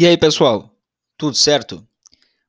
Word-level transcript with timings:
E 0.00 0.06
aí, 0.06 0.16
pessoal? 0.16 0.74
Tudo 1.18 1.36
certo? 1.36 1.86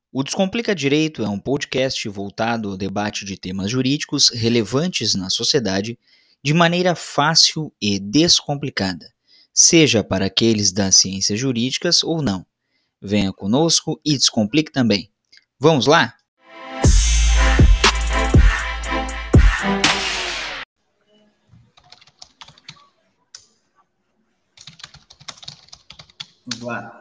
O 0.10 0.24
Descomplica 0.24 0.74
Direito 0.74 1.22
é 1.22 1.28
um 1.28 1.38
podcast 1.38 2.08
voltado 2.08 2.70
ao 2.70 2.78
debate 2.78 3.26
de 3.26 3.36
temas 3.36 3.70
jurídicos 3.70 4.30
relevantes 4.30 5.16
na 5.16 5.30
sociedade 5.30 6.00
de 6.42 6.54
maneira 6.54 6.96
fácil 6.96 7.70
e 7.82 8.00
descomplicada, 8.00 9.06
seja 9.54 10.02
para 10.02 10.28
aqueles 10.28 10.72
das 10.72 10.96
ciências 10.96 11.38
jurídicas 11.38 12.06
ou 12.06 12.22
não. 12.22 12.46
Venha 13.02 13.34
conosco 13.34 14.00
e 14.06 14.18
descomplique 14.18 14.72
também. 14.72 15.12
Vamos 15.60 15.88
lá? 15.88 16.16
Vamos 26.46 26.62
lá. 26.62 27.01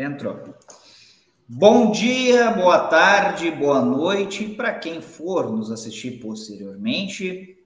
Entrou. 0.00 0.54
Bom 1.46 1.90
dia, 1.90 2.50
boa 2.52 2.86
tarde, 2.86 3.50
boa 3.50 3.82
noite 3.82 4.48
para 4.48 4.72
quem 4.78 5.02
for 5.02 5.52
nos 5.52 5.70
assistir 5.70 6.12
posteriormente, 6.12 7.62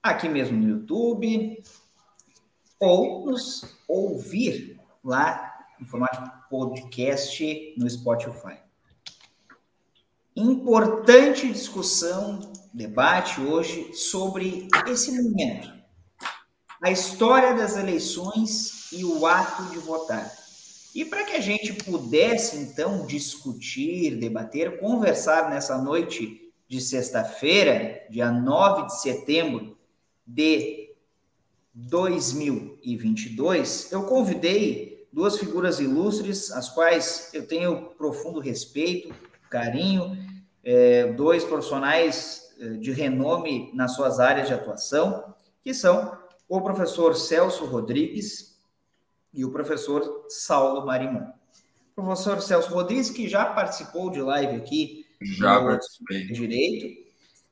aqui 0.00 0.28
mesmo 0.28 0.56
no 0.56 0.68
YouTube, 0.68 1.64
ou 2.78 3.26
nos 3.26 3.76
ouvir 3.88 4.80
lá 5.02 5.52
em 5.80 5.84
formato 5.84 6.30
podcast 6.48 7.74
no 7.76 7.90
Spotify. 7.90 8.58
Importante 10.36 11.52
discussão, 11.52 12.52
debate 12.72 13.40
hoje 13.40 13.92
sobre 13.94 14.68
esse 14.86 15.10
momento, 15.10 15.72
a 16.80 16.92
história 16.92 17.52
das 17.52 17.76
eleições 17.76 18.92
e 18.92 19.04
o 19.04 19.26
ato 19.26 19.64
de 19.70 19.78
votar. 19.78 20.43
E 20.94 21.04
para 21.04 21.24
que 21.24 21.32
a 21.32 21.40
gente 21.40 21.72
pudesse, 21.72 22.56
então, 22.56 23.04
discutir, 23.04 24.16
debater, 24.16 24.78
conversar 24.78 25.50
nessa 25.50 25.76
noite 25.76 26.52
de 26.68 26.80
sexta-feira, 26.80 28.06
dia 28.08 28.30
9 28.30 28.86
de 28.86 29.00
setembro 29.00 29.76
de 30.24 30.94
2022, 31.74 33.90
eu 33.90 34.04
convidei 34.04 35.08
duas 35.12 35.36
figuras 35.36 35.80
ilustres, 35.80 36.52
as 36.52 36.68
quais 36.68 37.30
eu 37.34 37.44
tenho 37.44 37.86
profundo 37.98 38.38
respeito, 38.38 39.12
carinho, 39.50 40.16
é, 40.62 41.12
dois 41.12 41.44
profissionais 41.44 42.54
é, 42.60 42.68
de 42.74 42.92
renome 42.92 43.72
nas 43.74 43.96
suas 43.96 44.20
áreas 44.20 44.46
de 44.46 44.54
atuação, 44.54 45.34
que 45.60 45.74
são 45.74 46.16
o 46.48 46.60
professor 46.60 47.16
Celso 47.16 47.64
Rodrigues, 47.64 48.53
e 49.34 49.44
o 49.44 49.50
professor 49.50 50.26
Saulo 50.28 50.86
Marimon. 50.86 51.26
professor 51.94 52.40
Celso 52.40 52.72
Rodrigues, 52.72 53.10
que 53.10 53.28
já 53.28 53.44
participou 53.46 54.10
de 54.10 54.20
live 54.20 54.56
aqui 54.56 55.04
já 55.24 55.60
participei. 55.60 56.26
Direito. 56.26 57.04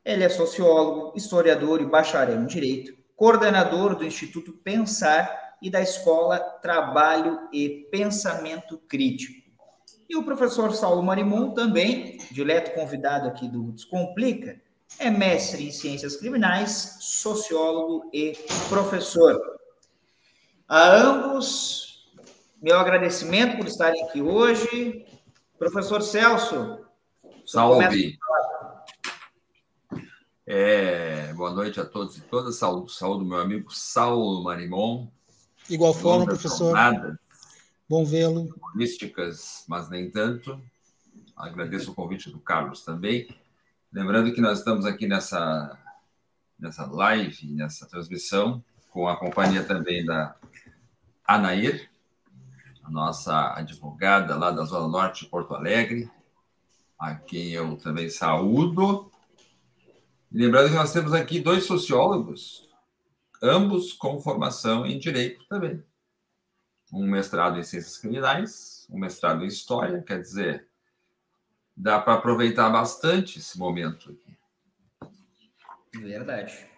Ele 0.04 0.24
é 0.24 0.28
sociólogo, 0.28 1.16
historiador 1.16 1.80
e 1.80 1.86
bacharel 1.86 2.40
em 2.40 2.46
Direito, 2.46 2.94
coordenador 3.16 3.94
do 3.94 4.04
Instituto 4.04 4.52
Pensar 4.52 5.56
e 5.62 5.70
da 5.70 5.80
Escola 5.80 6.38
Trabalho 6.38 7.48
e 7.52 7.86
Pensamento 7.90 8.78
Crítico. 8.88 9.40
E 10.08 10.16
o 10.16 10.24
professor 10.24 10.74
Saulo 10.74 11.02
Marimon, 11.02 11.54
também, 11.54 12.18
direto 12.30 12.74
convidado 12.74 13.28
aqui 13.28 13.48
do 13.48 13.72
Descomplica, 13.72 14.60
é 14.98 15.08
mestre 15.08 15.66
em 15.66 15.70
Ciências 15.70 16.16
Criminais, 16.16 16.98
sociólogo 17.00 18.10
e 18.12 18.32
professor. 18.68 19.40
A 20.72 20.88
ambos, 20.96 22.02
meu 22.62 22.78
agradecimento 22.78 23.58
por 23.58 23.66
estarem 23.66 24.02
aqui 24.04 24.22
hoje. 24.22 25.04
Professor 25.58 26.00
Celso. 26.00 26.78
Salve. 27.44 28.18
É, 30.46 31.30
boa 31.34 31.50
noite 31.50 31.78
a 31.78 31.84
todos 31.84 32.16
e 32.16 32.22
todas. 32.22 32.56
Saúde, 32.56 32.90
saúde 32.90 33.22
meu 33.22 33.38
amigo 33.38 33.70
Saulo 33.70 34.42
Marimon. 34.42 35.08
Igual 35.68 35.92
forma, 35.92 36.24
professor. 36.24 36.72
Nada. 36.72 37.20
Bom 37.86 38.02
vê-lo. 38.02 38.48
Místicas, 38.74 39.66
mas 39.68 39.90
nem 39.90 40.10
tanto. 40.10 40.58
Agradeço 41.36 41.90
o 41.90 41.94
convite 41.94 42.30
do 42.30 42.40
Carlos 42.40 42.82
também. 42.82 43.28
Lembrando 43.92 44.32
que 44.32 44.40
nós 44.40 44.60
estamos 44.60 44.86
aqui 44.86 45.06
nessa, 45.06 45.78
nessa 46.58 46.86
live, 46.86 47.46
nessa 47.48 47.84
transmissão, 47.86 48.64
com 48.90 49.06
a 49.06 49.18
companhia 49.18 49.62
também 49.62 50.02
da 50.02 50.34
Anair, 51.34 51.90
a 52.82 52.90
nossa 52.90 53.54
advogada 53.54 54.36
lá 54.36 54.50
da 54.50 54.64
Zona 54.64 54.88
Norte 54.88 55.24
de 55.24 55.30
Porto 55.30 55.54
Alegre, 55.54 56.10
a 56.98 57.14
quem 57.14 57.50
eu 57.50 57.76
também 57.76 58.08
saúdo. 58.08 59.10
lembrando 60.30 60.70
que 60.70 60.76
nós 60.76 60.92
temos 60.92 61.12
aqui 61.12 61.40
dois 61.40 61.64
sociólogos, 61.64 62.68
ambos 63.42 63.92
com 63.92 64.20
formação 64.20 64.86
em 64.86 64.98
direito 64.98 65.44
também. 65.48 65.82
Um 66.92 67.06
mestrado 67.06 67.58
em 67.58 67.62
ciências 67.62 67.96
criminais, 67.96 68.86
um 68.90 68.98
mestrado 68.98 69.42
em 69.42 69.48
história, 69.48 70.02
quer 70.02 70.20
dizer, 70.20 70.68
dá 71.76 71.98
para 71.98 72.14
aproveitar 72.14 72.68
bastante 72.70 73.38
esse 73.38 73.58
momento 73.58 74.10
aqui. 74.10 74.36
Verdade. 75.94 76.71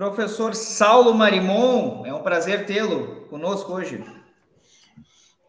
Professor 0.00 0.54
Saulo 0.54 1.12
Marimon, 1.12 2.06
é 2.06 2.14
um 2.14 2.22
prazer 2.22 2.64
tê-lo 2.64 3.26
conosco 3.26 3.70
hoje. 3.74 4.02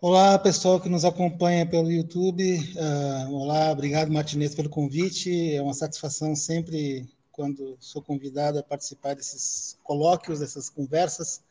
Olá, 0.01 0.37
pessoal 0.37 0.77
que 0.77 0.89
nos 0.89 1.05
acompanha 1.05 1.65
pelo 1.65 1.89
YouTube. 1.89 2.59
Uh, 2.75 3.33
olá, 3.33 3.71
obrigado, 3.71 4.11
Martinez, 4.11 4.53
pelo 4.53 4.67
convite. 4.67 5.55
É 5.55 5.61
uma 5.61 5.73
satisfação 5.73 6.35
sempre 6.35 7.09
quando 7.31 7.77
sou 7.79 8.01
convidado 8.01 8.59
a 8.59 8.63
participar 8.63 9.15
desses 9.15 9.79
colóquios, 9.85 10.41
dessas 10.41 10.69
conversas. 10.69 11.41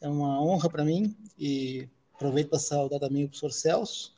É 0.00 0.08
uma 0.08 0.42
honra 0.42 0.68
para 0.68 0.84
mim 0.84 1.16
e 1.38 1.88
aproveito 2.16 2.48
para 2.48 2.58
saudar 2.58 2.98
também 2.98 3.26
o 3.26 3.28
professor 3.28 3.52
Celso, 3.52 4.12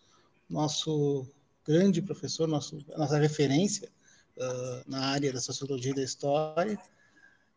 nosso 0.48 1.26
grande 1.66 2.00
professor, 2.00 2.48
nosso, 2.48 2.78
nossa 2.96 3.18
referência 3.18 3.90
uh, 4.38 4.90
na 4.90 5.08
área 5.08 5.30
da 5.34 5.40
sociologia 5.42 5.92
e 5.92 5.96
da 5.96 6.02
história 6.02 6.78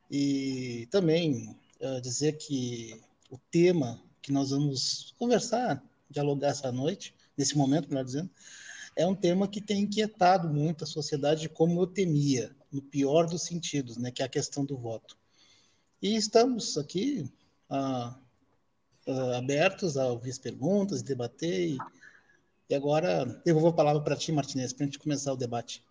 e 0.09 0.88
também 0.91 1.55
uh, 1.79 2.01
dizer 2.01 2.38
que 2.38 3.01
o 3.29 3.38
tema 3.51 4.01
que 4.21 4.31
nós 4.31 4.51
vamos 4.51 5.13
conversar, 5.17 5.83
dialogar 6.09 6.49
essa 6.49 6.71
noite, 6.71 7.13
nesse 7.38 7.57
momento, 7.57 7.89
melhor 7.89 8.05
dizendo, 8.05 8.29
é 8.95 9.05
um 9.05 9.16
tema 9.16 9.47
que 9.47 9.61
tem 9.61 9.81
inquietado 9.81 10.47
muito 10.47 10.83
a 10.83 10.88
sociedade, 10.88 11.49
como 11.49 11.81
eu 11.81 11.88
temia, 11.88 12.55
no 12.71 12.81
pior 12.81 13.27
dos 13.27 13.43
sentidos, 13.43 13.97
né, 13.97 14.09
que 14.09 14.21
é 14.21 14.25
a 14.25 14.29
questão 14.29 14.63
do 14.63 14.77
voto. 14.77 15.17
E 16.01 16.16
estamos 16.16 16.77
aqui 16.77 17.29
uh, 17.69 18.16
uh, 19.07 19.33
abertos 19.37 19.97
a 19.97 20.07
ouvir 20.07 20.31
as 20.31 20.37
perguntas, 20.37 21.01
debater, 21.01 21.69
e, 21.69 21.77
e 22.69 22.75
agora 22.75 23.41
vou 23.45 23.67
a 23.67 23.73
palavra 23.73 24.02
para 24.02 24.16
ti, 24.16 24.31
Martinez, 24.31 24.73
para 24.73 24.85
a 24.85 24.87
gente 24.87 24.99
começar 24.99 25.34
o 25.34 25.37
debate. 25.37 25.84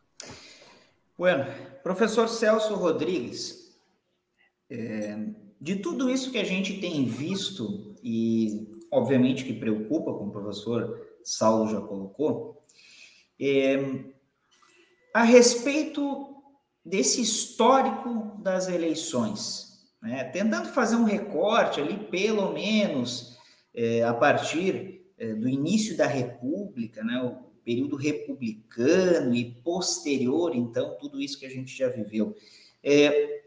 Bueno, 1.17 1.45
professor 1.83 2.29
Celso 2.29 2.75
Rodrigues, 2.75 3.64
é, 4.71 5.19
de 5.61 5.77
tudo 5.77 6.11
isso 6.11 6.31
que 6.31 6.39
a 6.39 6.45
gente 6.45 6.81
tem 6.81 7.05
visto, 7.05 7.95
e 8.03 8.69
obviamente 8.91 9.45
que 9.45 9.53
preocupa, 9.53 10.13
como 10.13 10.29
o 10.29 10.33
professor 10.33 11.01
Saulo 11.23 11.71
já 11.71 11.81
colocou, 11.81 12.63
é, 13.41 14.05
a 15.13 15.23
respeito 15.23 16.35
desse 16.85 17.21
histórico 17.21 18.37
das 18.43 18.69
eleições, 18.69 19.89
né? 20.03 20.25
tentando 20.25 20.69
fazer 20.69 20.97
um 20.97 21.05
recorte 21.05 21.81
ali, 21.81 21.97
pelo 21.97 22.53
menos, 22.53 23.39
é, 23.75 24.03
a 24.03 24.13
partir 24.13 25.03
é, 25.17 25.33
do 25.35 25.49
início 25.49 25.97
da 25.97 26.07
República, 26.07 27.03
né? 27.03 27.23
o 27.23 27.55
período 27.65 27.97
republicano 27.97 29.35
e 29.35 29.51
posterior, 29.63 30.55
então, 30.55 30.99
tudo 31.01 31.21
isso 31.21 31.39
que 31.39 31.47
a 31.47 31.51
gente 31.51 31.75
já 31.75 31.89
viveu. 31.89 32.37
É, 32.83 33.44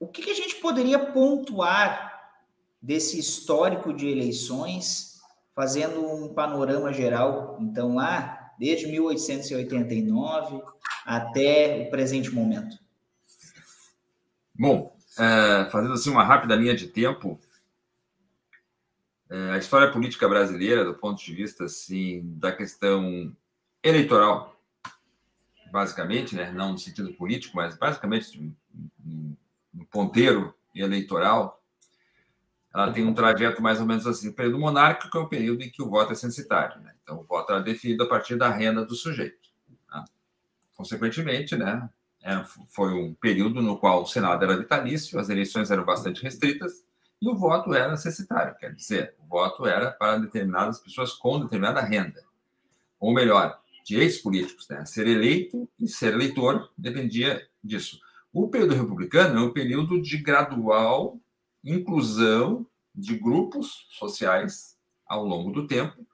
o 0.00 0.08
que, 0.08 0.22
que 0.22 0.30
a 0.30 0.34
gente 0.34 0.56
poderia 0.56 0.98
pontuar 0.98 2.32
desse 2.80 3.18
histórico 3.18 3.92
de 3.92 4.08
eleições, 4.08 5.20
fazendo 5.54 6.02
um 6.02 6.32
panorama 6.32 6.90
geral, 6.90 7.58
então, 7.60 7.94
lá 7.94 8.50
desde 8.58 8.86
1889 8.86 10.62
até 11.04 11.84
o 11.86 11.90
presente 11.90 12.34
momento? 12.34 12.78
Bom, 14.54 14.96
é, 15.18 15.68
fazendo 15.70 15.92
assim 15.94 16.10
uma 16.10 16.24
rápida 16.24 16.56
linha 16.56 16.74
de 16.74 16.86
tempo, 16.86 17.38
é, 19.28 19.50
a 19.52 19.58
história 19.58 19.92
política 19.92 20.26
brasileira, 20.26 20.84
do 20.84 20.94
ponto 20.94 21.22
de 21.22 21.34
vista 21.34 21.64
assim 21.64 22.22
da 22.24 22.52
questão 22.52 23.34
eleitoral, 23.82 24.58
basicamente, 25.70 26.34
né, 26.34 26.50
não 26.50 26.72
no 26.72 26.78
sentido 26.78 27.12
político, 27.14 27.56
mas 27.56 27.76
basicamente 27.76 28.52
no 29.72 29.86
ponteiro 29.86 30.54
eleitoral, 30.74 31.62
ela 32.72 32.92
tem 32.92 33.04
um 33.04 33.14
trajeto 33.14 33.60
mais 33.60 33.80
ou 33.80 33.86
menos 33.86 34.06
assim. 34.06 34.28
O 34.28 34.32
período 34.32 34.58
monárquico 34.58 35.18
é 35.18 35.20
o 35.20 35.28
período 35.28 35.62
em 35.62 35.70
que 35.70 35.82
o 35.82 35.88
voto 35.88 36.12
é 36.12 36.16
censitário. 36.16 36.80
Né? 36.80 36.94
Então, 37.02 37.20
o 37.20 37.24
voto 37.24 37.52
é 37.52 37.62
definido 37.62 38.04
a 38.04 38.08
partir 38.08 38.36
da 38.36 38.48
renda 38.48 38.84
do 38.84 38.94
sujeito. 38.94 39.50
Né? 39.92 40.04
Consequentemente, 40.76 41.56
né, 41.56 41.88
é, 42.22 42.44
foi 42.68 42.92
um 42.92 43.14
período 43.14 43.60
no 43.60 43.78
qual 43.78 44.02
o 44.02 44.06
Senado 44.06 44.44
era 44.44 44.56
vitalício, 44.56 45.18
as 45.18 45.28
eleições 45.28 45.70
eram 45.70 45.84
bastante 45.84 46.22
restritas 46.22 46.84
e 47.20 47.28
o 47.28 47.34
voto 47.34 47.74
era 47.74 47.96
censitário. 47.96 48.54
Quer 48.56 48.74
dizer, 48.74 49.14
o 49.18 49.26
voto 49.26 49.66
era 49.66 49.90
para 49.90 50.18
determinadas 50.18 50.78
pessoas 50.78 51.12
com 51.12 51.40
determinada 51.40 51.80
renda. 51.80 52.22
Ou 53.00 53.12
melhor, 53.12 53.60
direitos 53.84 54.18
políticos. 54.18 54.68
Né? 54.68 54.84
Ser 54.84 55.08
eleito 55.08 55.68
e 55.78 55.88
ser 55.88 56.14
eleitor 56.14 56.70
dependia 56.78 57.46
disso. 57.62 58.00
O 58.32 58.48
período 58.48 58.74
republicano 58.74 59.40
é 59.40 59.42
um 59.42 59.52
período 59.52 60.00
de 60.00 60.16
gradual 60.16 61.20
inclusão 61.64 62.64
de 62.94 63.18
grupos 63.18 63.88
sociais 63.90 64.78
ao 65.04 65.24
longo 65.24 65.50
do 65.50 65.66
tempo 65.66 66.06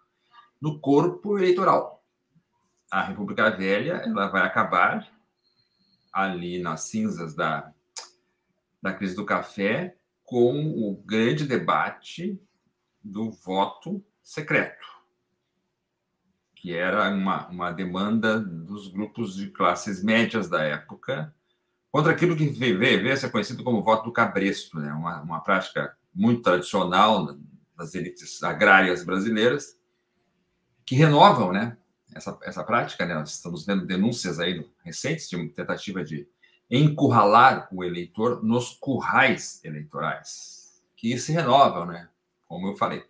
no 0.60 0.80
corpo 0.80 1.38
eleitoral. 1.38 2.02
A 2.90 3.02
República 3.02 3.50
Velha 3.50 4.02
ela 4.04 4.28
vai 4.28 4.42
acabar 4.42 5.06
ali 6.10 6.58
nas 6.58 6.84
cinzas 6.84 7.34
da, 7.34 7.70
da 8.80 8.94
crise 8.94 9.14
do 9.14 9.26
café 9.26 9.98
com 10.24 10.70
o 10.70 10.96
grande 11.04 11.44
debate 11.44 12.40
do 13.04 13.30
voto 13.30 14.02
secreto, 14.22 14.86
que 16.54 16.74
era 16.74 17.10
uma, 17.10 17.46
uma 17.48 17.70
demanda 17.70 18.40
dos 18.40 18.88
grupos 18.88 19.36
de 19.36 19.50
classes 19.50 20.02
médias 20.02 20.48
da 20.48 20.62
época 20.62 21.32
contra 21.96 22.12
aquilo 22.12 22.36
que 22.36 22.46
veio 22.50 23.16
ser 23.16 23.30
conhecido 23.30 23.64
como 23.64 23.82
voto 23.82 24.04
do 24.04 24.12
cabresto, 24.12 24.78
né? 24.78 24.92
uma, 24.92 25.22
uma 25.22 25.40
prática 25.40 25.96
muito 26.14 26.42
tradicional 26.42 27.34
das 27.74 27.94
elites 27.94 28.42
agrárias 28.42 29.02
brasileiras, 29.02 29.78
que 30.84 30.94
renovam 30.94 31.54
né? 31.54 31.74
essa, 32.14 32.38
essa 32.42 32.62
prática. 32.62 33.06
Né? 33.06 33.14
Nós 33.14 33.32
estamos 33.32 33.64
vendo 33.64 33.86
denúncias 33.86 34.38
aí 34.38 34.62
recentes 34.84 35.26
de 35.26 35.36
uma 35.36 35.48
tentativa 35.48 36.04
de 36.04 36.28
encurralar 36.70 37.66
o 37.72 37.82
eleitor 37.82 38.44
nos 38.44 38.74
currais 38.74 39.64
eleitorais, 39.64 40.82
que 40.98 41.16
se 41.16 41.32
renovam, 41.32 41.86
né? 41.86 42.10
como 42.46 42.68
eu 42.68 42.76
falei. 42.76 43.02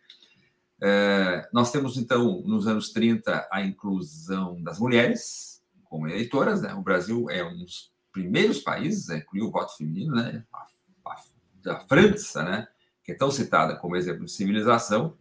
É, 0.81 1.49
nós 1.53 1.73
temos, 1.73 1.97
então, 1.97 2.41
nos 2.43 2.69
anos 2.69 2.91
30, 2.91 3.49
a 3.51 3.63
inclusão 3.63 4.63
das 4.63 4.79
mulheres 4.79 5.61
como 5.87 6.07
eleitoras. 6.07 6.63
Né? 6.63 6.73
O 6.73 6.83
Brasil 6.83 7.29
é 7.29 7.43
um 7.43 7.59
dos 7.59 7.96
primeiros 8.17 8.61
países 8.61 9.11
a 9.11 9.19
incluir 9.19 9.43
o 9.43 9.51
voto 9.51 9.77
feminino, 9.77 10.15
né? 10.15 10.43
A, 10.51 10.67
a, 11.05 11.73
a, 11.73 11.81
França, 11.81 12.43
né? 12.43 12.67
que 13.05 13.13
é 13.13 13.15
tão 13.15 13.31
citada 13.31 13.77
como 13.77 13.95
exemplo 13.95 14.25
de 14.25 14.33
civilização, 14.33 15.17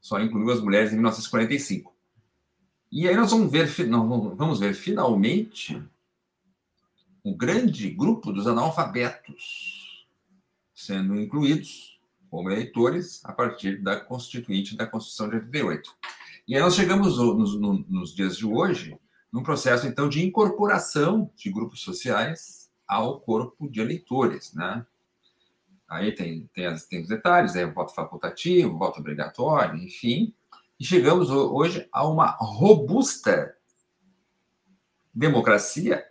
só 0.00 0.20
incluiu 0.20 0.50
as 0.50 0.60
mulheres 0.60 0.90
em 0.90 0.96
1945. 0.96 1.96
E 2.90 3.08
aí 3.08 3.14
nós 3.14 3.30
vamos 3.30 3.52
ver, 3.52 3.68
vamos 4.36 4.58
ver 4.58 4.74
finalmente 4.74 5.80
um 7.24 7.36
grande 7.36 7.88
grupo 7.88 8.32
dos 8.32 8.48
analfabetos 8.48 10.08
sendo 10.74 11.14
incluídos 11.20 12.00
como 12.28 12.50
eleitores 12.50 13.24
a 13.24 13.32
partir 13.32 13.80
da 13.80 14.00
Constituinte 14.00 14.76
da 14.76 14.86
Constituição 14.86 15.28
de 15.28 15.36
88. 15.36 15.94
E 16.48 16.56
aí 16.56 16.60
nós 16.60 16.74
chegamos 16.74 17.16
nos, 17.18 17.58
nos 17.88 18.14
dias 18.14 18.36
de 18.36 18.44
hoje 18.44 18.98
num 19.32 19.42
processo, 19.42 19.86
então, 19.86 20.08
de 20.08 20.24
incorporação 20.24 21.30
de 21.36 21.50
grupos 21.50 21.80
sociais 21.80 22.70
ao 22.86 23.20
corpo 23.20 23.68
de 23.68 23.80
eleitores, 23.80 24.54
né? 24.54 24.86
Aí 25.88 26.12
tem, 26.12 26.46
tem, 26.52 26.66
as, 26.66 26.86
tem 26.86 27.02
os 27.02 27.08
detalhes, 27.08 27.56
é 27.56 27.64
o 27.64 27.72
voto 27.72 27.94
facultativo, 27.94 28.78
voto 28.78 29.00
obrigatório, 29.00 29.76
enfim. 29.76 30.34
E 30.78 30.84
chegamos 30.84 31.30
hoje 31.30 31.88
a 31.92 32.06
uma 32.06 32.30
robusta 32.38 33.54
democracia 35.14 36.04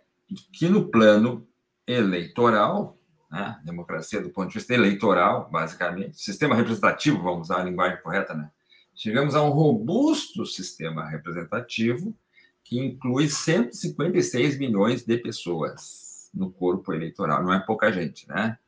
que, 0.52 0.68
no 0.68 0.88
plano 0.88 1.46
eleitoral, 1.86 2.98
né, 3.30 3.60
democracia 3.64 4.20
do 4.20 4.30
ponto 4.30 4.48
de 4.48 4.54
vista 4.54 4.74
eleitoral, 4.74 5.48
basicamente, 5.50 6.20
sistema 6.20 6.54
representativo, 6.54 7.22
vamos 7.22 7.48
usar 7.48 7.60
a 7.60 7.64
linguagem 7.64 8.02
correta, 8.02 8.34
né? 8.34 8.50
Chegamos 8.94 9.36
a 9.36 9.42
um 9.42 9.50
robusto 9.50 10.44
sistema 10.44 11.08
representativo 11.08 12.16
que 12.68 12.78
inclui 12.78 13.30
156 13.30 14.58
milhões 14.58 15.02
de 15.02 15.16
pessoas 15.16 16.30
no 16.34 16.52
corpo 16.52 16.92
eleitoral. 16.92 17.42
Não 17.42 17.50
é 17.50 17.58
pouca 17.58 17.90
gente, 17.90 18.28
né? 18.28 18.58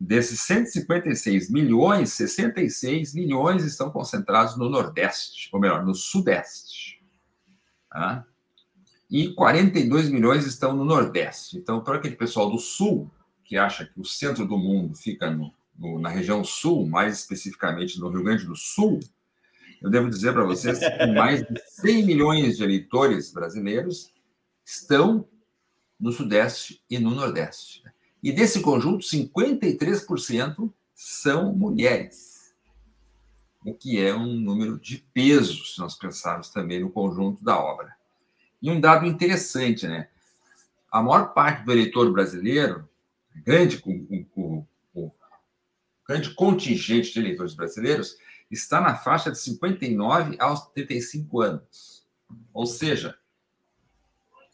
Desses 0.00 0.40
156 0.42 1.50
milhões, 1.50 2.12
66 2.12 3.12
milhões 3.12 3.64
estão 3.64 3.90
concentrados 3.90 4.56
no 4.56 4.70
Nordeste, 4.70 5.48
ou 5.52 5.58
melhor, 5.58 5.84
no 5.84 5.96
Sudeste. 5.96 7.02
Tá? 7.90 8.24
E 9.10 9.34
42 9.34 10.10
milhões 10.10 10.46
estão 10.46 10.72
no 10.72 10.84
Nordeste. 10.84 11.58
Então, 11.58 11.82
para 11.82 11.96
aquele 11.96 12.14
pessoal 12.14 12.48
do 12.48 12.58
Sul, 12.58 13.10
que 13.42 13.56
acha 13.56 13.84
que 13.84 14.00
o 14.00 14.04
centro 14.04 14.46
do 14.46 14.56
mundo 14.56 14.94
fica 14.94 15.28
no, 15.28 15.52
no, 15.76 15.98
na 15.98 16.08
região 16.08 16.44
Sul, 16.44 16.86
mais 16.86 17.18
especificamente 17.18 17.98
no 17.98 18.10
Rio 18.10 18.22
Grande 18.22 18.46
do 18.46 18.54
Sul, 18.54 19.00
eu 19.84 19.90
devo 19.90 20.08
dizer 20.08 20.32
para 20.32 20.44
vocês 20.44 20.78
que 20.78 21.06
mais 21.08 21.42
de 21.42 21.60
100 21.82 22.06
milhões 22.06 22.56
de 22.56 22.64
eleitores 22.64 23.30
brasileiros 23.30 24.10
estão 24.64 25.28
no 26.00 26.10
Sudeste 26.10 26.82
e 26.88 26.98
no 26.98 27.10
Nordeste. 27.10 27.84
E 28.22 28.32
desse 28.32 28.62
conjunto, 28.62 29.04
53% 29.04 30.72
são 30.94 31.54
mulheres, 31.54 32.54
o 33.62 33.74
que 33.74 34.00
é 34.00 34.14
um 34.14 34.34
número 34.40 34.80
de 34.80 35.04
peso, 35.12 35.62
se 35.66 35.78
nós 35.78 35.94
pensarmos 35.94 36.48
também 36.48 36.80
no 36.80 36.90
conjunto 36.90 37.44
da 37.44 37.58
obra. 37.58 37.94
E 38.62 38.70
um 38.70 38.80
dado 38.80 39.04
interessante, 39.04 39.86
né? 39.86 40.08
A 40.90 41.02
maior 41.02 41.34
parte 41.34 41.62
do 41.62 41.72
eleitor 41.72 42.10
brasileiro, 42.10 42.88
grande, 43.44 43.82
o, 43.84 44.26
o, 44.34 44.66
o 44.94 45.12
grande 46.08 46.30
contingente 46.30 47.12
de 47.12 47.18
eleitores 47.18 47.52
brasileiros, 47.52 48.16
está 48.54 48.80
na 48.80 48.96
faixa 48.96 49.30
de 49.30 49.38
59 49.38 50.36
aos 50.38 50.60
75 50.64 51.40
anos. 51.40 52.06
Ou 52.52 52.66
seja, 52.66 53.16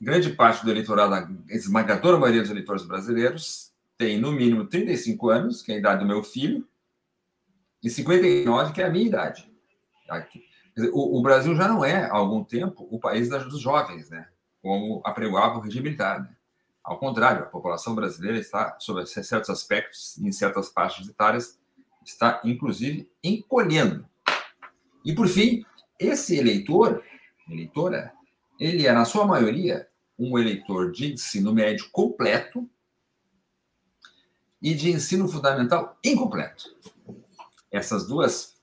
grande 0.00 0.30
parte 0.30 0.64
do 0.64 0.70
eleitorado, 0.70 1.14
a 1.14 1.54
esmagadora 1.54 2.18
maioria 2.18 2.42
dos 2.42 2.50
eleitores 2.50 2.84
brasileiros, 2.84 3.72
tem 3.96 4.18
no 4.18 4.32
mínimo 4.32 4.66
35 4.66 5.28
anos, 5.28 5.62
que 5.62 5.72
é 5.72 5.74
a 5.74 5.78
idade 5.78 6.00
do 6.00 6.06
meu 6.06 6.22
filho, 6.22 6.66
e 7.82 7.90
59, 7.90 8.72
que 8.72 8.82
é 8.82 8.86
a 8.86 8.90
minha 8.90 9.06
idade. 9.06 9.50
O, 10.92 11.20
Brasil 11.22 11.54
já 11.54 11.68
não 11.68 11.84
é, 11.84 12.06
há 12.06 12.14
algum 12.14 12.42
tempo, 12.42 12.88
o 12.90 12.98
país 12.98 13.28
dos 13.28 13.60
jovens, 13.60 14.08
né? 14.08 14.28
como 14.62 15.02
apregoava 15.04 15.58
o 15.58 15.60
regime 15.60 15.84
militar. 15.84 16.20
Né? 16.20 16.34
Ao 16.82 16.98
contrário, 16.98 17.42
a 17.42 17.46
população 17.46 17.94
brasileira 17.94 18.38
está, 18.38 18.76
sob 18.78 19.04
certos 19.06 19.50
aspectos, 19.50 20.18
em 20.18 20.32
certas 20.32 20.70
faixas 20.70 21.06
etárias, 21.08 21.59
está, 22.12 22.40
inclusive, 22.44 23.10
encolhendo. 23.22 24.06
E, 25.04 25.14
por 25.14 25.28
fim, 25.28 25.64
esse 25.98 26.36
eleitor, 26.36 27.02
eleitora, 27.48 28.12
ele 28.58 28.86
é, 28.86 28.92
na 28.92 29.04
sua 29.04 29.26
maioria, 29.26 29.88
um 30.18 30.38
eleitor 30.38 30.92
de 30.92 31.12
ensino 31.12 31.52
médio 31.52 31.88
completo 31.90 32.68
e 34.60 34.74
de 34.74 34.90
ensino 34.90 35.26
fundamental 35.26 35.98
incompleto. 36.04 36.76
Essas 37.70 38.06
duas, 38.06 38.56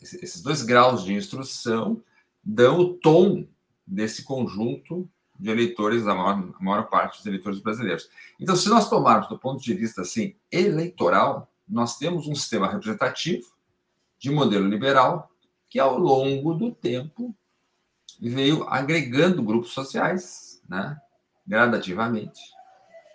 esses 0.00 0.42
dois 0.42 0.62
graus 0.62 1.04
de 1.04 1.14
instrução 1.14 2.02
dão 2.42 2.78
o 2.78 2.94
tom 2.94 3.46
desse 3.86 4.24
conjunto 4.24 5.08
de 5.38 5.50
eleitores, 5.50 6.06
a 6.06 6.14
maior, 6.14 6.60
maior 6.60 6.82
parte 6.88 7.18
dos 7.18 7.26
eleitores 7.26 7.60
brasileiros. 7.60 8.08
Então, 8.40 8.56
se 8.56 8.68
nós 8.68 8.88
tomarmos 8.88 9.28
do 9.28 9.38
ponto 9.38 9.62
de 9.62 9.74
vista 9.74 10.02
assim 10.02 10.34
eleitoral, 10.50 11.52
nós 11.68 11.96
temos 11.96 12.26
um 12.26 12.34
sistema 12.34 12.70
representativo 12.70 13.46
de 14.18 14.30
modelo 14.30 14.68
liberal 14.68 15.30
que, 15.68 15.78
ao 15.78 15.98
longo 15.98 16.54
do 16.54 16.72
tempo, 16.72 17.34
veio 18.20 18.64
agregando 18.68 19.42
grupos 19.42 19.72
sociais, 19.72 20.62
né, 20.68 20.98
gradativamente, 21.46 22.40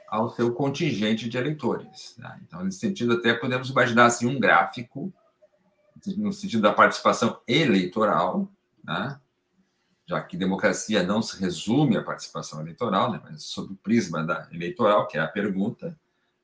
ao 0.07 0.29
seu 0.35 0.53
contingente 0.53 1.29
de 1.29 1.37
eleitores. 1.37 2.15
Né? 2.17 2.39
Então, 2.43 2.63
nesse 2.63 2.79
sentido, 2.79 3.13
até 3.13 3.33
podemos 3.33 3.69
imaginar 3.69 4.07
assim, 4.07 4.25
um 4.25 4.39
gráfico, 4.39 5.13
no 6.17 6.31
sentido 6.31 6.61
da 6.63 6.73
participação 6.73 7.39
eleitoral, 7.47 8.47
né, 8.83 9.19
já 10.05 10.21
que 10.21 10.35
democracia 10.35 11.03
não 11.03 11.21
se 11.21 11.39
resume 11.39 11.97
à 11.97 12.03
participação 12.03 12.61
eleitoral, 12.61 13.11
né, 13.11 13.21
mas 13.23 13.43
sob 13.43 13.73
o 13.73 13.77
prisma 13.77 14.23
da 14.23 14.47
eleitoral, 14.51 15.07
que 15.07 15.17
é 15.17 15.21
a 15.21 15.27
pergunta, 15.27 15.97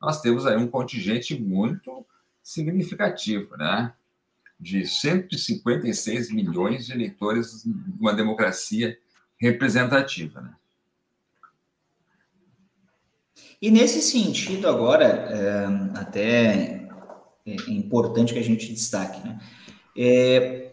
nós 0.06 0.22
temos 0.22 0.46
aí 0.46 0.56
um 0.56 0.68
contingente 0.68 1.40
muito 1.42 2.06
significativo, 2.44 3.58
né? 3.58 3.92
De 4.60 4.86
156 4.86 6.32
milhões 6.32 6.86
de 6.86 6.94
eleitores 6.94 7.66
numa 7.66 8.14
democracia 8.14 8.96
representativa, 9.36 10.42
né? 10.42 10.54
E 13.60 13.72
nesse 13.72 14.00
sentido, 14.00 14.68
agora, 14.68 15.06
é, 15.06 15.66
até 16.00 16.88
é 17.48 17.56
importante 17.68 18.32
que 18.32 18.40
a 18.40 18.44
gente 18.44 18.72
destaque, 18.72 19.28
né? 19.28 19.40
É, 19.98 20.72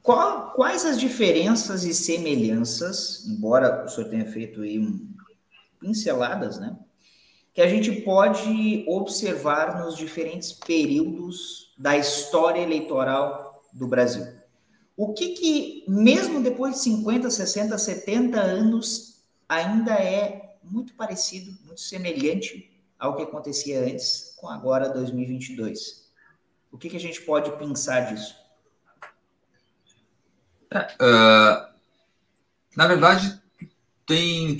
qual, 0.00 0.52
quais 0.52 0.84
as 0.84 1.00
diferenças 1.00 1.82
e 1.82 1.92
semelhanças, 1.92 3.26
embora 3.26 3.84
o 3.84 3.88
senhor 3.88 4.08
tenha 4.08 4.26
feito 4.26 4.62
aí 4.62 4.78
um, 4.78 5.12
pinceladas, 5.80 6.60
né? 6.60 6.76
Que 7.56 7.62
a 7.62 7.68
gente 7.68 7.90
pode 8.02 8.84
observar 8.86 9.82
nos 9.82 9.96
diferentes 9.96 10.52
períodos 10.52 11.72
da 11.78 11.96
história 11.96 12.60
eleitoral 12.60 13.64
do 13.72 13.88
Brasil. 13.88 14.26
O 14.94 15.14
que 15.14 15.30
que, 15.30 15.84
mesmo 15.88 16.42
depois 16.42 16.74
de 16.74 16.80
50, 16.82 17.30
60, 17.30 17.78
70 17.78 18.38
anos, 18.38 19.24
ainda 19.48 19.94
é 19.94 20.58
muito 20.62 20.92
parecido, 20.92 21.58
muito 21.64 21.80
semelhante 21.80 22.70
ao 22.98 23.16
que 23.16 23.22
acontecia 23.22 23.80
antes 23.80 24.34
com 24.36 24.48
agora 24.48 24.90
2022? 24.90 26.10
O 26.70 26.76
que, 26.76 26.90
que 26.90 26.96
a 26.96 27.00
gente 27.00 27.22
pode 27.22 27.50
pensar 27.52 28.12
disso? 28.12 28.36
Uh, 31.00 31.72
na 32.76 32.86
verdade, 32.86 33.40
tem 34.04 34.58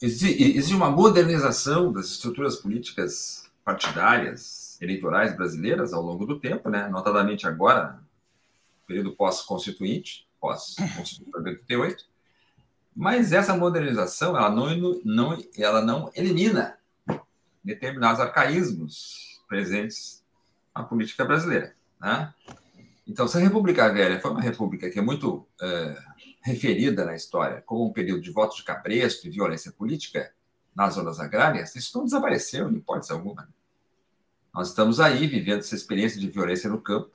existe 0.00 0.74
uma 0.74 0.90
modernização 0.90 1.92
das 1.92 2.06
estruturas 2.06 2.56
políticas 2.56 3.50
partidárias 3.64 4.78
eleitorais 4.80 5.36
brasileiras 5.36 5.92
ao 5.92 6.02
longo 6.02 6.24
do 6.24 6.40
tempo, 6.40 6.70
né? 6.70 6.88
notadamente 6.88 7.46
agora, 7.46 8.00
período 8.86 9.12
pós-constituinte, 9.12 10.26
pós-constituinte 10.40 11.30
88, 11.36 12.04
mas 12.96 13.32
essa 13.32 13.56
modernização 13.56 14.36
ela 14.36 14.50
não, 14.50 15.00
não, 15.04 15.44
ela 15.56 15.82
não 15.82 16.10
elimina 16.14 16.78
determinados 17.62 18.20
arcaísmos 18.20 19.40
presentes 19.46 20.24
na 20.74 20.82
política 20.82 21.24
brasileira. 21.24 21.74
Né? 22.00 22.32
Então, 23.06 23.28
se 23.28 23.36
a 23.36 23.40
República 23.40 23.92
Velha 23.92 24.20
foi 24.20 24.30
uma 24.30 24.40
república 24.40 24.88
que 24.88 24.98
é 24.98 25.02
muito 25.02 25.46
é, 25.60 26.02
referida 26.40 27.04
na 27.04 27.14
história 27.14 27.62
como 27.62 27.86
um 27.86 27.92
período 27.92 28.22
de 28.22 28.30
votos 28.30 28.56
de 28.56 28.64
cabresto 28.64 29.26
e 29.26 29.30
violência 29.30 29.72
política 29.72 30.32
nas 30.74 30.94
zonas 30.94 31.20
agrárias, 31.20 31.74
isso 31.76 31.96
não 31.98 32.04
desapareceu, 32.04 32.70
em 32.70 32.76
hipótese 32.76 33.12
alguma. 33.12 33.48
Nós 34.52 34.68
estamos 34.68 34.98
aí 34.98 35.26
vivendo 35.26 35.60
essa 35.60 35.74
experiência 35.74 36.20
de 36.20 36.28
violência 36.28 36.68
no 36.70 36.80
campo, 36.80 37.10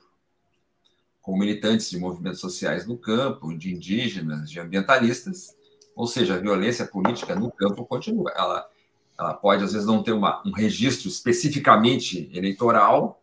com 1.20 1.36
militantes 1.36 1.90
de 1.90 1.98
movimentos 1.98 2.40
sociais 2.40 2.86
no 2.86 2.96
campo, 2.96 3.56
de 3.56 3.74
indígenas, 3.74 4.50
de 4.50 4.60
ambientalistas, 4.60 5.56
ou 5.94 6.06
seja, 6.06 6.34
a 6.34 6.38
violência 6.38 6.86
política 6.86 7.34
no 7.34 7.50
campo 7.50 7.84
continua. 7.84 8.30
Ela, 8.36 8.70
ela 9.18 9.34
pode, 9.34 9.64
às 9.64 9.72
vezes, 9.72 9.86
não 9.86 10.02
ter 10.02 10.12
uma, 10.12 10.42
um 10.46 10.52
registro 10.52 11.08
especificamente 11.08 12.30
eleitoral, 12.32 13.20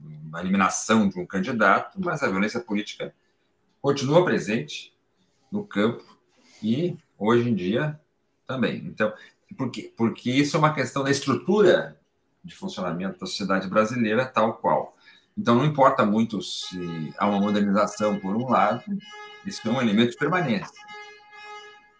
uma 0.00 0.40
eliminação 0.40 1.08
de 1.08 1.18
um 1.20 1.26
candidato, 1.26 1.98
mas 2.00 2.22
a 2.22 2.28
violência 2.28 2.60
política 2.60 3.14
continua 3.80 4.24
presente 4.24 4.92
no 5.50 5.64
campo 5.64 6.04
e 6.62 6.96
hoje 7.18 7.48
em 7.48 7.54
dia 7.54 7.98
também. 8.46 8.78
Então, 8.86 9.12
porque, 9.56 9.92
porque 9.96 10.30
isso 10.30 10.56
é 10.56 10.58
uma 10.58 10.74
questão 10.74 11.02
da 11.02 11.10
estrutura 11.10 11.98
de 12.44 12.54
funcionamento 12.54 13.18
da 13.18 13.26
sociedade 13.26 13.68
brasileira 13.68 14.26
tal 14.26 14.54
qual. 14.54 14.96
Então, 15.36 15.54
não 15.54 15.64
importa 15.64 16.04
muito 16.04 16.42
se 16.42 17.14
há 17.16 17.26
uma 17.26 17.40
modernização 17.40 18.18
por 18.18 18.34
um 18.34 18.48
lado, 18.48 18.82
isso 19.46 19.66
é 19.68 19.70
um 19.70 19.80
elemento 19.80 20.10
de 20.10 20.16
permanência. 20.16 20.74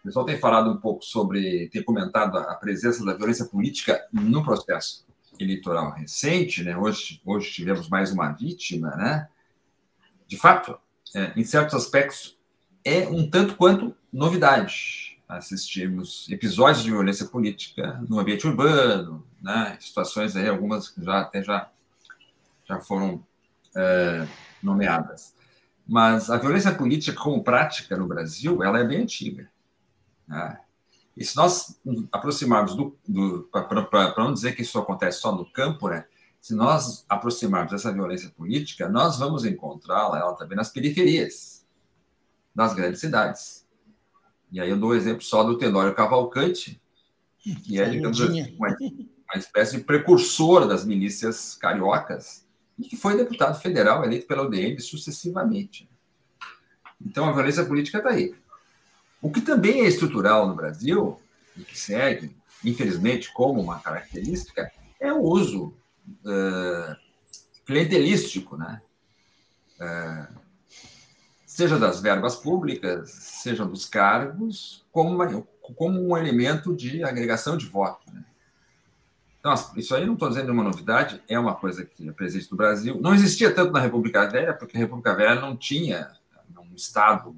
O 0.01 0.03
pessoal 0.03 0.25
tem 0.25 0.37
falado 0.37 0.69
um 0.69 0.77
pouco 0.77 1.03
sobre, 1.03 1.69
tem 1.69 1.83
comentado 1.83 2.37
a 2.37 2.55
presença 2.55 3.03
da 3.05 3.13
violência 3.13 3.45
política 3.45 4.05
no 4.11 4.43
processo 4.43 5.05
eleitoral 5.39 5.91
recente, 5.93 6.63
né? 6.63 6.77
Hoje, 6.77 7.21
hoje 7.25 7.51
tivemos 7.51 7.87
mais 7.87 8.11
uma 8.11 8.31
vítima, 8.31 8.89
né? 8.95 9.29
De 10.27 10.37
fato, 10.37 10.77
é, 11.15 11.33
em 11.35 11.43
certos 11.43 11.75
aspectos, 11.75 12.37
é 12.83 13.07
um 13.07 13.29
tanto 13.29 13.55
quanto 13.55 13.95
novidade. 14.11 15.19
Assistimos 15.27 16.27
episódios 16.29 16.83
de 16.83 16.89
violência 16.89 17.25
política 17.25 18.01
no 18.07 18.19
ambiente 18.19 18.47
urbano, 18.47 19.23
né? 19.41 19.77
Situações 19.79 20.35
aí, 20.35 20.47
algumas 20.47 20.93
já 20.97 21.19
até 21.21 21.43
já, 21.43 21.69
já 22.67 22.79
foram 22.79 23.23
é, 23.75 24.27
nomeadas. 24.61 25.35
Mas 25.87 26.29
a 26.29 26.37
violência 26.37 26.73
política 26.73 27.19
como 27.19 27.43
prática 27.43 27.97
no 27.97 28.07
Brasil, 28.07 28.63
ela 28.63 28.79
é 28.79 28.83
bem 28.83 29.01
antiga. 29.01 29.49
Né? 30.27 30.59
E 31.17 31.25
se 31.25 31.35
nós 31.35 31.79
aproximarmos 32.11 32.75
do. 32.75 32.97
do 33.07 33.49
Para 33.51 34.13
não 34.17 34.33
dizer 34.33 34.55
que 34.55 34.61
isso 34.61 34.79
acontece 34.79 35.19
só 35.19 35.35
no 35.35 35.45
campo, 35.45 35.89
né? 35.89 36.05
Se 36.41 36.55
nós 36.55 37.05
aproximarmos 37.07 37.71
dessa 37.71 37.91
violência 37.91 38.29
política, 38.29 38.87
nós 38.87 39.17
vamos 39.19 39.45
encontrá-la 39.45 40.19
ela 40.19 40.35
também 40.35 40.55
nas 40.55 40.69
periferias 40.69 41.65
das 42.55 42.73
grandes 42.73 42.99
cidades. 42.99 43.65
E 44.51 44.59
aí 44.59 44.69
eu 44.69 44.77
dou 44.77 44.89
o 44.91 44.95
exemplo 44.95 45.21
só 45.21 45.43
do 45.43 45.57
Tenório 45.57 45.93
Cavalcante, 45.93 46.81
que 47.37 47.79
é, 47.79 47.89
digamos 47.89 48.19
assim, 48.19 48.55
uma, 48.55 48.69
uma 48.69 49.37
espécie 49.37 49.77
de 49.77 49.83
precursor 49.83 50.67
das 50.67 50.85
milícias 50.85 51.55
cariocas, 51.55 52.45
e 52.77 52.83
que 52.83 52.95
foi 52.95 53.17
deputado 53.17 53.59
federal 53.59 54.03
eleito 54.03 54.25
pela 54.25 54.43
UDM 54.43 54.79
sucessivamente. 54.79 55.89
Então 56.99 57.25
a 57.29 57.33
violência 57.33 57.65
política 57.65 57.99
está 57.99 58.09
aí. 58.09 58.33
O 59.21 59.29
que 59.29 59.41
também 59.41 59.81
é 59.81 59.87
estrutural 59.87 60.47
no 60.47 60.55
Brasil, 60.55 61.19
e 61.55 61.63
que 61.63 61.77
segue, 61.77 62.35
infelizmente, 62.63 63.31
como 63.33 63.61
uma 63.61 63.79
característica, 63.79 64.71
é 64.99 65.11
o 65.11 65.21
uso 65.21 65.73
uh, 66.25 66.95
clientelístico, 67.65 68.57
né? 68.57 68.81
Uh, 69.79 70.39
seja 71.45 71.77
das 71.77 71.99
verbas 71.99 72.35
públicas, 72.35 73.11
seja 73.11 73.65
dos 73.65 73.85
cargos, 73.85 74.85
como, 74.91 75.09
uma, 75.09 75.43
como 75.75 75.99
um 75.99 76.17
elemento 76.17 76.75
de 76.75 77.03
agregação 77.03 77.57
de 77.57 77.65
voto. 77.65 78.11
Né? 78.13 78.23
Então, 79.39 79.53
isso 79.75 79.95
aí 79.95 80.05
não 80.05 80.13
estou 80.13 80.29
dizendo 80.29 80.51
uma 80.51 80.63
novidade, 80.63 81.21
é 81.27 81.37
uma 81.37 81.55
coisa 81.55 81.83
que 81.83 82.07
é 82.07 82.11
presente 82.11 82.49
no 82.51 82.57
Brasil. 82.57 82.99
Não 83.01 83.13
existia 83.13 83.53
tanto 83.53 83.71
na 83.71 83.79
República 83.79 84.25
Velha, 84.27 84.53
porque 84.53 84.77
a 84.77 84.79
República 84.79 85.15
Velha 85.15 85.35
não 85.35 85.55
tinha 85.55 86.11
um 86.57 86.75
Estado 86.75 87.35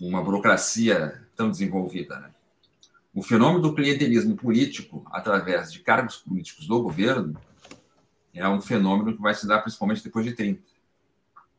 uma 0.00 0.22
burocracia 0.22 1.22
tão 1.36 1.50
desenvolvida. 1.50 2.18
Né? 2.18 2.30
O 3.14 3.22
fenômeno 3.22 3.60
do 3.60 3.74
clientelismo 3.74 4.36
político, 4.36 5.04
através 5.10 5.72
de 5.72 5.80
cargos 5.80 6.16
políticos 6.16 6.66
do 6.66 6.82
governo, 6.82 7.38
é 8.34 8.48
um 8.48 8.60
fenômeno 8.60 9.14
que 9.14 9.22
vai 9.22 9.34
se 9.34 9.46
dar 9.46 9.60
principalmente 9.60 10.04
depois 10.04 10.24
de 10.24 10.32
30, 10.32 10.62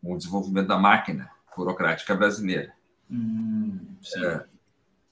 com 0.02 0.14
o 0.14 0.18
desenvolvimento 0.18 0.68
da 0.68 0.78
máquina 0.78 1.30
burocrática 1.56 2.16
brasileira. 2.16 2.74
Hum, 3.10 3.80
é, 4.18 4.46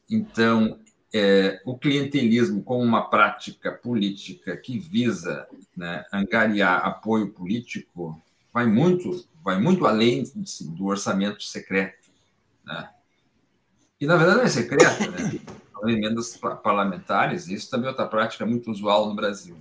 então, 0.09 0.79
é, 1.13 1.61
o 1.65 1.77
clientelismo 1.77 2.63
como 2.63 2.83
uma 2.83 3.09
prática 3.09 3.71
política 3.71 4.55
que 4.55 4.79
visa 4.79 5.47
né, 5.75 6.05
angariar 6.11 6.85
apoio 6.85 7.31
político 7.31 8.19
vai 8.53 8.65
muito, 8.65 9.25
vai 9.43 9.59
muito 9.59 9.85
além 9.85 10.23
do 10.75 10.85
orçamento 10.85 11.43
secreto. 11.43 12.09
Né? 12.63 12.89
E, 13.99 14.05
na 14.05 14.15
verdade, 14.15 14.37
não 14.37 14.45
é 14.45 14.49
secreto, 14.49 15.11
né? 15.11 15.39
São 15.73 15.89
emendas 15.89 16.37
parlamentares, 16.63 17.47
e 17.47 17.53
isso 17.53 17.69
também 17.69 17.87
é 17.87 17.89
outra 17.89 18.07
prática 18.07 18.45
muito 18.45 18.71
usual 18.71 19.07
no 19.07 19.15
Brasil. 19.15 19.57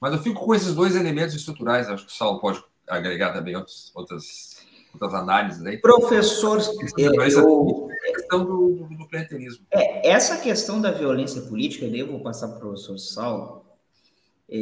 Mas 0.00 0.12
eu 0.14 0.22
fico 0.22 0.44
com 0.44 0.54
esses 0.54 0.74
dois 0.74 0.96
elementos 0.96 1.34
estruturais, 1.34 1.88
acho 1.88 2.06
que 2.06 2.12
o 2.12 2.14
Saulo 2.14 2.40
pode 2.40 2.62
agregar 2.88 3.32
também 3.32 3.54
outros, 3.54 3.92
outras, 3.94 4.66
outras 4.94 5.14
análises 5.14 5.64
aí. 5.64 5.78
Professor, 5.78 6.58
eu... 6.60 7.88
a 7.90 8.12
questão 8.14 8.44
do, 8.44 8.86
do, 8.88 8.96
do 8.96 9.08
clientelismo. 9.08 9.66
É, 9.70 10.08
essa 10.08 10.38
questão 10.38 10.80
da 10.80 10.90
violência 10.90 11.42
política, 11.42 11.84
eu 11.84 12.06
vou 12.06 12.20
passar 12.20 12.48
para 12.48 12.56
o 12.56 12.60
professor 12.60 12.98
Saulo, 12.98 13.64
é, 14.48 14.56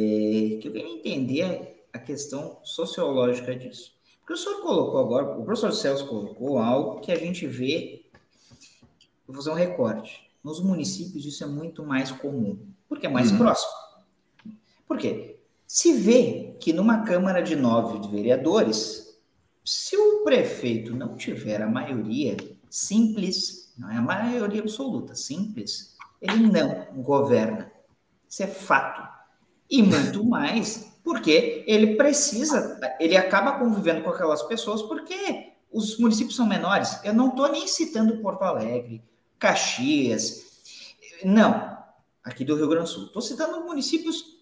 que 0.61 0.63
eu 0.65 0.71
queria 0.71 0.89
entender 0.89 1.85
a 1.93 1.99
questão 1.99 2.59
sociológica 2.63 3.55
disso. 3.55 3.97
Porque 4.19 4.33
o 4.33 4.37
senhor 4.37 4.61
colocou 4.61 4.99
agora, 4.99 5.39
o 5.39 5.43
professor 5.43 5.71
Celso 5.71 6.05
colocou 6.05 6.59
algo 6.59 6.99
que 6.99 7.11
a 7.11 7.15
gente 7.15 7.47
vê 7.47 8.05
vou 9.29 9.35
fazer 9.35 9.51
um 9.51 9.55
recorte. 9.55 10.27
Nos 10.43 10.61
municípios 10.61 11.25
isso 11.25 11.43
é 11.43 11.47
muito 11.47 11.85
mais 11.85 12.11
comum, 12.11 12.59
porque 12.87 13.05
é 13.05 13.09
mais 13.09 13.31
uhum. 13.31 13.37
próximo. 13.37 13.71
Por 14.89 14.97
quê? 14.97 15.37
Se 15.67 15.93
vê 15.93 16.55
que 16.59 16.73
numa 16.73 17.03
Câmara 17.03 17.43
de 17.43 17.55
nove 17.55 18.09
vereadores, 18.09 19.15
se 19.63 19.95
o 19.95 20.23
prefeito 20.23 20.95
não 20.95 21.15
tiver 21.15 21.61
a 21.61 21.69
maioria 21.69 22.35
simples, 22.71 23.71
não 23.77 23.91
é 23.91 23.97
a 23.97 24.01
maioria 24.01 24.61
absoluta, 24.61 25.13
simples, 25.13 25.95
ele 26.19 26.47
não 26.47 27.03
governa. 27.03 27.71
Isso 28.27 28.41
é 28.41 28.47
fato. 28.47 29.07
E 29.69 29.83
muito 29.83 30.25
mais 30.25 30.91
porque 31.03 31.63
ele 31.67 31.95
precisa, 31.95 32.79
ele 32.99 33.15
acaba 33.15 33.59
convivendo 33.59 34.01
com 34.01 34.09
aquelas 34.09 34.41
pessoas 34.41 34.81
porque 34.81 35.53
os 35.71 35.99
municípios 35.99 36.35
são 36.35 36.47
menores. 36.47 36.99
Eu 37.03 37.13
não 37.13 37.29
estou 37.29 37.47
nem 37.51 37.67
citando 37.67 38.17
Porto 38.23 38.41
Alegre, 38.41 39.03
Caxias, 39.37 40.47
não, 41.23 41.77
aqui 42.23 42.43
do 42.43 42.55
Rio 42.55 42.67
Grande 42.67 42.85
do 42.85 42.89
Sul. 42.89 43.05
Estou 43.05 43.21
citando 43.21 43.63
municípios 43.63 44.38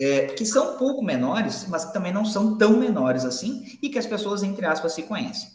é, 0.00 0.26
que 0.26 0.44
são 0.44 0.74
um 0.74 0.78
pouco 0.78 1.02
menores, 1.02 1.66
mas 1.68 1.84
que 1.84 1.92
também 1.92 2.12
não 2.12 2.24
são 2.24 2.56
tão 2.58 2.76
menores 2.76 3.24
assim, 3.24 3.78
e 3.82 3.88
que 3.88 3.98
as 3.98 4.06
pessoas, 4.06 4.42
entre 4.42 4.66
aspas, 4.66 4.92
se 4.92 5.04
conhecem. 5.04 5.50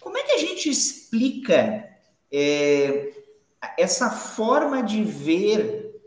Como 0.00 0.16
é 0.16 0.22
que 0.22 0.32
a 0.32 0.38
gente 0.38 0.68
explica 0.68 1.88
é, 2.32 3.12
essa 3.78 4.10
forma 4.10 4.82
de 4.82 5.02
ver, 5.02 6.00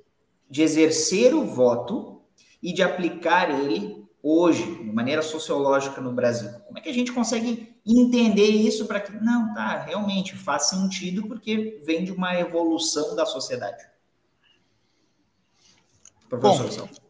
de 0.49 0.61
exercer 0.61 1.33
o 1.33 1.45
voto 1.45 2.21
e 2.61 2.73
de 2.73 2.83
aplicar 2.83 3.49
ele 3.49 4.05
hoje, 4.21 4.63
de 4.63 4.91
maneira 4.91 5.21
sociológica 5.21 6.01
no 6.01 6.11
Brasil? 6.11 6.49
Como 6.65 6.77
é 6.77 6.81
que 6.81 6.89
a 6.89 6.93
gente 6.93 7.13
consegue 7.13 7.75
entender 7.85 8.49
isso 8.49 8.85
para 8.85 8.99
que, 8.99 9.13
não, 9.13 9.53
tá, 9.53 9.79
realmente 9.79 10.35
faz 10.35 10.63
sentido 10.63 11.25
porque 11.27 11.81
vem 11.85 12.03
de 12.03 12.11
uma 12.11 12.37
evolução 12.37 13.15
da 13.15 13.25
sociedade? 13.25 13.83
Professor 16.29 16.87
Bom, 16.87 17.06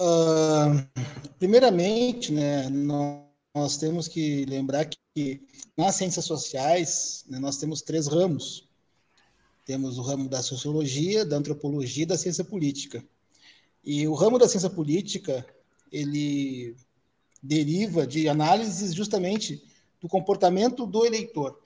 Uh, 0.00 0.86
primeiramente, 1.38 2.32
né, 2.32 2.68
nós, 2.68 3.76
temos 3.76 4.08
que 4.08 4.44
lembrar 4.46 4.88
que 5.14 5.46
nas 5.76 5.94
ciências 5.94 6.24
sociais 6.24 7.24
né, 7.28 7.38
nós 7.38 7.56
temos 7.58 7.82
três 7.82 8.06
ramos. 8.06 8.68
Temos 9.64 9.96
o 9.96 10.02
ramo 10.02 10.28
da 10.28 10.42
sociologia, 10.42 11.24
da 11.24 11.36
antropologia 11.36 12.02
e 12.02 12.06
da 12.06 12.18
ciência 12.18 12.44
política. 12.44 13.04
E 13.84 14.06
o 14.08 14.14
ramo 14.14 14.38
da 14.38 14.48
ciência 14.48 14.68
política, 14.68 15.46
ele 15.92 16.76
deriva 17.42 18.06
de 18.06 18.28
análises 18.28 18.94
justamente 18.94 19.62
do 20.00 20.08
comportamento 20.08 20.86
do 20.86 21.06
eleitor. 21.06 21.58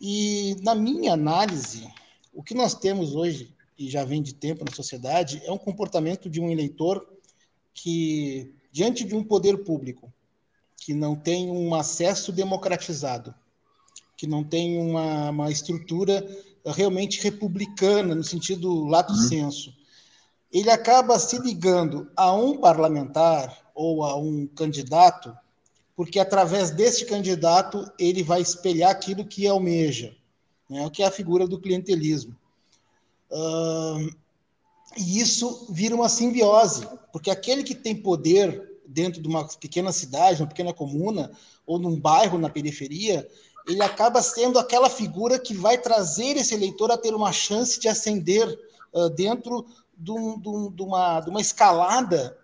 E 0.00 0.56
na 0.62 0.74
minha 0.74 1.12
análise, 1.12 1.88
o 2.32 2.42
que 2.42 2.54
nós 2.54 2.74
temos 2.74 3.14
hoje 3.14 3.54
e 3.78 3.88
já 3.88 4.04
vem 4.04 4.20
de 4.20 4.34
tempo 4.34 4.64
na 4.64 4.74
sociedade, 4.74 5.40
é 5.44 5.52
um 5.52 5.58
comportamento 5.58 6.28
de 6.28 6.40
um 6.40 6.50
eleitor 6.50 7.08
que, 7.72 8.52
diante 8.72 9.04
de 9.04 9.14
um 9.14 9.22
poder 9.22 9.58
público, 9.58 10.12
que 10.76 10.92
não 10.92 11.14
tem 11.14 11.50
um 11.50 11.74
acesso 11.74 12.32
democratizado, 12.32 13.32
que 14.16 14.26
não 14.26 14.42
tem 14.42 14.80
uma, 14.80 15.30
uma 15.30 15.50
estrutura 15.50 16.26
realmente 16.64 17.22
republicana, 17.22 18.14
no 18.14 18.24
sentido 18.24 18.84
lato 18.86 19.12
uhum. 19.12 19.28
senso, 19.28 19.72
ele 20.52 20.70
acaba 20.70 21.18
se 21.18 21.38
ligando 21.38 22.10
a 22.16 22.32
um 22.32 22.58
parlamentar 22.58 23.70
ou 23.74 24.02
a 24.02 24.16
um 24.16 24.46
candidato, 24.46 25.36
porque 25.94 26.18
através 26.18 26.70
desse 26.70 27.04
candidato 27.04 27.90
ele 27.98 28.22
vai 28.22 28.40
espelhar 28.40 28.90
aquilo 28.90 29.24
que 29.24 29.46
almeja, 29.46 30.16
né, 30.68 30.88
que 30.90 31.02
é 31.02 31.06
a 31.06 31.12
figura 31.12 31.46
do 31.46 31.60
clientelismo. 31.60 32.34
Uh, 33.30 34.14
e 34.96 35.20
isso 35.20 35.66
vira 35.70 35.94
uma 35.94 36.08
simbiose, 36.08 36.88
porque 37.12 37.30
aquele 37.30 37.62
que 37.62 37.74
tem 37.74 37.94
poder 37.94 38.80
dentro 38.86 39.20
de 39.20 39.28
uma 39.28 39.46
pequena 39.46 39.92
cidade, 39.92 40.42
uma 40.42 40.48
pequena 40.48 40.72
comuna, 40.72 41.30
ou 41.66 41.78
num 41.78 42.00
bairro 42.00 42.38
na 42.38 42.48
periferia, 42.48 43.28
ele 43.66 43.82
acaba 43.82 44.22
sendo 44.22 44.58
aquela 44.58 44.88
figura 44.88 45.38
que 45.38 45.52
vai 45.52 45.76
trazer 45.76 46.36
esse 46.36 46.54
eleitor 46.54 46.90
a 46.90 46.96
ter 46.96 47.14
uma 47.14 47.32
chance 47.32 47.78
de 47.78 47.86
ascender 47.86 48.58
uh, 48.92 49.10
dentro 49.10 49.66
de, 49.96 50.10
um, 50.10 50.40
de, 50.40 50.48
um, 50.48 50.70
de, 50.70 50.82
uma, 50.82 51.20
de 51.20 51.28
uma 51.28 51.40
escalada 51.40 52.36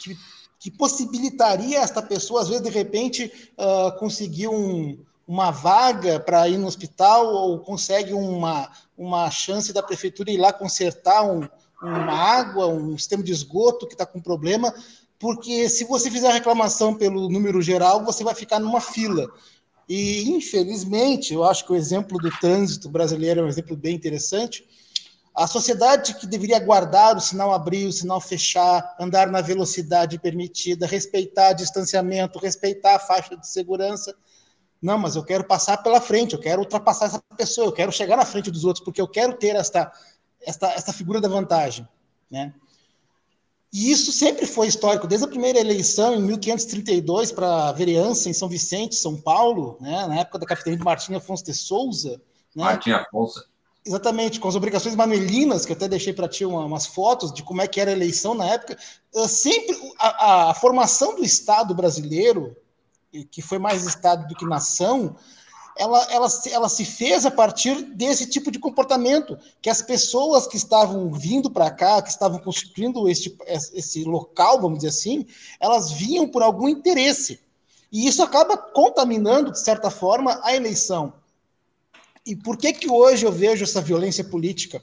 que, 0.00 0.16
que 0.58 0.70
possibilitaria 0.70 1.78
esta 1.78 2.02
pessoa, 2.02 2.42
às 2.42 2.48
vezes, 2.48 2.64
de 2.64 2.70
repente, 2.70 3.32
uh, 3.56 3.96
conseguir 3.98 4.48
um, 4.48 4.98
uma 5.26 5.50
vaga 5.50 6.20
para 6.20 6.48
ir 6.48 6.58
no 6.58 6.66
hospital 6.66 7.26
ou 7.26 7.58
consegue 7.60 8.12
uma, 8.12 8.70
uma 8.96 9.30
chance 9.30 9.72
da 9.72 9.82
prefeitura 9.82 10.30
ir 10.30 10.36
lá 10.36 10.52
consertar 10.52 11.24
um, 11.24 11.48
uma 11.82 12.12
água, 12.12 12.66
um 12.66 12.96
sistema 12.96 13.22
de 13.22 13.32
esgoto 13.32 13.86
que 13.86 13.94
está 13.94 14.04
com 14.04 14.20
problema, 14.20 14.74
porque 15.18 15.68
se 15.68 15.84
você 15.84 16.10
fizer 16.10 16.28
a 16.28 16.34
reclamação 16.34 16.94
pelo 16.94 17.28
número 17.28 17.62
geral, 17.62 18.04
você 18.04 18.22
vai 18.22 18.34
ficar 18.34 18.58
numa 18.58 18.80
fila. 18.80 19.26
E, 19.88 20.30
infelizmente, 20.30 21.34
eu 21.34 21.44
acho 21.44 21.64
que 21.64 21.72
o 21.72 21.76
exemplo 21.76 22.18
do 22.18 22.30
trânsito 22.38 22.88
brasileiro 22.88 23.40
é 23.40 23.44
um 23.44 23.48
exemplo 23.48 23.76
bem 23.76 23.94
interessante. 23.94 24.66
A 25.34 25.46
sociedade 25.46 26.14
que 26.14 26.26
deveria 26.26 26.60
guardar 26.60 27.16
o 27.16 27.20
sinal 27.20 27.52
abrir, 27.52 27.86
o 27.86 27.92
sinal 27.92 28.20
fechar, 28.20 28.94
andar 29.00 29.30
na 29.30 29.40
velocidade 29.40 30.18
permitida, 30.18 30.86
respeitar 30.86 31.52
distanciamento, 31.52 32.38
respeitar 32.38 32.96
a 32.96 33.00
faixa 33.00 33.36
de 33.36 33.46
segurança, 33.46 34.14
não, 34.84 34.98
mas 34.98 35.16
eu 35.16 35.24
quero 35.24 35.44
passar 35.44 35.82
pela 35.82 35.98
frente, 35.98 36.34
eu 36.34 36.38
quero 36.38 36.60
ultrapassar 36.60 37.06
essa 37.06 37.22
pessoa, 37.36 37.68
eu 37.68 37.72
quero 37.72 37.90
chegar 37.90 38.18
na 38.18 38.26
frente 38.26 38.50
dos 38.50 38.64
outros, 38.64 38.84
porque 38.84 39.00
eu 39.00 39.08
quero 39.08 39.32
ter 39.32 39.56
esta, 39.56 39.90
esta, 40.42 40.70
esta 40.72 40.92
figura 40.92 41.22
da 41.22 41.28
vantagem. 41.28 41.88
Né? 42.30 42.52
E 43.72 43.90
isso 43.90 44.12
sempre 44.12 44.46
foi 44.46 44.66
histórico, 44.66 45.06
desde 45.06 45.26
a 45.26 45.30
primeira 45.30 45.58
eleição, 45.58 46.14
em 46.14 46.22
1532, 46.22 47.32
para 47.32 47.70
a 47.70 47.72
vereança 47.72 48.28
em 48.28 48.34
São 48.34 48.46
Vicente, 48.46 48.94
São 48.94 49.16
Paulo, 49.16 49.78
né? 49.80 50.06
na 50.06 50.20
época 50.20 50.38
da 50.38 50.46
capitania 50.46 50.78
de 50.78 50.84
Martim 50.84 51.14
Afonso 51.14 51.42
de 51.42 51.54
Souza. 51.54 52.20
Né? 52.54 52.64
Martim 52.64 52.90
Afonso. 52.90 53.42
Exatamente, 53.86 54.38
com 54.38 54.48
as 54.48 54.54
obrigações 54.54 54.94
manuelinas, 54.94 55.64
que 55.64 55.72
eu 55.72 55.76
até 55.76 55.88
deixei 55.88 56.12
para 56.12 56.28
ti 56.28 56.44
uma, 56.44 56.64
umas 56.66 56.86
fotos 56.86 57.32
de 57.32 57.42
como 57.42 57.62
é 57.62 57.66
que 57.66 57.80
era 57.80 57.90
a 57.90 57.94
eleição 57.94 58.34
na 58.34 58.46
época. 58.46 58.76
Sempre 59.28 59.76
a, 59.98 60.08
a, 60.08 60.50
a 60.50 60.54
formação 60.54 61.16
do 61.16 61.24
Estado 61.24 61.74
brasileiro, 61.74 62.54
que 63.22 63.40
foi 63.40 63.58
mais 63.58 63.84
Estado 63.84 64.26
do 64.26 64.34
que 64.34 64.44
nação, 64.44 65.16
ela, 65.76 66.06
ela, 66.10 66.28
ela 66.50 66.68
se 66.68 66.84
fez 66.84 67.26
a 67.26 67.30
partir 67.30 67.82
desse 67.82 68.26
tipo 68.26 68.50
de 68.50 68.58
comportamento, 68.58 69.36
que 69.60 69.68
as 69.68 69.82
pessoas 69.82 70.46
que 70.46 70.56
estavam 70.56 71.12
vindo 71.12 71.50
para 71.50 71.70
cá, 71.70 72.00
que 72.00 72.08
estavam 72.08 72.38
construindo 72.38 73.08
esse, 73.08 73.36
esse 73.46 74.04
local, 74.04 74.60
vamos 74.60 74.78
dizer 74.78 74.88
assim, 74.88 75.26
elas 75.58 75.90
vinham 75.90 76.28
por 76.28 76.42
algum 76.42 76.68
interesse. 76.68 77.40
E 77.90 78.06
isso 78.06 78.22
acaba 78.22 78.56
contaminando, 78.56 79.50
de 79.50 79.60
certa 79.60 79.90
forma, 79.90 80.40
a 80.44 80.54
eleição. 80.54 81.12
E 82.24 82.34
por 82.34 82.56
que, 82.56 82.72
que 82.72 82.90
hoje 82.90 83.26
eu 83.26 83.32
vejo 83.32 83.64
essa 83.64 83.80
violência 83.80 84.24
política 84.24 84.82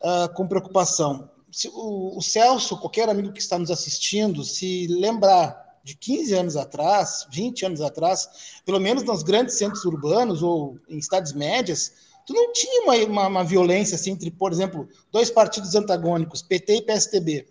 uh, 0.00 0.32
com 0.34 0.46
preocupação? 0.46 1.28
Se 1.50 1.68
o, 1.68 2.16
o 2.16 2.22
Celso, 2.22 2.78
qualquer 2.78 3.08
amigo 3.08 3.32
que 3.32 3.40
está 3.40 3.58
nos 3.58 3.70
assistindo, 3.70 4.44
se 4.44 4.86
lembrar 4.88 5.63
de 5.84 5.94
15 5.94 6.32
anos 6.34 6.56
atrás, 6.56 7.26
20 7.30 7.66
anos 7.66 7.80
atrás, 7.82 8.60
pelo 8.64 8.80
menos 8.80 9.04
nos 9.04 9.22
grandes 9.22 9.56
centros 9.56 9.84
urbanos 9.84 10.42
ou 10.42 10.78
em 10.88 11.00
cidades 11.00 11.34
médias, 11.34 11.92
tu 12.26 12.32
não 12.32 12.52
tinha 12.52 12.82
uma, 12.82 12.96
uma, 12.96 13.26
uma 13.28 13.44
violência 13.44 13.94
assim, 13.94 14.12
entre, 14.12 14.30
por 14.30 14.50
exemplo, 14.50 14.88
dois 15.12 15.30
partidos 15.30 15.74
antagônicos, 15.74 16.40
PT 16.40 16.76
e 16.76 16.82
PSDB. 16.82 17.46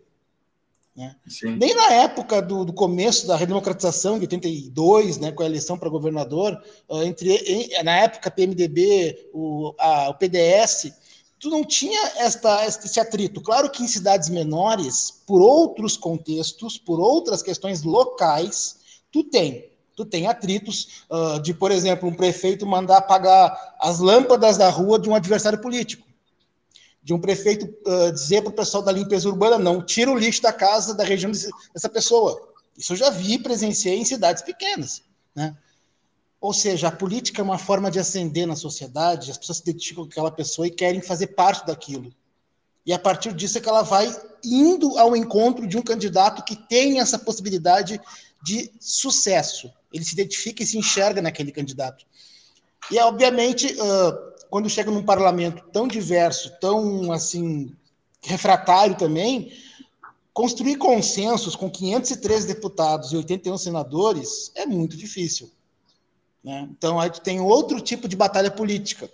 Né? 0.95 1.15
Nem 1.57 1.73
na 1.75 1.91
época 1.91 2.41
do, 2.41 2.65
do, 2.65 2.73
começo 2.73 3.25
da 3.25 3.35
redemocratização, 3.35 4.17
de 4.17 4.25
82, 4.25 5.17
né, 5.17 5.31
com 5.31 5.41
a 5.41 5.45
eleição 5.45 5.77
para 5.77 5.89
governador, 5.89 6.59
uh, 6.87 7.03
entre, 7.03 7.73
na 7.83 7.97
época 7.97 8.29
PMDB, 8.29 9.29
o, 9.33 9.73
a, 9.79 10.09
o 10.09 10.13
PDS, 10.15 10.93
tu 11.43 11.49
não 11.49 11.65
tinha 11.65 12.01
esta, 12.15 12.65
esse 12.65 13.01
atrito. 13.01 13.41
Claro 13.41 13.69
que 13.69 13.83
em 13.83 13.87
cidades 13.87 14.29
menores, 14.29 15.11
por 15.27 15.41
outros 15.41 15.97
contextos, 15.97 16.77
por 16.77 17.01
outras 17.01 17.43
questões 17.43 17.83
locais, 17.83 18.77
tu 19.11 19.25
tem. 19.25 19.69
Tu 19.93 20.05
tem 20.05 20.25
atritos 20.25 21.03
uh, 21.09 21.41
de, 21.41 21.53
por 21.53 21.69
exemplo, 21.69 22.07
um 22.07 22.13
prefeito 22.13 22.65
mandar 22.65 22.99
apagar 22.99 23.75
as 23.77 23.99
lâmpadas 23.99 24.55
da 24.55 24.69
rua 24.69 24.97
de 24.97 25.09
um 25.09 25.15
adversário 25.15 25.59
político. 25.59 26.07
De 27.03 27.13
um 27.13 27.19
prefeito 27.19 27.65
uh, 27.65 28.13
dizer 28.13 28.41
para 28.41 28.51
o 28.51 28.55
pessoal 28.55 28.81
da 28.81 28.93
limpeza 28.93 29.27
urbana, 29.27 29.59
não, 29.59 29.85
tira 29.85 30.09
o 30.09 30.17
lixo 30.17 30.41
da 30.41 30.53
casa, 30.53 30.95
da 30.95 31.03
região 31.03 31.29
dessa 31.29 31.89
pessoa. 31.89 32.53
Isso 32.77 32.93
eu 32.93 32.97
já 32.97 33.09
vi, 33.09 33.37
presenciei 33.37 33.99
em 33.99 34.05
cidades 34.05 34.41
pequenas. 34.41 35.03
Né? 35.35 35.53
Ou 36.43 36.51
seja, 36.51 36.89
a 36.89 36.91
política 36.91 37.41
é 37.41 37.41
uma 37.41 37.57
forma 37.57 37.89
de 37.89 37.99
ascender 37.99 38.45
na 38.45 38.57
sociedade, 38.57 39.31
as 39.31 39.37
pessoas 39.37 39.59
se 39.59 39.63
identificam 39.63 40.03
com 40.03 40.09
aquela 40.09 40.29
pessoa 40.29 40.67
e 40.67 40.71
querem 40.71 41.01
fazer 41.01 41.27
parte 41.27 41.65
daquilo. 41.65 42.13
E 42.85 42.91
a 42.91 42.99
partir 42.99 43.31
disso 43.31 43.57
é 43.57 43.61
que 43.61 43.69
ela 43.69 43.81
vai 43.81 44.13
indo 44.43 44.97
ao 44.97 45.15
encontro 45.15 45.65
de 45.65 45.77
um 45.77 45.81
candidato 45.81 46.43
que 46.43 46.57
tem 46.67 46.99
essa 46.99 47.17
possibilidade 47.17 47.97
de 48.43 48.69
sucesso. 48.77 49.71
Ele 49.93 50.03
se 50.03 50.11
identifica 50.11 50.61
e 50.61 50.65
se 50.65 50.77
enxerga 50.77 51.21
naquele 51.21 51.49
candidato. 51.49 52.05
E, 52.91 52.99
obviamente, 52.99 53.73
quando 54.49 54.69
chega 54.69 54.91
num 54.91 55.05
parlamento 55.05 55.63
tão 55.71 55.87
diverso, 55.87 56.51
tão 56.59 57.09
assim 57.13 57.73
refratário 58.21 58.97
também, 58.97 59.53
construir 60.33 60.75
consensos 60.75 61.55
com 61.55 61.71
503 61.71 62.43
deputados 62.43 63.13
e 63.13 63.15
81 63.15 63.57
senadores 63.57 64.51
é 64.55 64.65
muito 64.65 64.97
difícil. 64.97 65.49
Né? 66.43 66.67
Então, 66.69 66.99
aí 66.99 67.09
tu 67.09 67.21
tem 67.21 67.39
outro 67.39 67.79
tipo 67.79 68.07
de 68.07 68.15
batalha 68.15 68.51
política, 68.51 69.09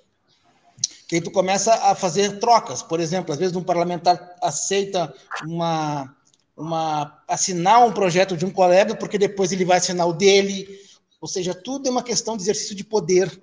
que 1.07 1.15
aí 1.15 1.21
tu 1.21 1.31
começa 1.31 1.73
a 1.73 1.95
fazer 1.95 2.39
trocas. 2.39 2.81
Por 2.81 2.99
exemplo, 2.99 3.31
às 3.33 3.39
vezes 3.39 3.55
um 3.55 3.63
parlamentar 3.63 4.35
aceita 4.41 5.13
uma, 5.43 6.15
uma 6.55 7.21
assinar 7.27 7.85
um 7.85 7.91
projeto 7.91 8.37
de 8.37 8.45
um 8.45 8.51
colega, 8.51 8.95
porque 8.95 9.17
depois 9.17 9.51
ele 9.51 9.65
vai 9.65 9.77
assinar 9.77 10.07
o 10.07 10.13
dele. 10.13 10.67
Ou 11.21 11.27
seja, 11.27 11.53
tudo 11.53 11.87
é 11.87 11.91
uma 11.91 12.03
questão 12.03 12.35
de 12.35 12.43
exercício 12.43 12.75
de 12.75 12.83
poder. 12.83 13.41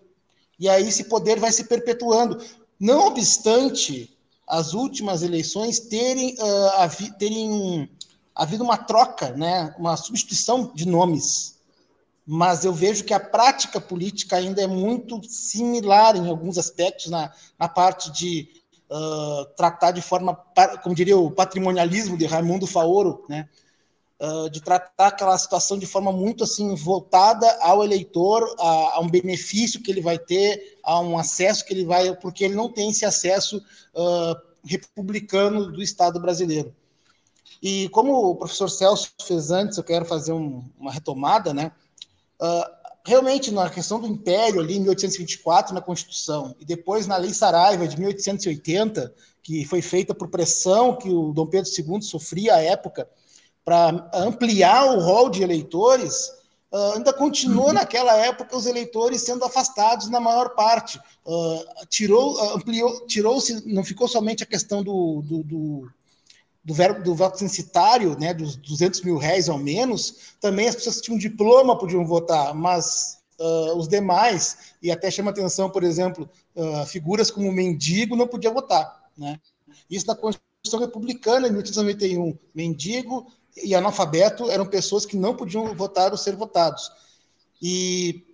E 0.58 0.68
aí 0.68 0.88
esse 0.88 1.04
poder 1.04 1.38
vai 1.38 1.52
se 1.52 1.64
perpetuando. 1.64 2.42
Não 2.78 3.06
obstante 3.06 4.16
as 4.46 4.72
últimas 4.72 5.22
eleições 5.22 5.80
terem, 5.80 6.34
uh, 6.38 6.68
havi, 6.78 7.10
terem 7.18 7.50
um, 7.50 7.88
havido 8.34 8.62
uma 8.62 8.76
troca, 8.76 9.30
né, 9.30 9.74
uma 9.78 9.96
substituição 9.96 10.70
de 10.74 10.86
nomes. 10.86 11.55
Mas 12.26 12.64
eu 12.64 12.72
vejo 12.72 13.04
que 13.04 13.14
a 13.14 13.20
prática 13.20 13.80
política 13.80 14.36
ainda 14.36 14.60
é 14.60 14.66
muito 14.66 15.22
similar 15.28 16.16
em 16.16 16.28
alguns 16.28 16.58
aspectos, 16.58 17.06
na, 17.06 17.32
na 17.56 17.68
parte 17.68 18.10
de 18.10 18.48
uh, 18.90 19.44
tratar 19.56 19.92
de 19.92 20.02
forma, 20.02 20.34
como 20.82 20.94
diria 20.94 21.16
o 21.16 21.30
patrimonialismo 21.30 22.18
de 22.18 22.26
Raimundo 22.26 22.66
Faoro, 22.66 23.24
né, 23.28 23.48
uh, 24.20 24.50
de 24.50 24.60
tratar 24.60 25.08
aquela 25.08 25.38
situação 25.38 25.78
de 25.78 25.86
forma 25.86 26.10
muito 26.10 26.42
assim 26.42 26.74
voltada 26.74 27.48
ao 27.60 27.84
eleitor, 27.84 28.54
a, 28.58 28.96
a, 28.96 29.00
um 29.00 29.08
benefício 29.08 29.80
que 29.80 29.90
ele 29.90 30.00
vai 30.00 30.18
ter, 30.18 30.78
a 30.82 30.98
um 31.00 31.16
acesso 31.16 31.64
que 31.64 31.72
ele 31.72 31.84
vai, 31.84 32.12
porque 32.16 32.44
ele 32.44 32.56
não 32.56 32.72
tem 32.72 32.90
esse 32.90 33.04
acesso 33.04 33.58
uh, 33.58 34.36
republicano 34.64 35.70
do 35.70 35.80
Estado 35.80 36.18
brasileiro. 36.18 36.74
E 37.62 37.88
como 37.90 38.12
o 38.30 38.34
professor 38.34 38.68
Celso 38.68 39.12
fez 39.22 39.50
antes, 39.50 39.78
eu 39.78 39.84
quero 39.84 40.04
fazer 40.04 40.32
um, 40.32 40.64
uma 40.78 40.92
retomada, 40.92 41.54
né? 41.54 41.72
Uh, 42.40 42.76
realmente, 43.04 43.50
na 43.50 43.70
questão 43.70 44.00
do 44.00 44.06
Império, 44.06 44.60
ali 44.60 44.76
em 44.76 44.80
1824, 44.80 45.74
na 45.74 45.80
Constituição, 45.80 46.54
e 46.58 46.64
depois 46.64 47.06
na 47.06 47.16
Lei 47.16 47.32
Saraiva 47.32 47.86
de 47.86 47.98
1880, 47.98 49.14
que 49.42 49.64
foi 49.64 49.80
feita 49.80 50.14
por 50.14 50.28
pressão 50.28 50.96
que 50.96 51.08
o 51.08 51.32
Dom 51.32 51.46
Pedro 51.46 51.70
II 51.70 52.02
sofria 52.02 52.56
à 52.56 52.60
época, 52.60 53.08
para 53.64 54.10
ampliar 54.12 54.86
o 54.86 55.00
rol 55.00 55.30
de 55.30 55.42
eleitores, 55.42 56.28
uh, 56.72 56.92
ainda 56.94 57.12
continua 57.12 57.66
uhum. 57.66 57.72
naquela 57.72 58.16
época 58.16 58.56
os 58.56 58.66
eleitores 58.66 59.22
sendo 59.22 59.44
afastados 59.44 60.08
na 60.08 60.20
maior 60.20 60.50
parte. 60.50 60.98
Uh, 61.24 61.86
tirou, 61.88 62.40
ampliou, 62.54 63.06
tirou-se, 63.06 63.66
não 63.66 63.84
ficou 63.84 64.06
somente 64.06 64.42
a 64.42 64.46
questão 64.46 64.82
do, 64.82 65.22
do, 65.22 65.42
do 65.42 65.90
do, 66.66 66.74
verbo, 66.74 67.00
do 67.00 67.14
voto 67.14 67.38
censitário, 67.38 68.18
né, 68.18 68.34
dos 68.34 68.56
200 68.56 69.02
mil 69.02 69.16
réis 69.16 69.48
ao 69.48 69.56
menos, 69.56 70.34
também 70.40 70.66
as 70.66 70.74
pessoas 70.74 70.96
que 70.96 71.02
tinham 71.02 71.16
diploma 71.16 71.78
podiam 71.78 72.04
votar, 72.04 72.52
mas 72.52 73.18
uh, 73.38 73.76
os 73.76 73.86
demais, 73.86 74.74
e 74.82 74.90
até 74.90 75.08
chama 75.08 75.30
atenção, 75.30 75.70
por 75.70 75.84
exemplo, 75.84 76.28
uh, 76.56 76.84
figuras 76.84 77.30
como 77.30 77.48
o 77.48 77.52
mendigo 77.52 78.16
não 78.16 78.26
podiam 78.26 78.52
votar. 78.52 79.00
Né? 79.16 79.38
Isso 79.88 80.08
na 80.08 80.16
Constituição 80.16 80.80
Republicana, 80.80 81.46
em 81.46 81.52
1891, 81.52 82.36
mendigo 82.52 83.28
e 83.62 83.72
analfabeto 83.72 84.50
eram 84.50 84.66
pessoas 84.66 85.06
que 85.06 85.16
não 85.16 85.36
podiam 85.36 85.72
votar 85.72 86.10
ou 86.10 86.18
ser 86.18 86.34
votados. 86.34 86.90
E 87.62 88.26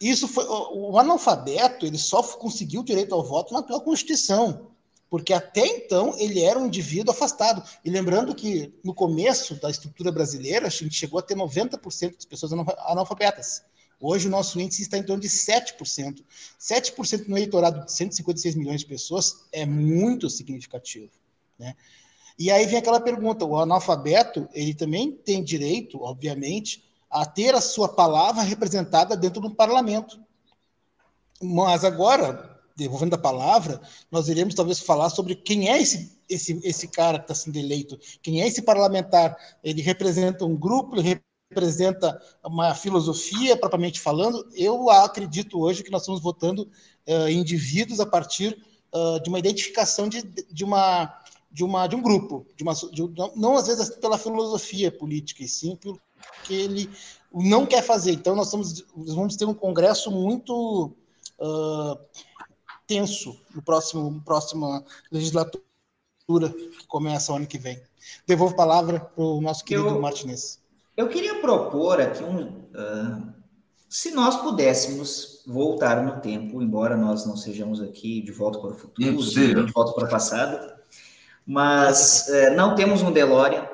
isso 0.00 0.26
foi 0.26 0.46
o 0.48 0.98
analfabeto, 0.98 1.84
ele 1.84 1.98
só 1.98 2.22
conseguiu 2.22 2.80
o 2.80 2.84
direito 2.84 3.14
ao 3.14 3.22
voto 3.22 3.52
na 3.52 3.62
Constituição, 3.62 4.73
porque 5.14 5.32
até 5.32 5.64
então 5.64 6.12
ele 6.18 6.42
era 6.42 6.58
um 6.58 6.66
indivíduo 6.66 7.14
afastado. 7.14 7.62
E 7.84 7.88
lembrando 7.88 8.34
que 8.34 8.74
no 8.82 8.92
começo 8.92 9.54
da 9.60 9.70
estrutura 9.70 10.10
brasileira, 10.10 10.66
a 10.66 10.70
gente 10.70 10.92
chegou 10.96 11.20
a 11.20 11.22
ter 11.22 11.36
90% 11.36 12.16
das 12.16 12.24
pessoas 12.24 12.52
analfabetas. 12.52 13.62
Hoje 14.00 14.26
o 14.26 14.30
nosso 14.30 14.60
índice 14.60 14.82
está 14.82 14.98
em 14.98 15.04
torno 15.04 15.22
de 15.22 15.28
7%. 15.28 16.20
7% 16.58 17.28
no 17.28 17.36
eleitorado 17.36 17.84
de 17.84 17.92
156 17.92 18.56
milhões 18.56 18.80
de 18.80 18.86
pessoas 18.86 19.44
é 19.52 19.64
muito 19.64 20.28
significativo. 20.28 21.12
Né? 21.56 21.76
E 22.36 22.50
aí 22.50 22.66
vem 22.66 22.78
aquela 22.78 22.98
pergunta: 22.98 23.44
o 23.44 23.56
analfabeto 23.56 24.48
ele 24.52 24.74
também 24.74 25.12
tem 25.12 25.44
direito, 25.44 26.02
obviamente, 26.02 26.82
a 27.08 27.24
ter 27.24 27.54
a 27.54 27.60
sua 27.60 27.88
palavra 27.88 28.42
representada 28.42 29.16
dentro 29.16 29.40
do 29.40 29.54
parlamento. 29.54 30.18
Mas 31.40 31.84
agora, 31.84 32.53
devolvendo 32.76 33.14
a 33.14 33.18
palavra, 33.18 33.80
nós 34.10 34.28
iremos 34.28 34.54
talvez 34.54 34.80
falar 34.80 35.10
sobre 35.10 35.34
quem 35.34 35.68
é 35.68 35.80
esse, 35.80 36.18
esse, 36.28 36.60
esse 36.64 36.88
cara 36.88 37.18
que 37.18 37.24
está 37.24 37.34
sendo 37.34 37.56
eleito, 37.56 37.98
quem 38.22 38.42
é 38.42 38.46
esse 38.46 38.62
parlamentar. 38.62 39.36
Ele 39.62 39.80
representa 39.80 40.44
um 40.44 40.56
grupo, 40.56 40.96
ele 40.96 41.20
representa 41.50 42.20
uma 42.44 42.74
filosofia, 42.74 43.56
propriamente 43.56 44.00
falando. 44.00 44.46
Eu 44.54 44.90
acredito 44.90 45.60
hoje 45.60 45.82
que 45.82 45.90
nós 45.90 46.02
estamos 46.02 46.20
votando 46.20 46.68
uh, 47.06 47.28
indivíduos 47.28 48.00
a 48.00 48.06
partir 48.06 48.58
uh, 48.92 49.22
de 49.22 49.28
uma 49.28 49.38
identificação 49.38 50.08
de, 50.08 50.22
de 50.22 50.64
uma 50.64 51.20
de, 51.54 51.62
uma, 51.62 51.86
de 51.86 51.94
um 51.94 52.02
grupo, 52.02 52.44
de 52.56 52.64
uma, 52.64 52.74
de, 52.74 53.08
não 53.36 53.56
às 53.56 53.68
vezes 53.68 53.88
pela 53.90 54.18
filosofia 54.18 54.90
política, 54.90 55.44
e 55.44 55.48
sim 55.48 55.76
pelo 55.76 56.00
que 56.42 56.52
ele 56.52 56.90
não 57.32 57.64
quer 57.64 57.80
fazer. 57.80 58.10
Então, 58.10 58.34
nós, 58.34 58.46
estamos, 58.46 58.84
nós 58.96 59.14
vamos 59.14 59.36
ter 59.36 59.44
um 59.44 59.54
congresso 59.54 60.10
muito 60.10 60.92
uh, 61.38 61.96
tenso 62.86 63.38
no 63.54 63.62
próximo 63.62 64.10
no 64.10 64.20
próxima 64.20 64.84
legislatura 65.10 65.62
que 66.26 66.86
começa 66.86 67.32
o 67.32 67.36
ano 67.36 67.46
que 67.46 67.58
vem. 67.58 67.80
Devolvo 68.26 68.54
a 68.54 68.56
palavra 68.56 69.00
para 69.00 69.24
o 69.24 69.40
nosso 69.40 69.64
querido 69.64 69.88
eu, 69.88 70.00
Martinez. 70.00 70.60
Eu 70.96 71.08
queria 71.08 71.40
propor 71.40 72.00
aqui 72.00 72.22
um. 72.22 72.46
Uh, 72.74 73.34
se 73.88 74.10
nós 74.10 74.36
pudéssemos 74.36 75.42
voltar 75.46 76.02
no 76.02 76.20
tempo, 76.20 76.60
embora 76.62 76.96
nós 76.96 77.26
não 77.26 77.36
sejamos 77.36 77.80
aqui 77.80 78.20
de 78.22 78.32
volta 78.32 78.58
para 78.58 78.70
o 78.70 78.74
futuro, 78.74 79.16
de 79.22 79.72
volta 79.72 79.92
para 79.92 80.06
o 80.06 80.10
passado, 80.10 80.74
mas 81.46 82.28
é, 82.28 82.54
não 82.54 82.74
temos 82.74 83.02
um 83.02 83.12
DeLorean. 83.12 83.68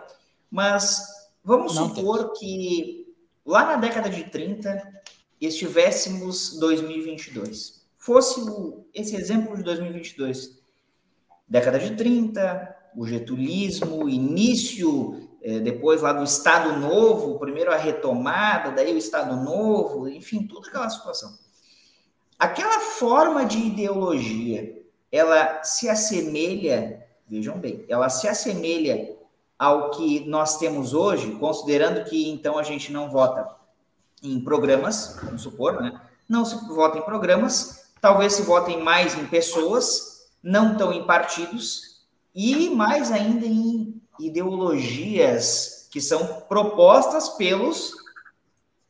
Mas 0.51 1.07
vamos 1.45 1.75
não 1.75 1.89
supor 1.89 2.33
que 2.33 3.07
lá 3.47 3.65
na 3.65 3.77
década 3.77 4.11
de 4.11 4.25
30 4.25 4.83
estivéssemos 5.41 6.59
2022. 6.59 7.80
Fosse 8.01 8.41
o, 8.41 8.85
esse 8.93 9.15
exemplo 9.15 9.57
de 9.57 9.63
2022. 9.63 10.59
Década 11.47 11.79
de 11.79 11.95
30, 11.95 12.77
o 12.97 13.07
getulismo, 13.07 14.09
início, 14.09 15.31
é, 15.41 15.61
depois 15.61 16.03
lá 16.03 16.13
do 16.13 16.25
Estado 16.25 16.81
Novo, 16.81 17.39
primeiro 17.39 17.73
a 17.73 17.77
retomada, 17.77 18.73
daí 18.73 18.93
o 18.93 18.99
Estado 18.99 19.37
Novo, 19.37 20.09
enfim, 20.09 20.49
toda 20.49 20.67
aquela 20.67 20.91
situação. 20.91 21.39
Aquela 22.37 22.81
forma 22.81 23.45
de 23.45 23.59
ideologia, 23.59 24.83
ela 25.13 25.63
se 25.63 25.89
assemelha 25.89 27.07
Vejam 27.31 27.61
bem, 27.61 27.85
ela 27.89 28.09
se 28.09 28.27
assemelha 28.27 29.17
ao 29.57 29.91
que 29.93 30.29
nós 30.29 30.59
temos 30.59 30.93
hoje, 30.93 31.31
considerando 31.37 32.03
que 32.03 32.29
então 32.29 32.59
a 32.59 32.65
gente 32.65 32.93
não 32.93 33.09
vota 33.09 33.49
em 34.21 34.41
programas, 34.41 35.17
vamos 35.23 35.43
supor, 35.43 35.81
né? 35.81 36.01
Não 36.29 36.45
se 36.45 36.57
vota 36.67 36.99
em 36.99 37.03
programas, 37.03 37.80
talvez 38.01 38.35
se 38.35 38.43
votem 38.43 38.83
mais 38.83 39.17
em 39.17 39.27
pessoas, 39.27 40.29
não 40.43 40.77
tão 40.77 40.93
em 40.93 41.05
partidos, 41.05 42.03
e 42.35 42.71
mais 42.71 43.11
ainda 43.11 43.47
em 43.47 44.01
ideologias 44.19 45.89
que 45.91 46.01
são 46.01 46.43
propostas 46.49 47.31
pelos 47.31 47.93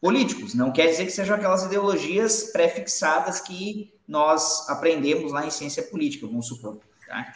políticos. 0.01 0.55
Não 0.55 0.70
quer 0.70 0.87
dizer 0.88 1.07
que 1.07 1.12
sejam 1.12 1.37
aquelas 1.37 1.64
ideologias 1.64 2.51
pré-fixadas 2.53 3.40
que 3.40 3.92
nós 4.07 4.68
aprendemos 4.68 5.33
lá 5.33 5.46
em 5.46 5.51
ciência 5.51 5.83
política, 5.85 6.27
vamos 6.27 6.46
supor. 6.46 6.79
Tá? 7.07 7.35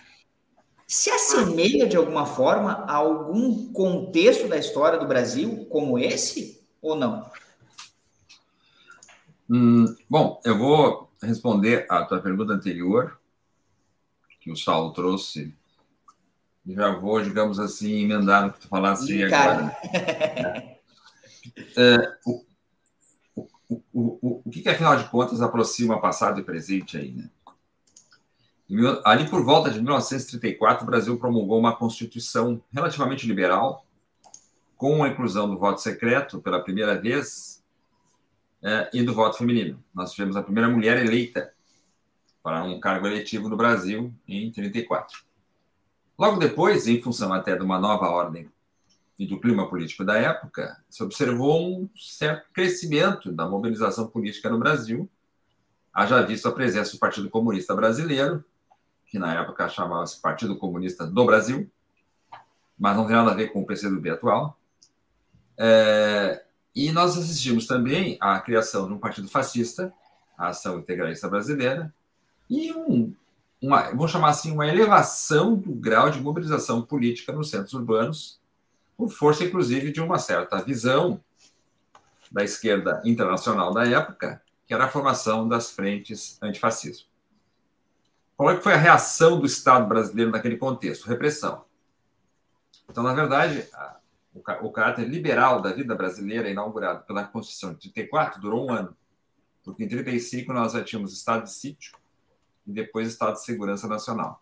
se 0.87 1.11
assemelha 1.11 1.89
de 1.89 1.97
alguma 1.97 2.27
forma 2.27 2.85
a 2.87 2.95
algum 2.95 3.73
contexto 3.73 4.49
da 4.49 4.57
história 4.57 4.99
do 4.99 5.07
Brasil 5.07 5.67
como 5.67 5.99
esse 5.99 6.63
ou 6.81 6.95
não? 6.95 7.29
Hum, 9.49 9.87
bom, 10.09 10.41
eu 10.45 10.59
vou 10.59 11.04
responder 11.25 11.87
a 11.89 12.05
tua 12.05 12.21
pergunta 12.21 12.53
anterior, 12.53 13.19
que 14.41 14.51
o 14.51 14.57
Saulo 14.57 14.93
trouxe, 14.93 15.55
já 16.67 16.93
vou, 16.93 17.21
digamos 17.23 17.59
assim, 17.59 18.03
emendar 18.03 18.47
no 18.47 18.53
que 18.53 18.61
tu 18.61 18.69
falaste 18.69 19.13
Ih, 19.13 19.25
agora. 19.25 19.77
é, 21.77 22.19
o, 22.27 22.45
o, 23.37 23.83
o, 23.93 24.43
o, 24.45 24.51
que, 24.51 24.69
afinal 24.69 24.97
de 24.97 25.09
contas, 25.09 25.41
aproxima 25.41 26.01
passado 26.01 26.41
e 26.41 26.45
presente 26.45 26.97
aí, 26.97 27.13
né? 27.13 27.31
Ali 29.05 29.29
por 29.29 29.45
volta 29.45 29.71
de 29.71 29.81
1934, 29.81 30.83
o 30.83 30.87
Brasil 30.87 31.19
promulgou 31.19 31.59
uma 31.59 31.77
constituição 31.77 32.63
relativamente 32.73 33.27
liberal, 33.27 33.87
com 34.77 35.03
a 35.05 35.09
inclusão 35.09 35.49
do 35.49 35.59
voto 35.59 35.81
secreto 35.81 36.41
pela 36.41 36.63
primeira 36.63 37.01
vez 37.01 37.64
é, 38.65 38.89
e 38.95 39.03
do 39.03 39.13
voto 39.13 39.37
feminino. 39.37 39.85
Nós 39.95 40.13
tivemos 40.13 40.37
a 40.37 40.43
primeira 40.43 40.71
mulher 40.71 40.99
eleita 40.99 41.53
para 42.43 42.65
um 42.65 42.81
cargo 42.81 43.07
eletivo 43.07 43.49
no 43.49 43.57
Brasil 43.57 44.13
em 44.27 44.51
34. 44.51 45.23
Logo 46.19 46.39
depois, 46.39 46.87
em 46.87 47.01
função 47.01 47.33
até 47.33 47.55
de 47.55 47.63
uma 47.63 47.79
nova 47.79 48.09
ordem 48.09 48.51
e 49.19 49.27
do 49.27 49.39
clima 49.39 49.69
político 49.69 50.05
da 50.05 50.17
época, 50.17 50.83
se 50.89 51.03
observou 51.03 51.69
um 51.69 51.89
certo 51.95 52.49
crescimento 52.53 53.31
da 53.31 53.47
mobilização 53.47 54.09
política 54.09 54.49
no 54.49 54.59
Brasil, 54.59 55.09
haja 55.93 56.23
visto 56.23 56.49
a 56.49 56.53
presença 56.53 56.93
do 56.93 56.99
Partido 56.99 57.29
Comunista 57.29 57.75
Brasileiro, 57.75 58.45
que 59.07 59.19
na 59.19 59.41
época 59.41 59.69
chamava-se 59.69 60.21
Partido 60.21 60.57
Comunista 60.57 61.07
do 61.07 61.25
Brasil, 61.25 61.71
mas 62.79 62.97
não 62.97 63.07
tem 63.07 63.15
nada 63.15 63.31
a 63.31 63.35
ver 63.35 63.53
com 63.53 63.63
o 63.63 63.67
PCdoB 63.67 64.11
atual. 64.11 64.59
É, 65.57 66.44
e 66.75 66.91
nós 66.91 67.17
assistimos 67.17 67.67
também 67.67 68.19
à 68.21 68.39
criação 68.41 68.87
de 68.87 68.93
um 68.93 68.99
partido 68.99 69.29
fascista, 69.29 69.93
a 70.37 70.49
Ação 70.49 70.79
Integralista 70.79 71.29
Brasileira, 71.29 71.95
e 72.51 72.73
um, 72.73 73.15
uma, 73.63 73.83
vamos 73.91 74.11
chamar 74.11 74.31
assim, 74.31 74.51
uma 74.51 74.67
elevação 74.67 75.55
do 75.55 75.73
grau 75.73 76.11
de 76.11 76.21
mobilização 76.21 76.83
política 76.83 77.33
nos 77.33 77.51
centros 77.51 77.73
urbanos, 77.73 78.41
por 78.97 79.11
força, 79.11 79.45
inclusive, 79.45 79.93
de 79.93 80.01
uma 80.01 80.19
certa 80.19 80.61
visão 80.63 81.21
da 82.31 82.43
esquerda 82.43 83.01
internacional 83.05 83.73
da 83.73 83.87
época, 83.87 84.43
que 84.67 84.75
era 84.75 84.85
a 84.85 84.89
formação 84.89 85.47
das 85.47 85.71
frentes 85.71 86.39
antifascismo. 86.43 87.07
Qual 88.37 88.51
é 88.51 88.57
que 88.57 88.63
foi 88.63 88.73
a 88.73 88.79
reação 88.79 89.39
do 89.39 89.47
Estado 89.47 89.87
brasileiro 89.87 90.33
naquele 90.33 90.57
contexto? 90.57 91.07
Repressão. 91.07 91.65
Então, 92.89 93.03
na 93.03 93.15
verdade, 93.15 93.69
o 94.35 94.73
caráter 94.73 95.09
liberal 95.09 95.63
da 95.63 95.73
vida 95.73 95.95
brasileira, 95.95 96.51
inaugurado 96.51 97.05
pela 97.05 97.25
Constituição 97.25 97.73
de 97.73 97.91
34, 97.93 98.41
durou 98.41 98.67
um 98.67 98.73
ano. 98.73 98.97
Porque 99.63 99.85
em 99.85 99.89
35 99.89 100.53
nós 100.53 100.73
já 100.73 100.83
tínhamos 100.83 101.13
estado 101.13 101.45
de 101.45 101.53
sítio 101.53 101.97
e 102.67 102.73
depois 102.73 103.09
estado 103.09 103.35
de 103.35 103.45
segurança 103.45 103.87
nacional. 103.87 104.41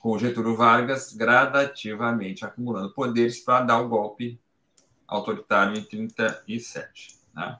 Com 0.00 0.18
Getúlio 0.18 0.56
Vargas 0.56 1.12
gradativamente 1.12 2.44
acumulando 2.44 2.92
poderes 2.92 3.40
para 3.40 3.64
dar 3.64 3.80
o 3.80 3.88
golpe 3.88 4.40
autoritário 5.06 5.78
em 5.78 5.84
37. 5.84 7.16
Né? 7.34 7.58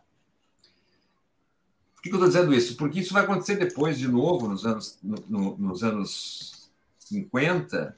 Por 1.95 2.03
que, 2.03 2.11
eu 2.11 2.15
estou 2.15 2.29
dizendo 2.29 2.55
isso? 2.55 2.77
Porque 2.77 3.01
isso 3.01 3.15
vai 3.15 3.25
acontecer 3.25 3.57
depois, 3.57 3.99
de 3.99 4.07
novo, 4.07 4.49
nos 4.49 4.67
anos, 4.67 4.99
no, 5.03 5.17
no, 5.29 5.59
nos 5.59 5.83
anos 5.83 6.71
50, 6.99 7.97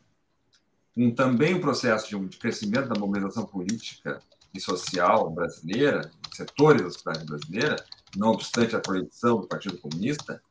com 0.94 1.10
também 1.10 1.54
um 1.54 1.60
processo 1.60 2.08
de, 2.08 2.28
de 2.28 2.36
crescimento 2.36 2.88
da 2.88 2.98
mobilização 2.98 3.44
política 3.46 4.20
e 4.52 4.60
social 4.60 5.30
brasileira, 5.30 6.10
setores 6.32 6.82
da 6.82 6.90
sociedade 6.90 7.24
brasileira, 7.24 7.76
não 8.16 8.30
obstante 8.30 8.74
a 8.74 8.80
proibição 8.80 9.40
do 9.40 9.46
Partido 9.46 9.78
Comunista 9.78 10.42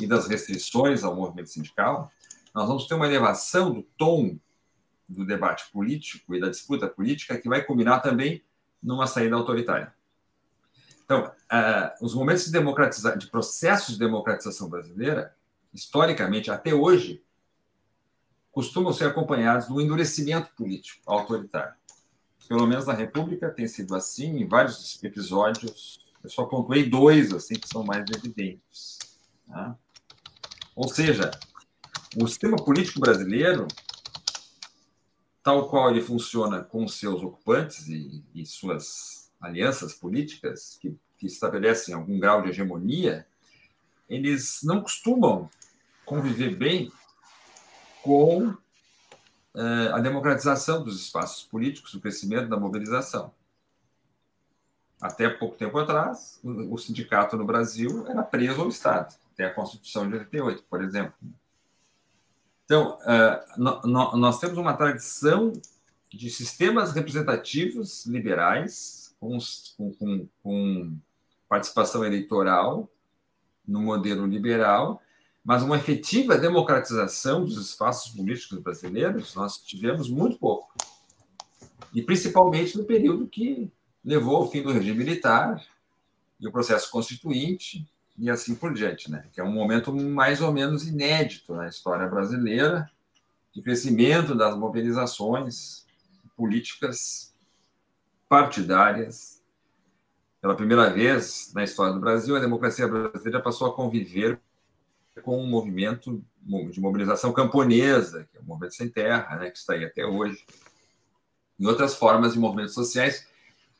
e 0.00 0.06
das 0.06 0.28
restrições 0.28 1.02
ao 1.02 1.16
movimento 1.16 1.50
sindical, 1.50 2.10
nós 2.54 2.66
vamos 2.66 2.86
ter 2.86 2.94
uma 2.94 3.06
elevação 3.06 3.72
do 3.72 3.82
tom 3.96 4.38
do 5.08 5.24
debate 5.24 5.70
político 5.72 6.34
e 6.34 6.40
da 6.40 6.48
disputa 6.48 6.86
política 6.86 7.38
que 7.38 7.48
vai 7.48 7.64
culminar 7.64 8.02
também 8.02 8.44
numa 8.82 9.06
saída 9.06 9.34
autoritária. 9.34 9.92
Então, 11.04 11.24
uh, 11.24 12.04
os 12.04 12.14
momentos 12.14 12.50
de, 12.50 13.16
de 13.16 13.26
processos 13.28 13.94
de 13.94 13.98
democratização 13.98 14.68
brasileira, 14.68 15.34
historicamente, 15.72 16.50
até 16.50 16.74
hoje, 16.74 17.22
costumam 18.58 18.92
ser 18.92 19.04
acompanhados 19.04 19.68
do 19.68 19.80
endurecimento 19.80 20.50
político 20.56 21.00
autoritário. 21.06 21.74
Pelo 22.48 22.66
menos 22.66 22.86
na 22.86 22.92
República 22.92 23.48
tem 23.48 23.68
sido 23.68 23.94
assim, 23.94 24.40
em 24.40 24.48
vários 24.48 25.00
episódios. 25.04 26.04
Eu 26.24 26.28
só 26.28 26.44
pontuei 26.44 26.90
dois 26.90 27.32
assim 27.32 27.54
que 27.54 27.68
são 27.68 27.84
mais 27.84 28.04
evidentes. 28.10 28.98
Né? 29.46 29.76
Ou 30.74 30.88
seja, 30.88 31.30
o 32.20 32.26
sistema 32.26 32.56
político 32.56 32.98
brasileiro, 32.98 33.68
tal 35.40 35.68
qual 35.68 35.92
ele 35.92 36.02
funciona 36.02 36.60
com 36.60 36.88
seus 36.88 37.22
ocupantes 37.22 37.86
e, 37.86 38.24
e 38.34 38.44
suas 38.44 39.30
alianças 39.40 39.94
políticas 39.94 40.76
que, 40.80 40.98
que 41.16 41.28
estabelecem 41.28 41.94
algum 41.94 42.18
grau 42.18 42.42
de 42.42 42.48
hegemonia, 42.48 43.24
eles 44.08 44.62
não 44.64 44.82
costumam 44.82 45.48
conviver 46.04 46.56
bem 46.56 46.90
com 48.08 48.56
eh, 49.54 49.90
a 49.92 49.98
democratização 49.98 50.82
dos 50.82 50.98
espaços 50.98 51.44
políticos, 51.44 51.92
o 51.92 52.00
crescimento 52.00 52.48
da 52.48 52.58
mobilização. 52.58 53.34
Até 54.98 55.28
pouco 55.28 55.58
tempo 55.58 55.78
atrás, 55.78 56.40
o, 56.42 56.78
sindicato 56.78 57.36
no 57.36 57.44
Brasil 57.44 58.06
era 58.08 58.22
preso 58.22 58.62
ao 58.62 58.68
Estado, 58.70 59.14
até 59.34 59.44
a 59.44 59.52
Constituição 59.52 60.08
de 60.08 60.14
88, 60.14 60.64
por 60.70 60.82
exemplo. 60.82 61.12
Então, 62.64 62.98
eh, 63.06 63.44
no, 63.58 63.82
no, 63.82 64.16
nós 64.16 64.40
temos 64.40 64.56
uma 64.56 64.72
tradição 64.72 65.52
de 66.08 66.30
sistemas 66.30 66.92
representativos 66.92 68.06
liberais 68.06 69.14
com, 69.20 69.36
com, 69.76 70.26
com 70.42 70.96
participação 71.46 72.06
eleitoral 72.06 72.88
no 73.66 73.82
modelo 73.82 74.24
liberal, 74.24 75.02
mas 75.44 75.62
uma 75.62 75.76
efetiva 75.76 76.36
democratização 76.36 77.44
dos 77.44 77.56
espaços 77.58 78.12
políticos 78.12 78.58
brasileiros 78.58 79.34
nós 79.34 79.58
tivemos 79.58 80.10
muito 80.10 80.38
pouco. 80.38 80.74
E 81.94 82.02
principalmente 82.02 82.76
no 82.76 82.84
período 82.84 83.26
que 83.26 83.70
levou 84.04 84.36
ao 84.36 84.50
fim 84.50 84.62
do 84.62 84.72
regime 84.72 84.98
militar 84.98 85.64
e 86.38 86.46
o 86.46 86.52
processo 86.52 86.90
constituinte 86.90 87.88
e 88.18 88.28
assim 88.28 88.54
por 88.54 88.74
diante, 88.74 89.10
né? 89.10 89.26
Que 89.32 89.40
é 89.40 89.44
um 89.44 89.52
momento 89.52 89.92
mais 89.94 90.40
ou 90.40 90.52
menos 90.52 90.86
inédito 90.86 91.54
na 91.54 91.68
história 91.68 92.06
brasileira 92.06 92.90
de 93.54 93.62
crescimento 93.62 94.34
das 94.34 94.56
mobilizações 94.56 95.86
políticas 96.36 97.34
partidárias. 98.28 99.42
Pela 100.40 100.54
primeira 100.54 100.90
vez 100.90 101.52
na 101.54 101.64
história 101.64 101.92
do 101.92 102.00
Brasil, 102.00 102.36
a 102.36 102.40
democracia 102.40 102.86
brasileira 102.86 103.40
passou 103.40 103.68
a 103.68 103.74
conviver 103.74 104.40
com 105.18 105.42
um 105.42 105.46
movimento 105.46 106.22
de 106.70 106.80
mobilização 106.80 107.32
camponesa, 107.32 108.26
que 108.30 108.38
é 108.38 108.40
o 108.40 108.44
movimento 108.44 108.74
sem 108.74 108.88
terra, 108.88 109.36
né, 109.36 109.50
que 109.50 109.58
está 109.58 109.74
aí 109.74 109.84
até 109.84 110.04
hoje, 110.06 110.44
e 111.58 111.66
outras 111.66 111.94
formas 111.94 112.32
de 112.32 112.38
movimentos 112.38 112.74
sociais 112.74 113.26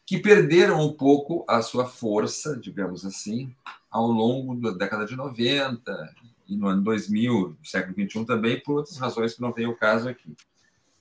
que 0.04 0.18
perderam 0.18 0.80
um 0.80 0.92
pouco 0.92 1.44
a 1.46 1.60
sua 1.60 1.86
força, 1.86 2.56
digamos 2.56 3.04
assim, 3.04 3.54
ao 3.90 4.06
longo 4.06 4.54
da 4.56 4.70
década 4.70 5.04
de 5.04 5.14
90 5.14 6.14
e 6.48 6.56
no 6.56 6.66
ano 6.66 6.82
2000, 6.82 7.56
no 7.58 7.66
século 7.66 7.94
21 7.94 8.24
também, 8.24 8.58
por 8.60 8.78
outras 8.78 8.96
razões 8.96 9.34
que 9.34 9.42
não 9.42 9.52
tem 9.52 9.66
o 9.66 9.76
caso 9.76 10.08
aqui. 10.08 10.34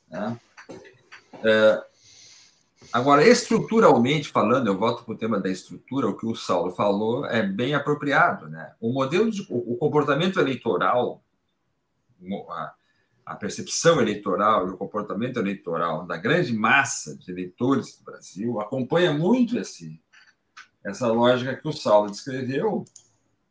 Né? 0.09 0.37
É, 1.41 1.85
Agora, 2.93 3.27
estruturalmente 3.27 4.29
falando, 4.29 4.67
eu 4.67 4.77
volto 4.77 5.03
para 5.03 5.13
o 5.13 5.17
tema 5.17 5.39
da 5.39 5.49
estrutura, 5.49 6.07
o 6.07 6.15
que 6.15 6.25
o 6.25 6.35
Saulo 6.35 6.71
falou 6.71 7.25
é 7.25 7.43
bem 7.43 7.73
apropriado. 7.73 8.47
Né? 8.47 8.73
O 8.79 8.93
modelo 8.93 9.29
de 9.29 9.45
o 9.49 9.75
comportamento 9.75 10.39
eleitoral, 10.39 11.23
a, 12.49 12.73
a 13.25 13.35
percepção 13.35 13.99
eleitoral 13.99 14.67
e 14.67 14.71
o 14.71 14.77
comportamento 14.77 15.37
eleitoral 15.37 16.05
da 16.05 16.17
grande 16.17 16.53
massa 16.53 17.15
de 17.17 17.29
eleitores 17.29 17.97
do 17.97 18.05
Brasil 18.05 18.61
acompanha 18.61 19.11
muito 19.11 19.57
esse, 19.57 20.01
essa 20.83 21.07
lógica 21.07 21.55
que 21.55 21.67
o 21.67 21.73
Saulo 21.73 22.09
descreveu, 22.09 22.85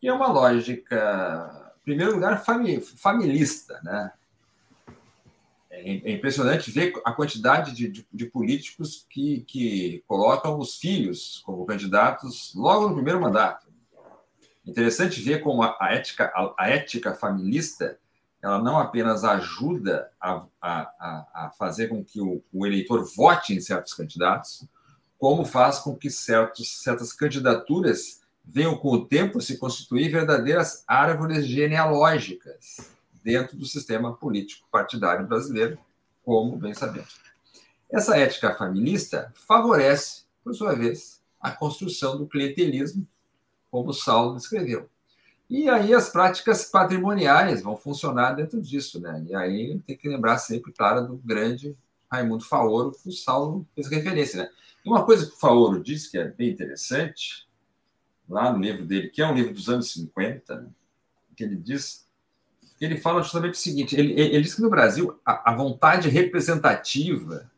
que 0.01 0.09
é 0.09 0.13
uma 0.13 0.29
lógica, 0.29 1.75
em 1.79 1.85
primeiro 1.85 2.15
lugar, 2.15 2.43
familista, 2.97 3.81
né? 3.83 4.13
É, 5.77 6.11
é 6.11 6.13
impressionante 6.13 6.71
ver 6.71 6.93
a 7.05 7.13
quantidade 7.13 7.73
de, 7.73 7.89
de, 7.89 8.07
de 8.13 8.27
políticos 8.27 9.07
que, 9.11 9.41
que 9.43 10.03
colocam 10.07 10.59
os 10.59 10.77
filhos 10.77 11.43
como 11.45 11.67
candidatos 11.67 12.53
logo 12.55 12.89
no 12.89 12.95
primeiro 12.95 13.21
mandato. 13.21 13.67
Interessante 14.65 15.21
ver 15.21 15.43
como 15.43 15.63
a, 15.63 15.77
a 15.81 15.93
ética, 15.93 16.33
a, 16.35 16.55
a, 16.59 16.71
ética 16.71 17.15
familista 17.15 17.99
ela 18.43 18.63
não 18.63 18.79
apenas 18.79 19.25
ajuda 19.25 20.11
a, 20.21 20.47
a, 20.61 21.51
fazer 21.59 21.89
com 21.89 22.05
que 22.05 22.21
o, 22.21 22.43
o, 22.53 22.67
eleitor 22.67 23.05
vote 23.17 23.53
em 23.53 23.61
certos 23.61 23.93
candidatos, 23.93 24.65
como 25.19 25.45
faz 25.45 25.79
com 25.79 25.97
que 25.97 26.11
certos, 26.11 26.83
certas 26.83 27.13
candidaturas 27.13 28.21
venham 28.45 28.77
com 28.77 28.91
o 28.91 29.05
tempo 29.05 29.41
se 29.41 29.59
constituir 29.59 30.11
verdadeiras 30.13 30.85
árvores 30.87 31.47
genealógicas 31.47 32.96
dentro 33.27 33.57
do 33.57 33.67
sistema 33.67 34.15
político 34.15 34.69
partidário 34.71 35.27
brasileiro, 35.27 35.77
como 36.25 36.57
bem 36.57 36.73
sabemos. 36.73 37.21
Essa 37.91 38.17
ética 38.17 38.55
familista 38.55 39.33
favorece, 39.35 40.23
por 40.45 40.55
sua 40.55 40.77
vez, 40.77 41.21
a 41.41 41.51
construção 41.51 42.17
do 42.17 42.29
clientelismo, 42.29 43.05
como 43.69 43.93
Saulo 43.93 44.37
descreveu. 44.37 44.89
E 45.51 45.69
aí 45.69 45.93
as 45.93 46.09
práticas 46.09 46.67
patrimoniais 46.67 47.63
vão 47.63 47.77
funcionar 47.77 48.35
dentro 48.35 48.63
disso, 48.63 49.01
né? 49.01 49.25
E 49.29 49.35
aí 49.35 49.77
tem 49.81 49.97
que 49.97 50.09
lembrar 50.09 50.39
sempre, 50.39 50.73
claro, 50.73 51.09
do 51.09 51.17
grande 51.17 51.77
Raimundo 52.09 52.45
Faoro, 52.45 52.93
que 52.93 53.09
o 53.09 53.13
Saulo 53.13 53.67
fez 53.75 53.89
referência, 53.89 54.45
né? 54.45 54.51
E 54.85 54.89
uma 54.89 55.05
coisa 55.05 55.27
que 55.27 55.33
o 55.33 55.39
Faoro 55.39 55.83
diz 55.83 56.07
que 56.07 56.17
é 56.17 56.29
bem 56.29 56.51
interessante, 56.51 57.49
lá 58.29 58.53
no 58.53 58.61
livro 58.61 58.87
dele, 58.87 59.09
que 59.09 59.21
é 59.21 59.27
um 59.27 59.35
livro 59.35 59.53
dos 59.53 59.69
anos 59.69 59.91
50, 59.93 60.61
né? 60.61 60.69
que 61.37 61.43
ele 61.43 61.57
diz 61.57 62.06
ele 62.85 62.99
fala 62.99 63.23
justamente 63.23 63.55
o 63.55 63.59
seguinte: 63.59 63.97
ele, 63.97 64.13
ele 64.13 64.43
diz 64.43 64.55
que 64.55 64.63
no 64.63 64.71
Brasil 64.71 65.19
a, 65.25 65.53
a 65.53 65.55
vontade 65.57 66.09
representativa 66.09 67.51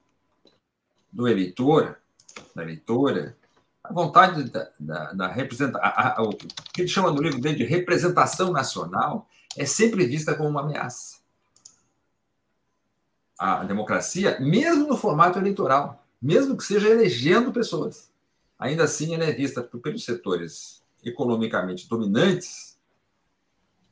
do 1.13 1.27
eleitor, 1.27 1.99
da 2.55 2.63
eleitora, 2.63 3.37
a 3.83 3.93
vontade 3.93 4.45
da, 4.45 4.71
da, 4.79 5.13
da 5.13 5.29
representação, 5.29 6.25
o 6.25 6.37
que 6.37 6.83
ele 6.83 6.89
chama 6.89 7.11
no 7.11 7.23
livro 7.23 7.41
dele 7.41 7.57
de 7.57 7.65
representação 7.65 8.53
nacional, 8.53 9.29
é 9.57 9.65
sempre 9.65 10.07
vista 10.07 10.35
como 10.35 10.49
uma 10.49 10.61
ameaça. 10.61 11.19
A 13.39 13.65
democracia, 13.65 14.39
mesmo 14.41 14.89
no 14.89 14.97
formato 14.97 15.39
eleitoral, 15.39 16.05
mesmo 16.21 16.57
que 16.57 16.65
seja 16.65 16.89
elegendo 16.89 17.53
pessoas, 17.53 18.11
ainda 18.59 18.85
assim 18.85 19.15
ela 19.15 19.25
é 19.25 19.33
vista 19.33 19.63
pelos 19.63 20.05
setores 20.05 20.83
economicamente 21.05 21.89
dominantes 21.89 22.68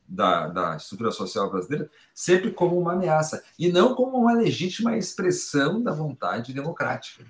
da, 0.07 0.47
da 0.47 0.77
estrutura 0.77 1.11
social 1.11 1.49
brasileira 1.49 1.89
sempre 2.13 2.51
como 2.51 2.79
uma 2.79 2.93
ameaça 2.93 3.43
e 3.59 3.69
não 3.71 3.93
como 3.93 4.17
uma 4.17 4.33
legítima 4.33 4.97
expressão 4.97 5.83
da 5.83 5.91
vontade 5.91 6.53
democrática. 6.53 7.25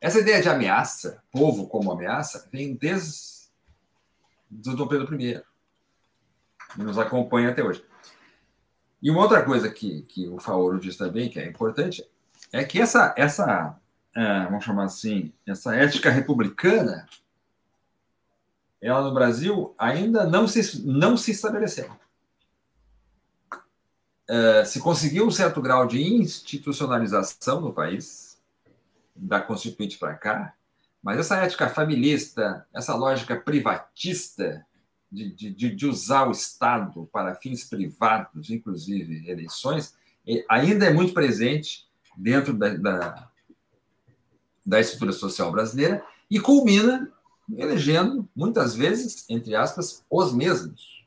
Essa 0.00 0.20
ideia 0.20 0.42
de 0.42 0.48
ameaça, 0.48 1.22
povo 1.32 1.66
como 1.66 1.90
ameaça, 1.90 2.48
vem 2.52 2.74
desde 2.74 3.34
do 4.50 4.76
Dom 4.76 4.86
Pedro 4.86 5.20
I 5.20 5.42
e 6.78 6.82
nos 6.82 6.98
acompanha 6.98 7.50
até 7.50 7.62
hoje. 7.62 7.84
E 9.02 9.10
uma 9.10 9.22
outra 9.22 9.42
coisa 9.42 9.70
que, 9.70 10.02
que 10.02 10.28
o 10.28 10.38
Faoro 10.38 10.78
diz 10.78 10.96
também, 10.96 11.28
que 11.28 11.38
é 11.38 11.46
importante, 11.46 12.06
é 12.52 12.64
que 12.64 12.80
essa, 12.80 13.14
essa 13.16 13.78
é, 14.14 14.44
vamos 14.44 14.64
chamar 14.64 14.84
assim, 14.84 15.32
essa 15.46 15.74
ética 15.74 16.10
republicana 16.10 17.06
ela 18.84 19.02
no 19.02 19.14
Brasil 19.14 19.74
ainda 19.78 20.26
não 20.26 20.46
se, 20.46 20.86
não 20.86 21.16
se 21.16 21.30
estabeleceu. 21.30 21.90
É, 24.28 24.64
se 24.64 24.78
conseguiu 24.80 25.26
um 25.26 25.30
certo 25.30 25.60
grau 25.62 25.86
de 25.86 26.02
institucionalização 26.02 27.60
no 27.62 27.72
país, 27.72 28.38
da 29.16 29.40
Constituinte 29.40 29.96
para 29.96 30.14
cá, 30.14 30.54
mas 31.02 31.18
essa 31.18 31.36
ética 31.36 31.68
familista, 31.68 32.66
essa 32.74 32.94
lógica 32.94 33.36
privatista 33.36 34.66
de, 35.10 35.30
de, 35.30 35.74
de 35.74 35.86
usar 35.86 36.26
o 36.26 36.32
Estado 36.32 37.08
para 37.12 37.34
fins 37.34 37.64
privados, 37.64 38.50
inclusive 38.50 39.30
eleições, 39.30 39.94
ainda 40.48 40.86
é 40.86 40.92
muito 40.92 41.14
presente 41.14 41.86
dentro 42.16 42.52
da, 42.52 42.74
da, 42.74 43.30
da 44.64 44.80
estrutura 44.80 45.12
social 45.12 45.52
brasileira 45.52 46.04
e 46.30 46.40
culmina 46.40 47.10
elegendo, 47.52 48.28
muitas 48.34 48.74
vezes, 48.74 49.24
entre 49.28 49.54
aspas, 49.54 50.04
os 50.10 50.32
mesmos. 50.32 51.04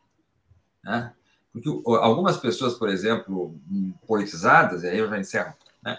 Né? 0.83 1.13
Porque 1.51 1.69
algumas 1.97 2.37
pessoas, 2.37 2.75
por 2.75 2.89
exemplo, 2.89 3.59
politizadas, 4.05 4.83
e 4.83 4.87
aí 4.87 4.97
eu 4.99 5.09
já 5.09 5.19
encerro, 5.19 5.53
né? 5.83 5.97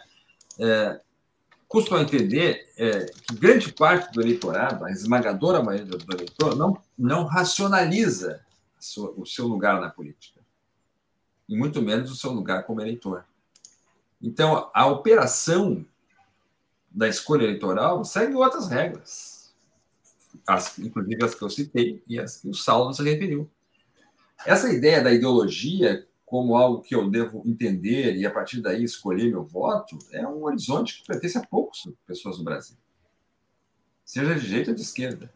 é, 0.59 1.01
custam 1.66 2.01
entender 2.01 2.72
é, 2.77 3.07
que 3.07 3.35
grande 3.35 3.72
parte 3.72 4.12
do 4.12 4.20
eleitorado, 4.20 4.85
a 4.85 4.90
esmagadora 4.90 5.62
maioria 5.62 5.87
do 5.87 6.14
eleitor, 6.14 6.57
não, 6.57 6.81
não 6.96 7.24
racionaliza 7.24 8.40
o 9.16 9.27
seu 9.27 9.46
lugar 9.46 9.81
na 9.81 9.90
política, 9.90 10.40
e 11.48 11.57
muito 11.57 11.83
menos 11.83 12.12
o 12.12 12.16
seu 12.16 12.31
lugar 12.31 12.62
como 12.64 12.81
eleitor. 12.81 13.24
Então, 14.22 14.70
a 14.72 14.87
operação 14.87 15.85
da 16.90 17.09
escolha 17.09 17.44
eleitoral 17.44 18.05
segue 18.05 18.35
outras 18.35 18.68
regras 18.68 19.38
as, 20.46 20.79
inclusive 20.79 21.24
as 21.24 21.35
que 21.35 21.42
eu 21.42 21.51
citei 21.51 22.03
e 22.07 22.18
as 22.18 22.40
que 22.40 22.48
o 22.48 22.55
Saulo 22.55 22.92
se 22.92 23.03
referiu. 23.03 23.51
Essa 24.46 24.72
ideia 24.72 25.03
da 25.03 25.12
ideologia 25.12 26.07
como 26.29 26.57
algo 26.57 26.83
que 26.83 26.94
eu 26.94 27.09
devo 27.09 27.42
entender 27.46 28.14
e 28.16 28.27
a 28.27 28.31
partir 28.31 28.61
daí 28.61 28.85
escolher 28.85 29.31
meu 29.31 29.44
voto 29.44 29.98
é 30.12 30.27
um 30.27 30.44
horizonte 30.44 31.01
que 31.01 31.07
pertence 31.07 31.38
a 31.38 31.46
poucas 31.46 31.88
pessoas 32.07 32.37
no 32.37 32.44
Brasil, 32.44 32.77
seja 34.05 34.35
de 34.35 34.46
direita 34.46 34.70
ou 34.70 34.77
de 34.77 34.83
esquerda. 34.83 35.33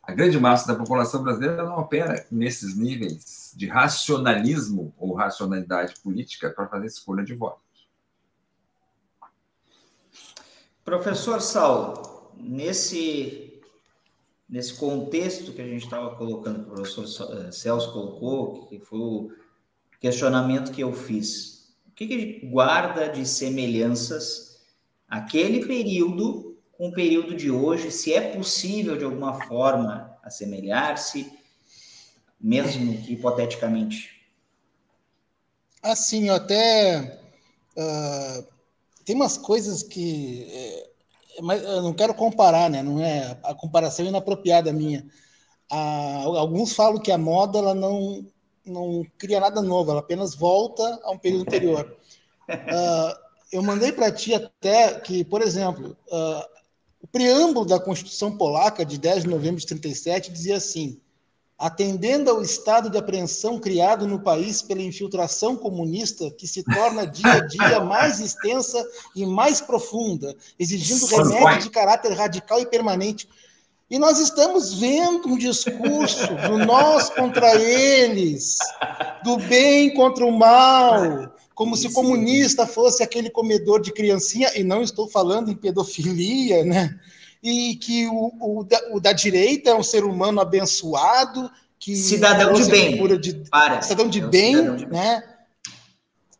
A 0.00 0.14
grande 0.14 0.38
massa 0.38 0.66
da 0.66 0.78
população 0.78 1.22
brasileira 1.22 1.64
não 1.64 1.78
opera 1.78 2.24
nesses 2.30 2.76
níveis 2.76 3.52
de 3.54 3.66
racionalismo 3.66 4.94
ou 4.96 5.12
racionalidade 5.12 5.94
política 6.00 6.48
para 6.50 6.68
fazer 6.68 6.86
escolha 6.86 7.24
de 7.24 7.34
voto. 7.34 7.60
Professor 10.84 11.42
Saulo, 11.42 12.32
nesse 12.34 13.47
nesse 14.48 14.74
contexto 14.74 15.52
que 15.52 15.60
a 15.60 15.66
gente 15.66 15.84
estava 15.84 16.14
colocando, 16.16 16.64
que 16.64 16.70
o 16.70 16.74
professor 16.74 17.46
eh, 17.46 17.52
Celso 17.52 17.92
colocou, 17.92 18.66
que 18.66 18.78
foi 18.80 18.98
o 18.98 19.30
questionamento 20.00 20.72
que 20.72 20.82
eu 20.82 20.92
fiz. 20.92 21.74
O 21.86 21.90
que, 21.92 22.06
que 22.06 22.46
guarda 22.46 23.08
de 23.08 23.26
semelhanças 23.26 24.60
aquele 25.08 25.66
período 25.66 26.56
com 26.72 26.88
o 26.88 26.92
período 26.92 27.34
de 27.34 27.50
hoje? 27.50 27.90
Se 27.90 28.14
é 28.14 28.32
possível, 28.34 28.96
de 28.96 29.04
alguma 29.04 29.42
forma, 29.44 30.16
assemelhar-se, 30.22 31.30
mesmo 32.40 33.02
que 33.02 33.14
hipoteticamente? 33.14 34.16
Assim, 35.82 36.28
até 36.28 37.20
uh, 37.76 38.46
tem 39.04 39.14
umas 39.14 39.36
coisas 39.36 39.82
que 39.82 40.46
eh, 40.50 40.90
mas 41.42 41.62
eu 41.62 41.82
não 41.82 41.92
quero 41.92 42.14
comparar, 42.14 42.70
né? 42.70 42.82
Não 42.82 43.00
é 43.00 43.38
a 43.42 43.54
comparação 43.54 44.04
é 44.04 44.08
inapropriada 44.08 44.72
minha. 44.72 45.06
Ah, 45.70 46.22
alguns 46.24 46.72
falam 46.72 47.00
que 47.00 47.12
a 47.12 47.18
moda 47.18 47.58
ela 47.58 47.74
não 47.74 48.26
não 48.64 49.02
cria 49.16 49.40
nada 49.40 49.62
novo, 49.62 49.90
ela 49.90 50.00
apenas 50.00 50.34
volta 50.34 51.00
a 51.02 51.10
um 51.10 51.18
período 51.18 51.42
anterior. 51.42 51.96
Ah, 52.50 53.14
eu 53.52 53.62
mandei 53.62 53.92
para 53.92 54.10
ti 54.10 54.32
até 54.32 54.98
que, 55.00 55.22
por 55.22 55.42
exemplo, 55.42 55.94
ah, 56.10 56.48
o 57.02 57.06
preâmbulo 57.06 57.66
da 57.66 57.78
Constituição 57.78 58.38
Polaca 58.38 58.86
de 58.86 58.98
10 58.98 59.24
de 59.24 59.28
novembro 59.28 59.60
de 59.60 59.66
37 59.66 60.32
dizia 60.32 60.56
assim: 60.56 60.98
atendendo 61.58 62.30
ao 62.30 62.40
estado 62.40 62.88
de 62.88 62.96
apreensão 62.96 63.58
criado 63.58 64.06
no 64.06 64.20
país 64.20 64.62
pela 64.62 64.80
infiltração 64.80 65.56
comunista, 65.56 66.30
que 66.30 66.46
se 66.46 66.62
torna 66.62 67.04
dia 67.04 67.32
a 67.32 67.40
dia 67.40 67.80
mais 67.80 68.20
extensa 68.20 68.82
e 69.16 69.26
mais 69.26 69.60
profunda, 69.60 70.36
exigindo 70.56 71.04
remédio 71.06 71.64
de 71.64 71.70
caráter 71.70 72.12
radical 72.12 72.60
e 72.60 72.66
permanente. 72.66 73.28
E 73.90 73.98
nós 73.98 74.20
estamos 74.20 74.74
vendo 74.74 75.28
um 75.28 75.36
discurso 75.36 76.28
do 76.46 76.58
nós 76.58 77.10
contra 77.10 77.56
eles, 77.56 78.58
do 79.24 79.38
bem 79.38 79.92
contra 79.94 80.24
o 80.24 80.30
mal, 80.30 81.32
como 81.54 81.76
se 81.76 81.88
o 81.88 81.92
comunista 81.92 82.66
fosse 82.66 83.02
aquele 83.02 83.30
comedor 83.30 83.80
de 83.80 83.90
criancinha, 83.90 84.52
e 84.54 84.62
não 84.62 84.80
estou 84.80 85.08
falando 85.08 85.50
em 85.50 85.56
pedofilia, 85.56 86.64
né? 86.64 87.00
E 87.42 87.76
que 87.76 88.06
o, 88.06 88.32
o, 88.40 88.64
da, 88.64 88.80
o 88.92 89.00
da 89.00 89.12
direita 89.12 89.70
é 89.70 89.74
um 89.74 89.82
ser 89.82 90.04
humano 90.04 90.40
abençoado, 90.40 91.50
que 91.78 91.94
cidadão 91.94 92.52
de 92.52 92.64
bem, 92.64 93.18
de, 93.18 93.34
Para. 93.50 93.80
cidadão 93.82 94.08
de, 94.08 94.20
é 94.20 94.26
bem, 94.26 94.56
cidadão 94.56 94.76
de 94.76 94.86
né? 94.86 95.22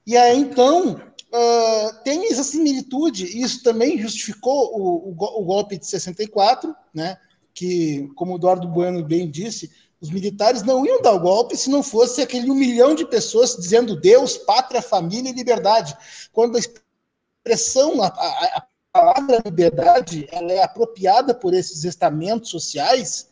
E 0.07 0.17
aí 0.17 0.39
então 0.39 0.95
uh, 0.95 2.03
tem 2.03 2.31
essa 2.31 2.43
similitude. 2.43 3.41
Isso 3.41 3.63
também 3.63 3.99
justificou 3.99 4.75
o, 4.75 5.11
o, 5.11 5.41
o, 5.41 5.45
golpe 5.45 5.79
de 5.79 5.87
64, 5.87 6.75
né? 6.93 7.19
Que, 7.55 8.09
como 8.15 8.33
o 8.33 8.37
Eduardo 8.37 8.69
Bueno 8.69 9.05
bem 9.05 9.31
disse, 9.31 9.71
os 10.01 10.11
militares 10.11 10.63
não 10.63 10.87
iam 10.87 11.03
dar 11.03 11.13
o 11.13 11.21
golpe 11.21 11.57
se 11.57 11.69
não 11.69 11.83
fosse 11.83 12.23
aquele 12.23 12.51
um 12.51 12.55
milhão 12.55 12.95
de 12.95 13.05
pessoas 13.05 13.57
dizendo 13.57 14.01
Deus, 14.01 14.37
pátria, 14.39 14.81
família 14.81 15.31
e 15.31 15.35
liberdade. 15.35 15.97
Quando 16.33 16.57
a 16.57 16.61
expressão, 16.61 18.01
a, 18.03 18.07
a, 18.07 18.67
palavra 18.93 19.43
liberdade 19.45 20.29
ela 20.31 20.53
é 20.53 20.63
apropriada 20.63 21.35
por 21.35 21.55
esses 21.55 21.85
estamentos 21.85 22.51
sociais 22.51 23.29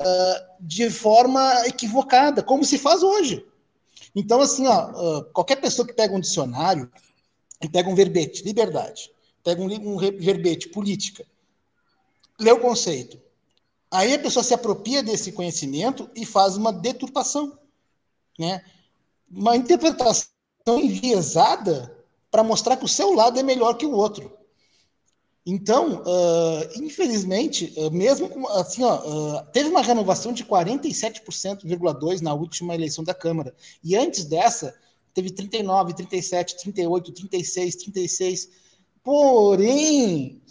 uh, 0.00 0.56
de 0.60 0.90
forma 0.90 1.66
equivocada, 1.66 2.42
como 2.42 2.64
se 2.64 2.78
faz 2.78 3.02
hoje. 3.02 3.46
Então, 4.14 4.40
assim, 4.40 4.66
ó, 4.66 4.90
uh, 4.90 5.24
qualquer 5.32 5.56
pessoa 5.56 5.86
que 5.86 5.92
pega 5.92 6.14
um 6.14 6.20
dicionário 6.20 6.90
e 7.62 7.68
pega 7.68 7.88
um 7.88 7.94
verbete, 7.94 8.42
liberdade, 8.42 9.10
pega 9.44 9.60
um, 9.60 9.66
um 9.66 9.98
verbete, 9.98 10.68
política, 10.68 11.24
lê 12.40 12.50
o 12.50 12.60
conceito. 12.60 13.20
Aí 13.90 14.14
a 14.14 14.18
pessoa 14.18 14.42
se 14.42 14.52
apropria 14.52 15.02
desse 15.02 15.32
conhecimento 15.32 16.10
e 16.14 16.26
faz 16.26 16.56
uma 16.56 16.72
deturpação, 16.72 17.58
né? 18.38 18.62
Uma 19.30 19.56
interpretação 19.56 20.28
enviesada 20.66 21.96
para 22.30 22.42
mostrar 22.42 22.76
que 22.76 22.84
o 22.84 22.88
seu 22.88 23.12
lado 23.14 23.38
é 23.38 23.42
melhor 23.42 23.74
que 23.74 23.86
o 23.86 23.92
outro. 23.92 24.36
Então, 25.48 26.02
uh, 26.02 26.68
infelizmente, 26.82 27.72
uh, 27.76 27.88
mesmo 27.92 28.28
com, 28.28 28.48
assim, 28.48 28.82
ó, 28.82 28.96
uh, 28.96 29.46
teve 29.52 29.68
uma 29.68 29.80
renovação 29.80 30.32
de 30.32 30.44
47,2% 30.44 32.20
na 32.20 32.34
última 32.34 32.74
eleição 32.74 33.04
da 33.04 33.14
Câmara. 33.14 33.54
E 33.84 33.94
antes 33.94 34.24
dessa, 34.24 34.74
teve 35.14 35.30
39, 35.30 35.94
37, 35.94 36.56
38, 36.56 37.12
36, 37.12 37.76
36. 37.76 38.48
Porém, 39.04 40.42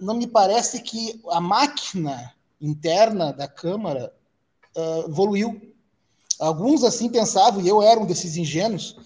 não 0.00 0.14
me 0.14 0.26
parece 0.26 0.80
que 0.80 1.20
a 1.28 1.38
máquina 1.38 2.32
interna 2.58 3.30
da 3.30 3.46
Câmara 3.46 4.10
evoluiu. 5.06 5.60
Alguns 6.38 6.82
assim 6.82 7.10
pensavam, 7.10 7.60
e 7.60 7.68
eu 7.68 7.82
era 7.82 8.00
um 8.00 8.06
desses 8.06 8.38
ingênuos, 8.38 8.96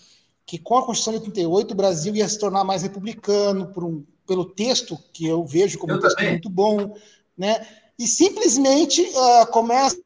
que 0.46 0.58
com 0.58 0.78
a 0.78 0.86
Constituição 0.86 1.14
de 1.14 1.26
88 1.26 1.72
o 1.72 1.76
Brasil 1.76 2.14
ia 2.14 2.28
se 2.28 2.38
tornar 2.38 2.62
mais 2.62 2.82
republicano 2.82 3.66
por 3.72 3.82
um 3.82 4.04
pelo 4.26 4.44
texto 4.44 4.98
que 5.12 5.26
eu 5.26 5.44
vejo 5.44 5.78
como 5.78 5.92
eu 5.92 5.98
um 5.98 6.00
texto 6.00 6.16
também. 6.16 6.32
muito 6.32 6.50
bom, 6.50 6.96
né? 7.36 7.66
E 7.98 8.06
simplesmente 8.06 9.02
uh, 9.02 9.46
começa 9.48 9.98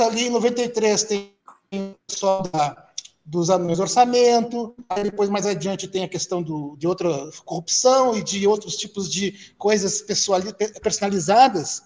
ali 0.00 0.26
em 0.26 0.30
93 0.30 1.04
tem 1.04 1.32
só 2.10 2.42
da, 2.42 2.88
dos 3.24 3.50
anões 3.50 3.78
do 3.78 3.82
orçamento, 3.82 4.74
aí 4.88 5.04
depois 5.04 5.28
mais 5.28 5.46
adiante 5.46 5.86
tem 5.86 6.02
a 6.02 6.08
questão 6.08 6.42
do, 6.42 6.76
de 6.76 6.86
outra 6.86 7.08
corrupção 7.44 8.16
e 8.16 8.22
de 8.22 8.46
outros 8.46 8.76
tipos 8.76 9.10
de 9.10 9.52
coisas 9.58 10.02
personalizadas. 10.82 11.82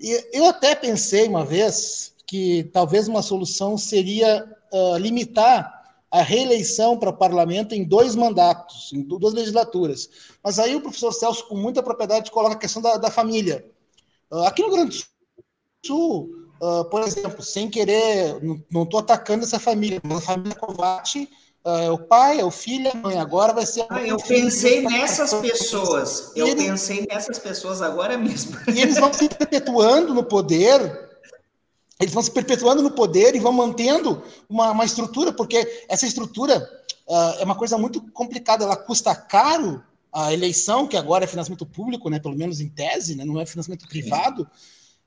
E 0.00 0.28
eu 0.32 0.46
até 0.46 0.74
pensei 0.74 1.28
uma 1.28 1.44
vez 1.44 2.12
que 2.26 2.64
talvez 2.72 3.06
uma 3.06 3.22
solução 3.22 3.76
seria 3.76 4.44
uh, 4.72 4.96
limitar 4.96 5.81
a 6.12 6.22
reeleição 6.22 6.98
para 6.98 7.08
o 7.08 7.16
parlamento 7.16 7.74
em 7.74 7.82
dois 7.82 8.14
mandatos, 8.14 8.92
em 8.92 9.02
duas 9.02 9.32
legislaturas. 9.32 10.10
Mas 10.44 10.58
aí 10.58 10.76
o 10.76 10.82
professor 10.82 11.10
Celso, 11.10 11.48
com 11.48 11.56
muita 11.56 11.82
propriedade, 11.82 12.30
coloca 12.30 12.54
a 12.54 12.58
questão 12.58 12.82
da, 12.82 12.98
da 12.98 13.10
família. 13.10 13.64
Uh, 14.30 14.42
aqui 14.42 14.60
no 14.60 14.68
Rio 14.68 14.76
Grande 14.76 14.98
do 14.98 15.86
Sul, 15.86 16.42
Uh, 16.62 16.84
por 16.84 17.02
exemplo, 17.02 17.42
sem 17.42 17.68
querer, 17.68 18.38
não 18.70 18.84
estou 18.84 19.00
atacando 19.00 19.42
essa 19.42 19.58
família, 19.58 20.00
mas 20.04 20.18
a 20.18 20.20
família 20.20 20.54
Kovac 20.54 21.28
uh, 21.64 21.68
é 21.68 21.90
o 21.90 21.98
pai, 21.98 22.38
é 22.38 22.44
o 22.44 22.52
filho, 22.52 22.88
a 22.88 22.94
mãe. 22.94 23.18
Agora 23.18 23.52
vai 23.52 23.66
ser. 23.66 23.84
Ah, 23.90 24.00
eu 24.00 24.16
pensei 24.16 24.82
nessas 24.82 25.34
pessoas. 25.34 26.30
Eu 26.36 26.46
eles, 26.46 26.64
pensei 26.64 27.04
nessas 27.10 27.40
pessoas 27.40 27.82
agora 27.82 28.16
mesmo. 28.16 28.56
E 28.72 28.80
eles 28.80 28.96
vão 28.96 29.12
se 29.12 29.28
perpetuando 29.28 30.14
no 30.14 30.22
poder. 30.22 31.11
Eles 32.02 32.12
vão 32.12 32.22
se 32.22 32.30
perpetuando 32.30 32.82
no 32.82 32.90
poder 32.90 33.34
e 33.36 33.38
vão 33.38 33.52
mantendo 33.52 34.22
uma, 34.48 34.72
uma 34.72 34.84
estrutura, 34.84 35.32
porque 35.32 35.84
essa 35.88 36.04
estrutura 36.04 36.58
uh, 37.06 37.40
é 37.40 37.44
uma 37.44 37.54
coisa 37.54 37.78
muito 37.78 38.02
complicada. 38.10 38.64
Ela 38.64 38.76
custa 38.76 39.14
caro 39.14 39.82
a 40.12 40.32
eleição, 40.32 40.86
que 40.86 40.96
agora 40.96 41.24
é 41.24 41.28
financiamento 41.28 41.64
público, 41.64 42.10
né, 42.10 42.18
pelo 42.18 42.36
menos 42.36 42.60
em 42.60 42.68
tese, 42.68 43.14
né, 43.14 43.24
não 43.24 43.40
é 43.40 43.46
financiamento 43.46 43.88
privado. 43.88 44.46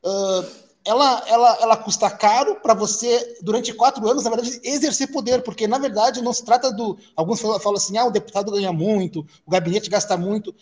Uh, 0.03 0.65
ela, 0.85 1.23
ela, 1.27 1.57
ela 1.61 1.77
custa 1.77 2.09
caro 2.09 2.55
para 2.61 2.73
você, 2.73 3.39
durante 3.41 3.73
quatro 3.73 4.07
anos, 4.07 4.23
na 4.23 4.29
verdade, 4.29 4.61
exercer 4.63 5.11
poder, 5.11 5.43
porque, 5.43 5.67
na 5.67 5.77
verdade, 5.79 6.21
não 6.21 6.31
se 6.31 6.45
trata 6.45 6.71
do. 6.71 6.97
Alguns 7.15 7.41
falam 7.41 7.75
assim: 7.75 7.97
ah, 7.97 8.05
o 8.05 8.11
deputado 8.11 8.51
ganha 8.51 8.71
muito, 8.71 9.25
o 9.45 9.51
gabinete 9.51 9.89
gasta 9.89 10.15
muito. 10.15 10.55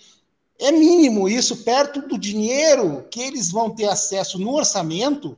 É 0.60 0.72
mínimo 0.72 1.28
isso, 1.28 1.58
perto 1.58 2.02
do 2.08 2.18
dinheiro 2.18 3.06
que 3.12 3.22
eles 3.22 3.52
vão 3.52 3.70
ter 3.70 3.86
acesso 3.86 4.40
no 4.40 4.56
orçamento, 4.56 5.38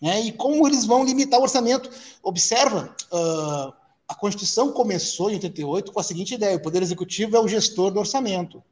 né, 0.00 0.20
e 0.20 0.32
como 0.32 0.66
eles 0.66 0.84
vão 0.84 1.04
limitar 1.04 1.38
o 1.40 1.42
orçamento. 1.42 1.90
Observa, 2.22 2.94
uh, 3.12 3.72
a 4.06 4.14
Constituição 4.14 4.72
começou 4.72 5.30
em 5.30 5.34
88 5.34 5.92
com 5.92 6.00
a 6.00 6.04
seguinte 6.04 6.34
ideia: 6.34 6.56
o 6.56 6.62
Poder 6.62 6.82
Executivo 6.82 7.36
é 7.36 7.40
o 7.40 7.48
gestor 7.48 7.90
do 7.90 8.00
orçamento. 8.00 8.62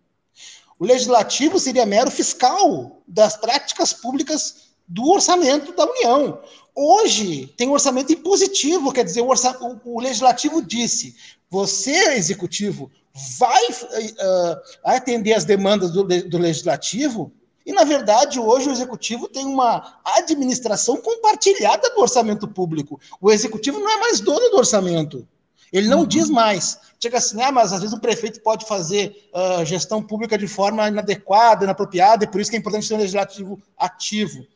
O 0.79 0.85
legislativo 0.85 1.59
seria 1.59 1.87
mero 1.87 2.11
fiscal 2.11 3.03
das 3.07 3.37
práticas 3.37 3.93
públicas 3.93 4.67
do 4.87 5.11
orçamento 5.11 5.73
da 5.73 5.85
União. 5.85 6.41
Hoje 6.75 7.47
tem 7.57 7.69
um 7.69 7.73
orçamento 7.73 8.13
impositivo, 8.13 8.93
quer 8.93 9.05
dizer, 9.05 9.23
o, 9.23 9.29
orça, 9.29 9.57
o, 9.63 9.97
o 9.97 10.01
legislativo 10.01 10.63
disse: 10.63 11.17
você, 11.51 12.15
executivo, 12.15 12.91
vai 13.39 13.65
uh, 13.65 14.61
atender 14.85 15.33
as 15.33 15.45
demandas 15.45 15.91
do, 15.91 16.05
do 16.05 16.39
legislativo, 16.39 17.33
e, 17.67 17.73
na 17.73 17.83
verdade, 17.83 18.39
hoje 18.39 18.69
o 18.69 18.73
executivo 18.73 19.29
tem 19.29 19.45
uma 19.45 19.99
administração 20.05 20.99
compartilhada 20.99 21.91
do 21.91 22.01
orçamento 22.01 22.47
público. 22.47 23.01
O 23.21 23.33
executivo 23.33 23.81
não 23.81 23.91
é 23.91 23.99
mais 23.99 24.21
dono 24.21 24.49
do 24.51 24.57
orçamento. 24.57 25.27
Ele 25.73 25.89
não 25.89 26.01
uhum. 26.01 26.07
diz 26.07 26.31
mais. 26.31 26.79
Chega 27.03 27.19
assim, 27.19 27.43
ah, 27.43 27.51
mas 27.51 27.73
às 27.73 27.81
vezes 27.81 27.93
o 27.93 28.01
prefeito 28.01 28.41
pode 28.41 28.67
fazer 28.67 29.29
uh, 29.35 29.65
gestão 29.65 30.01
pública 30.01 30.39
de 30.39 30.47
forma 30.47 30.87
inadequada, 30.87 31.65
inapropriada, 31.65 32.25
e 32.25 32.29
por 32.29 32.41
isso 32.41 32.51
que 32.51 32.57
é 32.57 32.61
importante 32.61 32.89
ter 32.89 32.95
um 32.95 32.99
legislativo 32.99 33.61
ativo. 33.77 34.47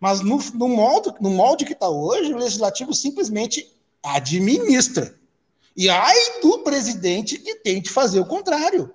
Mas 0.00 0.20
no, 0.20 0.36
no, 0.54 0.68
molde, 0.68 1.14
no 1.20 1.30
molde 1.30 1.64
que 1.64 1.72
está 1.72 1.88
hoje, 1.88 2.34
o 2.34 2.38
legislativo 2.38 2.92
simplesmente 2.92 3.72
administra. 4.02 5.14
E 5.76 5.88
ai 5.88 6.16
do 6.42 6.58
presidente 6.58 7.38
que 7.38 7.54
tente 7.54 7.90
fazer 7.90 8.18
o 8.18 8.26
contrário. 8.26 8.92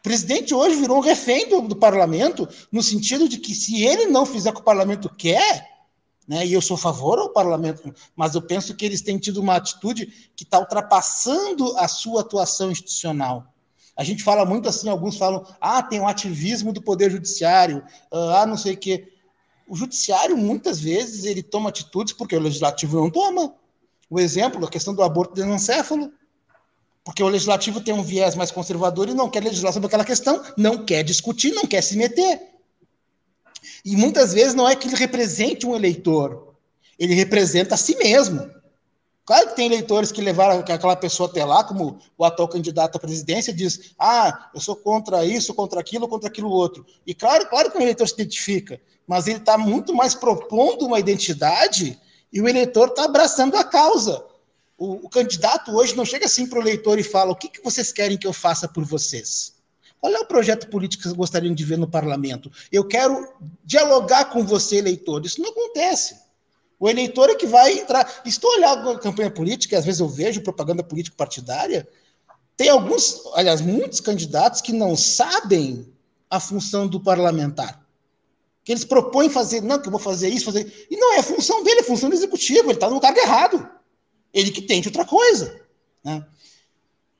O 0.00 0.02
presidente 0.02 0.54
hoje 0.54 0.76
virou 0.76 0.96
um 0.96 1.02
refém 1.02 1.46
do, 1.46 1.60
do, 1.60 1.76
parlamento, 1.76 2.48
no 2.72 2.82
sentido 2.82 3.28
de 3.28 3.36
que 3.36 3.54
se 3.54 3.84
ele 3.84 4.06
não 4.06 4.24
fizer 4.24 4.48
o 4.48 4.54
que 4.54 4.60
o 4.60 4.64
parlamento 4.64 5.10
quer, 5.14 5.68
né, 6.26 6.46
e 6.46 6.54
eu 6.54 6.62
sou 6.62 6.76
a 6.76 6.78
favor 6.78 7.18
ao 7.18 7.28
parlamento, 7.28 7.94
mas 8.16 8.34
eu 8.34 8.40
penso 8.40 8.74
que 8.74 8.86
eles 8.86 9.02
têm 9.02 9.18
tido 9.18 9.42
uma 9.42 9.56
atitude 9.56 10.06
que 10.34 10.42
está 10.42 10.58
ultrapassando 10.58 11.76
a 11.76 11.86
sua 11.86 12.22
atuação 12.22 12.70
institucional. 12.70 13.52
A 13.94 14.02
gente 14.02 14.22
fala 14.22 14.46
muito 14.46 14.66
assim, 14.70 14.88
alguns 14.88 15.18
falam, 15.18 15.44
ah, 15.60 15.82
tem 15.82 16.00
um 16.00 16.08
ativismo 16.08 16.72
do 16.72 16.80
poder 16.80 17.10
judiciário, 17.10 17.84
ah, 18.10 18.46
não 18.46 18.56
sei 18.56 18.72
o 18.72 18.78
quê. 18.78 19.12
O 19.68 19.76
judiciário, 19.76 20.34
muitas 20.34 20.80
vezes, 20.80 21.24
ele 21.24 21.42
toma 21.42 21.68
atitudes 21.68 22.14
porque 22.14 22.34
o 22.34 22.40
legislativo 22.40 22.98
não 22.98 23.10
toma. 23.10 23.54
O 24.08 24.18
exemplo, 24.18 24.64
a 24.64 24.70
questão 24.70 24.94
do 24.94 25.02
aborto 25.02 25.34
desencéfalo. 25.34 26.10
Porque 27.04 27.22
o 27.22 27.28
legislativo 27.28 27.80
tem 27.80 27.94
um 27.94 28.02
viés 28.02 28.34
mais 28.34 28.50
conservador 28.50 29.08
e 29.08 29.14
não 29.14 29.30
quer 29.30 29.42
legislar 29.42 29.72
sobre 29.72 29.86
aquela 29.86 30.04
questão, 30.04 30.42
não 30.56 30.84
quer 30.84 31.02
discutir, 31.02 31.52
não 31.52 31.66
quer 31.66 31.82
se 31.82 31.96
meter. 31.96 32.40
E 33.84 33.96
muitas 33.96 34.32
vezes 34.34 34.54
não 34.54 34.68
é 34.68 34.76
que 34.76 34.86
ele 34.86 34.96
represente 34.96 35.66
um 35.66 35.74
eleitor, 35.74 36.54
ele 36.98 37.14
representa 37.14 37.74
a 37.74 37.78
si 37.78 37.96
mesmo. 37.96 38.50
Claro 39.24 39.48
que 39.48 39.56
tem 39.56 39.66
eleitores 39.66 40.10
que 40.10 40.20
levaram 40.20 40.58
aquela 40.58 40.96
pessoa 40.96 41.28
até 41.28 41.44
lá, 41.44 41.62
como 41.62 41.98
o 42.18 42.24
atual 42.24 42.48
candidato 42.48 42.96
à 42.96 42.98
presidência, 42.98 43.52
diz: 43.52 43.92
ah, 43.98 44.50
eu 44.52 44.60
sou 44.60 44.74
contra 44.74 45.24
isso, 45.24 45.54
contra 45.54 45.78
aquilo, 45.78 46.08
contra 46.08 46.28
aquilo 46.28 46.50
outro. 46.50 46.84
E 47.06 47.14
claro, 47.14 47.48
claro 47.48 47.70
que 47.70 47.78
o 47.78 47.80
eleitor 47.80 48.08
se 48.08 48.14
identifica, 48.14 48.80
mas 49.06 49.26
ele 49.26 49.38
está 49.38 49.56
muito 49.56 49.94
mais 49.94 50.14
propondo 50.14 50.84
uma 50.84 50.98
identidade 50.98 51.98
e 52.32 52.40
o 52.40 52.48
eleitor 52.48 52.88
está 52.88 53.04
abraçando 53.04 53.56
a 53.56 53.64
causa. 53.64 54.24
O, 54.80 55.04
o, 55.04 55.10
candidato 55.10 55.76
hoje 55.76 55.94
não 55.94 56.06
chega 56.06 56.24
assim 56.24 56.46
para 56.46 56.58
o 56.58 56.62
eleitor 56.62 56.98
e 56.98 57.02
fala: 57.02 57.32
o 57.32 57.36
que, 57.36 57.50
que 57.50 57.62
vocês 57.62 57.92
querem 57.92 58.16
que 58.16 58.26
eu 58.26 58.32
faça 58.32 58.66
por 58.66 58.82
vocês? 58.82 59.52
Qual 60.00 60.10
é 60.10 60.18
o 60.18 60.24
projeto 60.24 60.70
político 60.70 61.02
que 61.02 61.08
vocês 61.08 61.16
gostariam 61.16 61.54
de 61.54 61.62
ver 61.62 61.76
no 61.76 61.86
parlamento? 61.86 62.50
Eu 62.72 62.82
quero 62.86 63.30
dialogar 63.62 64.30
com 64.30 64.42
você, 64.42 64.76
eleitor. 64.76 65.22
Isso 65.26 65.42
não 65.42 65.50
acontece. 65.50 66.18
O 66.78 66.88
eleitor 66.88 67.28
é 67.28 67.34
que 67.34 67.46
vai 67.46 67.78
entrar. 67.78 68.22
Estou 68.24 68.50
olhando 68.52 68.88
a 68.88 68.98
campanha 68.98 69.30
política, 69.30 69.76
às 69.76 69.84
vezes 69.84 70.00
eu 70.00 70.08
vejo 70.08 70.40
propaganda 70.40 70.82
político 70.82 71.14
partidária. 71.14 71.86
Tem 72.56 72.70
alguns, 72.70 73.20
aliás, 73.34 73.60
muitos 73.60 74.00
candidatos 74.00 74.62
que 74.62 74.72
não 74.72 74.96
sabem 74.96 75.92
a 76.30 76.40
função 76.40 76.88
do 76.88 76.98
parlamentar. 76.98 77.84
Que 78.64 78.72
eles 78.72 78.84
propõem 78.84 79.28
fazer, 79.28 79.60
não, 79.60 79.78
que 79.78 79.88
eu 79.88 79.92
vou 79.92 80.00
fazer 80.00 80.30
isso, 80.30 80.46
fazer. 80.46 80.86
E 80.90 80.96
não 80.96 81.12
é 81.18 81.22
função 81.22 81.62
dele, 81.62 81.80
é 81.80 81.82
função 81.82 82.08
do 82.08 82.14
executivo, 82.14 82.70
ele 82.70 82.72
está 82.72 82.88
no 82.88 82.98
cargo 82.98 83.18
errado. 83.18 83.79
Ele 84.32 84.50
que 84.50 84.62
tente 84.62 84.88
outra 84.88 85.04
coisa. 85.04 85.60
Né? 86.04 86.26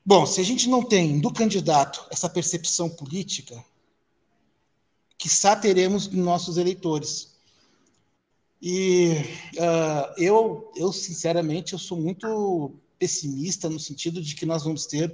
Bom, 0.04 0.26
se 0.26 0.40
a 0.40 0.44
gente 0.44 0.68
não 0.68 0.82
tem 0.82 1.20
do 1.20 1.32
candidato 1.32 2.06
essa 2.10 2.28
percepção 2.28 2.88
política, 2.88 3.62
que 5.20 5.28
teremos 5.60 6.06
dos 6.06 6.18
nossos 6.18 6.56
eleitores. 6.56 7.34
E 8.60 9.12
uh, 9.56 10.14
eu, 10.16 10.72
eu, 10.74 10.92
sinceramente, 10.92 11.74
eu 11.74 11.78
sou 11.78 11.98
muito 11.98 12.72
pessimista 12.98 13.68
no 13.68 13.78
sentido 13.78 14.22
de 14.22 14.34
que 14.34 14.46
nós 14.46 14.64
vamos 14.64 14.86
ter 14.86 15.10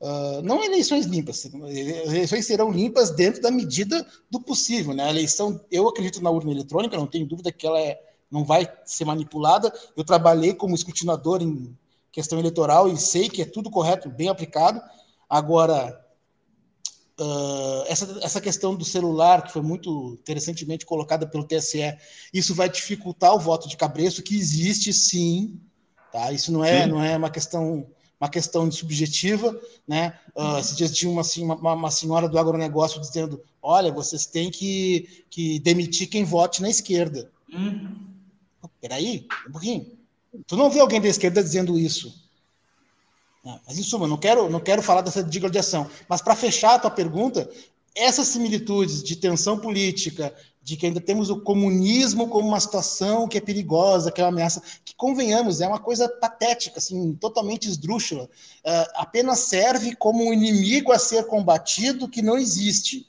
uh, 0.00 0.42
não 0.42 0.64
eleições 0.64 1.04
limpas, 1.04 1.44
eleições 1.44 2.46
serão 2.46 2.70
limpas 2.70 3.10
dentro 3.10 3.42
da 3.42 3.50
medida 3.50 4.06
do 4.30 4.40
possível. 4.40 4.94
Né? 4.94 5.04
A 5.04 5.10
eleição, 5.10 5.60
eu 5.70 5.86
acredito 5.88 6.22
na 6.22 6.30
urna 6.30 6.50
eletrônica, 6.50 6.96
não 6.96 7.06
tenho 7.06 7.26
dúvida 7.26 7.52
que 7.52 7.66
ela 7.66 7.78
é, 7.78 8.00
não 8.34 8.44
vai 8.44 8.68
ser 8.84 9.04
manipulada. 9.04 9.72
Eu 9.96 10.02
trabalhei 10.02 10.52
como 10.52 10.74
escrutinador 10.74 11.40
em 11.40 11.72
questão 12.10 12.36
eleitoral 12.36 12.88
e 12.88 12.96
sei 12.96 13.28
que 13.28 13.42
é 13.42 13.44
tudo 13.44 13.70
correto, 13.70 14.10
bem 14.10 14.28
aplicado. 14.28 14.82
Agora, 15.30 16.00
Uh, 17.16 17.84
essa, 17.86 18.18
essa 18.22 18.40
questão 18.40 18.74
do 18.74 18.84
celular, 18.84 19.42
que 19.44 19.52
foi 19.52 19.62
muito 19.62 20.18
interessantemente 20.20 20.84
colocada 20.84 21.24
pelo 21.24 21.44
TSE, 21.44 21.96
isso 22.32 22.56
vai 22.56 22.68
dificultar 22.68 23.32
o 23.32 23.38
voto 23.38 23.68
de 23.68 23.76
cabresto, 23.76 24.20
que 24.20 24.36
existe 24.36 24.92
sim, 24.92 25.60
tá? 26.10 26.32
Isso 26.32 26.50
não 26.50 26.64
é, 26.64 26.88
não 26.88 27.00
é 27.00 27.16
uma 27.16 27.30
questão 27.30 27.86
uma 28.20 28.28
questão 28.28 28.68
subjetiva, 28.68 29.56
né? 29.86 30.18
Uh, 30.34 30.58
esses 30.58 30.76
dias 30.76 30.90
tinha 30.90 31.08
uma, 31.08 31.22
uma, 31.54 31.74
uma, 31.74 31.90
senhora 31.92 32.28
do 32.28 32.36
agronegócio 32.36 33.00
dizendo: 33.00 33.40
olha, 33.62 33.92
vocês 33.92 34.26
têm 34.26 34.50
que, 34.50 35.24
que 35.30 35.60
demitir 35.60 36.08
quem 36.08 36.24
vote 36.24 36.60
na 36.60 36.68
esquerda. 36.68 37.30
Uhum. 37.52 38.13
Peraí, 38.84 39.26
um 39.48 39.52
pouquinho. 39.52 39.96
Tu 40.46 40.56
não 40.58 40.68
vê 40.68 40.78
alguém 40.78 41.00
da 41.00 41.08
esquerda 41.08 41.42
dizendo 41.42 41.78
isso. 41.78 42.14
É, 43.42 43.58
mas, 43.66 43.78
em 43.78 43.82
suma, 43.82 44.06
não 44.06 44.18
quero, 44.18 44.50
não 44.50 44.60
quero 44.60 44.82
falar 44.82 45.00
dessa 45.00 45.24
digradiação. 45.24 45.88
Mas, 46.06 46.20
para 46.20 46.36
fechar 46.36 46.74
a 46.74 46.78
tua 46.78 46.90
pergunta, 46.90 47.50
essas 47.94 48.26
similitudes 48.26 49.02
de 49.02 49.16
tensão 49.16 49.58
política, 49.58 50.34
de 50.62 50.76
que 50.76 50.84
ainda 50.84 51.00
temos 51.00 51.30
o 51.30 51.40
comunismo 51.40 52.28
como 52.28 52.46
uma 52.46 52.60
situação 52.60 53.26
que 53.26 53.38
é 53.38 53.40
perigosa, 53.40 54.12
que 54.12 54.20
é 54.20 54.24
uma 54.24 54.28
ameaça, 54.28 54.62
que 54.84 54.94
convenhamos, 54.94 55.62
é 55.62 55.66
uma 55.66 55.80
coisa 55.80 56.06
patética, 56.06 56.76
assim, 56.76 57.14
totalmente 57.14 57.66
esdrúxula, 57.66 58.24
uh, 58.24 58.90
apenas 58.96 59.38
serve 59.38 59.96
como 59.96 60.28
um 60.28 60.32
inimigo 60.32 60.92
a 60.92 60.98
ser 60.98 61.24
combatido 61.24 62.06
que 62.06 62.20
não 62.20 62.36
existe. 62.36 63.08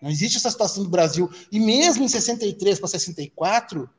Não 0.00 0.08
existe 0.08 0.36
essa 0.36 0.52
situação 0.52 0.84
do 0.84 0.88
Brasil. 0.88 1.28
E 1.50 1.58
mesmo 1.58 2.04
em 2.04 2.08
63 2.08 2.78
para 2.78 2.86
64, 2.86 3.90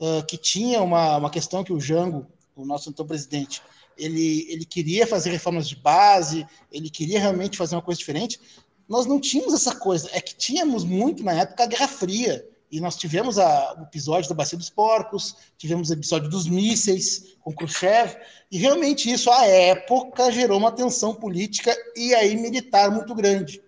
uh, 0.00 0.24
que 0.26 0.36
tinha 0.36 0.82
uma, 0.82 1.18
uma 1.18 1.30
questão 1.30 1.62
que 1.62 1.72
o 1.72 1.80
Jango, 1.80 2.26
o 2.56 2.64
nosso 2.64 2.88
então 2.88 3.06
presidente, 3.06 3.62
ele, 3.96 4.46
ele 4.50 4.64
queria 4.64 5.06
fazer 5.06 5.30
reformas 5.30 5.68
de 5.68 5.76
base, 5.76 6.46
ele 6.72 6.88
queria 6.88 7.20
realmente 7.20 7.58
fazer 7.58 7.76
uma 7.76 7.82
coisa 7.82 7.98
diferente, 7.98 8.40
nós 8.88 9.06
não 9.06 9.20
tínhamos 9.20 9.54
essa 9.54 9.74
coisa. 9.76 10.08
É 10.12 10.20
que 10.20 10.34
tínhamos 10.34 10.82
muito 10.82 11.22
na 11.22 11.32
época 11.32 11.62
a 11.62 11.66
Guerra 11.66 11.86
Fria. 11.86 12.46
E 12.72 12.80
nós 12.80 12.96
tivemos 12.96 13.36
a, 13.36 13.74
o 13.80 13.82
episódio 13.82 14.28
da 14.28 14.34
Bacia 14.34 14.56
dos 14.56 14.70
Porcos, 14.70 15.36
tivemos 15.58 15.90
o 15.90 15.92
episódio 15.92 16.30
dos 16.30 16.46
mísseis 16.46 17.34
com 17.40 17.52
Khrushchev, 17.52 18.16
e 18.50 18.58
realmente 18.58 19.10
isso, 19.10 19.28
à 19.28 19.44
época, 19.44 20.30
gerou 20.30 20.56
uma 20.56 20.70
tensão 20.70 21.12
política 21.12 21.76
e 21.96 22.14
aí 22.14 22.36
militar 22.36 22.90
muito 22.92 23.12
grande. 23.12 23.60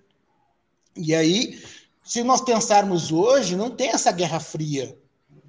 E 0.97 1.12
aí, 1.14 1.61
se 2.05 2.22
nós 2.22 2.43
pensarmos 2.43 3.11
hoje, 3.11 3.57
não 3.57 3.70
tem 3.70 3.89
essa 3.89 4.12
Guerra 4.12 4.39
Fria 4.39 4.97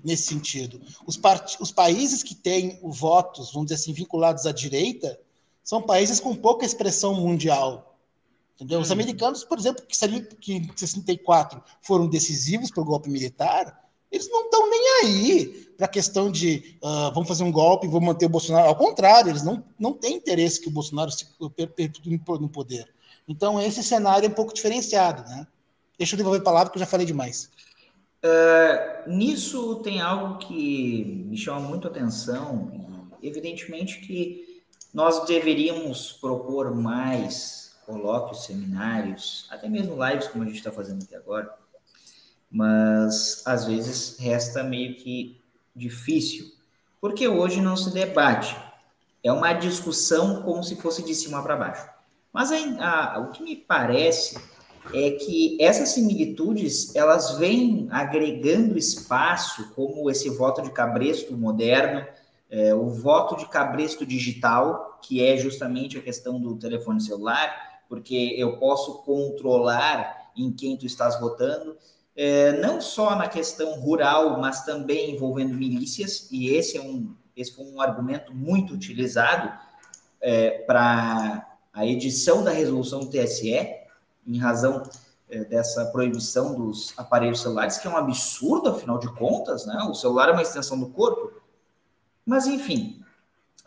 nesse 0.04 0.24
sentido. 0.24 0.82
Os, 1.06 1.20
os 1.60 1.72
países 1.72 2.22
que 2.22 2.36
têm 2.36 2.80
votos, 2.84 3.52
vamos 3.54 3.68
dizer 3.68 3.82
assim, 3.82 3.94
vinculados 3.94 4.46
à 4.46 4.52
direita, 4.52 5.20
são 5.64 5.82
países 5.82 6.20
com 6.20 6.36
pouca 6.36 6.66
expressão 6.66 7.14
mundial 7.16 7.94
Entendeu? 8.56 8.80
Os 8.80 8.90
uhum. 8.90 8.94
americanos, 8.94 9.44
por 9.44 9.58
exemplo, 9.58 9.84
que, 9.86 9.98
que 10.38 10.54
em 10.54 10.72
64 10.76 11.62
foram 11.82 12.08
decisivos 12.08 12.70
para 12.70 12.82
o 12.82 12.86
golpe 12.86 13.10
militar, 13.10 13.82
eles 14.12 14.30
não 14.30 14.46
estão 14.46 14.70
nem 14.70 15.02
aí 15.02 15.48
para 15.76 15.88
a 15.88 15.90
questão 15.90 16.32
de 16.32 16.78
uh, 16.84 17.12
vamos 17.14 17.28
fazer 17.28 17.44
um 17.44 17.52
golpe 17.52 17.88
e 17.88 17.90
vamos 17.90 18.08
manter 18.08 18.28
o 18.28 18.30
Bolsonaro. 18.30 18.68
Ao 18.68 18.76
contrário, 18.76 19.32
eles 19.32 19.44
não, 19.44 19.64
não 19.80 19.92
têm 19.92 20.16
interesse 20.16 20.62
que 20.62 20.68
o 20.68 20.72
Bolsonaro 20.72 21.10
se 21.12 21.26
perpetue 21.56 22.22
no 22.40 22.48
poder. 22.48 22.88
Então, 23.28 23.60
esse 23.60 23.84
cenário 23.84 24.28
é 24.28 24.30
um 24.30 24.34
pouco 24.34 24.54
diferenciado. 24.54 25.28
Né? 25.28 25.48
Deixa 25.98 26.14
eu 26.14 26.18
devolver 26.18 26.42
a 26.42 26.44
palavra, 26.44 26.72
que 26.72 26.78
eu 26.78 26.82
já 26.82 26.86
falei 26.86 27.08
demais. 27.08 27.50
Uh, 28.24 29.10
nisso 29.10 29.82
tem 29.84 30.00
algo 30.00 30.38
que 30.38 31.26
me 31.28 31.36
chama 31.36 31.60
muito 31.60 31.88
atenção. 31.88 32.72
Evidentemente 33.22 34.00
que 34.00 34.64
nós 34.94 35.26
deveríamos 35.26 36.14
propor 36.14 36.74
mais 36.74 37.76
colóquios, 37.86 38.46
seminários, 38.46 39.48
até 39.50 39.68
mesmo 39.68 39.98
lives, 40.06 40.28
como 40.28 40.44
a 40.44 40.48
gente 40.48 40.58
está 40.58 40.72
fazendo 40.72 41.04
aqui 41.04 41.16
agora, 41.16 41.54
mas 42.50 43.44
às 43.46 43.66
vezes 43.66 44.18
resta 44.20 44.64
meio 44.64 44.96
que 44.96 45.42
difícil, 45.76 46.52
porque 47.02 47.28
hoje 47.28 47.60
não 47.60 47.76
se 47.76 47.92
debate, 47.92 48.56
é 49.24 49.32
uma 49.32 49.54
discussão 49.54 50.44
como 50.44 50.64
se 50.64 50.76
fosse 50.76 51.04
de 51.04 51.16
cima 51.16 51.42
para 51.42 51.58
baixo. 51.58 51.90
Mas 52.32 52.52
a, 52.52 53.16
a, 53.16 53.20
o 53.20 53.32
que 53.32 53.44
me 53.44 53.56
parece 53.56 54.40
é 54.92 55.12
que 55.12 55.58
essas 55.62 55.90
similitudes 55.90 56.96
elas 56.96 57.38
vêm 57.38 57.88
agregando 57.90 58.78
espaço, 58.78 59.72
como 59.76 60.10
esse 60.10 60.30
voto 60.30 60.62
de 60.62 60.72
cabresto 60.72 61.38
moderno, 61.38 62.06
é, 62.50 62.74
o 62.76 62.90
voto 62.90 63.38
de 63.38 63.48
cabresto 63.48 64.06
digital, 64.06 65.00
que 65.02 65.24
é 65.24 65.38
justamente 65.38 65.98
a 65.98 66.02
questão 66.02 66.40
do 66.40 66.56
telefone 66.56 67.02
celular, 67.02 67.82
porque 67.88 68.36
eu 68.38 68.58
posso 68.58 69.04
controlar 69.04 70.32
em 70.36 70.52
quem 70.52 70.78
tu 70.78 70.86
estás 70.86 71.20
votando, 71.20 71.78
é, 72.16 72.52
não 72.60 72.80
só 72.80 73.16
na 73.16 73.28
questão 73.28 73.80
rural, 73.80 74.40
mas 74.40 74.66
também 74.66 75.16
envolvendo 75.16 75.54
milícias, 75.56 76.28
e 76.32 76.50
esse 76.50 76.78
é 76.78 76.82
um, 76.82 77.16
esse 77.36 77.56
foi 77.56 77.66
um 77.66 77.82
argumento 77.82 78.34
muito 78.34 78.74
utilizado 78.74 79.52
é, 80.22 80.60
para 80.60 81.48
a 81.74 81.86
edição 81.88 82.44
da 82.44 82.52
resolução 82.52 83.00
do 83.00 83.10
TSE, 83.10 83.83
em 84.26 84.38
razão 84.38 84.84
é, 85.30 85.44
dessa 85.44 85.86
proibição 85.86 86.56
dos 86.56 86.94
aparelhos 86.98 87.42
celulares, 87.42 87.78
que 87.78 87.88
é 87.88 87.90
um 87.90 87.98
absurdo, 87.98 88.70
afinal 88.70 88.98
de 88.98 89.08
contas, 89.16 89.66
né? 89.66 89.78
O 89.90 89.94
celular 89.94 90.30
é 90.30 90.32
uma 90.32 90.42
extensão 90.42 90.80
do 90.80 90.88
corpo. 90.88 91.42
Mas, 92.26 92.48
enfim, 92.48 93.04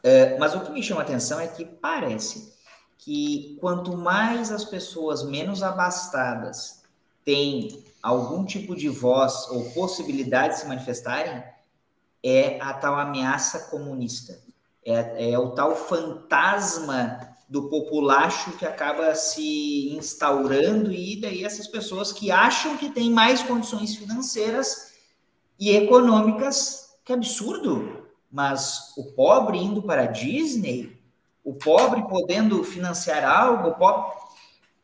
é, 0.02 0.38
mas 0.38 0.54
o 0.54 0.60
que 0.60 0.70
me 0.70 0.82
chama 0.82 1.00
a 1.00 1.04
atenção 1.04 1.40
é 1.40 1.48
que 1.48 1.64
parece 1.64 2.54
que 2.98 3.56
quanto 3.60 3.96
mais 3.96 4.50
as 4.50 4.64
pessoas 4.64 5.22
menos 5.22 5.62
abastadas 5.62 6.82
têm 7.24 7.84
algum 8.02 8.44
tipo 8.44 8.76
de 8.76 8.88
voz 8.88 9.48
ou 9.50 9.70
possibilidade 9.70 10.54
de 10.54 10.60
se 10.60 10.66
manifestarem, 10.68 11.42
é 12.22 12.60
a 12.60 12.72
tal 12.74 12.94
ameaça 12.94 13.70
comunista. 13.70 14.38
É, 14.84 15.32
é 15.32 15.38
o 15.38 15.50
tal 15.50 15.74
fantasma 15.74 17.35
do 17.48 17.68
populacho 17.68 18.56
que 18.56 18.66
acaba 18.66 19.14
se 19.14 19.94
instaurando 19.96 20.92
e 20.92 21.20
daí 21.20 21.44
essas 21.44 21.68
pessoas 21.68 22.12
que 22.12 22.30
acham 22.30 22.76
que 22.76 22.90
têm 22.90 23.10
mais 23.10 23.42
condições 23.42 23.94
financeiras 23.94 24.94
e 25.58 25.70
econômicas, 25.70 26.98
que 27.04 27.12
absurdo. 27.12 28.04
Mas 28.30 28.92
o 28.96 29.12
pobre 29.12 29.58
indo 29.58 29.80
para 29.80 30.02
a 30.02 30.06
Disney, 30.06 31.00
o 31.44 31.54
pobre 31.54 32.02
podendo 32.08 32.62
financiar 32.64 33.24
algo, 33.24 33.78
pobre... 33.78 34.12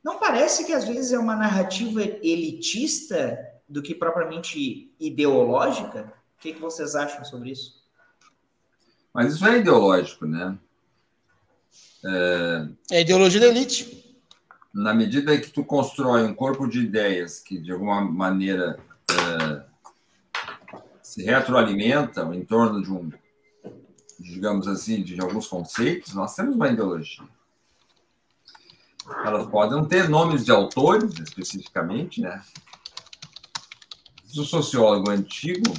não 0.02 0.18
parece 0.18 0.64
que 0.64 0.72
às 0.72 0.84
vezes 0.84 1.12
é 1.12 1.18
uma 1.18 1.34
narrativa 1.34 2.00
elitista 2.00 3.38
do 3.68 3.82
que 3.82 3.94
propriamente 3.94 4.94
ideológica? 5.00 6.12
O 6.36 6.40
que, 6.40 6.52
que 6.52 6.60
vocês 6.60 6.94
acham 6.94 7.24
sobre 7.24 7.50
isso? 7.50 7.82
Mas 9.12 9.34
isso 9.34 9.46
é 9.46 9.58
ideológico, 9.58 10.26
né? 10.26 10.56
É, 12.05 12.68
é 12.90 13.00
ideologia 13.00 13.40
da 13.40 13.48
elite. 13.48 14.16
Na 14.72 14.94
medida 14.94 15.38
que 15.38 15.50
tu 15.50 15.64
constrói 15.64 16.24
um 16.24 16.34
corpo 16.34 16.66
de 16.66 16.80
ideias 16.80 17.40
que, 17.40 17.59
de 17.59 17.72
alguma 17.72 18.00
maneira, 18.00 18.78
é, 19.11 19.62
se 21.03 21.22
retroalimentam 21.22 22.32
em 22.32 22.44
torno 22.44 22.82
de 22.82 22.90
um 22.90 23.11
digamos 24.22 24.68
assim, 24.68 25.03
de 25.03 25.20
alguns 25.20 25.46
conceitos, 25.46 26.14
nós 26.14 26.34
temos 26.34 26.55
uma 26.55 26.68
ideologia. 26.68 27.26
Elas 29.24 29.48
podem 29.48 29.84
ter 29.86 30.09
nomes 30.09 30.44
de 30.44 30.53
autores 30.53 31.12
especificamente, 31.18 32.20
né? 32.20 32.42
O 34.36 34.44
sociólogo 34.44 35.11
antigo, 35.11 35.74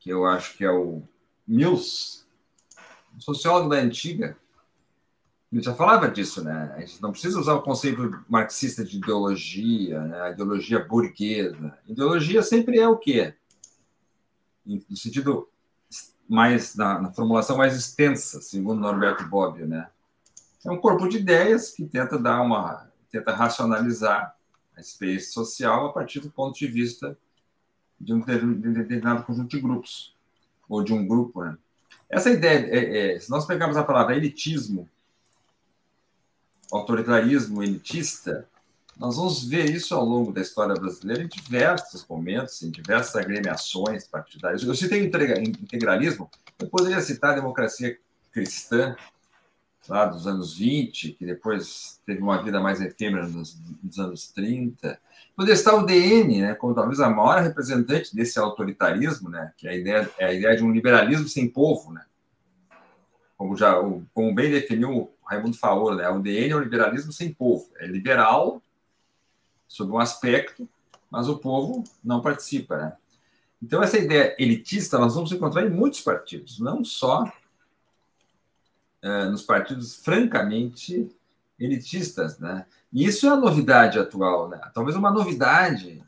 que 0.00 0.10
eu 0.10 0.26
acho 0.26 0.56
que 0.56 0.64
é 0.64 0.70
o 0.70 1.02
Mills, 1.46 2.24
sociólogo 3.18 3.68
da 3.68 3.76
antiga, 3.76 4.36
ele 5.52 5.62
já 5.62 5.74
falava 5.74 6.10
disso, 6.10 6.42
né? 6.42 6.72
A 6.74 6.80
gente 6.80 7.02
não 7.02 7.12
precisa 7.12 7.38
usar 7.38 7.54
o 7.54 7.62
conceito 7.62 8.24
marxista 8.26 8.82
de 8.82 8.96
ideologia, 8.96 10.00
né? 10.00 10.20
a 10.22 10.30
ideologia 10.30 10.82
burguesa. 10.82 11.78
Ideologia 11.86 12.42
sempre 12.42 12.78
é 12.78 12.88
o 12.88 12.96
quê? 12.96 13.34
No 14.64 14.96
sentido 14.96 15.48
mais 16.26 16.74
na, 16.74 17.02
na, 17.02 17.12
formulação 17.12 17.58
mais 17.58 17.76
extensa, 17.76 18.40
segundo 18.40 18.80
Norberto 18.80 19.28
Bobbio, 19.28 19.66
né? 19.66 19.90
É 20.64 20.70
um 20.70 20.78
corpo 20.78 21.06
de 21.06 21.18
ideias 21.18 21.70
que 21.70 21.84
tenta 21.84 22.18
dar 22.18 22.40
uma 22.40 22.90
tenta 23.10 23.34
racionalizar 23.34 24.34
a 24.74 24.80
experiência 24.80 25.32
social 25.32 25.86
a 25.86 25.92
partir 25.92 26.20
do 26.20 26.30
ponto 26.30 26.58
de 26.58 26.66
vista 26.66 27.18
de 28.00 28.14
um 28.14 28.20
determinado 28.20 29.24
conjunto 29.24 29.50
de 29.50 29.60
grupos 29.60 30.16
ou 30.66 30.82
de 30.82 30.94
um 30.94 31.06
grupo, 31.06 31.44
né? 31.44 31.58
Essa 32.08 32.30
ideia, 32.30 32.66
é, 32.70 33.16
é, 33.16 33.20
se 33.20 33.30
nós 33.30 33.44
pegarmos 33.44 33.76
a 33.76 33.84
palavra 33.84 34.16
elitismo, 34.16 34.88
autoritarismo 36.72 37.62
elitista, 37.62 38.48
nós 38.98 39.16
vamos 39.16 39.44
ver 39.44 39.70
isso 39.70 39.94
ao 39.94 40.04
longo 40.04 40.32
da 40.32 40.40
história 40.40 40.74
brasileira 40.74 41.22
em 41.22 41.28
diversos 41.28 42.06
momentos, 42.08 42.62
em 42.62 42.70
diversas 42.70 43.16
agremiações 43.16 44.06
partidárias. 44.06 44.62
Eu 44.62 44.74
citei 44.74 45.04
integralismo, 45.04 46.30
eu 46.58 46.68
poderia 46.68 47.00
citar 47.00 47.32
a 47.32 47.36
democracia 47.36 47.98
cristã, 48.30 48.96
lá 49.88 50.06
dos 50.06 50.26
anos 50.26 50.56
20, 50.56 51.12
que 51.12 51.26
depois 51.26 52.00
teve 52.06 52.22
uma 52.22 52.42
vida 52.42 52.60
mais 52.60 52.80
efêmera 52.80 53.26
nos, 53.26 53.58
nos 53.82 53.98
anos 53.98 54.30
30. 54.30 54.98
Poderia 55.34 55.56
citar 55.56 55.74
o 55.74 55.84
DN, 55.84 56.40
né, 56.40 56.54
como 56.54 56.74
talvez 56.74 57.00
a 57.00 57.10
maior 57.10 57.42
representante 57.42 58.14
desse 58.14 58.38
autoritarismo, 58.38 59.28
né, 59.28 59.52
que 59.56 59.66
é 59.66 59.70
a 59.72 59.76
ideia, 59.76 60.10
é 60.18 60.26
a 60.26 60.32
ideia 60.32 60.56
de 60.56 60.62
um 60.62 60.70
liberalismo 60.70 61.28
sem 61.28 61.48
povo, 61.48 61.92
né, 61.92 62.04
como, 63.36 63.56
já, 63.56 63.74
como 64.14 64.34
bem 64.34 64.50
definiu 64.50 65.11
Raimundo 65.24 65.56
Faoro, 65.56 65.96
né, 65.96 66.08
o 66.08 66.20
DN 66.20 66.50
é 66.50 66.56
o 66.56 66.60
liberalismo 66.60 67.12
sem 67.12 67.32
povo, 67.32 67.70
é 67.76 67.86
liberal 67.86 68.62
sob 69.66 69.90
um 69.92 69.98
aspecto, 69.98 70.68
mas 71.10 71.28
o 71.28 71.38
povo 71.38 71.84
não 72.04 72.20
participa. 72.20 72.76
Né? 72.76 72.96
Então, 73.62 73.82
essa 73.82 73.98
ideia 73.98 74.34
elitista 74.38 74.98
nós 74.98 75.14
vamos 75.14 75.32
encontrar 75.32 75.64
em 75.64 75.70
muitos 75.70 76.00
partidos, 76.00 76.58
não 76.58 76.84
só 76.84 77.24
uh, 79.02 79.30
nos 79.30 79.42
partidos 79.42 79.96
francamente 79.96 81.10
elitistas. 81.58 82.38
Né? 82.38 82.66
E 82.92 83.04
isso 83.04 83.26
é 83.26 83.30
a 83.30 83.36
novidade 83.36 83.98
atual. 83.98 84.48
Né? 84.48 84.60
Talvez 84.74 84.96
uma 84.96 85.10
novidade 85.10 86.04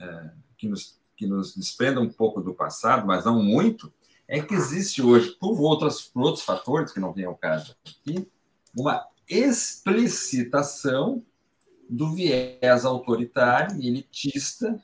é, 0.00 0.30
que, 0.56 0.68
nos, 0.68 0.98
que 1.16 1.26
nos 1.26 1.54
desprenda 1.54 2.00
um 2.00 2.08
pouco 2.08 2.40
do 2.40 2.54
passado, 2.54 3.06
mas 3.06 3.24
não 3.24 3.42
muito, 3.42 3.92
é 4.30 4.40
que 4.40 4.54
existe 4.54 5.02
hoje, 5.02 5.30
por 5.40 5.60
outros, 5.60 6.02
por 6.02 6.22
outros 6.22 6.44
fatores 6.44 6.92
que 6.92 7.00
não 7.00 7.12
vem 7.12 7.24
ao 7.24 7.34
caso 7.34 7.76
aqui, 7.84 8.30
uma 8.78 9.04
explicitação 9.28 11.20
do 11.88 12.14
viés 12.14 12.84
autoritário 12.84 13.76
e 13.80 13.88
elitista 13.88 14.80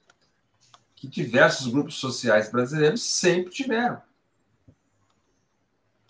que 0.96 1.06
diversos 1.06 1.68
grupos 1.68 1.94
sociais 1.94 2.50
brasileiros 2.50 3.04
sempre 3.04 3.52
tiveram. 3.52 4.02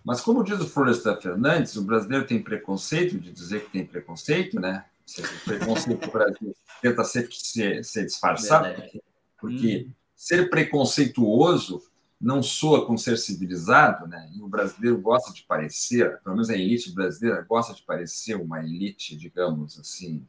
Mas, 0.02 0.22
como 0.22 0.42
diz 0.42 0.58
o 0.58 0.68
Florestan 0.68 1.20
Fernandes, 1.20 1.76
o 1.76 1.84
brasileiro 1.84 2.26
tem 2.26 2.42
preconceito 2.42 3.18
de 3.18 3.30
dizer 3.30 3.66
que 3.66 3.70
tem 3.70 3.84
preconceito, 3.84 4.58
né? 4.58 4.86
O 5.18 5.44
preconceito 5.44 6.06
do 6.06 6.10
Brasil 6.10 6.56
tenta 6.80 7.04
sempre 7.04 7.34
ser, 7.34 7.84
ser 7.84 8.06
disfarçado, 8.06 8.74
porque, 8.74 9.02
porque 9.38 9.86
hum. 9.86 9.92
ser 10.14 10.48
preconceituoso 10.48 11.82
não 12.20 12.42
soa 12.42 12.86
com 12.86 12.96
ser 12.96 13.18
civilizado, 13.18 14.06
né? 14.06 14.30
E 14.34 14.42
o 14.42 14.48
brasileiro 14.48 14.98
gosta 14.98 15.32
de 15.32 15.42
parecer, 15.42 16.18
pelo 16.22 16.36
menos 16.36 16.48
a 16.48 16.54
elite 16.54 16.92
brasileira 16.92 17.42
gosta 17.42 17.74
de 17.74 17.82
parecer 17.82 18.34
uma 18.36 18.60
elite, 18.60 19.16
digamos 19.16 19.78
assim, 19.78 20.26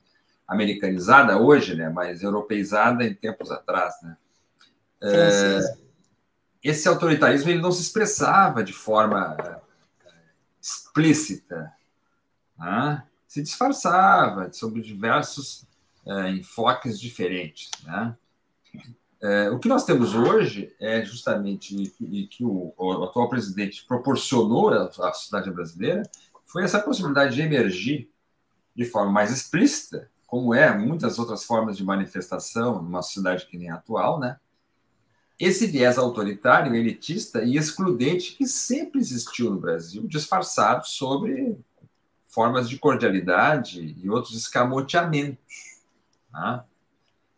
americanizada 0.48 1.38
hoje, 1.38 1.76
né? 1.76 1.90
Mas 1.90 2.24
europeizada 2.24 3.06
em 3.06 3.14
tempos 3.14 3.52
atrás, 3.52 3.96
né? 4.04 4.18
É, 5.02 5.60
esse 6.64 6.88
autoritarismo 6.88 7.50
ele 7.50 7.62
não 7.62 7.72
se 7.72 7.82
expressava 7.82 8.64
de 8.64 8.74
forma 8.74 9.38
é, 10.06 10.10
explícita, 10.62 11.72
né? 12.58 13.04
se 13.28 13.42
disfarçava 13.42 14.52
sob 14.52 14.82
diversos 14.82 15.66
é, 16.06 16.30
enfoques 16.32 17.00
diferentes, 17.00 17.70
né? 17.84 18.16
É, 19.22 19.50
o 19.50 19.58
que 19.58 19.68
nós 19.68 19.84
temos 19.84 20.14
hoje 20.14 20.76
é 20.80 21.04
justamente 21.04 21.76
que, 21.98 22.28
que 22.28 22.46
o, 22.46 22.74
o, 22.78 23.04
atual 23.04 23.28
presidente 23.28 23.84
proporcionou 23.88 24.70
à, 24.70 24.86
à 24.86 25.14
sociedade 25.14 25.50
brasileira 25.50 26.04
foi 26.46 26.64
essa 26.64 26.80
possibilidade 26.80 27.36
de 27.36 27.42
emergir 27.42 28.10
de 28.76 28.86
forma 28.86 29.12
mais 29.12 29.32
explícita, 29.32 30.10
como 30.28 30.54
é 30.54 30.78
muitas 30.78 31.18
outras 31.18 31.44
formas 31.44 31.76
de 31.76 31.84
manifestação 31.84 32.82
numa 32.82 33.02
sociedade 33.02 33.48
que 33.48 33.58
nem 33.58 33.72
a 33.72 33.76
atual, 33.76 34.20
né? 34.20 34.38
Esse 35.40 35.68
viés 35.68 35.98
autoritário, 35.98 36.76
elitista 36.76 37.44
e 37.44 37.58
excludente 37.58 38.36
que 38.36 38.48
sempre 38.48 39.00
existiu 39.00 39.52
no 39.52 39.60
Brasil, 39.60 40.08
disfarçado 40.08 40.88
sobre 40.88 41.58
formas 42.26 42.68
de 42.68 42.78
cordialidade 42.78 43.96
e 44.00 44.10
outros 44.10 44.36
escamoteamentos. 44.36 45.82
Tá? 46.32 46.66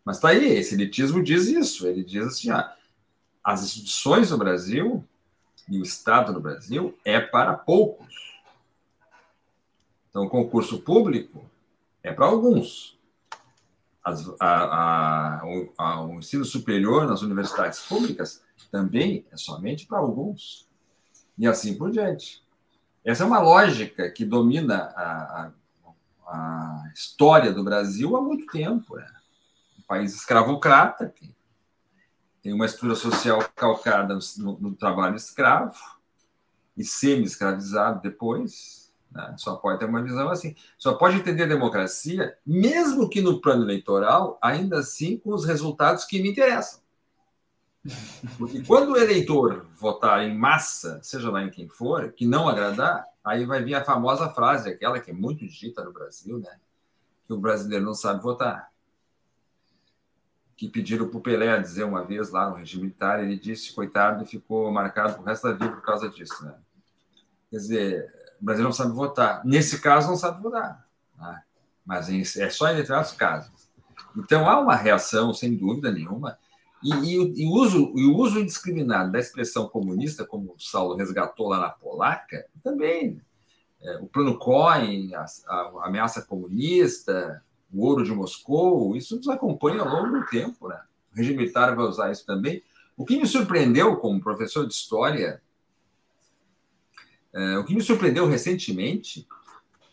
Mas 0.10 0.18
está 0.18 0.30
aí, 0.30 0.54
esse 0.54 0.74
elitismo 0.74 1.22
diz 1.22 1.46
isso. 1.46 1.86
Ele 1.86 2.04
diz 2.04 2.26
assim: 2.26 2.50
ah, 2.50 2.76
as 3.44 3.64
instituições 3.64 4.32
no 4.32 4.40
Brasil 4.40 5.08
e 5.70 5.80
o 5.80 5.84
Estado 5.84 6.34
no 6.34 6.42
Brasil 6.42 6.98
é 7.06 7.20
para 7.20 7.54
poucos. 7.54 8.08
Então, 10.10 10.24
o 10.24 10.30
concurso 10.30 10.80
público 10.80 11.48
é 12.02 12.12
para 12.12 12.26
alguns. 12.26 12.98
As, 14.04 14.28
a, 14.40 14.48
a, 14.48 15.42
a, 15.78 16.04
o 16.04 16.16
ensino 16.16 16.44
superior 16.44 17.06
nas 17.06 17.22
universidades 17.22 17.82
públicas 17.82 18.42
também 18.72 19.28
é 19.32 19.38
somente 19.38 19.86
para 19.86 20.00
alguns. 20.00 20.68
E 21.38 21.46
assim 21.46 21.78
por 21.78 21.92
diante. 21.92 22.44
Essa 23.06 23.26
é 23.26 23.28
uma 23.28 23.42
lógica 23.42 24.10
que 24.10 24.26
domina 24.26 24.92
a, 24.96 25.52
a 26.26 26.92
história 26.96 27.54
do 27.54 27.64
Brasil 27.64 28.18
há 28.18 28.22
muito 28.24 28.52
tempo. 28.52 28.96
Né? 28.96 29.19
País 29.90 30.14
escravocrata, 30.14 31.10
que 31.10 31.36
tem 32.44 32.54
uma 32.54 32.68
estrutura 32.68 32.96
social 32.96 33.44
calcada 33.56 34.18
no, 34.38 34.60
no 34.60 34.76
trabalho 34.76 35.16
escravo 35.16 35.76
e 36.78 36.84
semi-escravizado 36.84 38.00
depois. 38.00 38.94
Né? 39.12 39.34
Só 39.40 39.56
pode 39.56 39.80
ter 39.80 39.86
uma 39.86 40.04
visão 40.04 40.30
assim. 40.30 40.56
Só 40.78 40.94
pode 40.94 41.18
entender 41.18 41.44
a 41.44 41.48
democracia, 41.48 42.38
mesmo 42.46 43.10
que 43.10 43.20
no 43.20 43.42
plano 43.42 43.64
eleitoral, 43.64 44.38
ainda 44.44 44.78
assim 44.78 45.18
com 45.18 45.34
os 45.34 45.44
resultados 45.44 46.06
que 46.06 46.22
me 46.22 46.30
interessam. 46.30 46.82
Porque 48.38 48.62
quando 48.64 48.92
o 48.92 48.98
eleitor 48.98 49.66
votar 49.74 50.24
em 50.24 50.38
massa, 50.38 51.00
seja 51.02 51.32
lá 51.32 51.42
em 51.42 51.50
quem 51.50 51.68
for, 51.68 52.12
que 52.12 52.28
não 52.28 52.48
agradar, 52.48 53.04
aí 53.24 53.44
vai 53.44 53.64
vir 53.64 53.74
a 53.74 53.84
famosa 53.84 54.30
frase, 54.30 54.70
aquela 54.70 55.00
que 55.00 55.10
é 55.10 55.14
muito 55.14 55.48
dita 55.48 55.84
no 55.84 55.92
Brasil, 55.92 56.38
né? 56.38 56.60
Que 57.26 57.34
o 57.34 57.40
brasileiro 57.40 57.86
não 57.86 57.96
sabe 57.96 58.22
votar 58.22 58.69
que 60.60 60.68
pediram 60.68 61.08
para 61.08 61.18
o 61.18 61.22
Pelé 61.22 61.58
dizer 61.58 61.86
uma 61.86 62.04
vez 62.04 62.32
lá 62.32 62.50
no 62.50 62.58
regime 62.58 62.84
militar, 62.84 63.24
ele 63.24 63.40
disse, 63.40 63.72
coitado, 63.72 64.26
e 64.26 64.28
ficou 64.28 64.70
marcado 64.70 65.22
o 65.22 65.24
resto 65.24 65.48
da 65.48 65.54
vida 65.54 65.72
por 65.72 65.82
causa 65.82 66.10
disso. 66.10 66.44
Né? 66.44 66.54
Quer 67.50 67.56
dizer, 67.56 68.14
o 68.42 68.44
Brasil 68.44 68.66
não 68.66 68.74
sabe 68.74 68.92
votar. 68.92 69.42
Nesse 69.46 69.80
caso, 69.80 70.10
não 70.10 70.18
sabe 70.18 70.44
votar. 70.44 70.86
Né? 71.18 71.42
Mas 71.86 72.36
é 72.36 72.50
só 72.50 72.68
em 72.68 72.76
determinados 72.76 73.14
casos. 73.14 73.70
Então, 74.18 74.50
há 74.50 74.60
uma 74.60 74.76
reação, 74.76 75.34
sem 75.34 75.56
dúvida 75.56 75.94
nenhuma, 75.94 76.38
e, 76.84 76.94
e, 76.94 77.44
e, 77.44 77.48
uso, 77.48 77.94
e 77.96 78.06
o 78.06 78.18
uso 78.18 78.38
indiscriminado 78.38 79.14
da 79.14 79.20
expressão 79.20 79.66
comunista, 79.70 80.26
como 80.26 80.56
o 80.56 80.60
Saulo 80.60 80.98
resgatou 80.98 81.48
lá 81.48 81.58
na 81.58 81.70
Polaca, 81.70 82.46
também. 82.62 83.22
É, 83.82 83.96
o 84.00 84.08
plano 84.08 84.38
Cohen, 84.38 85.16
a, 85.16 85.26
a 85.48 85.88
ameaça 85.88 86.22
comunista, 86.22 87.42
o 87.72 87.86
ouro 87.86 88.04
de 88.04 88.12
Moscou, 88.12 88.96
isso 88.96 89.16
nos 89.16 89.28
acompanha 89.28 89.82
ao 89.82 89.88
longo 89.88 90.20
do 90.20 90.26
tempo. 90.26 90.68
Né? 90.68 90.82
O 91.14 91.18
regime 91.18 91.38
militar 91.38 91.76
vai 91.76 91.86
usar 91.86 92.12
isso 92.12 92.26
também. 92.26 92.64
O 92.98 93.06
que 93.06 93.18
me 93.18 93.26
surpreendeu 93.26 93.98
como 93.98 94.22
professor 94.22 94.68
de 94.68 94.74
história, 94.74 95.42
é, 97.34 97.58
o 97.58 97.64
que 97.64 97.74
me 97.74 97.82
surpreendeu 97.82 98.28
recentemente 98.28 99.28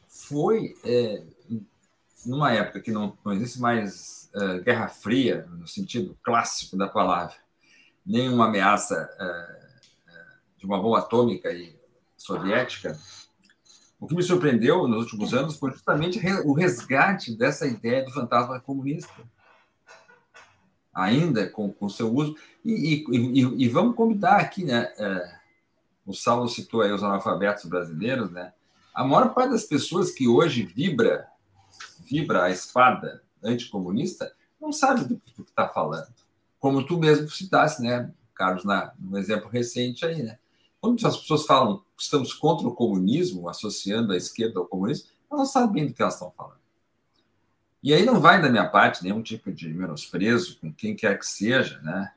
foi, 0.09 0.75
é, 0.85 1.23
numa 2.25 2.53
época 2.53 2.81
que 2.81 2.91
não, 2.91 3.17
não 3.25 3.33
existe 3.33 3.61
mais 3.61 4.29
é, 4.35 4.59
Guerra 4.61 4.89
Fria, 4.89 5.47
no 5.51 5.67
sentido 5.67 6.19
clássico 6.23 6.77
da 6.77 6.89
palavra, 6.89 7.37
nem 8.05 8.29
uma 8.29 8.47
ameaça 8.47 9.09
é, 9.19 9.25
é, 10.09 10.25
de 10.59 10.67
uma 10.67 10.81
bomba 10.81 10.99
atômica 10.99 11.53
e 11.53 11.77
soviética, 12.17 12.99
o 13.99 14.07
que 14.07 14.15
me 14.15 14.23
surpreendeu 14.23 14.87
nos 14.87 15.05
últimos 15.05 15.33
anos 15.33 15.57
foi 15.57 15.71
justamente 15.71 16.21
o 16.45 16.53
resgate 16.53 17.35
dessa 17.37 17.67
ideia 17.67 18.05
do 18.05 18.13
fantasma 18.13 18.61
comunista. 18.61 19.13
Ainda 20.93 21.49
com 21.49 21.75
o 21.81 21.91
seu 21.91 22.13
uso. 22.13 22.37
E, 22.65 23.05
e, 23.11 23.65
e, 23.65 23.69
vamos 23.69 23.95
combinar 23.95 24.37
aqui, 24.37 24.65
né? 24.65 24.93
É, 24.99 25.37
o 26.07 26.15
Saulo 26.15 26.49
citou 26.49 26.83
aí 26.83 26.93
os 26.93 27.03
analfabetos 27.03 27.65
brasileiros, 27.67 28.31
né? 28.31 28.53
A 28.95 29.05
maior 29.05 29.35
parte 29.35 29.51
das 29.51 29.65
pessoas 29.65 30.11
que 30.11 30.27
hoje 30.27 30.63
vibra, 30.63 31.29
vibra 32.01 32.45
a 32.45 32.51
espada 32.51 33.23
anticomunista, 33.43 34.33
não 34.61 34.73
sabe 34.73 35.05
do 35.05 35.19
que 35.19 35.43
está 35.43 35.69
falando. 35.69 36.09
Como 36.59 36.85
tu 36.85 36.99
mesmo 36.99 37.29
citaste, 37.29 37.83
né, 37.83 38.11
Carlos, 38.35 38.65
na, 38.65 38.93
no 38.99 39.19
exemplo 39.19 39.49
recente 39.49 40.05
aí, 40.05 40.23
né? 40.23 40.39
Quando 40.87 41.05
as 41.05 41.17
pessoas 41.17 41.45
falam 41.45 41.79
que 41.97 42.05
estamos 42.05 42.33
contra 42.33 42.69
o 42.69 42.73
comunismo, 42.73 43.49
associando 43.49 44.13
a 44.13 44.17
esquerda 44.17 44.61
ao 44.61 44.67
comunismo, 44.67 45.09
elas 45.29 45.41
não 45.41 45.47
sabem 45.47 45.85
do 45.85 45.93
que 45.93 46.01
elas 46.01 46.15
estão 46.15 46.31
falando. 46.31 46.61
E 47.83 47.93
aí 47.93 48.05
não 48.05 48.21
vai 48.21 48.41
da 48.41 48.49
minha 48.49 48.69
parte 48.69 49.03
nenhum 49.03 49.21
tipo 49.21 49.53
de 49.53 49.69
menosprezo 49.75 50.61
com 50.61 50.73
quem 50.73 50.95
quer 50.95 51.19
que 51.19 51.27
seja, 51.27 51.81
né? 51.81 52.13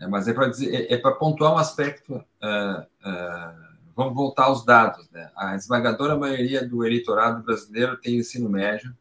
É, 0.00 0.06
mas 0.06 0.26
é 0.26 0.32
para 0.32 0.48
dizer, 0.48 0.74
é, 0.74 0.94
é 0.94 0.96
para 0.96 1.16
pontuar 1.16 1.52
um 1.52 1.58
aspecto. 1.58 2.14
Uh, 2.14 2.80
uh, 2.80 3.76
vamos 3.94 4.14
voltar 4.14 4.44
aos 4.44 4.64
dados, 4.64 5.06
né? 5.10 5.30
A 5.36 5.54
esmagadora 5.54 6.16
maioria 6.16 6.66
do 6.66 6.86
eleitorado 6.86 7.42
brasileiro 7.42 7.98
tem 7.98 8.16
ensino 8.16 8.48
médio 8.48 8.96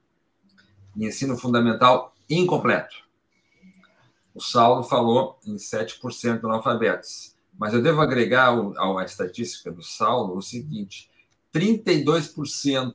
e 0.98 1.06
ensino 1.06 1.38
fundamental 1.38 2.14
incompleto. 2.30 3.08
O 4.36 4.42
Saulo 4.42 4.84
falou 4.84 5.40
em 5.46 5.56
7% 5.56 6.42
de 6.42 6.46
analfabetos. 6.46 7.37
Mas 7.58 7.74
eu 7.74 7.82
devo 7.82 8.02
agregar 8.02 8.48
ao, 8.48 8.98
à 8.98 9.04
estatística 9.04 9.72
do 9.72 9.82
Saulo 9.82 10.38
o 10.38 10.42
seguinte: 10.42 11.10
32% 11.54 12.94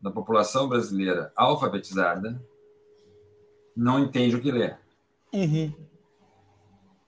da 0.00 0.10
população 0.10 0.68
brasileira 0.68 1.32
alfabetizada 1.34 2.40
não 3.74 3.98
entende 3.98 4.36
o 4.36 4.40
que 4.40 4.50
lê. 4.50 4.74
Uhum. 5.32 5.72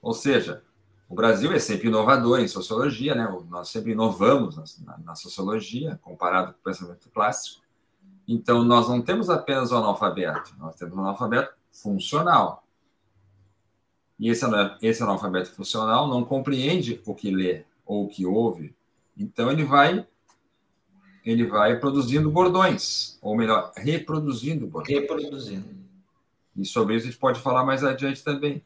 Ou 0.01 0.15
seja, 0.15 0.63
o 1.09 1.15
Brasil 1.15 1.53
é 1.53 1.59
sempre 1.59 1.89
inovador 1.89 2.39
em 2.39 2.49
sociologia, 2.49 3.15
né? 3.15 3.29
Nós 3.49 3.69
sempre 3.69 3.93
inovamos 3.93 4.79
na, 4.79 4.99
na, 4.99 5.15
sociologia, 5.15 5.99
comparado 6.03 6.53
com 6.53 6.61
o 6.61 6.63
pensamento 6.63 7.11
clássico. 7.11 7.63
Então, 8.27 8.63
nós 8.63 8.89
não 8.89 9.03
temos 9.03 9.29
apenas 9.29 9.73
o 9.73 9.77
analfabeto, 9.77 10.55
nós 10.57 10.77
temos 10.77 10.97
o 10.97 11.01
analfabeto 11.01 11.53
funcional. 11.73 12.65
E 14.21 14.29
esse, 14.29 14.45
esse 14.83 15.03
analfabeto 15.03 15.51
funcional 15.51 16.07
não 16.07 16.23
compreende 16.23 17.01
o 17.07 17.15
que 17.15 17.31
lê 17.31 17.65
ou 17.87 18.05
o 18.05 18.09
que 18.09 18.27
ouve. 18.27 18.77
Então, 19.17 19.51
ele 19.51 19.65
vai 19.65 20.07
ele 21.25 21.47
vai 21.47 21.79
produzindo 21.79 22.31
bordões, 22.31 23.19
ou 23.21 23.37
melhor, 23.37 23.73
reproduzindo 23.77 24.67
bordões. 24.67 25.01
Reproduzindo. 25.01 25.69
E 26.57 26.65
sobre 26.65 26.97
isso 26.97 27.07
a 27.07 27.11
gente 27.11 27.21
pode 27.21 27.41
falar 27.41 27.65
mais 27.65 27.85
adiante 27.85 28.25
também. 28.25 28.63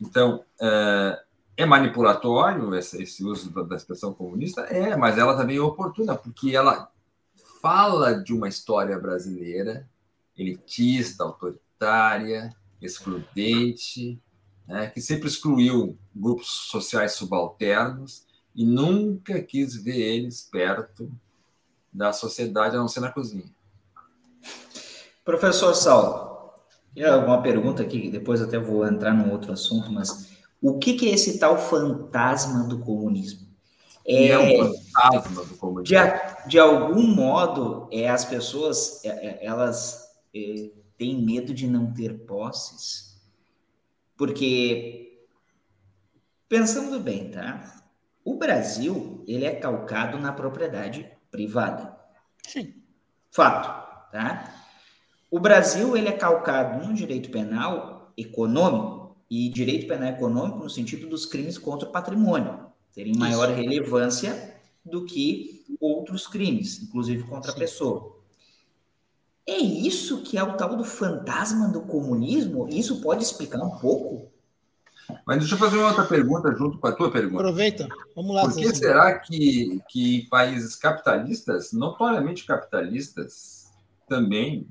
Então, 0.00 0.44
é, 0.60 1.22
é 1.56 1.66
manipulatório 1.66 2.74
esse, 2.74 3.00
esse 3.02 3.24
uso 3.24 3.50
da 3.64 3.76
expressão 3.76 4.12
comunista? 4.12 4.62
É, 4.62 4.96
mas 4.96 5.18
ela 5.18 5.36
também 5.36 5.56
é 5.56 5.60
oportuna, 5.60 6.16
porque 6.16 6.54
ela 6.54 6.90
fala 7.62 8.14
de 8.22 8.32
uma 8.32 8.48
história 8.48 8.98
brasileira 8.98 9.88
elitista, 10.36 11.22
autoritária, 11.22 12.54
excludente, 12.82 14.20
né, 14.66 14.88
que 14.88 15.00
sempre 15.00 15.28
excluiu 15.28 15.98
grupos 16.14 16.48
sociais 16.48 17.12
subalternos 17.12 18.24
e 18.54 18.64
nunca 18.64 19.40
quis 19.42 19.74
ver 19.74 19.98
eles 19.98 20.42
perto 20.42 21.10
da 21.92 22.12
sociedade, 22.12 22.76
a 22.76 22.78
não 22.78 22.88
ser 22.88 23.00
na 23.00 23.12
cozinha. 23.12 23.44
Professor 25.24 25.74
Saulo, 25.74 26.52
eu 26.94 27.12
alguma 27.12 27.42
pergunta 27.42 27.82
aqui, 27.82 28.10
depois 28.10 28.42
até 28.42 28.58
vou 28.58 28.86
entrar 28.86 29.12
num 29.12 29.32
outro 29.32 29.52
assunto, 29.52 29.90
mas 29.90 30.30
o 30.60 30.78
que, 30.78 30.94
que 30.94 31.08
é 31.08 31.14
esse 31.14 31.38
tal 31.38 31.58
fantasma 31.58 32.64
do 32.64 32.78
comunismo? 32.78 33.46
É, 34.06 34.28
é 34.28 34.38
um 34.38 34.74
fantasma 34.92 35.44
do 35.44 35.56
comunismo. 35.56 35.96
De, 35.96 36.48
de 36.48 36.58
algum 36.58 37.06
modo, 37.06 37.88
é, 37.90 38.08
as 38.08 38.24
pessoas, 38.24 39.04
é, 39.04 39.08
é, 39.08 39.46
elas 39.46 40.08
é, 40.34 40.70
têm 40.98 41.22
medo 41.22 41.54
de 41.54 41.66
não 41.66 41.92
ter 41.92 42.18
posses, 42.26 43.13
porque, 44.16 45.26
pensando 46.48 47.00
bem, 47.00 47.30
tá? 47.30 47.82
O 48.24 48.36
Brasil, 48.36 49.22
ele 49.26 49.44
é 49.44 49.54
calcado 49.54 50.18
na 50.18 50.32
propriedade 50.32 51.08
privada. 51.30 51.96
Sim. 52.46 52.74
Fato, 53.30 54.10
tá? 54.10 54.54
O 55.30 55.40
Brasil, 55.40 55.96
ele 55.96 56.08
é 56.08 56.12
calcado 56.12 56.86
no 56.86 56.94
direito 56.94 57.30
penal 57.30 58.12
econômico 58.16 59.16
e 59.28 59.48
direito 59.48 59.88
penal 59.88 60.08
econômico 60.10 60.58
no 60.58 60.70
sentido 60.70 61.08
dos 61.08 61.26
crimes 61.26 61.58
contra 61.58 61.88
o 61.88 61.92
patrimônio 61.92 62.72
terem 62.94 63.16
maior 63.16 63.50
Isso. 63.50 63.60
relevância 63.60 64.54
do 64.84 65.04
que 65.04 65.64
outros 65.80 66.26
crimes, 66.26 66.80
inclusive 66.82 67.24
contra 67.24 67.50
Sim. 67.50 67.56
a 67.56 67.60
pessoa. 67.60 68.16
É 69.46 69.58
isso 69.58 70.22
que 70.22 70.38
é 70.38 70.42
o 70.42 70.56
tal 70.56 70.76
do 70.76 70.84
fantasma 70.84 71.68
do 71.68 71.82
comunismo? 71.82 72.66
Isso 72.68 73.00
pode 73.02 73.22
explicar 73.22 73.62
um 73.62 73.78
pouco? 73.78 74.32
Mas 75.26 75.38
deixa 75.38 75.54
eu 75.54 75.58
fazer 75.58 75.76
uma 75.76 75.88
outra 75.88 76.06
pergunta 76.06 76.50
junto 76.56 76.78
com 76.78 76.86
a 76.86 76.92
tua 76.92 77.10
pergunta. 77.10 77.42
Aproveita, 77.42 77.86
vamos 78.16 78.34
lá. 78.34 78.42
Por 78.42 78.54
que 78.54 78.74
será 78.74 79.18
que, 79.18 79.82
que 79.88 80.26
países 80.30 80.76
capitalistas, 80.76 81.72
notoriamente 81.72 82.46
capitalistas, 82.46 83.70
também 84.08 84.66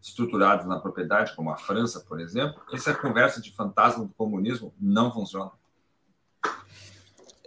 estruturados 0.00 0.66
na 0.66 0.78
propriedade, 0.78 1.34
como 1.34 1.50
a 1.50 1.56
França, 1.56 2.00
por 2.00 2.20
exemplo, 2.20 2.60
essa 2.72 2.94
conversa 2.94 3.40
de 3.40 3.52
fantasma 3.52 4.04
do 4.04 4.14
comunismo 4.14 4.72
não 4.80 5.12
funciona? 5.12 5.50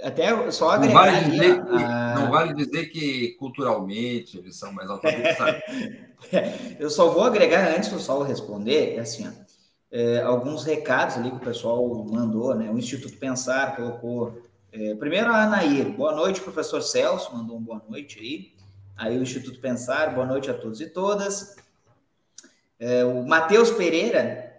Até 0.04 0.52
só 0.52 0.72
agregar. 0.72 1.06
Não 1.06 1.12
vale, 1.12 1.30
dizer 1.30 1.64
que, 1.64 1.84
a... 1.84 2.16
não 2.16 2.32
vale 2.32 2.54
dizer 2.54 2.86
que 2.88 3.30
culturalmente 3.40 4.38
eles 4.38 4.58
são 4.58 4.74
mais 4.74 4.90
alfabetizados. 4.90 5.62
eu 6.80 6.90
só 6.90 7.10
vou 7.10 7.24
agregar 7.24 7.76
antes 7.76 7.90
do 7.90 8.00
Saulo 8.00 8.26
responder, 8.26 8.96
é 8.96 9.00
assim, 9.00 9.28
ó 9.28 9.46
é, 9.96 10.20
alguns 10.22 10.66
recados 10.66 11.16
ali 11.16 11.30
que 11.30 11.38
o 11.38 11.40
pessoal 11.40 11.88
mandou, 12.04 12.54
né? 12.54 12.70
O 12.70 12.78
Instituto 12.78 13.18
Pensar 13.18 13.78
colocou. 13.78 14.42
É, 14.74 14.94
primeiro 14.96 15.32
a 15.32 15.44
Anair, 15.44 15.90
boa 15.96 16.14
noite, 16.14 16.42
professor 16.42 16.82
Celso, 16.82 17.34
mandou 17.34 17.58
um 17.58 17.62
boa 17.62 17.82
noite 17.88 18.20
aí. 18.20 18.54
Aí 18.98 19.18
o 19.18 19.24
Instituto 19.24 19.58
Pensar, 19.62 20.14
boa 20.14 20.28
noite 20.28 20.52
a 20.52 20.54
todos 20.54 20.82
e 20.82 20.90
todas. 20.90 21.56
É, 22.78 23.06
o 23.06 23.26
Matheus 23.26 23.72
Pereira, 23.72 24.54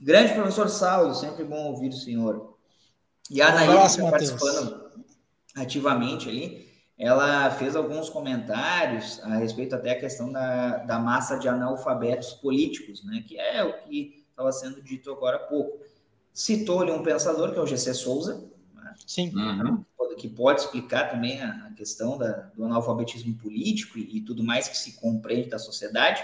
grande 0.00 0.32
professor 0.32 0.70
Saulo, 0.70 1.14
sempre 1.14 1.44
bom 1.44 1.66
ouvir 1.66 1.90
o 1.90 1.92
senhor. 1.92 2.51
E 3.30 3.40
a 3.40 3.48
Anair, 3.48 3.96
tá 3.96 4.10
participando 4.10 4.90
ativamente 5.54 6.28
ali, 6.28 6.68
ela 6.98 7.50
fez 7.50 7.74
alguns 7.74 8.08
comentários 8.08 9.20
a 9.24 9.36
respeito 9.36 9.74
até 9.74 9.92
a 9.92 9.98
questão 9.98 10.30
da, 10.30 10.78
da 10.78 10.98
massa 10.98 11.36
de 11.36 11.48
analfabetos 11.48 12.32
políticos, 12.34 13.04
né? 13.04 13.24
Que 13.26 13.38
é 13.38 13.64
o 13.64 13.82
que 13.82 14.24
estava 14.30 14.52
sendo 14.52 14.80
dito 14.82 15.10
agora 15.10 15.36
há 15.36 15.40
pouco. 15.40 15.80
Citou-lhe 16.32 16.90
um 16.90 17.02
pensador, 17.02 17.52
que 17.52 17.58
é 17.58 17.62
o 17.62 17.66
GC 17.66 17.94
Souza, 17.94 18.48
né? 18.74 18.94
Sim. 19.06 19.32
Uhum. 19.34 19.84
que 20.16 20.28
pode 20.28 20.60
explicar 20.60 21.10
também 21.10 21.42
a, 21.42 21.72
questão 21.76 22.16
da, 22.16 22.32
do 22.54 22.64
analfabetismo 22.64 23.34
político 23.34 23.98
e, 23.98 24.18
e, 24.18 24.20
tudo 24.20 24.44
mais 24.44 24.68
que 24.68 24.76
se 24.78 24.92
compreende 24.92 25.48
da 25.48 25.58
sociedade. 25.58 26.22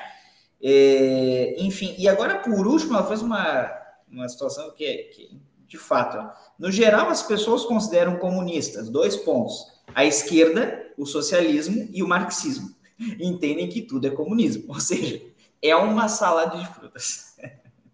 É, 0.62 1.56
enfim, 1.58 1.94
e 1.98 2.08
agora, 2.08 2.38
por 2.38 2.66
último, 2.66 2.94
ela 2.94 3.06
fez 3.06 3.22
uma, 3.22 3.68
uma 4.08 4.28
situação 4.28 4.70
que, 4.70 4.84
é, 4.84 5.02
que 5.04 5.40
de 5.68 5.76
fato, 5.76 6.18
no 6.58 6.72
geral, 6.72 7.10
as 7.10 7.22
pessoas 7.22 7.64
consideram 7.64 8.16
comunistas 8.16 8.88
dois 8.88 9.16
pontos: 9.16 9.66
a 9.94 10.04
esquerda, 10.04 10.92
o 10.96 11.04
socialismo 11.04 11.88
e 11.92 12.02
o 12.02 12.08
marxismo. 12.08 12.74
Entendem 13.20 13.68
que 13.68 13.82
tudo 13.82 14.06
é 14.06 14.10
comunismo, 14.10 14.64
ou 14.72 14.80
seja, 14.80 15.22
é 15.62 15.76
uma 15.76 16.08
salada 16.08 16.56
de 16.56 16.66
frutas. 16.74 17.36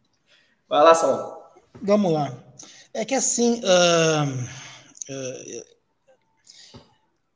Vai 0.68 0.82
lá, 0.82 0.94
Saulo. 0.94 1.42
Vamos 1.82 2.12
lá. 2.12 2.32
É 2.94 3.04
que 3.04 3.14
assim. 3.14 3.60
Uh, 3.60 4.44
uh, 5.12 5.74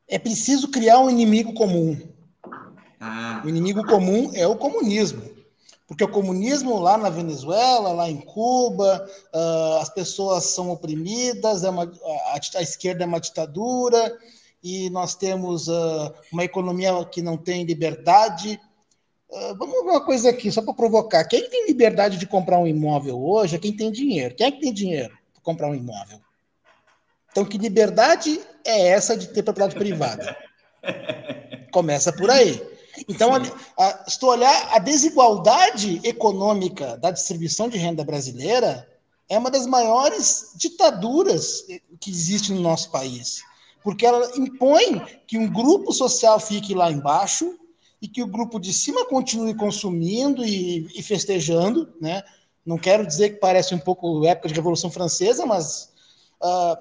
é 0.07 0.19
preciso 0.19 0.69
criar 0.69 1.01
um 1.01 1.11
inimigo 1.11 1.53
comum. 1.53 2.01
Ah. 2.99 3.43
O 3.45 3.49
inimigo 3.49 3.85
comum 3.85 4.31
é 4.35 4.47
o 4.47 4.57
comunismo. 4.57 5.28
Porque 5.89 6.05
o 6.05 6.09
comunismo 6.09 6.79
lá 6.79 6.99
na 6.99 7.09
Venezuela, 7.09 7.93
lá 7.93 8.11
em 8.11 8.21
Cuba, 8.21 9.09
uh, 9.35 9.79
as 9.81 9.89
pessoas 9.89 10.45
são 10.45 10.71
oprimidas, 10.71 11.65
é 11.65 11.71
uma, 11.71 11.85
a, 11.85 12.59
a, 12.59 12.63
esquerda 12.63 13.05
é 13.05 13.07
uma 13.07 13.19
ditadura, 13.19 14.15
e 14.63 14.91
nós 14.91 15.15
temos 15.15 15.67
uh, 15.67 16.13
uma 16.31 16.45
economia 16.45 16.93
que 17.07 17.23
não 17.23 17.39
tem 17.39 17.65
liberdade, 17.65 18.61
Uh, 19.31 19.55
vamos 19.59 19.85
ver 19.85 19.91
uma 19.91 20.01
coisa 20.01 20.31
aqui, 20.31 20.51
só 20.51 20.63
para 20.63 20.73
provocar. 20.73 21.23
Quem 21.25 21.51
tem 21.51 21.67
liberdade 21.67 22.17
de 22.17 22.27
comprar 22.27 22.59
um 22.59 22.67
imóvel 22.67 23.23
hoje 23.23 23.57
é 23.57 23.59
quem 23.59 23.77
tem 23.77 23.93
dinheiro. 23.93 24.35
Quem 24.35 24.47
é 24.47 24.51
que 24.51 24.61
tem 24.61 24.73
dinheiro 24.73 25.15
para 25.35 25.43
comprar 25.43 25.69
um 25.69 25.75
imóvel? 25.75 26.19
Então, 27.31 27.45
que 27.45 27.59
liberdade 27.59 28.41
é 28.65 28.89
essa 28.89 29.15
de 29.17 29.29
ter 29.29 29.43
propriedade 29.43 29.79
privada? 29.79 30.35
Começa 31.71 32.11
por 32.11 32.31
aí. 32.31 32.59
Então, 33.07 33.35
a, 33.35 33.41
a, 33.77 34.11
se 34.11 34.19
tu 34.19 34.27
olhar 34.27 34.75
a 34.75 34.79
desigualdade 34.79 36.01
econômica 36.03 36.97
da 36.97 37.11
distribuição 37.11 37.69
de 37.69 37.77
renda 37.77 38.05
brasileira, 38.05 38.89
é 39.29 39.39
uma 39.39 39.51
das 39.51 39.67
maiores 39.67 40.53
ditaduras 40.57 41.65
que 42.01 42.11
existe 42.11 42.53
no 42.53 42.61
nosso 42.61 42.91
país. 42.91 43.43
Porque 43.83 44.07
ela 44.07 44.31
impõe 44.37 45.01
que 45.27 45.39
um 45.39 45.51
grupo 45.53 45.93
social 45.93 46.41
fique 46.41 46.75
lá 46.75 46.91
embaixo 46.91 47.59
e 48.01 48.09
que 48.09 48.23
o 48.23 48.27
grupo 48.27 48.59
de 48.59 48.73
cima 48.73 49.05
continue 49.07 49.55
consumindo 49.55 50.45
e, 50.45 50.87
e, 50.95 51.03
festejando, 51.03 51.93
né? 52.01 52.23
Não 52.65 52.79
quero 52.79 53.07
dizer 53.07 53.31
que 53.31 53.37
parece 53.37 53.75
um 53.75 53.79
pouco 53.79 54.25
época 54.25 54.49
de 54.49 54.55
Revolução 54.55 54.91
Francesa, 54.91 55.47
mas 55.47 55.93
uh, 56.43 56.77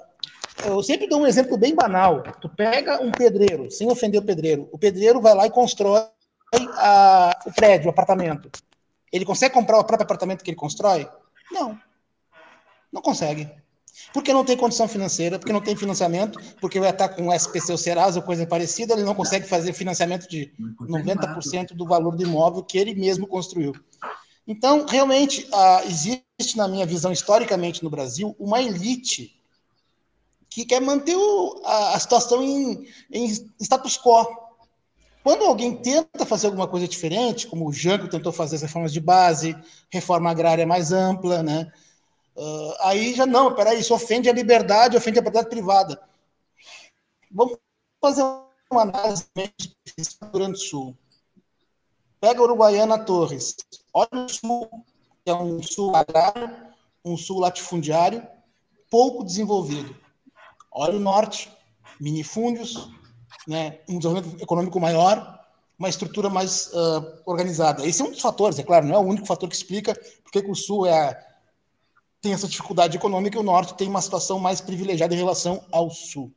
eu 0.65 0.81
sempre 0.83 1.07
dou 1.07 1.21
um 1.21 1.27
exemplo 1.27 1.57
bem 1.57 1.75
banal. 1.75 2.23
Tu 2.41 2.49
pega 2.49 3.01
um 3.01 3.11
pedreiro, 3.11 3.69
sem 3.69 3.89
ofender 3.89 4.21
o 4.21 4.25
pedreiro, 4.25 4.67
o 4.71 4.77
pedreiro 4.77 5.21
vai 5.21 5.35
lá 5.35 5.45
e 5.45 5.51
constrói 5.51 6.01
a, 6.77 7.39
o 7.45 7.51
prédio, 7.51 7.87
o 7.87 7.89
apartamento. 7.89 8.49
Ele 9.11 9.25
consegue 9.25 9.53
comprar 9.53 9.77
o 9.77 9.83
próprio 9.83 10.05
apartamento 10.05 10.43
que 10.43 10.49
ele 10.49 10.57
constrói? 10.57 11.07
Não, 11.51 11.79
não 12.91 13.01
consegue. 13.01 13.49
Porque 14.13 14.31
não 14.31 14.45
tem 14.45 14.55
condição 14.55 14.87
financeira, 14.87 15.39
porque 15.39 15.53
não 15.53 15.61
tem 15.61 15.75
financiamento, 15.75 16.39
porque 16.61 16.79
vai 16.79 16.91
estar 16.91 17.09
com 17.09 17.27
o 17.27 17.33
SPC 17.33 17.71
ou 17.71 17.77
Serasa 17.77 18.19
ou 18.19 18.25
coisa 18.25 18.45
parecida, 18.45 18.93
ele 18.93 19.03
não 19.03 19.15
consegue 19.15 19.47
fazer 19.47 19.73
financiamento 19.73 20.27
de 20.27 20.53
90% 20.79 21.73
do 21.73 21.85
valor 21.85 22.15
do 22.15 22.23
imóvel 22.23 22.63
que 22.63 22.77
ele 22.77 22.93
mesmo 22.93 23.27
construiu. 23.27 23.73
Então, 24.47 24.85
realmente, 24.85 25.47
existe, 25.85 26.55
na 26.55 26.67
minha 26.67 26.85
visão, 26.85 27.11
historicamente 27.11 27.83
no 27.83 27.89
Brasil, 27.89 28.35
uma 28.39 28.61
elite 28.61 29.36
que 30.57 30.65
quer 30.65 30.81
manter 30.81 31.15
o, 31.15 31.61
a, 31.63 31.93
a, 31.93 31.99
situação 31.99 32.41
em, 32.41 32.89
em 33.11 33.25
status 33.61 33.95
quo. 33.95 34.25
Quando 35.23 35.43
alguém 35.43 35.77
tenta 35.77 36.25
fazer 36.25 36.47
alguma 36.47 36.67
coisa 36.67 36.87
diferente, 36.87 37.45
como 37.45 37.67
o 37.67 37.71
Janko 37.71 38.07
tentou 38.07 38.31
fazer 38.31 38.55
as 38.55 38.63
reformas 38.63 38.91
de 38.91 38.99
base, 38.99 39.55
reforma 39.91 40.31
agrária 40.31 40.65
mais 40.65 40.91
ampla, 40.91 41.43
né? 41.43 41.71
Uh, 42.35 42.73
aí 42.79 43.13
já 43.13 43.27
não, 43.27 43.53
peraí, 43.53 43.79
isso 43.79 43.93
ofende 43.93 44.29
a 44.29 44.33
liberdade, 44.33 44.97
ofende 44.97 45.19
a 45.19 45.21
propriedade 45.21 45.51
privada. 45.51 46.01
Vamos 47.29 47.57
fazer 48.01 48.23
uma 48.71 48.81
análise 48.81 49.27
do 49.35 49.41
Rio 49.43 50.31
Grande 50.33 50.51
do 50.53 50.57
Sul. 50.57 50.97
Pega 52.19 52.41
Uruguaiana 52.41 52.97
Torres. 52.97 53.55
Olha 53.93 54.25
o 54.25 54.27
sul, 54.27 54.67
que 55.23 55.29
é 55.29 55.35
um 55.35 55.61
sul 55.61 55.95
agrário, 55.95 56.49
um 57.05 57.15
sul 57.15 57.41
latifundiário, 57.41 58.27
pouco 58.89 59.23
desenvolvido. 59.23 60.06
Olha 60.79 60.95
o 60.95 60.99
norte, 60.99 61.51
minifúndios, 61.99 62.87
né, 63.47 63.79
um 63.89 63.97
desenvolvimento 63.97 64.43
econômico 64.43 64.79
maior, 64.79 65.39
uma 65.77 65.89
estrutura 65.89 66.29
mais 66.29 66.67
uh, 66.67 67.21
organizada. 67.25 67.83
Esse 67.83 68.01
é 68.01 68.05
um 68.05 68.11
dos 68.11 68.21
fatores, 68.21 68.59
é 68.59 68.63
claro, 68.63 68.85
não 68.85 68.93
é 68.95 68.99
o 68.99 69.01
único 69.01 69.25
fator 69.25 69.49
que 69.49 69.55
explica 69.55 69.99
porque 70.21 70.41
que 70.41 70.51
o 70.51 70.55
sul 70.55 70.85
é 70.85 71.25
tem 72.21 72.33
essa 72.33 72.47
dificuldade 72.47 72.95
econômica 72.95 73.37
e 73.37 73.39
o 73.39 73.43
norte 73.43 73.73
tem 73.73 73.87
uma 73.87 74.01
situação 74.01 74.39
mais 74.39 74.61
privilegiada 74.61 75.15
em 75.15 75.17
relação 75.17 75.63
ao 75.71 75.89
sul. 75.89 76.31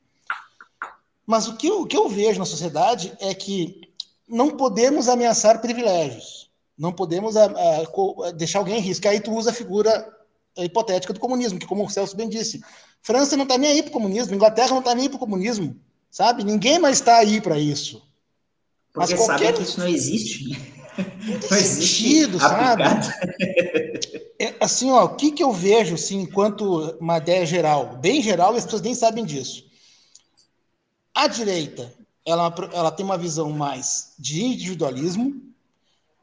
Mas 1.27 1.47
o 1.47 1.57
que 1.57 1.67
eu, 1.67 1.83
o 1.83 1.87
que 1.87 1.97
eu 1.97 2.09
vejo 2.09 2.39
na 2.39 2.47
sociedade 2.47 3.13
é 3.21 3.35
que 3.35 3.93
não 4.27 4.57
podemos 4.57 5.09
ameaçar 5.09 5.61
privilégios, 5.61 6.51
não 6.79 6.93
podemos 6.93 7.37
a, 7.37 7.45
a, 7.45 8.31
deixar 8.31 8.61
alguém 8.61 8.79
em 8.79 8.83
risco. 8.83 9.07
Aí 9.07 9.21
tu 9.21 9.35
usa 9.35 9.51
a 9.51 9.55
figura 9.55 10.20
hipotética 10.57 11.13
do 11.13 11.21
comunismo, 11.21 11.59
que 11.59 11.67
como 11.67 11.85
o 11.85 11.91
Celso 11.91 12.17
bem 12.17 12.29
disse, 12.29 12.61
França 13.03 13.37
não 13.37 13.45
está 13.45 13.57
nem 13.57 13.71
aí 13.71 13.83
para 13.83 13.91
o 13.91 13.93
comunismo, 13.93 14.35
Inglaterra 14.35 14.71
não 14.71 14.81
está 14.81 14.95
nem 14.95 15.05
aí 15.05 15.09
para 15.09 15.17
o 15.17 15.21
comunismo, 15.21 15.77
sabe? 16.11 16.45
Ninguém 16.45 16.79
mais 16.79 16.99
está 16.99 17.19
aí 17.19 17.41
para 17.41 17.59
isso. 17.59 18.03
Porque 18.93 19.15
Mas 19.15 19.27
qualquer... 19.27 19.55
que 19.55 19.63
isso 19.63 19.79
não 19.79 19.89
existe. 19.89 20.81
Não 21.51 21.57
existe 21.57 21.99
sentido, 21.99 22.39
sabe? 22.39 22.83
É, 24.39 24.55
assim, 24.61 24.91
ó, 24.91 25.05
o 25.05 25.17
que, 25.17 25.33
que 25.33 25.43
eu 25.43 25.53
vejo, 25.53 25.95
assim, 25.95 26.21
enquanto 26.21 26.97
uma 27.01 27.19
ideia 27.19 27.47
geral, 27.47 27.97
bem 27.99 28.23
geral, 28.23 28.55
e 28.55 28.59
as 28.59 28.65
pessoas 28.65 28.83
nem 28.83 28.95
sabem 28.95 29.25
disso. 29.25 29.65
A 31.15 31.27
direita, 31.27 31.93
ela, 32.25 32.53
ela 32.73 32.91
tem 32.91 33.05
uma 33.05 33.19
visão 33.19 33.51
mais 33.51 34.15
de 34.19 34.43
individualismo, 34.43 35.43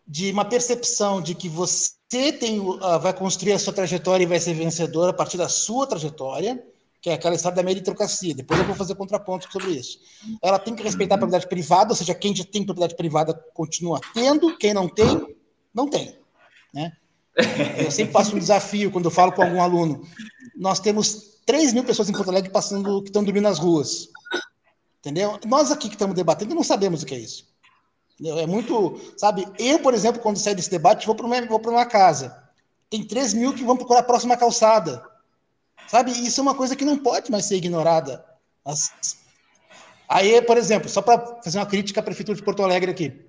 de 0.07 0.31
uma 0.31 0.45
percepção 0.45 1.21
de 1.21 1.35
que 1.35 1.47
você 1.49 1.96
tem, 2.09 2.59
uh, 2.59 2.99
vai 2.99 3.13
construir 3.13 3.53
a 3.53 3.59
sua 3.59 3.73
trajetória 3.73 4.23
e 4.23 4.27
vai 4.27 4.39
ser 4.39 4.53
vencedor 4.53 5.09
a 5.09 5.13
partir 5.13 5.37
da 5.37 5.49
sua 5.49 5.85
trajetória, 5.85 6.63
que 7.01 7.09
é 7.09 7.13
aquela 7.13 7.35
história 7.35 7.55
da 7.55 7.63
meritocracia. 7.63 8.33
Depois 8.33 8.59
eu 8.59 8.65
vou 8.65 8.75
fazer 8.75 8.95
contraponto 8.95 9.51
sobre 9.51 9.71
isso. 9.71 9.99
Ela 10.41 10.57
tem 10.57 10.75
que 10.75 10.83
respeitar 10.83 11.15
a 11.15 11.17
propriedade 11.17 11.47
privada, 11.47 11.91
ou 11.91 11.95
seja, 11.95 12.15
quem 12.15 12.35
já 12.35 12.43
tem 12.43 12.65
propriedade 12.65 12.95
privada 12.95 13.33
continua 13.53 13.99
tendo, 14.13 14.57
quem 14.57 14.73
não 14.73 14.87
tem, 14.87 15.35
não 15.73 15.87
tem. 15.89 16.17
Né? 16.73 16.93
Eu 17.77 17.91
sempre 17.91 18.13
faço 18.13 18.35
um 18.35 18.39
desafio 18.39 18.91
quando 18.91 19.05
eu 19.05 19.11
falo 19.11 19.31
com 19.31 19.43
algum 19.43 19.61
aluno. 19.61 20.07
Nós 20.55 20.79
temos 20.79 21.37
3 21.45 21.73
mil 21.73 21.83
pessoas 21.83 22.09
em 22.09 22.13
Porto 22.13 22.29
Alegre 22.29 22.49
passando, 22.49 23.01
que 23.01 23.09
estão 23.09 23.23
dormindo 23.23 23.43
nas 23.43 23.59
ruas. 23.59 24.09
Entendeu? 24.99 25.39
Nós 25.45 25.71
aqui 25.71 25.87
que 25.87 25.95
estamos 25.95 26.15
debatendo 26.15 26.55
não 26.55 26.63
sabemos 26.63 27.03
o 27.03 27.05
que 27.05 27.15
é 27.15 27.19
isso. 27.19 27.47
É 28.23 28.47
muito. 28.47 28.99
Sabe, 29.15 29.47
eu, 29.59 29.79
por 29.79 29.93
exemplo, 29.93 30.21
quando 30.21 30.37
saio 30.37 30.55
desse 30.55 30.71
debate, 30.71 31.05
vou 31.05 31.15
para 31.15 31.25
uma, 31.25 31.37
uma 31.39 31.85
casa. 31.85 32.35
Tem 32.89 33.03
3 33.03 33.33
mil 33.33 33.53
que 33.53 33.63
vão 33.63 33.77
procurar 33.77 33.99
a 33.99 34.03
próxima 34.03 34.35
calçada. 34.35 35.03
Sabe? 35.87 36.11
Isso 36.11 36.39
é 36.39 36.43
uma 36.43 36.55
coisa 36.55 36.75
que 36.75 36.85
não 36.85 36.97
pode 36.97 37.31
mais 37.31 37.45
ser 37.45 37.57
ignorada. 37.57 38.25
As... 38.65 38.91
Aí, 40.09 40.41
por 40.41 40.57
exemplo, 40.57 40.89
só 40.89 41.01
para 41.01 41.41
fazer 41.43 41.59
uma 41.59 41.65
crítica 41.65 41.99
à 41.99 42.03
Prefeitura 42.03 42.37
de 42.37 42.43
Porto 42.43 42.63
Alegre 42.63 42.91
aqui. 42.91 43.25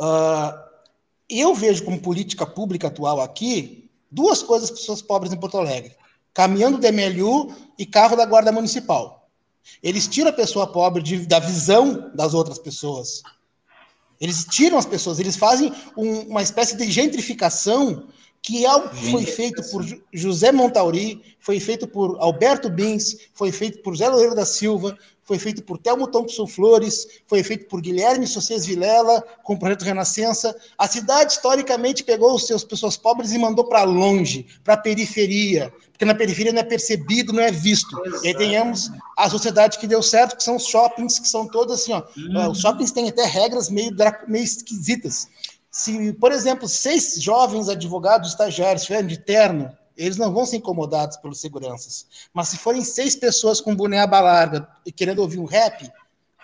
Uh, 0.00 0.58
eu 1.28 1.54
vejo 1.54 1.84
como 1.84 2.00
política 2.00 2.46
pública 2.46 2.88
atual 2.88 3.20
aqui 3.20 3.90
duas 4.10 4.42
coisas 4.42 4.70
para 4.70 4.80
pessoas 4.80 5.02
pobres 5.02 5.32
em 5.32 5.38
Porto 5.38 5.58
Alegre: 5.58 5.94
caminhando 6.34 6.78
do 6.78 6.92
MLU 6.92 7.54
e 7.78 7.86
carro 7.86 8.16
da 8.16 8.24
Guarda 8.24 8.50
Municipal. 8.50 9.28
Eles 9.82 10.08
tiram 10.08 10.30
a 10.30 10.32
pessoa 10.32 10.66
pobre 10.66 11.02
de, 11.02 11.26
da 11.26 11.38
visão 11.38 12.10
das 12.14 12.34
outras 12.34 12.58
pessoas. 12.58 13.22
Eles 14.20 14.44
tiram 14.44 14.76
as 14.76 14.86
pessoas, 14.86 15.18
eles 15.18 15.36
fazem 15.36 15.72
um, 15.96 16.20
uma 16.22 16.42
espécie 16.42 16.76
de 16.76 16.90
gentrificação 16.90 18.06
que 18.42 18.64
é 18.64 18.88
foi 19.10 19.24
feito 19.24 19.62
por 19.70 19.84
José 20.12 20.50
Montauri, 20.50 21.22
foi 21.38 21.60
feito 21.60 21.86
por 21.86 22.16
Alberto 22.20 22.70
Bins, 22.70 23.16
foi 23.34 23.52
feito 23.52 23.82
por 23.82 23.96
Zé 23.96 24.08
Loureiro 24.08 24.34
da 24.34 24.46
Silva, 24.46 24.96
foi 25.30 25.38
feito 25.38 25.62
por 25.62 25.78
Telmo 25.78 26.08
Thompson 26.08 26.44
Flores, 26.44 27.06
foi 27.28 27.44
feito 27.44 27.68
por 27.68 27.80
Guilherme 27.80 28.26
Socias 28.26 28.66
Vilela, 28.66 29.22
com 29.44 29.54
o 29.54 29.58
projeto 29.60 29.84
Renascença. 29.84 30.52
A 30.76 30.88
cidade, 30.88 31.34
historicamente, 31.34 32.02
pegou 32.02 32.34
os 32.34 32.48
seus 32.48 32.64
pessoas 32.64 32.96
pobres 32.96 33.30
e 33.30 33.38
mandou 33.38 33.64
para 33.64 33.84
longe, 33.84 34.44
para 34.64 34.74
a 34.74 34.76
periferia, 34.76 35.72
porque 35.92 36.04
na 36.04 36.16
periferia 36.16 36.52
não 36.52 36.58
é 36.58 36.64
percebido, 36.64 37.32
não 37.32 37.44
é 37.44 37.52
visto. 37.52 37.96
Exato. 38.04 38.24
E 38.24 38.28
aí 38.28 38.36
tenhamos 38.36 38.90
a 39.16 39.30
sociedade 39.30 39.78
que 39.78 39.86
deu 39.86 40.02
certo, 40.02 40.36
que 40.36 40.42
são 40.42 40.56
os 40.56 40.66
shoppings, 40.66 41.20
que 41.20 41.28
são 41.28 41.46
todos 41.46 41.80
assim, 41.80 41.92
ó. 41.92 42.02
Uhum. 42.16 42.50
Os 42.50 42.58
shoppings 42.58 42.90
têm 42.90 43.08
até 43.08 43.24
regras 43.24 43.70
meio, 43.70 43.92
meio 44.26 44.44
esquisitas. 44.44 45.28
Se, 45.70 46.12
por 46.14 46.32
exemplo, 46.32 46.66
seis 46.66 47.22
jovens 47.22 47.68
advogados 47.68 48.30
estagiários 48.30 48.82
estiverem 48.82 49.06
de 49.06 49.18
terno, 49.18 49.70
eles 49.96 50.16
não 50.16 50.32
vão 50.32 50.46
ser 50.46 50.56
incomodados 50.56 51.16
pelos 51.16 51.40
seguranças. 51.40 52.06
Mas 52.32 52.48
se 52.48 52.56
forem 52.58 52.82
seis 52.82 53.16
pessoas 53.16 53.60
com 53.60 53.74
boné 53.74 54.00
aba 54.00 54.20
larga 54.20 54.68
e 54.84 54.92
querendo 54.92 55.20
ouvir 55.20 55.38
um 55.38 55.44
rap, 55.44 55.90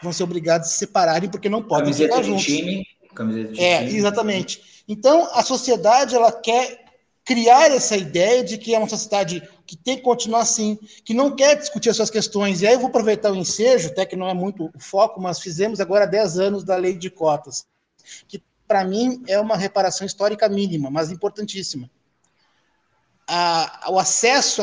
vão 0.03 0.13
ser 0.13 0.25
obrigados 0.25 0.69
a 0.69 0.71
se 0.71 0.79
separarem 0.79 1.31
porque 1.31 1.49
não 1.49 1.63
podem 1.63 1.87
camiseta 1.93 2.23
juntos. 2.23 2.45
Time, 2.45 2.87
camiseta 3.15 3.53
de 3.53 3.61
é, 3.61 3.79
time. 3.79 3.99
exatamente. 3.99 4.85
Então, 4.89 5.29
a 5.33 5.43
sociedade 5.43 6.15
ela 6.15 6.33
quer 6.33 6.85
criar 7.25 7.73
essa 7.73 7.97
ideia 7.97 8.45
de 8.45 8.57
que 8.57 8.75
é 8.75 8.79
uma 8.79 8.89
sociedade 8.89 9.43
que 9.67 9.77
tem 9.77 9.97
que 9.97 10.03
continuar 10.03 10.41
assim, 10.41 10.79
que 11.05 11.13
não 11.13 11.35
quer 11.35 11.57
discutir 11.57 11.91
as 11.91 11.97
suas 11.97 12.11
questões. 12.11 12.63
E 12.63 12.67
aí 12.67 12.75
eu 12.75 12.79
vou 12.79 12.89
aproveitar 12.89 13.33
o 13.33 13.37
ensejo, 13.37 13.89
até 13.89 14.07
que 14.07 14.15
não 14.15 14.29
é 14.29 14.35
muito 14.35 14.71
o 14.73 14.79
foco, 14.79 15.21
mas 15.21 15.41
fizemos 15.41 15.81
agora 15.81 16.07
10 16.07 16.39
anos 16.39 16.63
da 16.63 16.77
lei 16.77 16.95
de 16.95 17.11
cotas, 17.11 17.67
que 18.29 18.41
para 18.67 18.85
mim, 18.85 19.23
é 19.27 19.39
uma 19.39 19.57
reparação 19.57 20.07
histórica 20.07 20.49
mínima, 20.49 20.91
mas 20.91 21.11
importantíssima. 21.11 21.89
A, 23.29 23.87
o 23.89 23.99
acesso 23.99 24.63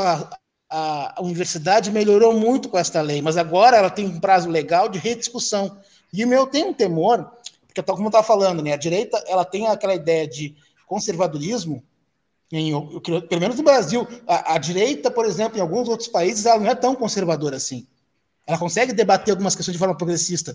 à, 0.69 1.15
universidade 1.19 1.91
melhorou 1.91 2.33
muito 2.33 2.69
com 2.69 2.77
esta 2.77 3.01
lei, 3.01 3.21
mas 3.21 3.37
agora 3.37 3.77
ela 3.77 3.89
tem 3.89 4.05
um 4.05 4.19
prazo 4.19 4.49
legal 4.49 4.89
de 4.89 4.97
rediscussão. 4.97 5.77
E 6.11 6.23
o 6.23 6.27
meu 6.27 6.47
tem 6.47 6.63
um 6.63 6.73
temor, 6.73 7.29
porque 7.67 7.81
como 7.83 8.03
eu 8.03 8.07
estava 8.07 8.25
falando, 8.25 8.61
né, 8.61 8.73
a 8.73 8.77
direita 8.77 9.23
ela 9.27 9.45
tem 9.45 9.67
aquela 9.67 9.93
ideia 9.93 10.27
de 10.27 10.55
conservadorismo, 10.87 11.83
em, 12.51 12.71
pelo 13.27 13.41
menos 13.41 13.57
no 13.57 13.63
Brasil, 13.63 14.07
a, 14.27 14.53
a, 14.53 14.57
direita, 14.57 15.09
por 15.09 15.25
exemplo, 15.25 15.57
em 15.57 15.61
alguns 15.61 15.89
outros 15.89 16.07
países, 16.07 16.45
ela 16.45 16.59
não 16.59 16.69
é 16.69 16.75
tão 16.75 16.95
conservadora 16.95 17.57
assim. 17.57 17.87
Ela 18.45 18.57
consegue 18.57 18.93
debater 18.93 19.31
algumas 19.31 19.55
questões 19.55 19.73
de 19.73 19.79
forma 19.79 19.95
progressista. 19.95 20.51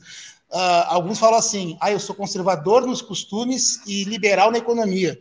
Uh, 0.51 0.85
alguns 0.87 1.19
falam 1.19 1.39
assim: 1.39 1.77
ah, 1.81 1.91
eu 1.91 1.99
sou 1.99 2.15
conservador 2.15 2.87
nos 2.87 3.01
costumes 3.01 3.81
e 3.87 4.05
liberal 4.05 4.51
na 4.51 4.59
economia. 4.59 5.19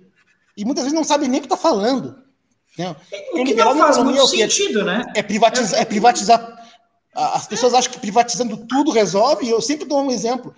E 0.56 0.66
muitas 0.66 0.84
vezes 0.84 0.96
não 0.96 1.04
sabe 1.04 1.28
nem 1.28 1.40
o 1.40 1.42
que 1.42 1.46
está 1.46 1.58
falando. 1.58 2.22
Né? 2.78 2.96
O 3.34 3.44
que 3.44 3.56
não 3.56 3.78
faz 3.78 3.98
muito 3.98 4.22
é 4.22 4.28
sentido, 4.28 4.84
né? 4.84 5.04
É 5.16 5.24
privatizar, 5.24 5.80
é 5.80 5.86
privatizar. 5.86 6.58
As 7.14 7.48
pessoas 7.48 7.74
acham 7.74 7.92
que 7.92 8.00
privatizando 8.00 8.58
tudo 8.58 8.92
resolve, 8.92 9.46
e 9.46 9.50
eu 9.50 9.60
sempre 9.62 9.86
dou 9.86 10.02
um 10.04 10.12
exemplo. 10.12 10.54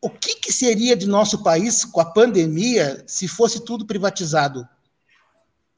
O 0.00 0.08
que, 0.08 0.36
que 0.36 0.52
seria 0.52 0.96
de 0.96 1.06
nosso 1.06 1.42
país 1.42 1.84
com 1.84 2.00
a 2.00 2.04
pandemia 2.04 3.02
se 3.06 3.26
fosse 3.26 3.60
tudo 3.60 3.84
privatizado? 3.84 4.66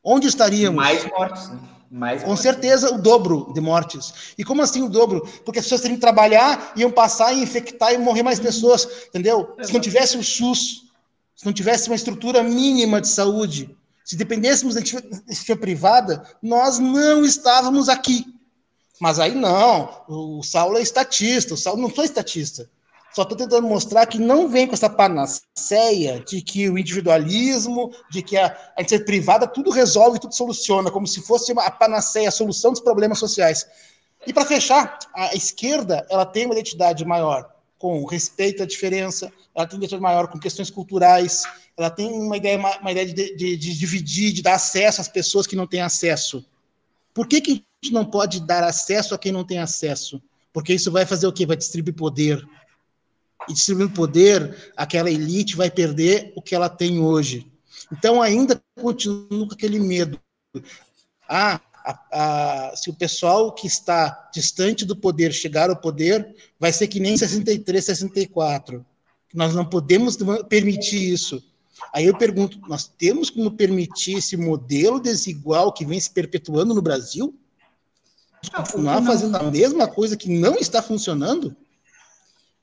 Onde 0.02 0.28
estaríamos? 0.28 0.76
Mais 0.76 1.04
mortes. 1.06 1.48
Né? 1.48 1.58
Mais 1.90 2.22
Com 2.24 2.36
certeza 2.36 2.92
o 2.92 3.00
dobro 3.00 3.52
de 3.54 3.60
mortes. 3.60 4.34
E 4.36 4.44
como 4.44 4.60
assim 4.60 4.82
o 4.82 4.88
dobro? 4.88 5.26
Porque 5.44 5.60
as 5.60 5.64
pessoas 5.64 5.80
teriam 5.80 5.96
que 5.96 6.00
trabalhar, 6.00 6.72
iam 6.76 6.90
passar 6.90 7.32
e 7.32 7.40
infectar 7.42 7.94
e 7.94 7.98
morrer 7.98 8.22
mais 8.22 8.40
pessoas, 8.40 8.86
entendeu? 9.08 9.54
Se 9.62 9.72
não 9.72 9.80
tivesse 9.80 10.16
o 10.16 10.24
SUS, 10.24 10.84
se 11.36 11.46
não 11.46 11.52
tivesse 11.52 11.88
uma 11.88 11.94
estrutura 11.94 12.42
mínima 12.42 13.00
de 13.00 13.08
saúde, 13.08 13.74
se 14.04 14.16
dependêssemos 14.16 14.74
da 14.74 14.80
iniciativa 14.82 15.58
privada, 15.58 16.22
nós 16.42 16.78
não 16.78 17.24
estávamos 17.24 17.88
aqui. 17.88 18.26
Mas 19.00 19.18
aí 19.18 19.34
não, 19.34 20.04
o 20.06 20.42
Saulo 20.42 20.76
é 20.76 20.82
estatista, 20.82 21.54
o 21.54 21.56
Saulo 21.56 21.80
não 21.80 21.90
sou 21.90 22.04
estatista. 22.04 22.70
Só 23.14 23.22
estou 23.22 23.38
tentando 23.38 23.66
mostrar 23.66 24.06
que 24.06 24.18
não 24.18 24.48
vem 24.48 24.66
com 24.66 24.74
essa 24.74 24.90
panaceia 24.90 26.20
de 26.20 26.42
que 26.42 26.68
o 26.68 26.76
individualismo, 26.76 27.92
de 28.10 28.22
que 28.22 28.36
a, 28.36 28.46
a 28.76 28.80
iniciativa 28.80 29.06
privada 29.06 29.46
tudo 29.46 29.70
resolve, 29.70 30.18
tudo 30.18 30.34
soluciona, 30.34 30.90
como 30.90 31.06
se 31.06 31.22
fosse 31.22 31.52
uma, 31.52 31.64
a 31.64 31.70
panaceia, 31.70 32.28
a 32.28 32.32
solução 32.32 32.72
dos 32.72 32.80
problemas 32.80 33.18
sociais. 33.18 33.66
E 34.26 34.32
para 34.32 34.44
fechar, 34.44 34.98
a 35.14 35.34
esquerda 35.34 36.06
ela 36.10 36.26
tem 36.26 36.44
uma 36.44 36.54
identidade 36.54 37.04
maior 37.04 37.53
com 37.84 38.02
respeito 38.06 38.62
à 38.62 38.66
diferença, 38.66 39.30
ela 39.54 39.66
tem 39.66 39.76
identidade 39.76 40.02
maior 40.02 40.26
com 40.26 40.38
questões 40.38 40.70
culturais, 40.70 41.42
ela 41.76 41.90
tem 41.90 42.10
uma 42.10 42.34
ideia, 42.34 42.56
uma, 42.56 42.78
uma 42.78 42.92
ideia 42.92 43.04
de, 43.04 43.36
de, 43.36 43.56
de, 43.58 43.78
dividir, 43.78 44.32
de 44.32 44.40
dar 44.40 44.54
acesso 44.54 45.02
às 45.02 45.08
pessoas 45.08 45.46
que 45.46 45.54
não 45.54 45.66
têm 45.66 45.82
acesso. 45.82 46.42
Por 47.12 47.26
que, 47.26 47.42
que 47.42 47.50
a 47.50 47.54
gente 47.54 47.92
não 47.92 48.06
pode 48.06 48.40
dar 48.40 48.64
acesso 48.64 49.14
a 49.14 49.18
quem 49.18 49.30
não 49.30 49.44
tem 49.44 49.58
acesso? 49.58 50.22
Porque 50.50 50.72
isso 50.72 50.90
vai 50.90 51.04
fazer 51.04 51.26
o 51.26 51.32
quê? 51.32 51.44
Vai 51.44 51.58
distribuir 51.58 51.94
poder, 51.94 52.42
e 53.46 53.52
distribuindo 53.52 53.92
poder, 53.92 54.72
aquela 54.74 55.10
elite 55.10 55.54
vai 55.54 55.70
perder 55.70 56.32
o 56.34 56.40
que 56.40 56.54
ela 56.54 56.70
tem 56.70 57.00
hoje. 57.00 57.52
Então, 57.92 58.22
ainda 58.22 58.62
continua 58.80 59.46
com 59.46 59.52
aquele 59.52 59.78
medo. 59.78 60.18
Ah, 61.28 61.60
a, 61.84 62.70
a, 62.70 62.76
se 62.76 62.88
o 62.88 62.94
pessoal 62.94 63.52
que 63.52 63.66
está 63.66 64.30
distante 64.32 64.86
do 64.86 64.96
poder 64.96 65.32
chegar 65.32 65.68
ao 65.68 65.76
poder, 65.76 66.34
vai 66.58 66.72
ser 66.72 66.88
que 66.88 66.98
nem 66.98 67.16
63, 67.16 67.84
64. 67.84 68.84
Nós 69.34 69.54
não 69.54 69.66
podemos 69.66 70.16
permitir 70.48 71.12
isso. 71.12 71.42
Aí 71.92 72.06
eu 72.06 72.16
pergunto: 72.16 72.58
nós 72.66 72.86
temos 72.86 73.28
como 73.28 73.50
permitir 73.50 74.18
esse 74.18 74.36
modelo 74.36 74.98
desigual 74.98 75.72
que 75.72 75.84
vem 75.84 76.00
se 76.00 76.10
perpetuando 76.10 76.72
no 76.72 76.80
Brasil? 76.80 77.34
Continuar 78.54 79.02
fazendo 79.02 79.36
a 79.36 79.42
mesma 79.42 79.88
coisa 79.88 80.16
que 80.16 80.28
não 80.28 80.54
está 80.54 80.82
funcionando? 80.82 81.54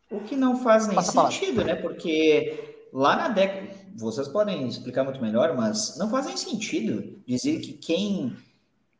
O 0.09 0.19
que 0.21 0.35
não 0.35 0.61
faz 0.61 0.87
nem 0.87 0.95
Passa 0.95 1.29
sentido, 1.29 1.63
né? 1.63 1.75
Porque 1.75 2.75
lá 2.93 3.15
na 3.15 3.29
década, 3.29 3.69
vocês 3.95 4.27
podem 4.27 4.67
explicar 4.67 5.03
muito 5.03 5.21
melhor, 5.21 5.55
mas 5.55 5.97
não 5.97 6.09
faz 6.09 6.25
nem 6.25 6.37
sentido 6.37 7.19
dizer 7.25 7.59
que 7.59 7.73
quem 7.73 8.35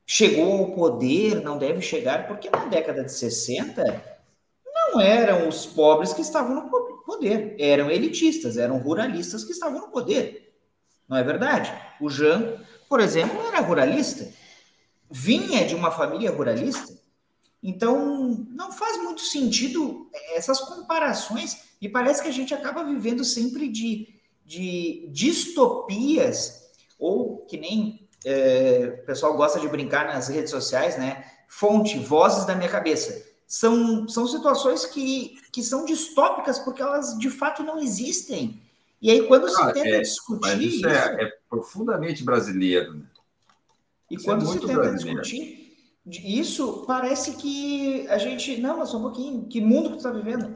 chegou 0.05 0.59
ao 0.59 0.71
poder, 0.71 1.41
não 1.41 1.57
deve 1.57 1.81
chegar, 1.81 2.27
porque 2.27 2.49
na 2.49 2.65
década 2.65 3.03
de 3.03 3.11
60 3.11 4.03
não 4.65 4.99
eram 4.99 5.47
os 5.47 5.65
pobres 5.65 6.13
que 6.13 6.21
estavam 6.21 6.55
no 6.55 6.69
poder, 7.05 7.55
eram 7.59 7.89
elitistas, 7.89 8.57
eram 8.57 8.77
ruralistas 8.77 9.43
que 9.43 9.51
estavam 9.51 9.79
no 9.81 9.87
poder. 9.89 10.53
Não 11.07 11.17
é 11.17 11.23
verdade? 11.23 11.71
O 11.99 12.09
Jean, 12.09 12.57
por 12.87 12.99
exemplo, 12.99 13.39
era 13.47 13.59
ruralista, 13.59 14.27
vinha 15.09 15.65
de 15.65 15.75
uma 15.75 15.91
família 15.91 16.31
ruralista. 16.31 16.99
Então, 17.61 18.45
não 18.49 18.71
faz 18.71 18.97
muito 19.03 19.21
sentido 19.21 20.09
essas 20.33 20.59
comparações, 20.59 21.63
e 21.81 21.89
parece 21.89 22.21
que 22.21 22.29
a 22.29 22.33
gente 22.33 22.53
acaba 22.53 22.83
vivendo 22.83 23.23
sempre 23.23 23.67
de, 23.67 24.07
de 24.45 25.07
distopias, 25.11 26.71
ou 26.97 27.45
que 27.45 27.57
nem 27.57 28.00
é, 28.25 28.99
o 29.01 29.05
pessoal 29.05 29.35
gosta 29.35 29.59
de 29.59 29.67
brincar 29.67 30.05
nas 30.05 30.27
redes 30.27 30.51
sociais, 30.51 30.97
né? 30.97 31.25
Fonte, 31.47 31.97
vozes 31.99 32.45
da 32.45 32.55
minha 32.55 32.69
cabeça. 32.69 33.29
São, 33.47 34.07
são 34.07 34.27
situações 34.27 34.85
que, 34.85 35.37
que 35.51 35.61
são 35.61 35.85
distópicas 35.85 36.57
porque 36.57 36.81
elas 36.81 37.17
de 37.17 37.29
fato 37.29 37.63
não 37.63 37.79
existem. 37.79 38.61
E 39.01 39.11
aí, 39.11 39.27
quando 39.27 39.49
se 39.49 39.73
tenta 39.73 39.87
é, 39.87 39.99
discutir. 39.99 40.61
Isso, 40.61 40.87
é, 40.87 40.91
isso, 40.91 41.21
é, 41.21 41.33
profundamente 41.49 42.23
brasileiro. 42.23 42.93
Né? 42.93 43.05
E 44.09 44.15
isso 44.15 44.23
é 44.23 44.25
quando 44.25 44.45
se 44.47 44.59
tenta 44.59 44.73
brasileiro. 44.73 45.21
discutir 45.21 45.61
isso, 46.05 46.83
parece 46.87 47.33
que 47.33 48.07
a 48.07 48.17
gente. 48.17 48.59
Não, 48.59 48.77
mas 48.77 48.89
só 48.89 48.97
um 48.97 49.03
pouquinho. 49.03 49.45
Que 49.45 49.61
mundo 49.61 49.89
que 49.89 49.95
tu 49.95 49.97
está 49.97 50.11
vivendo? 50.11 50.55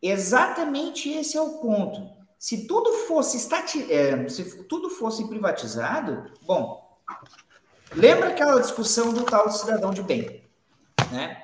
Exatamente 0.00 1.10
esse 1.10 1.36
é 1.36 1.40
o 1.40 1.58
ponto. 1.58 2.12
Se 2.38 2.66
tudo 2.66 2.92
fosse 2.92 3.38
estati... 3.38 3.90
É, 3.90 4.28
se 4.28 4.64
tudo 4.64 4.90
fosse 4.90 5.26
privatizado, 5.28 6.30
bom, 6.42 6.83
Lembra 7.94 8.28
aquela 8.28 8.60
discussão 8.60 9.12
do 9.12 9.24
tal 9.24 9.50
cidadão 9.50 9.92
de 9.92 10.02
bem, 10.02 10.42
né? 11.12 11.42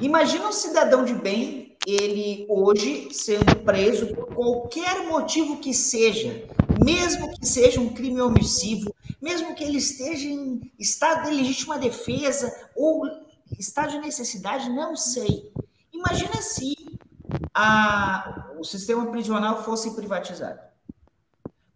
Imagina 0.00 0.48
um 0.48 0.52
cidadão 0.52 1.04
de 1.04 1.14
bem, 1.14 1.76
ele 1.86 2.46
hoje 2.48 3.08
sendo 3.12 3.56
preso 3.64 4.14
por 4.14 4.26
qualquer 4.34 5.06
motivo 5.06 5.58
que 5.58 5.72
seja, 5.72 6.44
mesmo 6.84 7.32
que 7.38 7.46
seja 7.46 7.80
um 7.80 7.94
crime 7.94 8.20
omissivo, 8.20 8.94
mesmo 9.20 9.54
que 9.54 9.64
ele 9.64 9.78
esteja 9.78 10.26
em 10.26 10.60
estado 10.78 11.28
de 11.28 11.36
legítima 11.36 11.78
defesa 11.78 12.52
ou 12.76 13.02
estado 13.58 13.92
de 13.92 13.98
necessidade, 13.98 14.68
não 14.68 14.96
sei. 14.96 15.52
Imagina 15.92 16.42
se 16.42 16.74
a, 17.54 18.52
o 18.58 18.64
sistema 18.64 19.06
prisional 19.06 19.64
fosse 19.64 19.94
privatizado. 19.94 20.67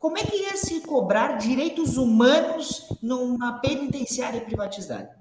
Como 0.02 0.18
é 0.18 0.24
que 0.24 0.36
ia 0.36 0.56
se 0.56 0.80
cobrar 0.80 1.38
direitos 1.38 1.96
humanos 1.96 2.88
numa 3.00 3.60
penitenciária 3.60 4.40
privatizada? 4.40 5.16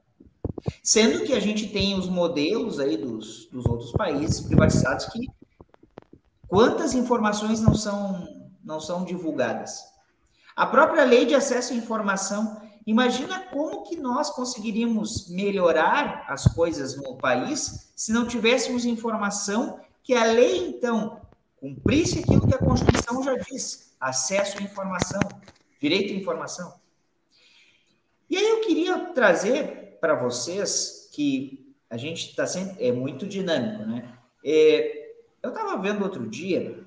Sendo 0.82 1.24
que 1.24 1.34
a 1.34 1.40
gente 1.40 1.68
tem 1.68 1.94
os 1.94 2.10
modelos 2.10 2.80
aí 2.80 2.98
dos, 2.98 3.46
dos 3.52 3.64
outros 3.68 3.92
países 3.92 4.40
privatizados 4.42 5.06
que 5.06 5.28
quantas 6.48 6.96
informações 6.96 7.62
não 7.62 7.76
são, 7.76 8.28
não 8.64 8.80
são 8.80 9.06
divulgadas. 9.06 9.84
A 10.56 10.66
própria 10.66 11.06
lei 11.06 11.28
de 11.28 11.36
acesso 11.36 11.74
à 11.74 11.76
informação, 11.76 12.60
imagina 12.84 13.40
como 13.52 13.84
que 13.84 13.96
nós 13.96 14.32
conseguiríamos 14.32 15.30
melhorar 15.30 16.26
as 16.28 16.46
coisas 16.56 16.98
no 16.98 17.20
país 17.20 17.92
se 17.96 18.12
não 18.12 18.26
tivéssemos 18.26 18.84
informação 18.84 19.80
que 20.02 20.16
a 20.16 20.24
lei, 20.24 20.70
então, 20.70 21.22
cumprisse 21.58 22.18
aquilo 22.18 22.48
que 22.48 22.56
a 22.56 22.58
Constituição 22.58 23.22
já 23.22 23.36
diz 23.36 23.91
acesso 24.02 24.58
à 24.58 24.64
informação, 24.64 25.22
direito 25.80 26.12
à 26.12 26.18
informação. 26.18 26.74
E 28.28 28.36
aí 28.36 28.50
eu 28.50 28.62
queria 28.62 28.98
trazer 29.14 29.98
para 30.02 30.16
vocês 30.16 31.10
que 31.14 31.72
a 31.90 31.98
gente 31.98 32.30
está 32.30 32.48
sempre 32.48 32.84
é 32.84 32.92
muito 32.92 33.28
dinâmico, 33.28 33.84
né? 33.86 34.18
É, 34.44 35.12
eu 35.44 35.50
estava 35.50 35.78
vendo 35.78 36.04
outro 36.04 36.28
dia, 36.28 36.84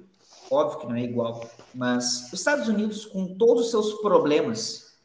óbvio 0.50 0.80
que 0.80 0.86
não 0.86 0.96
é 0.96 1.02
igual, 1.02 1.48
mas 1.74 2.32
os 2.32 2.40
Estados 2.40 2.68
Unidos 2.68 3.04
com 3.04 3.36
todos 3.36 3.66
os 3.66 3.70
seus 3.70 4.00
problemas 4.00 4.98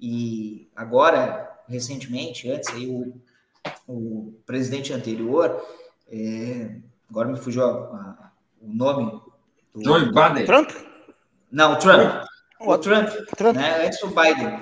e 0.00 0.70
agora 0.74 1.52
recentemente, 1.68 2.50
antes 2.50 2.68
aí 2.70 2.86
o, 2.86 3.14
o 3.86 4.34
presidente 4.46 4.92
anterior, 4.92 5.60
é, 6.08 6.76
agora 7.08 7.28
me 7.28 7.38
fugiu 7.38 7.64
a, 7.64 7.68
a, 7.68 8.30
o 8.60 8.72
nome 8.72 9.20
do 9.74 9.84
Joe 9.84 10.06
Biden. 10.06 10.46
Trump. 10.46 10.70
Não, 11.52 11.74
o 11.74 11.76
Trump. 11.76 12.24
O 12.58 12.78
Trump, 12.78 13.08
Trump. 13.36 13.56
Né, 13.56 13.86
antes 13.86 14.00
do 14.00 14.06
Biden. 14.08 14.60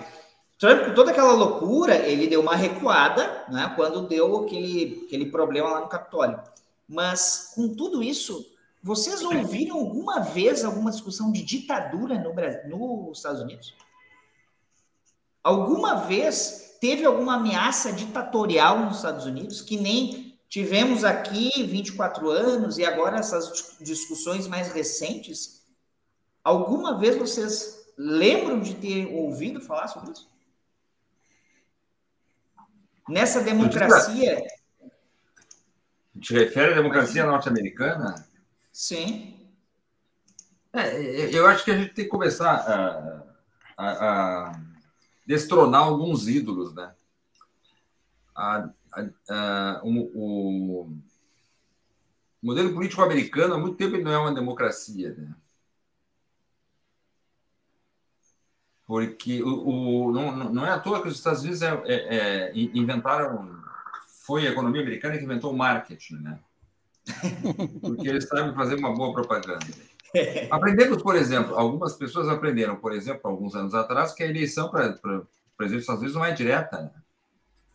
Trump, 0.59 0.87
com 0.87 0.95
toda 0.95 1.13
aquela 1.13 1.33
loucura, 1.33 1.95
ele 1.95 2.27
deu 2.27 2.41
uma 2.41 2.57
recuada, 2.57 3.45
né, 3.49 3.73
quando 3.77 4.09
deu 4.09 4.45
aquele, 4.45 5.05
aquele 5.07 5.27
problema 5.27 5.71
lá 5.71 5.81
no 5.81 5.89
Capitólio. 5.89 6.43
Mas, 6.89 7.53
com 7.55 7.73
tudo 7.75 8.03
isso, 8.03 8.45
vocês 8.83 9.23
ouviram 9.23 9.77
alguma 9.79 10.21
vez 10.21 10.65
alguma 10.65 10.91
discussão 10.91 11.31
de 11.31 11.45
ditadura 11.45 12.19
no 12.19 12.35
Brasil, 12.35 12.77
nos 12.77 13.19
Estados 13.19 13.41
Unidos? 13.41 13.73
Alguma 15.45 15.95
vez 15.95 16.77
teve 16.81 17.05
alguma 17.05 17.37
ameaça 17.37 17.93
ditatorial 17.93 18.81
nos 18.81 18.97
Estados 18.97 19.27
Unidos, 19.27 19.63
que 19.63 19.77
nem 19.77 20.37
tivemos 20.49 21.05
aqui 21.05 21.51
24 21.63 22.29
anos 22.29 22.79
e 22.79 22.85
agora 22.85 23.19
essas 23.19 23.77
discussões 23.81 24.49
mais 24.49 24.73
recentes 24.73 25.60
Alguma 26.43 26.99
vez 26.99 27.17
vocês 27.17 27.93
lembram 27.97 28.61
de 28.61 28.75
ter 28.75 29.07
ouvido 29.07 29.61
falar 29.61 29.89
sobre 29.89 30.13
isso? 30.13 30.31
Nessa 33.09 33.43
democracia. 33.43 34.43
Te 36.21 36.35
refere 36.35 36.73
à 36.73 36.77
democracia 36.77 37.27
norte-americana? 37.27 38.15
Sim. 38.73 39.37
É, 40.73 41.35
eu 41.35 41.47
acho 41.47 41.65
que 41.65 41.71
a 41.71 41.79
gente 41.79 41.95
tem 41.95 42.05
que 42.05 42.11
começar 42.11 42.55
a, 42.55 43.25
a, 43.77 43.91
a 44.49 44.61
destronar 45.27 45.83
alguns 45.83 46.29
ídolos, 46.29 46.75
né? 46.75 46.95
A, 48.35 48.71
a, 49.29 49.81
o, 49.83 50.85
o, 50.85 50.99
modelo 52.43 52.73
político 52.73 53.03
americano 53.03 53.55
há 53.55 53.59
muito 53.59 53.77
tempo 53.77 53.99
não 53.99 54.13
é 54.13 54.19
uma 54.19 54.35
democracia, 54.35 55.15
né? 55.15 55.35
Porque 58.91 59.41
o, 59.41 60.09
o 60.09 60.13
não, 60.13 60.53
não, 60.53 60.67
é 60.67 60.71
à 60.71 60.81
toa 60.81 61.01
que 61.01 61.07
os 61.07 61.15
Estados 61.15 61.43
Unidos 61.43 61.63
é, 61.63 61.81
é, 61.85 62.17
é, 62.17 62.53
inventaram, 62.55 63.57
foi 64.27 64.49
a 64.49 64.51
economia 64.51 64.83
americana 64.83 65.17
que 65.17 65.23
inventou 65.23 65.53
o 65.53 65.57
marketing, 65.57 66.17
né? 66.17 66.41
Porque 67.81 68.09
eles 68.09 68.27
sabem 68.27 68.53
fazer 68.53 68.75
uma 68.75 68.93
boa 68.93 69.13
propaganda. 69.13 69.65
Aprendemos, 70.51 71.01
por 71.05 71.15
exemplo, 71.15 71.57
algumas 71.57 71.95
pessoas 71.95 72.29
aprenderam, 72.29 72.75
por 72.75 72.93
exemplo, 72.93 73.31
alguns 73.31 73.55
anos 73.55 73.75
atrás, 73.75 74.13
que 74.13 74.25
a 74.25 74.27
eleição 74.27 74.69
para 74.69 74.99
presidente 75.57 75.79
dos 75.79 75.83
Estados 75.83 76.03
Unidos 76.03 76.17
não 76.17 76.25
é 76.25 76.33
direta, 76.33 76.83
né? 76.83 76.91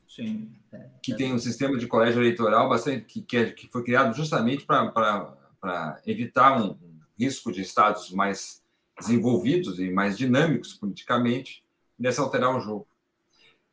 Sim. 0.10 0.52
É, 0.74 0.86
que 1.02 1.16
tem 1.16 1.34
um 1.34 1.40
sistema 1.40 1.78
de 1.78 1.88
colégio 1.88 2.22
eleitoral 2.22 2.68
bastante 2.68 3.06
que, 3.06 3.22
que, 3.22 3.38
é, 3.38 3.52
que 3.52 3.70
foi 3.70 3.86
criado 3.86 4.14
justamente 4.14 4.66
para 4.66 6.02
evitar 6.06 6.62
um, 6.62 6.72
um 6.72 7.00
risco 7.18 7.54
de 7.54 7.62
estados 7.62 8.12
mais 8.12 8.65
desenvolvidos 9.00 9.80
e 9.80 9.92
mais 9.92 10.18
dinâmicos 10.18 10.74
politicamente, 10.74 11.64
nessa 11.98 12.22
alterar 12.22 12.56
o 12.56 12.60
jogo. 12.60 12.88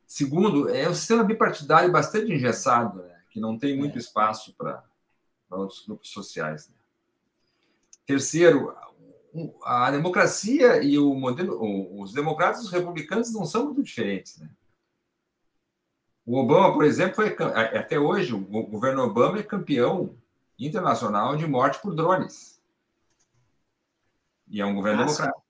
Segundo, 0.07 0.69
é 0.69 0.89
um 0.89 0.95
sistema 0.95 1.25
bipartidário 1.25 1.91
bastante 1.91 2.33
engessado, 2.33 3.03
né? 3.03 3.21
que 3.31 3.41
não 3.41 3.59
tem 3.59 3.77
muito 3.77 3.97
é. 3.97 3.99
espaço 3.99 4.55
para 4.55 4.85
outros 5.51 5.85
grupos 5.87 6.11
sociais. 6.11 6.69
Né? 6.69 6.75
Terceiro, 8.05 8.75
a 9.65 9.91
democracia 9.91 10.83
e 10.83 10.99
o 10.99 11.15
modelo, 11.15 12.01
os 12.01 12.13
democratas 12.13 12.63
e 12.63 12.65
os 12.65 12.71
republicanos 12.71 13.33
não 13.33 13.47
são 13.47 13.67
muito 13.67 13.83
diferentes. 13.83 14.39
Né? 14.39 14.51
O 16.27 16.39
Obama, 16.39 16.73
por 16.73 16.85
exemplo, 16.85 17.17
foi 17.17 17.35
até 17.55 17.99
hoje 17.99 18.35
o 18.35 18.39
governo 18.39 19.03
Obama 19.03 19.39
é 19.39 19.43
campeão 19.43 20.15
internacional 20.59 21.37
de 21.37 21.47
morte 21.47 21.81
por 21.81 21.95
drones. 21.95 22.62
E 24.53 24.61
é 24.61 24.67
um 24.67 24.75
governo 24.75 25.03
ah, 25.03 25.07
democrático. 25.07 25.43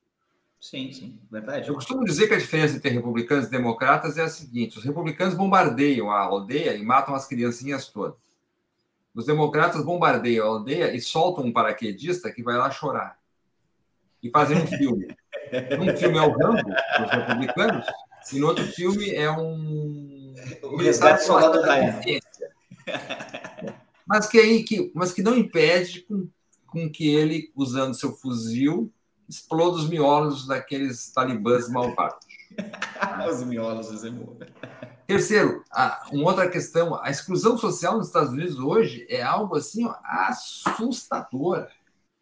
Sim, 0.61 0.93
sim, 0.93 1.19
verdade. 1.29 1.69
Eu 1.69 1.75
costumo 1.75 2.05
dizer 2.05 2.29
que 2.29 2.35
a 2.35 2.39
diferença 2.39 2.77
entre 2.77 2.89
republicanos 2.89 3.49
e 3.49 3.51
democratas 3.51 4.17
é 4.17 4.23
a 4.23 4.29
seguinte: 4.29 4.79
os 4.79 4.85
republicanos 4.85 5.35
bombardeiam 5.35 6.09
a 6.09 6.21
aldeia 6.21 6.77
e 6.77 6.85
matam 6.85 7.13
as 7.13 7.27
criancinhas 7.27 7.89
todas. 7.89 8.17
Os 9.13 9.27
democratas 9.27 9.85
bombardeiam 9.85 10.47
a 10.47 10.49
aldeia 10.51 10.95
e 10.95 11.01
soltam 11.01 11.45
um 11.45 11.53
paraquedista 11.53 12.31
que 12.31 12.45
vai 12.45 12.57
lá 12.57 12.71
chorar. 12.71 13.19
E 14.23 14.31
fazem 14.31 14.57
um 14.57 14.67
filme. 14.67 15.09
Um 15.53 15.95
filme 15.99 16.17
é 16.17 16.23
o 16.23 16.31
Rambo, 16.31 16.63
dos 16.63 17.11
republicanos, 17.11 17.87
e 18.33 18.39
no 18.39 18.47
outro 18.47 18.65
filme 18.69 19.11
é 19.11 19.31
um. 19.31 20.35
O 20.63 20.77
resgate 20.77 21.25
soldado 21.25 21.61
da 21.61 21.77
Mas 24.07 24.27
que, 24.29 24.39
aí, 24.39 24.63
que, 24.65 24.91
mas 24.95 25.13
que 25.13 25.23
não 25.23 25.37
impede 25.37 26.01
com 26.03 26.27
com 26.73 26.91
que 26.91 27.15
ele, 27.15 27.53
usando 27.55 27.95
seu 27.95 28.13
fuzil, 28.13 28.91
exploda 29.29 29.77
os 29.77 29.89
miolos 29.89 30.47
daqueles 30.47 31.13
talibãs 31.13 31.69
malvados. 31.69 32.27
os 33.31 33.45
miolos, 33.45 34.05
é 34.05 34.11
Terceiro, 35.07 35.63
a, 35.71 36.07
uma 36.11 36.31
outra 36.31 36.49
questão, 36.49 36.99
a 37.03 37.11
exclusão 37.11 37.59
social 37.59 37.99
nos 37.99 38.07
Estados 38.07 38.33
Unidos 38.33 38.59
hoje 38.59 39.07
é 39.09 39.23
algo 39.23 39.57
assim 39.57 39.85
ó, 39.85 39.95
assustador. 40.03 41.69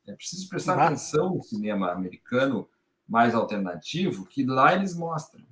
É 0.07 0.13
preciso 0.13 0.49
prestar 0.49 0.79
atenção 0.79 1.37
no 1.37 1.43
cinema 1.43 1.93
americano 1.93 2.69
mais 3.09 3.35
alternativo, 3.35 4.27
que 4.27 4.45
lá 4.45 4.75
eles 4.75 4.95
mostram. 4.97 5.45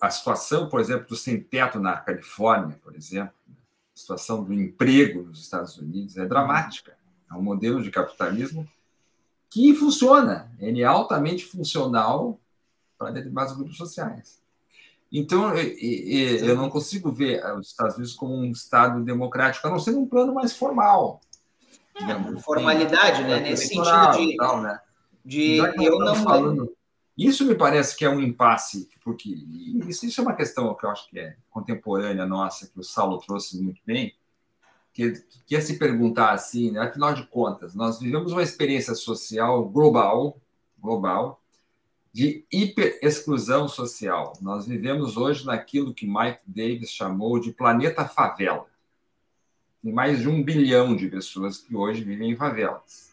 A 0.00 0.10
situação, 0.10 0.70
por 0.70 0.80
exemplo, 0.80 1.06
do 1.08 1.16
sem-teto 1.16 1.78
na 1.78 1.98
Califórnia, 1.98 2.78
por 2.82 2.96
exemplo, 2.96 3.34
a 3.94 3.98
situação 3.98 4.42
do 4.42 4.52
emprego 4.52 5.22
nos 5.22 5.40
Estados 5.40 5.78
Unidos 5.78 6.16
é 6.16 6.26
dramática. 6.26 6.96
É 7.30 7.34
um 7.34 7.42
modelo 7.42 7.82
de 7.82 7.90
capitalismo 7.90 8.68
que 9.48 9.72
funciona, 9.74 10.50
ele 10.58 10.82
é 10.82 10.84
altamente 10.84 11.44
funcional 11.44 12.40
para 12.98 13.12
determinados 13.12 13.54
grupos 13.54 13.76
sociais. 13.76 14.42
Então, 15.12 15.54
eu 15.56 16.56
não 16.56 16.68
consigo 16.68 17.12
ver 17.12 17.40
os 17.56 17.68
Estados 17.68 17.94
Unidos 17.94 18.14
como 18.14 18.34
um 18.34 18.50
Estado 18.50 19.00
democrático, 19.04 19.64
a 19.64 19.70
não 19.70 19.78
ser 19.78 19.92
num 19.92 20.06
plano 20.06 20.34
mais 20.34 20.56
formal. 20.56 21.20
É, 21.94 22.40
formalidade, 22.40 23.22
né? 23.22 23.38
Nesse 23.38 23.68
sentido 23.68 24.10
de, 24.16 24.36
tal, 24.36 24.60
né? 24.60 24.80
de 25.24 25.58
eu 25.58 26.00
não 26.00 26.16
falando, 26.16 26.76
isso 27.16 27.44
me 27.44 27.54
parece 27.54 27.96
que 27.96 28.04
é 28.04 28.10
um 28.10 28.20
impasse, 28.20 28.88
porque 29.02 29.30
isso, 29.86 30.04
isso 30.04 30.20
é 30.20 30.24
uma 30.24 30.34
questão 30.34 30.74
que 30.74 30.84
eu 30.84 30.90
acho 30.90 31.08
que 31.08 31.18
é 31.18 31.36
contemporânea 31.48 32.26
nossa, 32.26 32.66
que 32.66 32.78
o 32.78 32.82
Saulo 32.82 33.18
trouxe 33.18 33.62
muito 33.62 33.80
bem, 33.86 34.14
que, 34.92 35.12
que 35.46 35.54
é 35.54 35.60
se 35.60 35.78
perguntar 35.78 36.32
assim, 36.32 36.72
né? 36.72 36.80
afinal 36.80 37.14
de 37.14 37.26
contas, 37.26 37.74
nós 37.74 38.00
vivemos 38.00 38.32
uma 38.32 38.42
experiência 38.42 38.94
social 38.94 39.64
global, 39.68 40.40
global, 40.78 41.40
de 42.12 42.44
hiper-exclusão 42.52 43.66
social. 43.66 44.34
Nós 44.40 44.66
vivemos 44.66 45.16
hoje 45.16 45.44
naquilo 45.44 45.92
que 45.92 46.06
Mike 46.06 46.42
Davis 46.46 46.90
chamou 46.90 47.40
de 47.40 47.50
planeta 47.50 48.06
favela. 48.06 48.66
Tem 49.82 49.92
mais 49.92 50.20
de 50.20 50.28
um 50.28 50.40
bilhão 50.40 50.94
de 50.94 51.08
pessoas 51.08 51.58
que 51.58 51.74
hoje 51.74 52.04
vivem 52.04 52.30
em 52.30 52.36
favelas. 52.36 53.12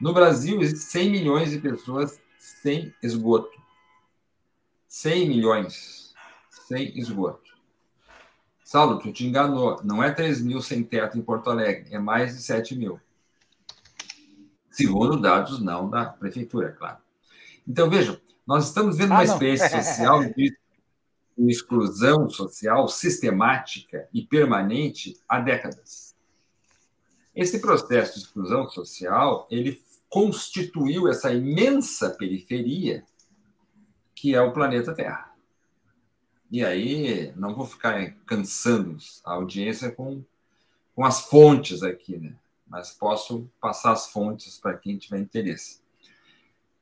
No 0.00 0.14
Brasil, 0.14 0.60
existem 0.60 1.02
100 1.02 1.10
milhões 1.10 1.50
de 1.50 1.58
pessoas 1.58 2.21
sem 2.42 2.92
esgoto. 3.00 3.56
100 4.88 5.28
milhões 5.28 6.12
sem 6.66 6.98
esgoto. 6.98 7.52
Saulo, 8.64 8.98
tu 8.98 9.12
te 9.12 9.24
enganou. 9.24 9.80
Não 9.84 10.02
é 10.02 10.10
3 10.10 10.42
mil 10.42 10.60
sem 10.60 10.82
teto 10.82 11.16
em 11.16 11.22
Porto 11.22 11.50
Alegre, 11.50 11.94
é 11.94 12.00
mais 12.00 12.36
de 12.36 12.42
7 12.42 12.74
mil. 12.74 13.00
Segundo 14.70 15.20
dados 15.20 15.62
não 15.62 15.88
da 15.88 16.06
prefeitura, 16.06 16.70
é 16.70 16.72
claro. 16.72 16.98
Então, 17.66 17.88
vejam, 17.88 18.18
nós 18.44 18.66
estamos 18.66 18.96
vendo 18.96 19.10
uma 19.10 19.20
ah, 19.20 19.24
experiência 19.24 19.68
social 19.82 20.24
de 20.24 20.56
exclusão 21.38 22.28
social 22.28 22.88
sistemática 22.88 24.08
e 24.12 24.22
permanente 24.22 25.16
há 25.28 25.38
décadas. 25.38 26.16
Esse 27.34 27.60
processo 27.60 28.14
de 28.14 28.26
exclusão 28.26 28.68
social, 28.68 29.46
ele 29.50 29.80
constituiu 30.12 31.08
essa 31.08 31.32
imensa 31.32 32.10
periferia 32.10 33.02
que 34.14 34.34
é 34.34 34.42
o 34.42 34.52
planeta 34.52 34.94
Terra. 34.94 35.32
E 36.50 36.62
aí, 36.62 37.32
não 37.34 37.54
vou 37.54 37.64
ficar 37.64 38.14
cansando 38.26 38.98
a 39.24 39.32
audiência 39.32 39.90
com, 39.90 40.22
com 40.94 41.02
as 41.02 41.22
fontes 41.22 41.82
aqui, 41.82 42.18
né? 42.18 42.34
mas 42.66 42.90
posso 42.90 43.50
passar 43.58 43.92
as 43.92 44.08
fontes 44.08 44.58
para 44.58 44.76
quem 44.76 44.98
tiver 44.98 45.18
interesse. 45.18 45.80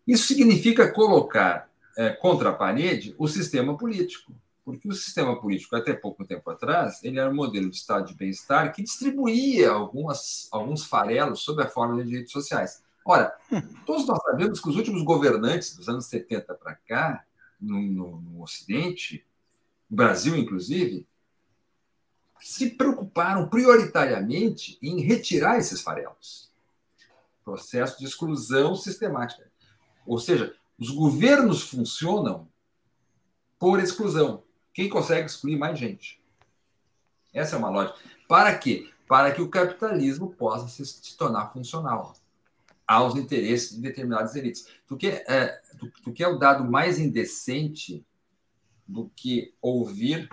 Isso 0.05 0.27
significa 0.27 0.93
colocar 0.93 1.71
é, 1.97 2.11
contra 2.11 2.51
a 2.51 2.53
parede 2.53 3.15
o 3.17 3.29
sistema 3.29 3.79
político, 3.79 4.35
porque 4.65 4.89
o 4.89 4.93
sistema 4.93 5.41
político, 5.41 5.77
até 5.77 5.93
pouco 5.93 6.25
tempo 6.25 6.51
atrás, 6.51 6.99
ele 7.05 7.21
era 7.21 7.31
um 7.31 7.35
modelo 7.35 7.71
de 7.71 7.77
estado 7.77 8.09
de 8.09 8.15
bem-estar 8.15 8.73
que 8.73 8.83
distribuía 8.83 9.71
algumas, 9.71 10.49
alguns 10.51 10.85
farelos 10.85 11.43
sob 11.43 11.63
a 11.63 11.69
forma 11.69 12.03
de 12.03 12.09
direitos 12.09 12.33
sociais. 12.33 12.83
Ora, 13.11 13.37
todos 13.85 14.07
nós 14.07 14.23
sabemos 14.23 14.61
que 14.61 14.69
os 14.69 14.77
últimos 14.77 15.03
governantes 15.03 15.75
dos 15.75 15.89
anos 15.89 16.07
70 16.07 16.55
para 16.55 16.77
cá, 16.77 17.27
no, 17.61 17.83
no, 17.83 18.21
no 18.21 18.41
Ocidente, 18.41 19.27
no 19.91 19.97
Brasil 19.97 20.37
inclusive, 20.37 21.09
se 22.39 22.71
preocuparam 22.71 23.49
prioritariamente 23.49 24.79
em 24.81 25.01
retirar 25.01 25.59
esses 25.59 25.81
farelos. 25.81 26.53
Processo 27.45 27.99
de 27.99 28.05
exclusão 28.05 28.77
sistemática. 28.77 29.51
Ou 30.07 30.21
seja, 30.21 30.55
os 30.79 30.91
governos 30.91 31.63
funcionam 31.63 32.49
por 33.59 33.81
exclusão. 33.81 34.45
Quem 34.73 34.89
consegue 34.89 35.27
excluir 35.27 35.57
mais 35.57 35.77
gente? 35.77 36.23
Essa 37.35 37.57
é 37.57 37.59
uma 37.59 37.71
lógica. 37.71 37.99
Para 38.29 38.57
quê? 38.57 38.89
Para 39.09 39.33
que 39.33 39.43
o 39.43 39.51
capitalismo 39.51 40.33
possa 40.33 40.69
se, 40.69 40.87
se 40.87 41.17
tornar 41.17 41.53
funcional 41.53 42.15
aos 42.91 43.15
interesses 43.15 43.77
de 43.77 43.81
determinadas 43.81 44.35
elites. 44.35 44.67
Tu 44.85 44.97
quer, 44.97 45.25
é, 45.29 45.47
tu, 45.79 45.93
tu 46.03 46.13
quer 46.13 46.27
o 46.27 46.39
dado 46.39 46.69
mais 46.69 46.99
indecente 46.99 48.05
do 48.85 49.09
que 49.15 49.55
ouvir 49.63 50.29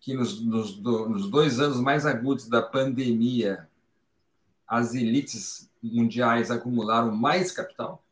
que 0.00 0.14
nos, 0.14 0.40
nos, 0.40 0.78
do, 0.78 1.10
nos 1.10 1.28
dois 1.28 1.60
anos 1.60 1.78
mais 1.78 2.06
agudos 2.06 2.48
da 2.48 2.62
pandemia 2.62 3.68
as 4.66 4.94
elites 4.94 5.70
mundiais 5.82 6.50
acumularam 6.50 7.14
mais 7.14 7.52
capital? 7.52 8.02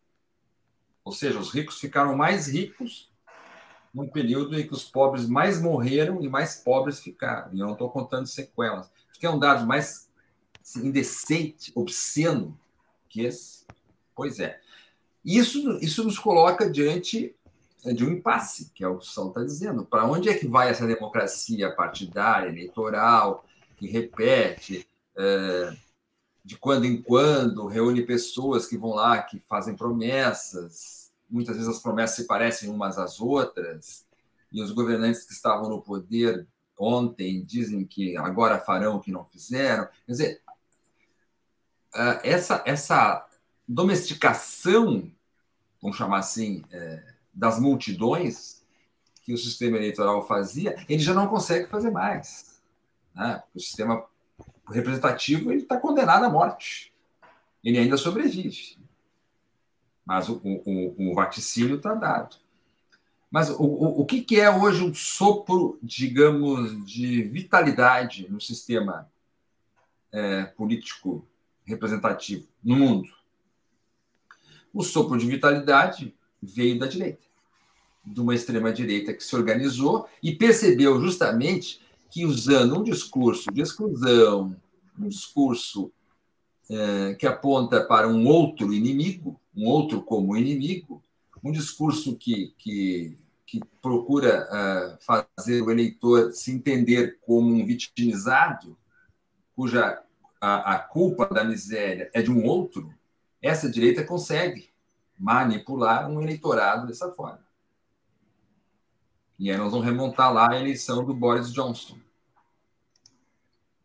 Ou 1.02 1.12
seja, 1.12 1.38
os 1.38 1.50
ricos 1.50 1.80
ficaram 1.80 2.14
mais 2.14 2.46
ricos 2.46 3.10
num 3.94 4.06
período 4.06 4.60
em 4.60 4.66
que 4.66 4.74
os 4.74 4.84
pobres 4.84 5.26
mais 5.26 5.62
morreram 5.62 6.22
e 6.22 6.28
mais 6.28 6.56
pobres 6.56 7.00
ficaram. 7.00 7.54
E 7.54 7.60
eu 7.60 7.64
não 7.64 7.72
estou 7.72 7.88
contando 7.88 8.26
sequelas. 8.26 8.90
Isso 9.10 9.24
é 9.26 9.30
um 9.30 9.38
dado 9.38 9.66
mais 9.66 10.10
assim, 10.60 10.88
indecente, 10.88 11.72
obsceno 11.74 12.54
esse. 13.16 13.64
Pois 14.14 14.40
é. 14.40 14.60
Isso, 15.24 15.78
isso 15.80 16.04
nos 16.04 16.18
coloca 16.18 16.70
diante 16.70 17.34
de 17.84 18.04
um 18.04 18.10
impasse, 18.10 18.70
que 18.74 18.82
é 18.82 18.88
o 18.88 18.98
que 18.98 19.04
o 19.04 19.08
Sal 19.08 19.28
está 19.28 19.42
dizendo. 19.42 19.84
Para 19.84 20.06
onde 20.06 20.28
é 20.28 20.34
que 20.34 20.46
vai 20.46 20.70
essa 20.70 20.86
democracia 20.86 21.74
partidária, 21.74 22.48
eleitoral, 22.48 23.44
que 23.76 23.86
repete, 23.86 24.86
é, 25.16 25.76
de 26.44 26.56
quando 26.56 26.84
em 26.84 27.00
quando, 27.00 27.66
reúne 27.66 28.02
pessoas 28.02 28.66
que 28.66 28.76
vão 28.76 28.90
lá, 28.90 29.22
que 29.22 29.38
fazem 29.48 29.76
promessas, 29.76 31.12
muitas 31.28 31.56
vezes 31.56 31.70
as 31.70 31.80
promessas 31.80 32.16
se 32.16 32.26
parecem 32.26 32.70
umas 32.70 32.98
às 32.98 33.20
outras, 33.20 34.06
e 34.50 34.62
os 34.62 34.72
governantes 34.72 35.24
que 35.24 35.32
estavam 35.32 35.68
no 35.68 35.82
poder 35.82 36.46
ontem 36.78 37.44
dizem 37.44 37.84
que 37.84 38.16
agora 38.16 38.58
farão 38.58 38.96
o 38.96 39.00
que 39.00 39.12
não 39.12 39.24
fizeram. 39.26 39.86
Quer 40.06 40.12
dizer, 40.12 40.42
ah, 41.98 42.20
essa, 42.22 42.62
essa 42.66 43.26
domesticação, 43.66 45.10
vamos 45.82 45.96
chamar 45.96 46.18
assim, 46.18 46.64
é, 46.70 47.02
das 47.32 47.58
multidões 47.60 48.62
que 49.22 49.32
o 49.32 49.38
sistema 49.38 49.76
eleitoral 49.76 50.26
fazia, 50.26 50.76
ele 50.88 51.00
já 51.00 51.12
não 51.12 51.26
consegue 51.26 51.68
fazer 51.68 51.90
mais. 51.90 52.60
Né? 53.14 53.42
O 53.54 53.60
sistema 53.60 54.04
representativo 54.70 55.52
está 55.52 55.76
condenado 55.76 56.24
à 56.24 56.30
morte. 56.30 56.92
Ele 57.62 57.78
ainda 57.78 57.96
sobrevive 57.96 58.78
mas 60.08 60.26
o, 60.30 60.40
o, 60.42 61.10
o 61.10 61.14
vaticínio 61.14 61.76
está 61.76 61.92
dado. 61.92 62.36
Mas 63.30 63.50
o, 63.50 63.62
o, 63.62 64.00
o 64.00 64.06
que, 64.06 64.22
que 64.22 64.40
é 64.40 64.50
hoje 64.50 64.82
um 64.82 64.94
sopro, 64.94 65.78
digamos, 65.82 66.82
de 66.86 67.24
vitalidade 67.24 68.26
no 68.30 68.40
sistema 68.40 69.06
é, 70.10 70.44
político 70.44 71.28
representativo 71.68 72.48
no 72.64 72.76
mundo? 72.76 73.08
O 74.72 74.82
sopro 74.82 75.18
de 75.18 75.26
vitalidade 75.26 76.14
veio 76.42 76.78
da 76.78 76.86
direita, 76.86 77.26
de 78.04 78.20
uma 78.20 78.34
extrema-direita 78.34 79.12
que 79.12 79.22
se 79.22 79.36
organizou 79.36 80.08
e 80.22 80.34
percebeu 80.34 81.00
justamente 81.00 81.80
que, 82.10 82.24
usando 82.24 82.78
um 82.78 82.82
discurso 82.82 83.50
de 83.52 83.60
exclusão, 83.60 84.56
um 84.98 85.08
discurso 85.08 85.92
é, 86.70 87.14
que 87.14 87.26
aponta 87.26 87.84
para 87.84 88.08
um 88.08 88.26
outro 88.26 88.72
inimigo, 88.72 89.40
um 89.54 89.66
outro 89.66 90.02
como 90.02 90.36
inimigo, 90.36 91.02
um 91.42 91.52
discurso 91.52 92.16
que, 92.16 92.54
que, 92.58 93.16
que 93.46 93.60
procura 93.80 94.46
uh, 94.50 94.98
fazer 95.00 95.62
o 95.62 95.70
eleitor 95.70 96.32
se 96.32 96.50
entender 96.50 97.18
como 97.22 97.48
um 97.48 97.64
vitimizado, 97.64 98.76
cuja 99.54 100.02
a, 100.40 100.74
a 100.74 100.78
culpa 100.78 101.26
da 101.26 101.44
miséria 101.44 102.10
é 102.12 102.22
de 102.22 102.30
um 102.30 102.44
outro, 102.44 102.92
essa 103.40 103.70
direita 103.70 104.04
consegue 104.04 104.70
manipular 105.18 106.08
um 106.10 106.20
eleitorado 106.20 106.86
dessa 106.86 107.10
forma. 107.12 107.46
E 109.38 109.50
aí 109.50 109.56
nós 109.56 109.70
vamos 109.70 109.86
remontar 109.86 110.32
lá 110.32 110.50
a 110.50 110.60
eleição 110.60 111.04
do 111.04 111.14
Boris 111.14 111.52
Johnson 111.52 111.96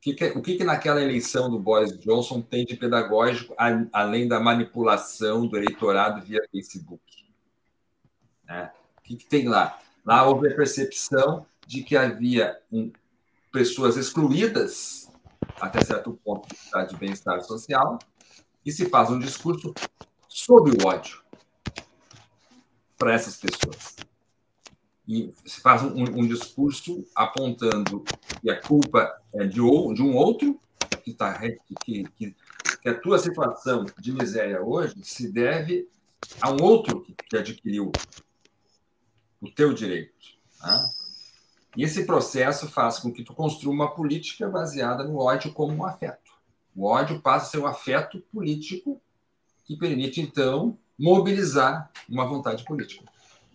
que 0.03 0.13
que, 0.13 0.25
o 0.37 0.41
que, 0.41 0.57
que 0.57 0.65
naquela 0.65 1.01
eleição 1.01 1.49
do 1.49 1.57
Boris 1.57 1.97
Johnson 1.97 2.41
tem 2.41 2.65
de 2.65 2.75
pedagógico, 2.75 3.55
além 3.93 4.27
da 4.27 4.37
manipulação 4.37 5.47
do 5.47 5.55
eleitorado 5.55 6.21
via 6.21 6.41
Facebook? 6.51 7.01
Né? 8.43 8.69
O 8.97 9.01
que, 9.01 9.15
que 9.15 9.25
tem 9.25 9.47
lá? 9.47 9.79
Lá 10.05 10.27
houve 10.27 10.49
a 10.49 10.55
percepção 10.55 11.45
de 11.65 11.83
que 11.83 11.95
havia 11.95 12.59
um, 12.69 12.91
pessoas 13.49 13.95
excluídas 13.95 15.02
até 15.59 15.83
certo 15.83 16.13
ponto 16.23 16.47
de 16.89 16.95
bem-estar 16.97 17.41
social 17.41 17.99
e 18.65 18.71
se 18.71 18.89
faz 18.89 19.09
um 19.09 19.19
discurso 19.19 19.73
sobre 20.27 20.71
o 20.71 20.87
ódio 20.87 21.21
para 22.97 23.13
essas 23.13 23.37
pessoas. 23.37 23.95
E 25.07 25.33
se 25.45 25.59
faz 25.59 25.83
um, 25.83 26.01
um, 26.01 26.27
discurso 26.27 27.05
apontando 27.13 28.03
que 28.41 28.49
a 28.49 28.61
culpa 28.61 29.21
é 29.33 29.45
de, 29.45 29.55
de 29.55 30.01
um 30.01 30.15
outro, 30.15 30.59
que, 31.03 31.13
tá, 31.13 31.37
que, 31.83 32.03
que, 32.05 32.35
que 32.81 32.89
a 32.89 32.97
tua 32.97 33.19
situação 33.19 33.85
de 33.99 34.13
miséria 34.13 34.61
hoje 34.61 34.95
se 35.03 35.29
deve 35.29 35.89
a 36.39 36.49
um 36.51 36.61
outro 36.61 37.01
que, 37.01 37.13
que 37.29 37.37
adquiriu 37.37 37.91
o 39.41 39.51
teu 39.51 39.73
direito. 39.73 40.13
Tá? 40.57 40.81
E 41.75 41.83
esse 41.83 42.05
processo 42.05 42.67
faz 42.67 42.99
com 42.99 43.11
que 43.11 43.23
tu 43.23 43.33
construa 43.33 43.73
uma 43.73 43.93
política 43.93 44.47
baseada 44.47 45.03
no 45.03 45.17
ódio 45.17 45.51
como 45.53 45.73
um 45.73 45.85
afeto. 45.85 46.31
O 46.75 46.85
ódio 46.85 47.21
passa 47.21 47.45
a 47.45 47.49
ser 47.49 47.57
um 47.59 47.67
afeto 47.67 48.19
político 48.31 49.01
que 49.65 49.77
permite, 49.77 50.21
então, 50.21 50.77
mobilizar 50.97 51.91
uma 52.07 52.25
vontade 52.25 52.63
política. 52.63 53.05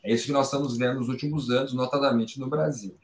É 0.02 0.12
isso 0.12 0.26
que 0.26 0.32
nós 0.32 0.46
estamos 0.46 0.76
vendo 0.76 0.98
nos 0.98 1.08
últimos 1.08 1.50
anos, 1.50 1.72
notadamente 1.72 2.40
no 2.40 2.48
Brasil. 2.48 2.96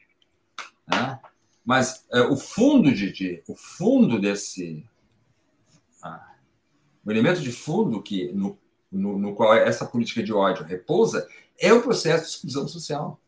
Né? 0.87 1.19
Mas 1.63 2.05
é, 2.11 2.21
o 2.21 2.35
fundo 2.35 2.91
de, 2.93 3.43
o 3.47 3.55
fundo 3.55 4.19
desse 4.19 4.85
ah, 6.01 6.35
o 7.05 7.11
elemento 7.11 7.41
de 7.41 7.51
fundo 7.51 8.01
que 8.01 8.31
no, 8.31 8.57
no, 8.91 9.17
no, 9.17 9.35
qual 9.35 9.53
essa 9.53 9.85
política 9.85 10.23
de 10.23 10.33
ódio 10.33 10.63
repousa 10.63 11.27
é 11.59 11.73
o 11.73 11.81
processo 11.81 12.23
de 12.23 12.29
exclusão 12.29 12.67
social. 12.67 13.19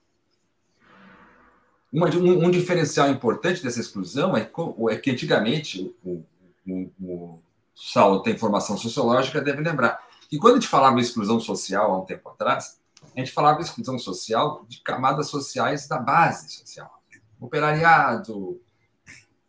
Uma, 1.92 2.10
um, 2.10 2.46
um, 2.46 2.52
diferencial 2.52 3.10
importante 3.10 3.64
dessa 3.64 3.80
exclusão 3.80 4.36
é, 4.36 4.50
é 4.92 4.96
que 4.98 5.12
antigamente 5.12 5.96
o, 6.04 6.24
o, 6.68 6.92
o 7.02 7.40
Saulo 7.74 8.22
tem 8.22 8.38
formação 8.38 8.78
sociológica 8.78 9.40
deve 9.40 9.62
lembrar 9.62 10.06
que 10.30 10.38
quando 10.38 10.54
a 10.54 10.60
gente 10.60 10.70
falava 10.70 10.98
de 10.98 11.04
exclusão 11.04 11.40
social 11.40 11.92
há 11.92 12.02
um 12.02 12.06
tempo 12.06 12.28
atrás, 12.30 12.80
a 13.16 13.20
gente 13.20 13.32
falava 13.32 13.60
de 13.60 13.66
exclusão 13.66 13.98
social 13.98 14.66
de 14.68 14.82
camadas 14.82 15.28
sociais 15.28 15.88
da 15.88 15.98
base 15.98 16.50
social. 16.52 17.02
Operariado, 17.40 18.60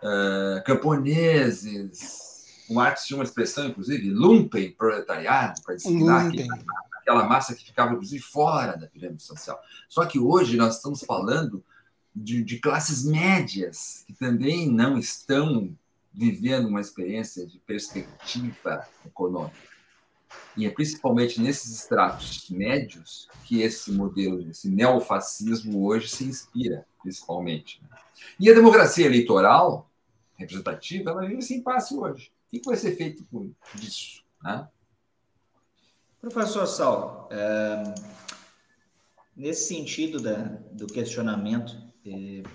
uh, 0.03 0.63
camponeses, 0.65 2.39
o 2.69 2.75
Marx 2.75 3.07
tinha 3.07 3.17
uma 3.17 3.25
expressão, 3.25 3.67
inclusive, 3.67 4.11
lumpen 4.11 4.73
proletariado, 4.73 5.63
para 5.63 5.75
designar 5.75 6.31
aquela 7.01 7.25
massa 7.25 7.55
que 7.55 7.65
ficava, 7.65 7.93
inclusive, 7.93 8.23
fora 8.23 8.77
da 8.77 8.87
pirâmide 8.87 9.23
social. 9.23 9.59
Só 9.89 10.05
que 10.05 10.19
hoje 10.19 10.57
nós 10.57 10.77
estamos 10.77 11.03
falando 11.03 11.65
de, 12.23 12.43
de 12.43 12.59
classes 12.59 13.05
médias 13.05 14.05
que 14.07 14.13
também 14.13 14.71
não 14.71 14.99
estão 14.99 15.75
vivendo 16.13 16.69
uma 16.69 16.81
experiência 16.81 17.47
de 17.47 17.59
perspectiva 17.61 18.87
econômica. 19.07 19.57
E 20.57 20.67
é 20.67 20.71
principalmente 20.71 21.41
nesses 21.41 21.71
estratos 21.71 22.51
médios 22.51 23.29
que 23.45 23.63
esse 23.63 23.93
modelo, 23.93 24.51
esse 24.51 24.69
neofascismo 24.69 25.87
hoje 25.87 26.09
se 26.09 26.25
inspira, 26.25 26.85
principalmente. 27.01 27.81
Né? 27.83 27.97
E 28.41 28.51
a 28.51 28.55
democracia 28.55 29.07
eleitoral 29.07 29.89
representativa, 30.37 31.11
ela 31.11 31.23
vive 31.23 31.39
esse 31.39 31.55
impasse 31.55 31.95
hoje. 31.95 32.33
O 32.47 32.51
que 32.51 32.65
vai 32.65 32.77
ser 32.77 32.97
feito 32.97 33.25
por 33.25 33.49
isso? 33.77 34.25
Né? 34.43 34.69
Professor 36.21 36.67
Saulo, 36.67 37.29
é, 37.31 37.95
nesse 39.37 39.69
sentido 39.69 40.21
da, 40.21 40.43
do 40.73 40.87
questionamento, 40.87 41.88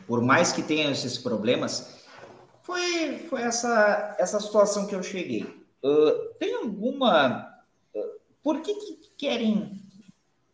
por 0.08 0.22
mais 0.22 0.52
que 0.52 0.62
tenha 0.62 0.92
esses 0.92 1.18
problemas, 1.18 2.04
foi, 2.62 3.20
foi 3.30 3.42
essa, 3.42 4.16
essa 4.18 4.40
situação 4.40 4.88
que 4.88 4.96
eu 4.96 5.04
cheguei. 5.04 5.44
Uh, 5.84 6.34
tem 6.40 6.56
alguma. 6.56 7.62
Uh, 7.94 8.20
por 8.42 8.62
que, 8.62 8.74
que 8.74 9.10
querem 9.18 9.82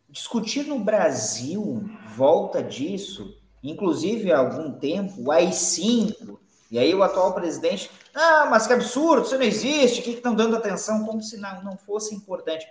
discutir 0.09 0.65
no 0.65 0.79
Brasil 0.79 1.87
volta 2.15 2.63
disso? 2.63 3.37
Inclusive, 3.61 4.31
há 4.31 4.39
algum 4.39 4.71
tempo, 4.71 5.21
o 5.21 5.31
AI-5, 5.31 6.37
e 6.71 6.79
aí 6.79 6.93
o 6.95 7.03
atual 7.03 7.33
presidente, 7.33 7.91
ah, 8.13 8.47
mas 8.49 8.65
que 8.65 8.73
absurdo, 8.73 9.25
isso 9.25 9.35
não 9.35 9.43
existe, 9.43 9.99
o 9.99 10.03
que 10.03 10.11
estão 10.11 10.33
dando 10.33 10.55
atenção 10.55 11.05
como 11.05 11.21
se 11.21 11.37
não, 11.37 11.63
não 11.63 11.77
fosse 11.77 12.15
importante? 12.15 12.65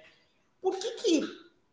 Por 0.60 0.76
que, 0.76 0.90
que 0.92 1.22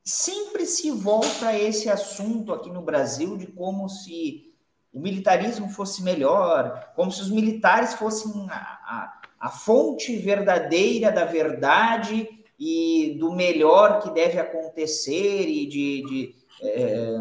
sempre 0.06 0.68
se 0.68 0.92
volta 0.92 1.48
a 1.48 1.60
esse 1.60 1.90
assunto 1.90 2.54
aqui 2.54 2.70
no 2.70 2.84
Brasil 2.84 3.36
de 3.36 3.48
como 3.48 3.90
se 3.90 4.54
o 4.94 5.00
militarismo 5.00 5.68
fosse 5.68 6.04
melhor, 6.04 6.94
como 6.96 7.12
se 7.12 7.22
os 7.22 7.30
militares 7.30 7.96
fossem 7.96 8.48
a, 8.50 8.56
a, 8.56 9.22
a 9.40 9.50
fonte 9.50 10.16
verdadeira 10.18 11.12
da 11.12 11.26
verdade 11.26 12.30
e 12.58 13.18
do 13.20 13.34
melhor 13.34 14.02
que 14.02 14.12
deve 14.12 14.40
acontecer 14.40 15.50
e 15.50 15.66
de, 15.66 16.04
de, 16.04 16.36
é, 16.62 17.18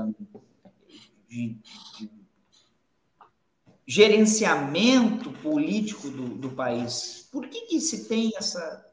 de, 1.27 1.59
de 1.99 2.11
gerenciamento 3.87 5.31
político 5.33 6.09
do, 6.11 6.29
do, 6.29 6.51
país. 6.51 7.29
Por 7.33 7.49
que, 7.49 7.63
que 7.63 7.81
se 7.81 8.07
tem 8.09 8.31
essa, 8.37 8.87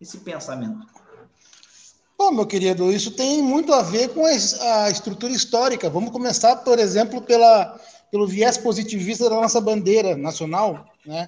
esse 0.00 0.18
pensamento? 0.18 1.01
Bom, 2.24 2.30
meu 2.30 2.46
querido, 2.46 2.92
isso 2.92 3.10
tem 3.10 3.42
muito 3.42 3.74
a 3.74 3.82
ver 3.82 4.10
com 4.10 4.24
a, 4.24 4.88
estrutura 4.88 5.32
histórica. 5.32 5.90
Vamos 5.90 6.12
começar, 6.12 6.54
por 6.54 6.78
exemplo, 6.78 7.20
pela, 7.20 7.80
pelo 8.12 8.28
viés 8.28 8.56
positivista 8.56 9.28
da 9.28 9.34
nossa 9.34 9.60
bandeira 9.60 10.16
nacional, 10.16 10.86
né? 11.04 11.26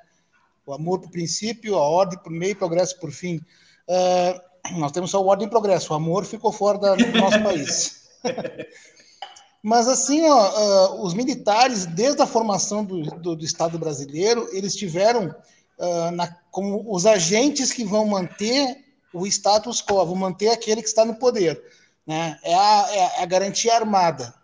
O 0.65 0.73
amor 0.73 1.01
por 1.01 1.11
princípio, 1.11 1.75
a 1.75 1.83
ordem 1.83 2.17
por 2.21 2.31
meio, 2.31 2.55
progresso 2.55 2.97
por 3.01 3.11
fim. 3.11 3.41
Uh, 3.89 4.79
nós 4.79 4.93
temos 4.93 5.11
só 5.11 5.21
ordem 5.21 5.49
e 5.49 5.51
progresso, 5.51 5.93
o 5.93 5.97
amor 5.97 6.25
ficou 6.25 6.53
fora 6.53 6.79
da, 6.79 6.95
do 6.95 7.19
nosso 7.19 7.43
país. 7.43 8.09
Mas 9.61 9.89
assim, 9.89 10.23
ó, 10.23 10.93
uh, 10.93 11.03
os 11.03 11.13
militares, 11.13 11.87
desde 11.87 12.23
a 12.23 12.27
formação 12.27 12.85
do, 12.85 13.03
do, 13.03 13.35
do 13.35 13.45
Estado 13.45 13.81
brasileiro, 13.81 14.49
eles 14.53 14.77
tiveram 14.77 15.35
uh, 15.77 16.11
na, 16.13 16.29
como 16.53 16.85
os 16.87 17.05
agentes 17.05 17.73
que 17.73 17.85
vão 17.85 18.07
manter 18.07 18.85
o 19.15 19.27
status 19.27 19.81
quo, 19.81 20.05
vão 20.05 20.17
manter 20.17 20.49
aquele 20.49 20.83
que 20.83 20.89
está 20.89 21.05
no 21.05 21.15
poder. 21.15 21.63
Né? 22.07 22.39
É, 22.43 22.55
a, 22.55 22.87
é 22.91 23.23
a 23.23 23.27
garantia 23.27 23.75
armada. 23.75 24.35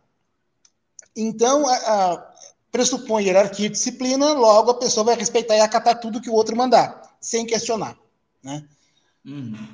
Então, 1.14 1.66
a, 1.66 1.74
a, 1.74 2.30
pressupõe 2.70 3.24
hierarquia 3.24 3.66
e 3.66 3.70
disciplina, 3.70 4.32
logo 4.32 4.70
a 4.70 4.78
pessoa 4.78 5.05
vai 5.05 5.16
respeitar 5.16 5.56
e 5.56 5.60
acatar 5.60 5.98
tudo 5.98 6.20
que 6.20 6.30
o 6.30 6.34
outro 6.34 6.56
mandar, 6.56 7.16
sem 7.20 7.44
questionar. 7.44 7.98
Né? 8.42 8.64
Uhum. 9.26 9.68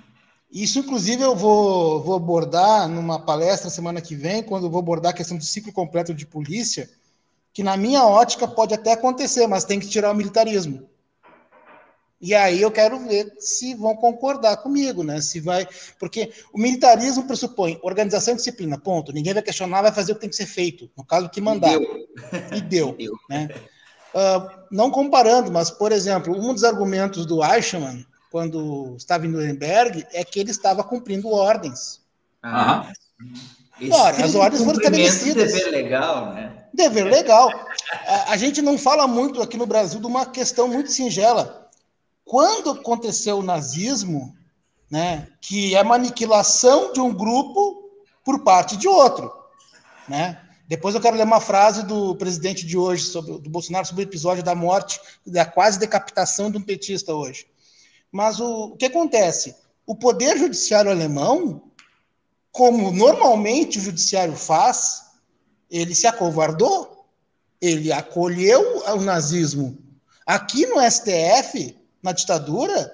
Isso, 0.50 0.78
inclusive, 0.78 1.22
eu 1.22 1.36
vou, 1.36 2.02
vou 2.02 2.16
abordar 2.16 2.88
numa 2.88 3.20
palestra 3.20 3.68
semana 3.68 4.00
que 4.00 4.14
vem, 4.14 4.42
quando 4.42 4.64
eu 4.64 4.70
vou 4.70 4.80
abordar 4.80 5.12
a 5.12 5.14
questão 5.14 5.36
do 5.36 5.44
ciclo 5.44 5.72
completo 5.72 6.14
de 6.14 6.26
polícia, 6.26 6.88
que 7.52 7.62
na 7.62 7.76
minha 7.76 8.04
ótica 8.04 8.48
pode 8.48 8.72
até 8.72 8.92
acontecer, 8.92 9.46
mas 9.46 9.64
tem 9.64 9.78
que 9.78 9.88
tirar 9.88 10.10
o 10.10 10.14
militarismo. 10.14 10.88
E 12.20 12.34
aí 12.34 12.62
eu 12.62 12.70
quero 12.70 12.98
ver 13.06 13.34
se 13.38 13.74
vão 13.74 13.94
concordar 13.94 14.56
comigo, 14.58 15.02
né? 15.04 15.20
Se 15.20 15.38
vai, 15.38 15.68
porque 15.98 16.32
o 16.52 16.58
militarismo 16.58 17.26
pressupõe 17.26 17.78
organização 17.82 18.32
e 18.32 18.36
disciplina, 18.38 18.78
ponto. 18.78 19.12
Ninguém 19.12 19.34
vai 19.34 19.42
questionar, 19.42 19.82
vai 19.82 19.92
fazer 19.92 20.12
o 20.12 20.14
que 20.14 20.22
tem 20.22 20.30
que 20.30 20.36
ser 20.36 20.46
feito, 20.46 20.90
no 20.96 21.04
caso 21.04 21.28
que 21.28 21.40
mandar. 21.40 21.74
E 21.74 21.78
deu, 21.78 22.06
e 22.52 22.60
deu, 22.60 22.92
deu. 22.98 23.12
né? 23.28 23.48
Uh, 24.14 24.48
não 24.70 24.90
comparando, 24.90 25.52
mas 25.52 25.70
por 25.70 25.92
exemplo, 25.92 26.34
um 26.34 26.54
dos 26.54 26.64
argumentos 26.64 27.26
do 27.26 27.44
Eichmann 27.44 28.04
quando 28.30 28.94
estava 28.96 29.26
em 29.26 29.28
Nuremberg 29.28 30.06
é 30.12 30.24
que 30.24 30.40
ele 30.40 30.50
estava 30.50 30.82
cumprindo 30.82 31.28
ordens. 31.28 32.00
Ah. 32.42 32.90
Ora, 33.90 34.24
as 34.24 34.34
ordens 34.34 34.64
foram 34.64 34.78
estabelecidas. 34.78 35.52
Dever 35.52 35.70
legal, 35.70 36.32
né? 36.32 36.64
Dever 36.72 37.04
legal. 37.04 37.50
A, 38.06 38.32
a 38.32 38.36
gente 38.38 38.62
não 38.62 38.78
fala 38.78 39.06
muito 39.06 39.42
aqui 39.42 39.58
no 39.58 39.66
Brasil 39.66 40.00
de 40.00 40.06
uma 40.06 40.24
questão 40.24 40.66
muito 40.66 40.90
singela 40.90 41.65
quando 42.26 42.70
aconteceu 42.70 43.38
o 43.38 43.42
nazismo, 43.42 44.36
né, 44.90 45.28
que 45.40 45.76
é 45.76 45.80
uma 45.80 45.94
aniquilação 45.94 46.92
de 46.92 47.00
um 47.00 47.14
grupo 47.14 47.88
por 48.24 48.42
parte 48.42 48.76
de 48.76 48.88
outro, 48.88 49.32
né? 50.08 50.42
Depois 50.68 50.96
eu 50.96 51.00
quero 51.00 51.16
ler 51.16 51.22
uma 51.22 51.40
frase 51.40 51.84
do 51.84 52.16
presidente 52.16 52.66
de 52.66 52.76
hoje, 52.76 53.04
sobre, 53.04 53.38
do 53.38 53.48
Bolsonaro, 53.48 53.86
sobre 53.86 54.02
o 54.02 54.08
episódio 54.08 54.42
da 54.42 54.56
morte, 54.56 55.00
da 55.24 55.44
quase 55.44 55.78
decapitação 55.78 56.50
de 56.50 56.58
um 56.58 56.62
petista 56.62 57.14
hoje. 57.14 57.46
Mas 58.10 58.40
o, 58.40 58.72
o 58.72 58.76
que 58.76 58.86
acontece? 58.86 59.54
O 59.86 59.94
poder 59.94 60.36
judiciário 60.36 60.90
alemão, 60.90 61.70
como 62.50 62.90
normalmente 62.90 63.78
o 63.78 63.82
judiciário 63.82 64.34
faz, 64.34 65.04
ele 65.70 65.94
se 65.94 66.08
acovardou, 66.08 67.06
ele 67.60 67.92
acolheu 67.92 68.82
o 68.88 69.00
nazismo. 69.00 69.78
Aqui 70.26 70.66
no 70.66 70.80
STF, 70.90 71.76
na 72.06 72.12
ditadura, 72.12 72.92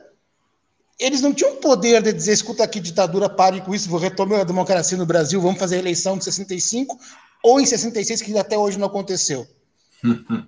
eles 0.99 1.21
não 1.21 1.35
tinham 1.35 1.57
poder 1.57 2.03
de 2.03 2.13
dizer, 2.13 2.33
escuta 2.33 2.65
aqui, 2.65 2.81
ditadura, 2.81 3.29
pare 3.29 3.61
com 3.61 3.75
isso, 3.75 3.89
vou 3.89 4.01
retomar 4.01 4.41
a 4.41 4.45
democracia 4.45 4.97
no 4.97 5.05
Brasil, 5.05 5.41
vamos 5.41 5.59
fazer 5.59 5.77
a 5.77 5.81
eleição 5.81 6.17
de 6.17 6.25
65, 6.25 6.99
ou 7.45 7.61
em 7.61 7.67
66, 7.67 8.23
que 8.23 8.39
até 8.39 8.57
hoje 8.57 8.79
não 8.79 8.87
aconteceu. 8.87 9.47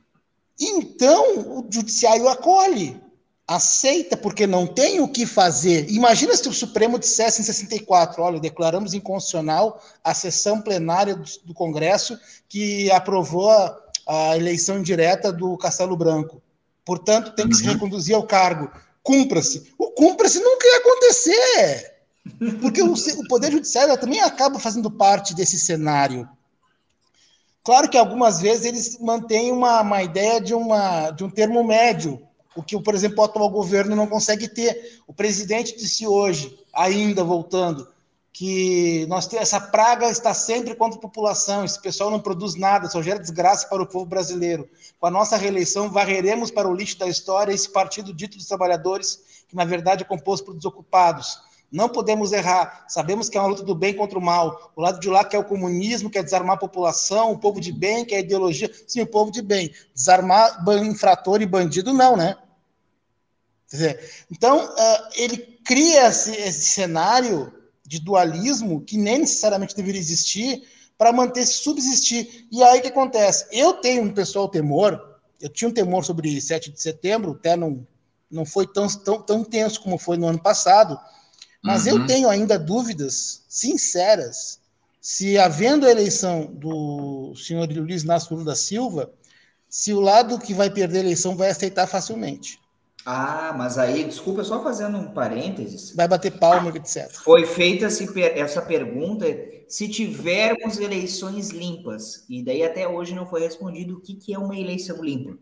então, 0.59 1.59
o 1.59 1.67
judiciário 1.71 2.27
acolhe, 2.29 3.01
aceita, 3.47 4.17
porque 4.17 4.47
não 4.47 4.67
tem 4.67 5.01
o 5.01 5.09
que 5.09 5.27
fazer. 5.27 5.91
Imagina 5.91 6.35
se 6.35 6.49
o 6.49 6.53
Supremo 6.53 6.99
dissesse 6.99 7.43
em 7.43 7.45
64, 7.45 8.23
olha, 8.23 8.41
declaramos 8.41 8.95
inconstitucional 8.95 9.83
a 10.03 10.15
sessão 10.15 10.63
plenária 10.63 11.15
do, 11.15 11.25
do 11.45 11.53
Congresso 11.53 12.19
que 12.49 12.91
aprovou 12.91 13.51
a, 13.51 13.77
a, 14.09 14.37
eleição 14.37 14.79
indireta 14.79 15.31
do 15.31 15.59
Castelo 15.59 15.97
Branco. 15.97 16.43
Portanto, 16.85 17.35
tem 17.35 17.49
que 17.49 17.55
uhum. 17.55 17.61
se 17.61 17.67
reconduzir 17.67 18.15
ao 18.15 18.27
cargo. 18.27 18.71
Cumpra-se. 19.03 19.73
O 19.79 19.91
cumpra-se 19.91 20.41
nunca 20.41 20.67
ia 20.67 20.79
acontecer. 20.79 21.95
Porque 22.61 22.83
o, 22.83 22.93
o 22.93 23.29
Poder 23.29 23.53
Judiciário 23.53 23.97
também 23.99 24.21
acaba 24.21 24.59
fazendo 24.59 24.91
parte 24.91 25.35
desse 25.35 25.59
cenário. 25.59 26.29
Claro 27.63 27.89
que 27.89 27.97
algumas 27.97 28.41
vezes 28.41 28.67
eles 28.67 28.99
mantêm 28.99 29.51
uma, 29.51 29.81
uma 29.81 30.03
ideia 30.03 30.41
de, 30.41 30.55
uma, 30.55 31.11
de 31.11 31.25
um 31.25 31.31
termo 31.31 31.65
médio, 31.65 32.21
o 32.55 32.63
que, 32.63 32.79
por 32.79 32.95
exemplo, 32.95 33.21
o 33.21 33.25
atual 33.25 33.49
governo 33.49 33.97
não 33.97 34.07
consegue 34.07 34.49
ter. 34.49 35.01
O 35.07 35.15
presidente 35.15 35.77
disse 35.77 36.07
hoje, 36.07 36.59
ainda 36.73 37.25
voltando, 37.25 37.89
que 38.35 39.07
nós 39.07 39.33
essa 39.33 39.61
praga 39.61 40.11
está 40.11 40.35
sempre 40.35 40.75
contra 40.75 40.99
a 40.99 41.01
população, 41.01 41.65
esse 41.65 41.81
pessoal 41.81 42.11
não 42.11 42.19
produz 42.19 42.57
nada, 42.57 42.89
só 42.89 43.01
gera 43.01 43.21
desgraça 43.21 43.69
para 43.69 43.81
o 43.81 43.87
povo 43.87 44.07
brasileiro. 44.07 44.69
Com 44.99 45.07
a 45.07 45.11
nossa 45.11 45.37
reeleição, 45.37 45.89
varreremos 45.89 46.51
para 46.51 46.69
o 46.69 46.75
lixo 46.75 46.99
da 46.99 47.07
história 47.07 47.53
esse 47.53 47.71
partido 47.71 48.13
dito 48.13 48.37
dos 48.37 48.49
trabalhadores, 48.49 49.45
que 49.49 49.55
na 49.55 49.65
verdade 49.65 50.03
é 50.03 50.05
composto 50.05 50.47
por 50.47 50.57
desocupados. 50.57 51.41
Não 51.71 51.89
podemos 51.89 52.33
errar. 52.33 52.87
Sabemos 52.89 53.29
que 53.29 53.39
é 53.39 53.41
uma 53.41 53.51
luta 53.51 53.63
do 53.63 53.75
bem 53.75 53.95
contra 53.95 54.19
o 54.19 54.23
mal. 54.23 54.73
O 54.75 54.83
lado 54.83 54.99
de 54.99 55.09
lá 55.09 55.25
quer 55.25 55.39
o 55.39 55.45
comunismo, 55.45 56.11
quer 56.11 56.25
desarmar 56.25 56.57
a 56.57 56.61
população, 56.61 57.31
o 57.31 57.39
povo 57.39 57.61
de 57.61 57.71
bem, 57.71 58.05
quer 58.05 58.17
a 58.17 58.21
ideologia. 58.21 58.69
Sim, 58.85 59.03
o 59.03 59.07
povo 59.07 59.31
de 59.31 59.43
bem. 59.43 59.73
Desarmar 59.95 60.65
infrator 60.83 61.41
e 61.41 61.47
bandido, 61.47 61.93
não, 61.93 62.17
né? 62.17 62.37
Então, 64.31 64.67
uh, 64.67 65.09
ele 65.17 65.37
cria 65.65 66.09
esse, 66.09 66.53
cenário 66.53 67.53
de 67.95 68.05
dualismo 68.05 68.81
que 68.81 68.97
nem 68.97 69.19
necessariamente 69.19 69.77
deveria 69.77 70.01
existir 70.01 70.63
para 70.99 71.13
manter 71.13 71.47
se 71.47 71.55
subsistir. 71.55 72.47
E 72.51 72.63
aí 72.63 72.79
o 72.79 72.83
que 72.83 72.89
acontece? 72.89 73.47
Eu 73.53 73.75
tenho 73.75 74.03
um 74.03 74.13
pessoal 74.13 74.49
temor, 74.49 75.01
eu 75.41 75.49
tinha 75.49 75.69
um 75.69 75.73
temor 75.73 76.05
sobre 76.05 76.41
7 76.41 76.73
de 76.73 76.81
setembro, 76.81 77.33
até 77.33 77.57
não, 77.57 77.87
não 78.31 78.45
foi 78.45 78.67
tão, 78.67 78.89
tão, 78.89 79.23
tão 79.23 79.45
tenso 79.45 79.81
como 79.81 79.99
foi 79.99 80.17
no 80.17 80.27
ano 80.27 80.41
passado, 80.41 80.99
mas 81.63 81.87
uhum. 81.87 82.01
eu 82.01 82.07
tenho 82.07 82.29
ainda 82.29 82.59
dúvidas 82.59 83.43
sinceras 83.49 84.59
se, 85.01 85.39
havendo 85.39 85.87
a 85.87 85.91
eleição 85.91 86.47
do 86.47 87.35
senhor 87.37 87.69
Luiz 87.71 88.03
Inácio 88.03 88.33
Lula 88.33 88.47
da 88.47 88.57
Silva, 88.57 89.13
se 89.69 89.93
o 89.93 90.01
lado 90.01 90.39
que 90.39 90.55
vai 90.55 90.71
perder 90.71 90.99
a 90.99 91.03
eleição 91.03 91.37
vai 91.37 91.51
aceitar 91.51 91.87
facilmente. 91.87 92.59
Ah, 93.07 93.55
mas 93.57 93.77
aí, 93.77 94.05
desculpa, 94.05 94.43
só 94.43 94.63
fazendo 94.63 94.97
um 94.97 95.13
parênteses. 95.13 95.95
Vai 95.95 96.09
bater 96.09 96.39
palma, 96.39 96.71
etc. 96.71 97.11
Foi 97.13 97.45
feita 97.45 97.87
essa 97.87 98.63
pergunta 98.63 99.27
se 99.69 99.89
tivermos 99.89 100.79
eleições 100.79 101.51
limpas. 101.51 102.25
E 102.29 102.43
daí 102.43 102.63
até 102.63 102.89
hoje 102.89 103.15
não 103.15 103.27
foi 103.27 103.41
respondido 103.41 103.97
o 103.97 104.01
que, 104.01 104.15
que 104.15 104.33
é 104.33 104.39
uma 104.39 104.57
eleição 104.57 105.03
limpa. 105.03 105.37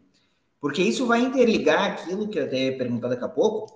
Porque 0.60 0.82
isso 0.82 1.06
vai 1.06 1.20
interligar 1.20 1.92
aquilo 1.92 2.28
que 2.28 2.38
eu 2.38 2.44
até 2.44 2.56
ia 2.56 2.78
perguntar 2.78 3.08
daqui 3.08 3.24
a 3.24 3.28
pouco, 3.28 3.74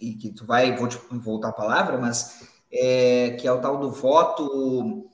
e 0.00 0.14
que 0.14 0.30
tu 0.30 0.46
vai, 0.46 0.74
vou 0.76 0.88
te 0.88 0.98
voltar 1.10 1.48
a 1.48 1.52
palavra, 1.52 1.98
mas 1.98 2.48
é, 2.72 3.30
que 3.38 3.46
é 3.46 3.52
o 3.52 3.60
tal 3.60 3.78
do 3.78 3.90
voto 3.90 5.08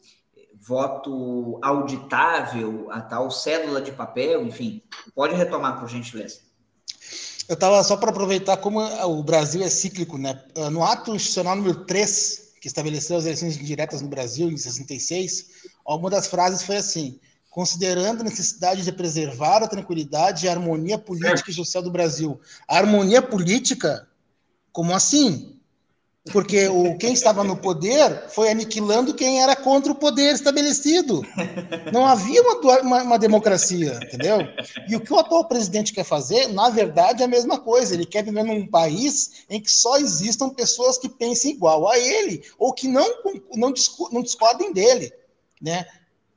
voto 0.59 1.59
auditável, 1.63 2.89
a 2.91 3.01
tal 3.01 3.31
cédula 3.31 3.81
de 3.81 3.93
papel, 3.93 4.45
enfim. 4.45 4.83
Pode 5.15 5.35
retomar, 5.35 5.79
por 5.79 5.89
gentileza. 5.89 6.41
Eu 7.49 7.55
estava 7.55 7.83
só 7.85 7.97
para 7.97 8.11
aproveitar 8.11 8.57
como 8.57 8.81
o 8.81 9.23
Brasil 9.23 9.63
é 9.63 9.69
cíclico, 9.69 10.19
né? 10.19 10.43
No 10.73 10.83
ato 10.83 11.15
institucional 11.15 11.55
número 11.55 11.85
3, 11.85 12.55
que 12.61 12.67
estabeleceu 12.67 13.17
as 13.17 13.25
eleições 13.25 13.57
indiretas 13.57 14.03
no 14.03 14.09
Brasil, 14.09 14.51
em 14.51 14.57
66, 14.57 15.47
alguma 15.85 16.11
das 16.11 16.27
frases 16.27 16.63
foi 16.63 16.77
assim: 16.77 17.21
considerando 17.49 18.23
a 18.23 18.25
necessidade 18.25 18.83
de 18.83 18.93
preservar 18.93 19.63
a 19.63 19.69
tranquilidade 19.69 20.45
e 20.45 20.49
a 20.49 20.53
harmonia 20.53 20.99
política 20.99 21.51
e 21.51 21.55
social 21.55 21.83
do 21.83 21.91
Brasil. 21.91 22.41
A 22.67 22.79
harmonia 22.79 23.23
política 23.23 24.09
como 24.73 24.93
assim? 24.93 25.56
Porque 26.33 26.67
o, 26.69 26.97
quem 26.99 27.13
estava 27.13 27.45
no 27.45 27.57
poder 27.57 28.29
foi 28.29 28.51
aniquilando 28.51 29.15
quem 29.15 29.41
era 29.43 29.55
contra 29.55 29.93
o 29.93 29.95
poder 29.95 30.35
estabelecido. 30.35 31.23
Não 31.93 32.05
havia 32.05 32.43
uma, 32.43 32.81
uma, 32.81 33.03
uma, 33.03 33.19
democracia, 33.19 33.99
entendeu? 34.03 34.39
E 34.89 34.97
o 34.97 35.01
que 35.01 35.13
o 35.13 35.19
atual 35.19 35.47
presidente 35.47 35.93
quer 35.93 36.05
fazer, 36.05 36.49
na 36.49 36.69
verdade, 36.69 37.23
é 37.23 37.25
a 37.25 37.29
mesma 37.29 37.61
coisa. 37.61 37.95
Ele 37.95 38.05
quer 38.05 38.25
viver 38.25 38.43
num 38.43 38.67
país 38.67 39.45
em 39.49 39.61
que 39.61 39.71
só 39.71 39.99
existam 39.99 40.51
pessoas 40.51 40.99
que 40.99 41.09
pensem 41.09 41.53
igual 41.53 41.89
a 41.89 41.97
ele, 41.97 42.43
ou 42.59 42.73
que 42.73 42.89
não, 42.89 43.07
não, 43.55 43.73
não 44.11 44.23
discordem 44.23 44.73
dele. 44.73 45.13
Né? 45.63 45.87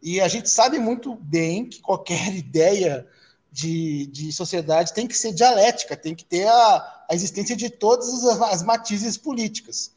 E 0.01 0.21
a 0.21 0.27
gente 0.27 0.49
sabe 0.49 0.77
muito 0.77 1.15
bem 1.15 1.65
que 1.65 1.81
qualquer 1.81 2.29
ideia 2.35 3.07
de, 3.51 4.05
de 4.07 4.31
sociedade 4.31 4.93
tem 4.93 5.07
que 5.07 5.17
ser 5.17 5.33
dialética, 5.33 5.97
tem 5.97 6.15
que 6.15 6.23
ter 6.23 6.47
a, 6.47 7.03
a 7.09 7.15
existência 7.15 7.55
de 7.55 7.69
todas 7.69 8.23
as, 8.23 8.41
as 8.41 8.63
matizes 8.63 9.17
políticas. 9.17 9.91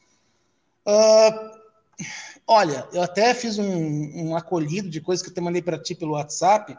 Uh, 0.87 1.51
olha, 2.47 2.89
eu 2.93 3.03
até 3.03 3.35
fiz 3.35 3.59
um, 3.59 4.29
um 4.29 4.37
acolhido 4.37 4.89
de 4.89 5.01
coisas 5.01 5.23
que 5.23 5.31
eu 5.31 5.35
te 5.35 5.41
mandei 5.41 5.63
para 5.63 5.79
ti 5.79 5.95
pelo 5.95 6.13
WhatsApp. 6.13 6.77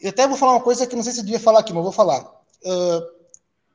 Eu 0.00 0.10
até 0.10 0.26
vou 0.28 0.36
falar 0.36 0.52
uma 0.52 0.62
coisa 0.62 0.86
que 0.86 0.94
não 0.94 1.02
sei 1.02 1.12
se 1.12 1.20
eu 1.20 1.24
devia 1.24 1.40
falar 1.40 1.60
aqui, 1.60 1.72
mas 1.72 1.82
vou 1.82 1.92
falar. 1.92 2.22
Uh, 2.64 3.18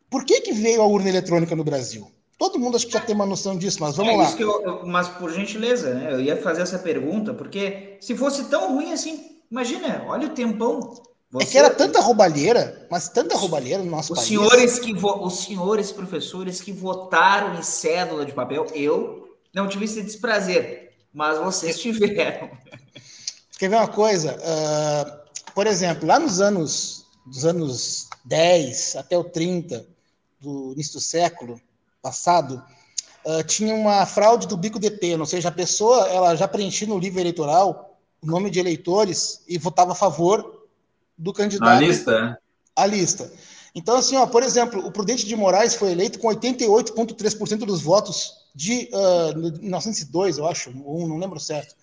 por 0.10 0.26
que, 0.26 0.42
que 0.42 0.54
veio 0.54 0.82
a 0.82 0.88
urna 0.88 1.10
eletrônica 1.10 1.56
no 1.56 1.64
Brasil? 1.64 2.10
Todo 2.38 2.60
mundo 2.60 2.76
acho 2.76 2.88
que 2.88 2.94
já 2.94 3.00
tem 3.00 3.16
uma 3.16 3.26
noção 3.26 3.58
disso, 3.58 3.78
mas 3.80 3.96
vamos 3.96 4.14
é 4.14 4.18
lá. 4.18 4.36
Eu, 4.40 4.86
mas 4.86 5.08
por 5.08 5.32
gentileza, 5.32 5.94
né? 5.94 6.14
Eu 6.14 6.22
ia 6.22 6.42
fazer 6.42 6.62
essa 6.62 6.80
pergunta, 6.80 7.34
porque 7.34 7.98
se 8.02 8.16
fosse 8.16 8.46
tão 8.46 8.74
ruim 8.74 8.92
assim, 8.92 9.40
imagina, 9.50 10.04
olha 10.08 10.28
o 10.28 10.32
tempão 10.32 11.02
você... 11.34 11.46
É 11.46 11.50
que 11.50 11.58
era 11.58 11.70
tanta 11.72 12.00
roubalheira, 12.00 12.86
mas 12.92 13.10
tanta 13.10 13.36
roubalheira 13.36 13.82
no 13.82 13.90
nosso 13.90 14.14
os 14.14 14.20
país. 14.20 14.30
Senhores 14.30 14.78
que 14.78 14.94
vo... 14.94 15.26
Os 15.26 15.40
senhores 15.40 15.92
professores 15.92 16.62
que 16.62 16.72
votaram 16.72 17.56
em 17.58 17.64
cédula 17.64 18.24
de 18.24 18.32
papel, 18.32 18.68
eu 18.76 19.36
não 19.52 19.68
tive 19.68 19.86
esse 19.86 20.04
desprazer, 20.04 20.94
mas 21.12 21.40
vocês 21.40 21.80
tiveram. 21.80 22.52
Quer 23.58 23.68
ver 23.68 23.78
uma 23.78 23.88
coisa? 23.88 24.36
Uh, 24.36 25.52
por 25.56 25.66
exemplo, 25.66 26.08
lá 26.08 26.20
nos 26.20 26.40
anos, 26.40 27.08
dos 27.26 27.46
anos 27.46 28.10
10 28.26 28.98
até 28.98 29.18
o 29.18 29.24
30 29.24 29.88
do 30.40 30.74
início 30.74 30.94
do 30.94 31.02
século 31.02 31.60
passado, 32.00 32.64
uh, 33.26 33.44
tinha 33.44 33.74
uma 33.74 34.06
fraude 34.06 34.48
do 34.48 34.56
bico 34.56 34.80
de 34.80 34.92
pena, 34.92 35.24
ou 35.24 35.26
seja, 35.26 35.50
a 35.50 35.52
pessoa 35.52 36.08
ela 36.10 36.36
já 36.36 36.48
preenchia 36.48 36.88
no 36.88 37.00
livro 37.00 37.20
eleitoral 37.20 37.98
o 38.22 38.28
nome 38.28 38.52
de 38.52 38.60
eleitores 38.60 39.42
e 39.48 39.58
votava 39.58 39.94
a 39.94 39.96
favor 39.96 40.53
do 41.18 41.34
candidato. 41.34 41.70
A 41.70 41.80
lista, 41.80 42.12
é? 42.12 42.38
A 42.76 42.86
lista. 42.86 43.32
Então, 43.76 43.96
assim, 43.98 44.16
ó, 44.16 44.28
por 44.28 44.44
exemplo, 44.44 44.86
o 44.86 44.92
Prudente 44.92 45.26
de 45.26 45.36
Moraes 45.36 45.76
foi 45.76 45.92
eleito 45.92 46.20
com 46.20 46.28
88,3% 46.28 47.60
dos 47.60 47.82
votos 47.82 48.34
de 48.54 48.90
uh, 48.94 49.62
1902, 49.62 50.38
eu 50.38 50.48
acho, 50.48 50.72
ou 50.86 51.08
não 51.08 51.18
lembro 51.18 51.40
certo. 51.40 51.76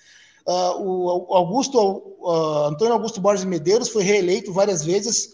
Uh, 0.47 0.81
o 0.81 1.35
Augusto, 1.35 1.78
uh, 2.20 2.66
Antônio 2.66 2.94
Augusto 2.94 3.20
Borges 3.20 3.44
Medeiros 3.44 3.89
foi 3.89 4.02
reeleito 4.02 4.52
várias 4.52 4.85
vezes, 4.85 5.32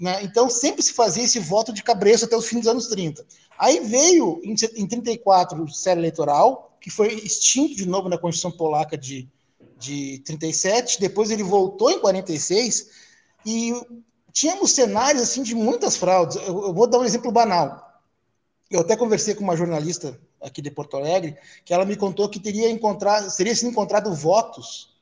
né? 0.00 0.22
então 0.22 0.48
sempre 0.48 0.82
se 0.82 0.92
fazia 0.92 1.24
esse 1.24 1.38
voto 1.38 1.72
de 1.72 1.82
cabreço 1.82 2.24
até 2.24 2.36
os 2.36 2.46
fins 2.46 2.60
dos 2.60 2.68
anos 2.68 2.86
30. 2.88 3.24
Aí 3.58 3.80
veio, 3.80 4.40
em, 4.42 4.54
em 4.76 4.86
34, 4.86 5.62
o 5.62 5.68
série 5.68 6.00
eleitoral, 6.00 6.76
que 6.80 6.90
foi 6.90 7.14
extinto 7.14 7.76
de 7.76 7.86
novo 7.86 8.08
na 8.08 8.18
Constituição 8.18 8.56
Polaca 8.56 8.96
de, 8.96 9.28
de 9.78 10.20
37, 10.24 11.00
depois 11.00 11.30
ele 11.30 11.42
voltou 11.42 11.90
em 11.90 11.98
46, 11.98 12.88
e 13.44 13.74
tínhamos 14.32 14.72
cenários 14.72 15.22
assim 15.22 15.42
de 15.42 15.54
muitas 15.54 15.96
fraudes. 15.96 16.36
Eu, 16.36 16.66
eu, 16.66 16.74
vou 16.74 16.86
dar 16.86 16.98
um 16.98 17.04
exemplo 17.04 17.32
banal. 17.32 17.86
Eu 18.70 18.80
até 18.80 18.96
conversei 18.96 19.34
com 19.34 19.44
uma 19.44 19.56
jornalista 19.56 20.18
aqui 20.40 20.62
de 20.62 20.70
Porto 20.70 20.96
Alegre, 20.96 21.36
que 21.64 21.72
ela 21.72 21.84
me 21.84 21.96
contou 21.96 22.28
que 22.28 22.38
teria 22.38 22.70
encontrado, 22.70 23.34
teria 23.36 23.54
sido 23.54 23.70
encontrado 23.70 24.14
votos 24.14 24.96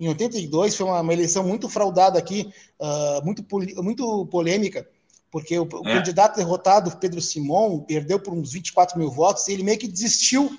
em 0.00 0.08
82, 0.08 0.76
foi 0.76 0.86
uma, 0.86 1.00
uma 1.00 1.12
eleição 1.12 1.42
muito 1.42 1.68
fraudada 1.68 2.18
aqui, 2.18 2.52
uh, 2.78 3.24
muito, 3.24 3.44
muito 3.82 4.26
polêmica, 4.26 4.88
porque 5.30 5.58
o, 5.58 5.64
o 5.64 5.88
é. 5.88 5.94
candidato 5.94 6.36
derrotado, 6.36 6.96
Pedro 6.98 7.20
Simon, 7.20 7.80
perdeu 7.80 8.20
por 8.20 8.32
uns 8.32 8.52
24 8.52 8.96
mil 8.96 9.10
votos 9.10 9.48
e 9.48 9.52
ele 9.52 9.64
meio 9.64 9.78
que 9.78 9.88
desistiu 9.88 10.56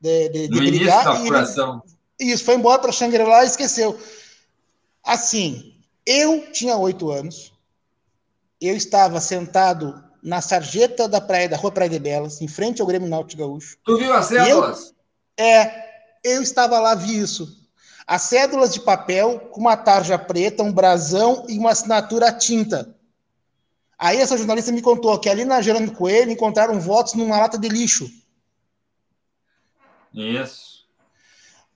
de, 0.00 0.28
de, 0.30 0.48
de 0.48 0.58
brigar. 0.58 1.22
E 1.22 1.28
ele, 1.28 2.32
isso, 2.32 2.44
foi 2.44 2.54
embora 2.54 2.80
para 2.80 2.90
Xangri-Lá 2.90 3.44
e 3.44 3.48
esqueceu. 3.48 3.98
Assim, 5.04 5.74
eu 6.10 6.50
tinha 6.50 6.76
oito 6.76 7.08
anos, 7.08 7.52
eu 8.60 8.74
estava 8.74 9.20
sentado 9.20 10.02
na 10.20 10.40
sarjeta 10.40 11.06
da 11.06 11.20
praia, 11.20 11.48
da 11.48 11.56
rua 11.56 11.70
Praia 11.70 11.88
de 11.88 12.00
Belas, 12.00 12.40
em 12.40 12.48
frente 12.48 12.80
ao 12.80 12.86
Grêmio 12.86 13.08
Náutico 13.08 13.40
Gaúcho. 13.40 13.78
Tu 13.84 13.96
viu 13.96 14.12
as 14.12 14.26
células? 14.26 14.92
Eu, 15.38 15.44
é, 15.44 15.84
eu 16.24 16.42
estava 16.42 16.80
lá, 16.80 16.96
vi 16.96 17.16
isso. 17.16 17.56
as 18.06 18.22
cédulas 18.22 18.74
de 18.74 18.80
papel 18.80 19.38
com 19.52 19.60
uma 19.60 19.76
tarja 19.76 20.18
preta, 20.18 20.64
um 20.64 20.72
brasão 20.72 21.46
e 21.48 21.56
uma 21.56 21.70
assinatura 21.70 22.28
à 22.28 22.32
tinta. 22.32 22.92
Aí 23.96 24.18
essa 24.18 24.36
jornalista 24.36 24.72
me 24.72 24.82
contou 24.82 25.16
que 25.20 25.28
ali 25.28 25.44
na 25.44 25.62
Gerando 25.62 25.92
Coelho 25.92 26.32
encontraram 26.32 26.80
votos 26.80 27.14
numa 27.14 27.38
lata 27.38 27.56
de 27.56 27.68
lixo. 27.68 28.10
Isso. 30.12 30.84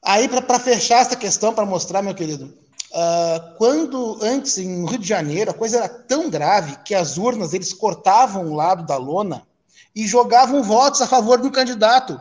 Aí, 0.02 0.28
para 0.28 0.58
fechar 0.58 1.00
essa 1.00 1.14
questão, 1.16 1.54
para 1.54 1.64
mostrar, 1.64 2.02
meu 2.02 2.14
querido, 2.14 2.52
uh, 2.94 3.56
quando 3.56 4.18
antes, 4.22 4.56
no 4.58 4.86
Rio 4.86 4.98
de 4.98 5.08
Janeiro, 5.08 5.50
a 5.50 5.54
coisa 5.54 5.78
era 5.78 5.88
tão 5.88 6.30
grave 6.30 6.76
que 6.84 6.94
as 6.94 7.18
urnas, 7.18 7.52
eles 7.52 7.72
cortavam 7.72 8.46
o 8.46 8.54
lado 8.54 8.86
da 8.86 8.96
lona 8.96 9.46
e 9.94 10.06
jogavam 10.06 10.62
votos 10.62 11.02
a 11.02 11.06
favor 11.06 11.38
do 11.38 11.50
candidato. 11.50 12.20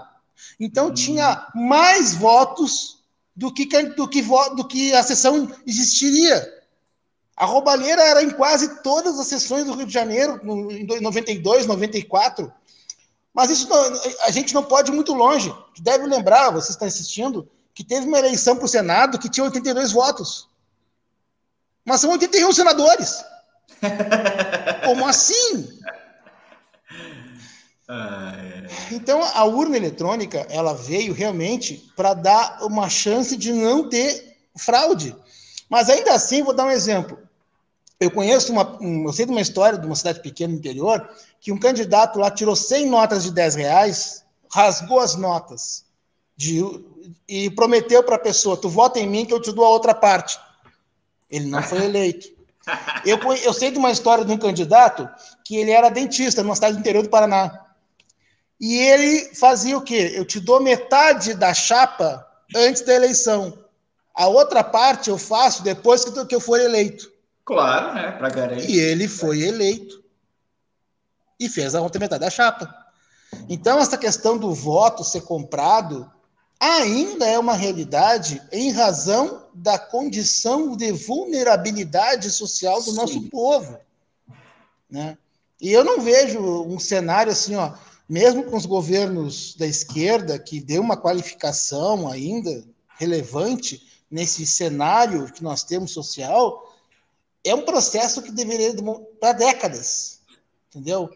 Então, 0.59 0.87
hum. 0.87 0.93
tinha 0.93 1.47
mais 1.53 2.15
votos 2.15 3.03
do 3.35 3.53
que, 3.53 3.65
do 3.65 4.07
que, 4.07 4.21
do 4.55 4.67
que 4.67 4.93
a 4.93 5.03
sessão 5.03 5.49
existiria. 5.65 6.61
A 7.35 7.45
roubalheira 7.45 8.01
era 8.03 8.21
em 8.21 8.29
quase 8.29 8.81
todas 8.83 9.19
as 9.19 9.27
sessões 9.27 9.65
do 9.65 9.73
Rio 9.73 9.87
de 9.87 9.93
Janeiro, 9.93 10.39
em 10.71 11.01
92, 11.01 11.65
94. 11.65 12.51
Mas 13.33 13.49
isso 13.49 13.67
não, 13.67 13.77
a 14.21 14.29
gente 14.29 14.53
não 14.53 14.63
pode 14.63 14.91
ir 14.91 14.93
muito 14.93 15.13
longe. 15.13 15.53
Deve 15.79 16.05
lembrar, 16.05 16.51
vocês 16.51 16.69
estão 16.69 16.87
assistindo, 16.87 17.49
que 17.73 17.83
teve 17.83 18.07
uma 18.07 18.19
eleição 18.19 18.55
para 18.55 18.65
o 18.65 18.67
Senado 18.67 19.17
que 19.17 19.29
tinha 19.29 19.43
82 19.45 19.91
votos. 19.91 20.47
Mas 21.85 22.01
são 22.01 22.11
81 22.11 22.51
senadores. 22.53 23.23
Como 24.85 25.05
assim? 25.05 25.67
Então 28.91 29.21
a 29.23 29.43
urna 29.43 29.77
eletrônica 29.77 30.47
ela 30.49 30.73
veio 30.73 31.13
realmente 31.13 31.91
para 31.95 32.13
dar 32.13 32.63
uma 32.63 32.89
chance 32.89 33.35
de 33.35 33.51
não 33.51 33.89
ter 33.89 34.37
fraude. 34.55 35.15
Mas 35.69 35.89
ainda 35.89 36.13
assim, 36.13 36.43
vou 36.43 36.53
dar 36.53 36.65
um 36.65 36.71
exemplo. 36.71 37.17
Eu 37.99 38.11
conheço 38.11 38.51
uma, 38.51 38.77
eu 38.81 39.13
sei 39.13 39.25
de 39.25 39.31
uma 39.31 39.41
história 39.41 39.77
de 39.77 39.85
uma 39.85 39.95
cidade 39.95 40.21
pequena 40.21 40.53
no 40.53 40.59
interior 40.59 41.07
que 41.39 41.51
um 41.51 41.59
candidato 41.59 42.19
lá 42.19 42.29
tirou 42.31 42.55
100 42.55 42.87
notas 42.87 43.23
de 43.23 43.31
10 43.31 43.55
reais, 43.55 44.23
rasgou 44.51 44.99
as 44.99 45.15
notas 45.15 45.85
de, 46.35 46.61
e 47.27 47.49
prometeu 47.49 48.03
para 48.03 48.15
a 48.15 48.19
pessoa: 48.19 48.57
tu 48.57 48.69
vota 48.69 48.99
em 48.99 49.07
mim 49.07 49.25
que 49.25 49.33
eu 49.33 49.41
te 49.41 49.51
dou 49.51 49.65
a 49.65 49.69
outra 49.69 49.93
parte. 49.93 50.39
Ele 51.33 51.47
não 51.47 51.63
foi 51.63 51.85
eleito. 51.85 52.27
Eu, 53.03 53.17
eu 53.37 53.51
sei 53.53 53.71
de 53.71 53.79
uma 53.79 53.89
história 53.89 54.23
de 54.23 54.31
um 54.31 54.37
candidato 54.37 55.09
que 55.43 55.57
ele 55.57 55.71
era 55.71 55.89
dentista 55.89 56.43
numa 56.43 56.53
cidade 56.53 56.75
do 56.75 56.79
interior 56.79 57.01
do 57.01 57.09
Paraná. 57.09 57.65
E 58.61 58.77
ele 58.77 59.33
fazia 59.33 59.75
o 59.75 59.81
quê? 59.81 60.13
Eu 60.13 60.25
te 60.25 60.39
dou 60.39 60.61
metade 60.61 61.33
da 61.33 61.51
chapa 61.51 62.23
antes 62.55 62.83
da 62.83 62.93
eleição. 62.93 63.57
A 64.13 64.27
outra 64.27 64.63
parte 64.63 65.09
eu 65.09 65.17
faço 65.17 65.63
depois 65.63 66.05
que 66.05 66.35
eu 66.35 66.39
for 66.39 66.59
eleito. 66.59 67.11
Claro, 67.43 67.95
né? 67.95 68.11
Para 68.11 68.29
garantir. 68.29 68.69
E 68.69 68.79
ele 68.79 69.07
foi 69.07 69.41
eleito. 69.41 70.03
E 71.39 71.49
fez 71.49 71.73
a 71.73 71.81
outra 71.81 71.99
metade 71.99 72.21
da 72.21 72.29
chapa. 72.29 72.71
Então, 73.49 73.79
essa 73.79 73.97
questão 73.97 74.37
do 74.37 74.53
voto 74.53 75.03
ser 75.03 75.21
comprado 75.21 76.09
ainda 76.63 77.27
é 77.27 77.37
uma 77.37 77.53
realidade 77.53 78.41
em 78.51 78.71
razão 78.71 79.47
da 79.53 79.77
condição 79.77 80.75
de 80.77 80.91
vulnerabilidade 80.91 82.31
social 82.31 82.81
do 82.81 82.91
Sim. 82.91 82.95
nosso 82.95 83.21
povo. 83.29 83.77
Né? 84.89 85.17
E 85.59 85.71
eu 85.71 85.83
não 85.83 85.99
vejo 85.99 86.39
um 86.39 86.79
cenário 86.79 87.31
assim, 87.31 87.55
ó, 87.55 87.73
mesmo 88.07 88.43
com 88.43 88.55
os 88.55 88.65
governos 88.65 89.55
da 89.55 89.67
esquerda, 89.67 90.39
que 90.39 90.59
deu 90.59 90.81
uma 90.81 90.97
qualificação 90.97 92.07
ainda 92.07 92.63
relevante 92.97 93.81
nesse 94.09 94.45
cenário 94.45 95.31
que 95.31 95.43
nós 95.43 95.63
temos 95.63 95.91
social, 95.91 96.73
é 97.43 97.53
um 97.53 97.65
processo 97.65 98.21
que 98.21 98.31
deveria 98.31 98.73
para 99.19 99.33
décadas, 99.33 100.21
entendeu? 100.69 101.09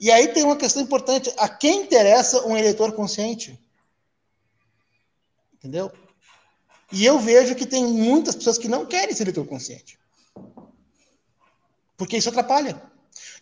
E 0.00 0.10
aí 0.10 0.28
tem 0.28 0.44
uma 0.44 0.56
questão 0.56 0.82
importante: 0.82 1.32
a 1.36 1.48
quem 1.48 1.82
interessa 1.82 2.46
um 2.46 2.56
eleitor 2.56 2.92
consciente? 2.92 3.58
Entendeu? 5.62 5.92
E 6.90 7.04
eu 7.04 7.18
vejo 7.20 7.54
que 7.54 7.64
tem 7.64 7.86
muitas 7.86 8.34
pessoas 8.34 8.58
que 8.58 8.68
não 8.68 8.84
querem 8.84 9.14
ser 9.14 9.22
eleitor 9.22 9.46
consciente. 9.46 9.96
Porque 11.96 12.16
isso 12.16 12.28
atrapalha. 12.28 12.82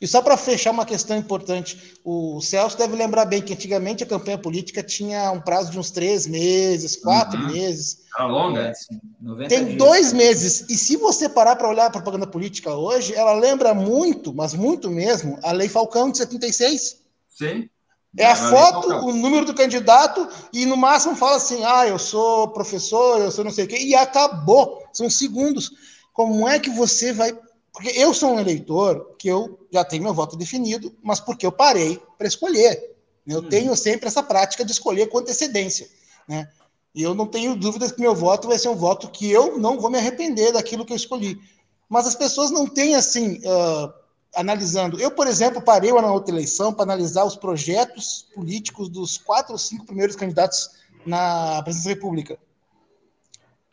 E 0.01 0.07
só 0.07 0.21
para 0.21 0.37
fechar 0.37 0.71
uma 0.71 0.85
questão 0.85 1.17
importante, 1.17 1.99
o 2.05 2.41
Celso 2.41 2.77
deve 2.77 2.97
lembrar 2.97 3.25
bem 3.25 3.41
que 3.41 3.53
antigamente 3.53 4.03
a 4.03 4.07
campanha 4.07 4.39
política 4.39 4.83
tinha 4.83 5.31
um 5.31 5.41
prazo 5.41 5.71
de 5.71 5.79
uns 5.79 5.91
três 5.91 6.27
meses, 6.27 6.97
quatro 6.97 7.41
uhum. 7.41 7.53
meses. 7.53 8.03
Era 8.15 8.27
longa. 8.27 8.61
É, 8.61 9.49
Tem 9.49 9.65
dias. 9.65 9.79
dois 9.79 10.13
meses. 10.13 10.67
E 10.69 10.77
se 10.77 10.97
você 10.97 11.29
parar 11.29 11.57
para 11.57 11.69
olhar 11.69 11.87
a 11.87 11.91
propaganda 11.91 12.27
política 12.27 12.75
hoje, 12.75 13.15
ela 13.15 13.33
lembra 13.35 13.73
muito, 13.75 14.35
mas 14.35 14.55
muito 14.55 14.91
mesmo, 14.91 15.39
a 15.43 15.53
Lei 15.53 15.69
Falcão 15.69 16.11
de 16.11 16.19
76. 16.19 16.99
Sim. 17.29 17.69
É 18.16 18.27
a 18.27 18.35
foto, 18.35 18.89
o 19.07 19.12
número 19.12 19.45
do 19.45 19.55
candidato, 19.55 20.28
e 20.53 20.66
no 20.66 20.77
máximo 20.77 21.15
fala 21.15 21.37
assim: 21.37 21.65
ah, 21.65 21.87
eu 21.87 21.99
sou 21.99 22.49
professor, 22.49 23.20
eu 23.20 23.31
sou 23.31 23.45
não 23.45 23.53
sei 23.53 23.65
o 23.65 23.69
quê, 23.69 23.78
e 23.78 23.95
acabou. 23.95 24.82
São 24.93 25.09
segundos. 25.09 25.70
Como 26.12 26.49
é 26.49 26.59
que 26.59 26.70
você 26.70 27.12
vai 27.12 27.32
porque 27.73 27.91
eu 27.91 28.12
sou 28.12 28.35
um 28.35 28.41
eleitor 28.41 29.15
que 29.19 29.28
eu 29.28 29.66
já 29.73 29.85
tenho 29.85 30.03
meu 30.03 30.15
voto 30.15 30.37
definido, 30.37 30.95
mas 31.03 31.20
porque 31.20 31.47
eu 31.47 31.53
parei 31.53 32.01
para 32.19 32.27
escolher. 32.27 32.97
Eu 33.27 33.41
hum. 33.41 33.49
tenho 33.49 33.77
sempre 33.77 34.09
essa 34.09 34.23
prática 34.23 34.65
de 34.65 34.73
escolher 34.73 35.09
com 35.09 35.19
antecedência. 35.19 35.89
Né? 36.28 36.49
E 36.95 37.03
eu 37.03 37.15
não 37.15 37.27
tenho 37.27 37.55
dúvidas 37.55 37.93
que 37.93 38.01
meu 38.01 38.15
voto 38.15 38.49
vai 38.49 38.59
ser 38.59 38.69
um 38.69 38.77
voto 38.77 39.09
que 39.11 39.31
eu 39.31 39.59
não 39.59 39.78
vou 39.78 39.91
me 39.91 39.99
arrepender 39.99 40.53
daquilo 40.53 40.85
que 40.85 40.93
eu 40.93 40.97
escolhi. 40.97 41.41
Mas 41.89 42.07
as 42.07 42.15
pessoas 42.15 42.51
não 42.51 42.66
têm 42.66 42.95
assim, 42.95 43.39
uh, 43.39 43.93
analisando. 44.35 45.01
Eu, 45.01 45.11
por 45.11 45.27
exemplo, 45.27 45.61
parei 45.61 45.93
na 45.93 46.12
outra 46.12 46.35
eleição 46.35 46.73
para 46.73 46.85
analisar 46.85 47.24
os 47.24 47.36
projetos 47.36 48.27
políticos 48.35 48.89
dos 48.89 49.19
quatro 49.19 49.52
ou 49.52 49.59
cinco 49.59 49.86
primeiros 49.86 50.16
candidatos 50.16 50.70
na 51.05 51.62
presidência 51.62 51.94
da 51.94 51.94
República 51.97 52.39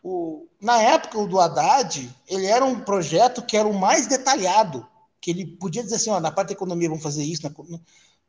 o, 0.02 0.46
na 0.60 0.80
época, 0.80 1.18
o 1.18 1.26
do 1.26 1.40
Haddad, 1.40 2.08
ele 2.26 2.46
era 2.46 2.64
um 2.64 2.80
projeto 2.80 3.42
que 3.42 3.56
era 3.56 3.68
o 3.68 3.78
mais 3.78 4.06
detalhado, 4.06 4.86
que 5.20 5.30
ele 5.30 5.46
podia 5.46 5.82
dizer 5.82 5.96
assim, 5.96 6.10
ó, 6.10 6.20
na 6.20 6.30
parte 6.30 6.48
da 6.48 6.54
economia 6.54 6.88
vamos 6.88 7.02
fazer 7.02 7.24
isso. 7.24 7.42
Na, 7.42 7.50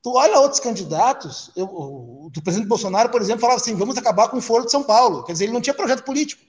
tu 0.02 0.14
olha 0.14 0.40
outros 0.40 0.60
candidatos, 0.60 1.52
eu, 1.56 1.66
o, 1.66 2.30
do 2.32 2.42
presidente 2.42 2.68
Bolsonaro, 2.68 3.10
por 3.10 3.22
exemplo, 3.22 3.42
falava 3.42 3.62
assim, 3.62 3.76
vamos 3.76 3.98
acabar 3.98 4.30
com 4.30 4.38
o 4.38 4.42
Foro 4.42 4.66
de 4.66 4.72
São 4.72 4.84
Paulo. 4.84 5.24
Quer 5.24 5.34
dizer, 5.34 5.46
ele 5.46 5.54
não 5.54 5.62
tinha 5.62 5.74
projeto 5.74 6.04
político. 6.04 6.44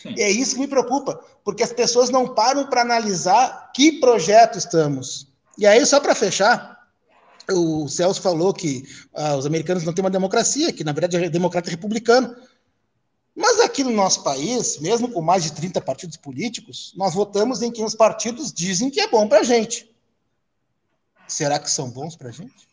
Sim. 0.00 0.14
E 0.16 0.22
é 0.22 0.30
isso 0.30 0.54
que 0.54 0.60
me 0.60 0.68
preocupa, 0.68 1.20
porque 1.44 1.62
as 1.62 1.72
pessoas 1.72 2.08
não 2.08 2.32
param 2.34 2.68
para 2.68 2.82
analisar 2.82 3.72
que 3.74 3.98
projeto 3.98 4.56
estamos. 4.56 5.26
E 5.56 5.66
aí, 5.66 5.84
só 5.84 5.98
para 5.98 6.14
fechar, 6.14 6.88
o 7.50 7.88
Celso 7.88 8.22
falou 8.22 8.54
que 8.54 8.84
ah, 9.12 9.36
os 9.36 9.44
americanos 9.44 9.82
não 9.82 9.92
têm 9.92 10.04
uma 10.04 10.10
democracia, 10.10 10.72
que 10.72 10.84
na 10.84 10.92
verdade 10.92 11.16
é 11.16 11.28
democrata 11.28 11.68
republicano. 11.68 12.36
Mas 13.34 13.58
aqui 13.60 13.82
no 13.82 13.90
nosso 13.90 14.22
país, 14.22 14.78
mesmo 14.78 15.10
com 15.10 15.20
mais 15.20 15.42
de 15.42 15.52
30 15.52 15.80
partidos 15.80 16.16
políticos, 16.16 16.92
nós 16.96 17.14
votamos 17.14 17.60
em 17.60 17.70
quem 17.70 17.84
os 17.84 17.94
partidos 17.94 18.52
dizem 18.52 18.90
que 18.90 19.00
é 19.00 19.08
bom 19.08 19.28
para 19.28 19.40
a 19.40 19.44
gente. 19.44 19.90
Será 21.26 21.58
que 21.58 21.70
são 21.70 21.90
bons 21.90 22.14
para 22.14 22.28
a 22.28 22.32
gente? 22.32 22.68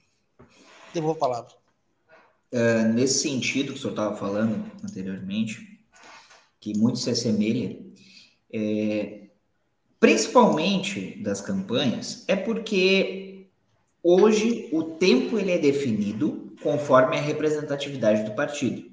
Devolvo 0.94 1.18
a 1.18 1.20
palavra. 1.20 1.52
É, 2.52 2.84
nesse 2.84 3.20
sentido 3.20 3.74
que 3.74 3.80
o 3.80 3.82
senhor 3.82 3.92
estava 3.92 4.16
falando 4.16 4.72
anteriormente, 4.84 5.75
que 6.66 6.76
muito 6.76 6.98
se 6.98 7.12
assemelha, 7.12 7.78
é, 8.52 9.20
principalmente 10.00 11.16
das 11.22 11.40
campanhas, 11.40 12.26
é 12.28 12.36
porque 12.36 13.46
hoje 14.02 14.68
o 14.72 14.82
tempo 14.82 15.38
ele 15.38 15.52
é 15.52 15.60
definido 15.60 16.56
conforme 16.64 17.18
a 17.18 17.22
representatividade 17.22 18.24
do 18.24 18.34
partido. 18.34 18.84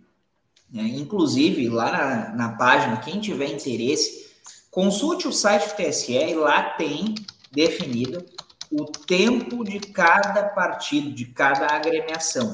Né? 0.71 0.83
Inclusive, 0.83 1.67
lá 1.71 1.91
na, 1.91 2.37
na 2.37 2.57
página, 2.59 2.99
quem 2.99 3.19
tiver 3.21 3.47
interesse, 3.47 4.31
consulte 4.71 5.27
o 5.27 5.33
site 5.33 5.71
do 5.71 5.77
TSE 5.77 6.13
e 6.13 6.35
lá 6.35 6.75
tem 6.75 7.15
definido 7.51 8.23
o 8.71 8.85
tempo 8.85 9.65
de 9.65 9.81
cada 9.81 10.43
partido, 10.51 11.11
de 11.11 11.25
cada 11.25 11.75
agremiação. 11.75 12.53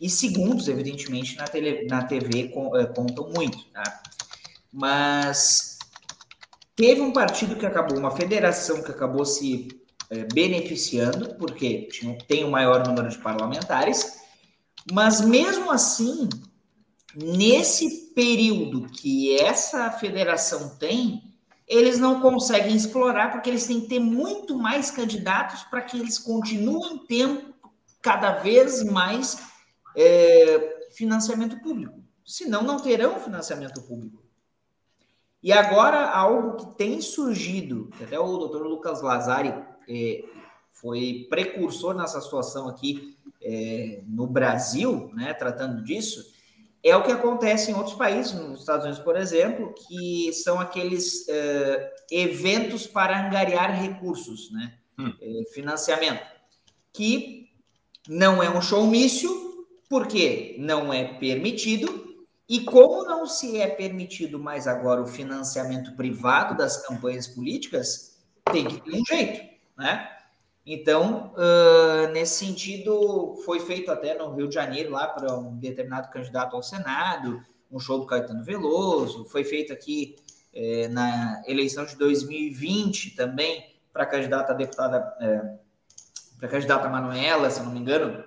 E 0.00 0.10
segundos, 0.10 0.66
evidentemente, 0.66 1.36
na, 1.36 1.44
tele, 1.44 1.86
na 1.86 2.02
TV 2.02 2.52
eh, 2.74 2.86
contam 2.86 3.30
muito. 3.30 3.64
Tá? 3.72 4.02
Mas 4.72 5.78
teve 6.76 7.00
um 7.00 7.12
partido 7.12 7.56
que 7.56 7.66
acabou, 7.66 7.98
uma 7.98 8.10
federação 8.10 8.82
que 8.82 8.90
acabou 8.90 9.24
se 9.24 9.68
é, 10.10 10.24
beneficiando, 10.32 11.34
porque 11.34 11.88
tinha, 11.88 12.16
tem 12.26 12.44
o 12.44 12.50
maior 12.50 12.86
número 12.86 13.08
de 13.08 13.18
parlamentares, 13.18 14.18
mas 14.92 15.20
mesmo 15.20 15.70
assim 15.70 16.28
nesse 17.14 18.12
período 18.14 18.88
que 18.88 19.36
essa 19.38 19.90
federação 19.90 20.76
tem, 20.76 21.22
eles 21.66 21.98
não 21.98 22.20
conseguem 22.20 22.74
explorar 22.74 23.30
porque 23.30 23.50
eles 23.50 23.66
têm 23.66 23.80
que 23.80 23.88
ter 23.88 23.98
muito 23.98 24.56
mais 24.56 24.90
candidatos 24.90 25.62
para 25.64 25.82
que 25.82 25.98
eles 25.98 26.18
continuem 26.18 26.98
tendo 27.06 27.54
cada 28.00 28.32
vez 28.32 28.82
mais 28.84 29.38
é, 29.96 30.86
financiamento 30.92 31.60
público. 31.60 32.02
Senão, 32.24 32.62
não 32.62 32.78
terão 32.78 33.20
financiamento 33.20 33.82
público. 33.82 34.22
E 35.42 35.52
agora, 35.52 36.10
algo 36.10 36.56
que 36.56 36.76
tem 36.76 37.00
surgido, 37.00 37.90
até 38.00 38.18
o 38.18 38.38
doutor 38.38 38.66
Lucas 38.66 39.00
Lazari 39.02 39.54
é, 39.88 40.24
foi 40.72 41.26
precursor 41.30 41.94
nessa 41.94 42.20
situação 42.20 42.68
aqui 42.68 43.16
é, 43.40 44.02
no 44.06 44.26
Brasil, 44.26 45.10
né, 45.14 45.32
tratando 45.32 45.82
disso, 45.82 46.32
é 46.82 46.96
o 46.96 47.02
que 47.02 47.12
acontece 47.12 47.70
em 47.70 47.74
outros 47.74 47.96
países, 47.96 48.32
nos 48.34 48.60
Estados 48.60 48.84
Unidos, 48.84 49.02
por 49.02 49.16
exemplo, 49.16 49.74
que 49.74 50.32
são 50.32 50.60
aqueles 50.60 51.28
é, 51.28 51.94
eventos 52.10 52.86
para 52.86 53.26
angariar 53.26 53.80
recursos, 53.80 54.50
né, 54.50 54.74
hum. 54.98 55.12
Financiamento, 55.52 56.24
que 56.92 57.48
não 58.08 58.42
é 58.42 58.50
um 58.50 58.60
showmício, 58.60 59.30
porque 59.88 60.56
não 60.58 60.92
é 60.92 61.04
permitido, 61.04 62.07
e 62.48 62.60
como 62.60 63.04
não 63.04 63.26
se 63.26 63.60
é 63.60 63.66
permitido 63.66 64.38
mais 64.38 64.66
agora 64.66 65.02
o 65.02 65.06
financiamento 65.06 65.94
privado 65.94 66.56
das 66.56 66.86
campanhas 66.86 67.26
políticas, 67.26 68.18
tem 68.50 68.66
que 68.66 68.80
ter 68.80 68.98
um 68.98 69.04
jeito, 69.04 69.54
né? 69.76 70.08
Então, 70.64 71.32
uh, 71.34 72.08
nesse 72.12 72.44
sentido, 72.44 73.36
foi 73.44 73.60
feito 73.60 73.90
até 73.90 74.14
no 74.14 74.34
Rio 74.34 74.48
de 74.48 74.54
Janeiro, 74.54 74.90
lá 74.90 75.06
para 75.06 75.34
um 75.34 75.56
determinado 75.56 76.10
candidato 76.10 76.56
ao 76.56 76.62
Senado, 76.62 77.42
um 77.70 77.78
show 77.78 77.98
do 77.98 78.06
Caetano 78.06 78.42
Veloso, 78.42 79.26
foi 79.26 79.44
feito 79.44 79.72
aqui 79.72 80.16
eh, 80.54 80.88
na 80.88 81.42
eleição 81.46 81.84
de 81.84 81.96
2020 81.96 83.14
também, 83.14 83.76
para 83.92 84.04
a 84.04 84.06
candidata 84.06 84.54
deputada, 84.54 85.14
eh, 85.20 85.58
para 86.38 86.48
a 86.48 86.50
candidata 86.50 86.88
Manuela, 86.88 87.50
se 87.50 87.62
não 87.62 87.70
me 87.70 87.78
engano, 87.78 88.24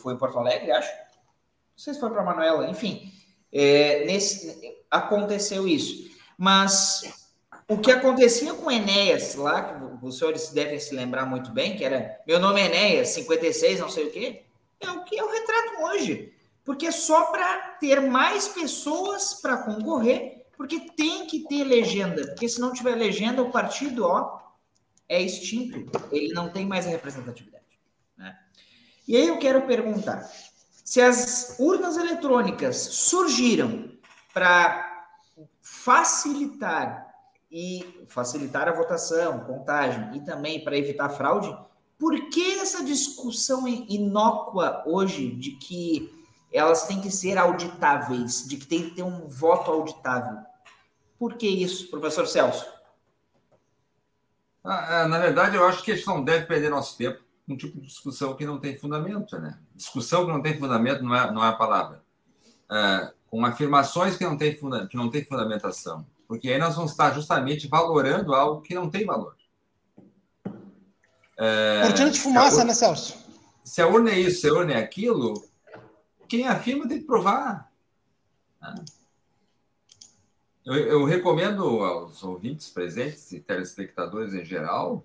foi 0.00 0.14
em 0.14 0.18
Porto 0.18 0.38
Alegre, 0.38 0.70
acho. 0.70 0.90
Sei 1.80 1.94
se 1.94 2.00
foi 2.00 2.10
para 2.10 2.22
Manuela, 2.22 2.68
enfim, 2.68 3.10
nesse, 3.50 4.76
aconteceu 4.90 5.66
isso. 5.66 6.10
Mas 6.36 7.00
o 7.66 7.78
que 7.78 7.90
acontecia 7.90 8.52
com 8.52 8.70
Enéas 8.70 9.34
lá, 9.34 9.62
que 9.62 10.06
os 10.06 10.18
senhores 10.18 10.50
devem 10.50 10.78
se 10.78 10.94
lembrar 10.94 11.24
muito 11.24 11.50
bem, 11.52 11.78
que 11.78 11.82
era 11.82 12.20
meu 12.26 12.38
nome 12.38 12.60
é 12.60 12.66
Enéas, 12.66 13.08
56, 13.08 13.80
não 13.80 13.88
sei 13.88 14.08
o 14.08 14.10
quê, 14.10 14.42
é 14.78 14.90
o 14.90 15.04
que 15.04 15.18
é 15.18 15.24
o 15.24 15.32
retrato 15.32 15.82
hoje. 15.84 16.34
Porque 16.66 16.86
é 16.86 16.92
só 16.92 17.30
para 17.30 17.58
ter 17.80 17.98
mais 18.02 18.46
pessoas 18.46 19.40
para 19.40 19.56
concorrer, 19.62 20.44
porque 20.58 20.80
tem 20.80 21.26
que 21.26 21.48
ter 21.48 21.64
legenda, 21.64 22.26
porque 22.26 22.46
se 22.46 22.60
não 22.60 22.74
tiver 22.74 22.94
legenda, 22.94 23.40
o 23.40 23.50
partido, 23.50 24.04
ó, 24.04 24.38
é 25.08 25.18
extinto, 25.18 25.90
ele 26.12 26.34
não 26.34 26.50
tem 26.50 26.66
mais 26.66 26.86
a 26.86 26.90
representatividade. 26.90 27.64
Né? 28.18 28.38
E 29.08 29.16
aí 29.16 29.28
eu 29.28 29.38
quero 29.38 29.62
perguntar, 29.62 30.30
se 30.90 31.00
as 31.00 31.54
urnas 31.60 31.96
eletrônicas 31.96 32.76
surgiram 32.76 33.92
para 34.34 35.06
facilitar 35.62 37.06
e 37.48 38.04
facilitar 38.08 38.66
a 38.66 38.72
votação, 38.72 39.38
contagem 39.44 40.16
e 40.16 40.20
também 40.24 40.64
para 40.64 40.76
evitar 40.76 41.08
fraude, 41.10 41.56
por 41.96 42.28
que 42.28 42.58
essa 42.58 42.82
discussão 42.82 43.68
inócua 43.68 44.82
hoje 44.84 45.30
de 45.36 45.52
que 45.52 46.12
elas 46.52 46.88
têm 46.88 47.00
que 47.00 47.08
ser 47.08 47.38
auditáveis, 47.38 48.48
de 48.48 48.56
que 48.56 48.66
tem 48.66 48.88
que 48.88 48.96
ter 48.96 49.04
um 49.04 49.28
voto 49.28 49.70
auditável? 49.70 50.40
Por 51.16 51.34
que 51.34 51.46
isso, 51.46 51.88
professor 51.88 52.26
Celso? 52.26 52.66
Ah, 54.64 55.04
é, 55.04 55.06
na 55.06 55.20
verdade, 55.20 55.54
eu 55.54 55.64
acho 55.64 55.84
que 55.84 55.92
a 55.92 55.94
gente 55.94 56.08
não 56.08 56.24
deve 56.24 56.46
perder 56.46 56.68
nosso 56.68 56.98
tempo 56.98 57.29
um 57.48 57.56
tipo 57.56 57.80
de 57.80 57.86
discussão 57.86 58.34
que 58.34 58.46
não 58.46 58.58
tem 58.58 58.76
fundamento. 58.76 59.38
Né? 59.38 59.58
Discussão 59.74 60.26
que 60.26 60.32
não 60.32 60.42
tem 60.42 60.58
fundamento 60.58 61.02
não 61.02 61.14
é, 61.14 61.32
não 61.32 61.44
é 61.44 61.48
a 61.48 61.52
palavra. 61.52 62.02
É, 62.70 63.12
com 63.28 63.44
afirmações 63.44 64.16
que 64.16 64.24
não 64.24 64.36
têm 64.36 64.56
que 64.88 64.96
não 64.96 65.10
tem 65.10 65.24
fundamentação 65.24 66.06
porque 66.30 66.48
aí 66.48 66.60
nós 66.60 66.76
vamos 66.76 66.92
estar 66.92 67.12
justamente 67.12 67.66
valorando 67.66 68.32
algo 68.36 68.62
que 68.62 68.72
não 68.72 68.88
tem 68.88 69.04
valor. 69.04 69.34
É, 71.36 71.82
Cortina 71.82 72.08
de 72.08 72.20
fumaça, 72.20 72.58
urna, 72.58 72.66
né, 72.66 72.74
Celso? 72.74 73.18
Se 73.64 73.82
a 73.82 73.88
urna 73.88 74.10
é 74.12 74.20
isso, 74.20 74.42
se 74.42 74.48
a 74.48 74.52
urna 74.52 74.74
é 74.74 74.76
aquilo, 74.76 75.44
quem 76.28 76.46
afirma 76.46 76.86
tem 76.86 77.00
que 77.00 77.04
provar. 77.04 77.72
Né? 78.62 78.76
Eu, 80.64 80.74
eu, 80.76 81.04
recomendo 81.04 81.64
aos 81.64 82.22
ouvintes 82.22 82.70
presentes 82.70 83.32
e 83.32 83.40
telespectadores 83.40 84.32
em 84.32 84.44
geral. 84.44 85.04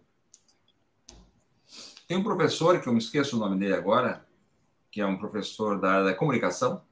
Tem 2.07 2.17
um 2.17 2.23
professor, 2.23 2.79
que 2.79 2.87
eu 2.87 2.93
me 2.93 2.99
esqueço 2.99 3.35
o 3.35 3.39
nome 3.39 3.57
dele 3.57 3.73
agora, 3.73 4.25
que 4.91 5.01
é 5.01 5.05
um 5.05 5.17
professor 5.17 5.79
da 5.79 5.91
área 5.91 6.05
da 6.05 6.15
comunicação, 6.15 6.83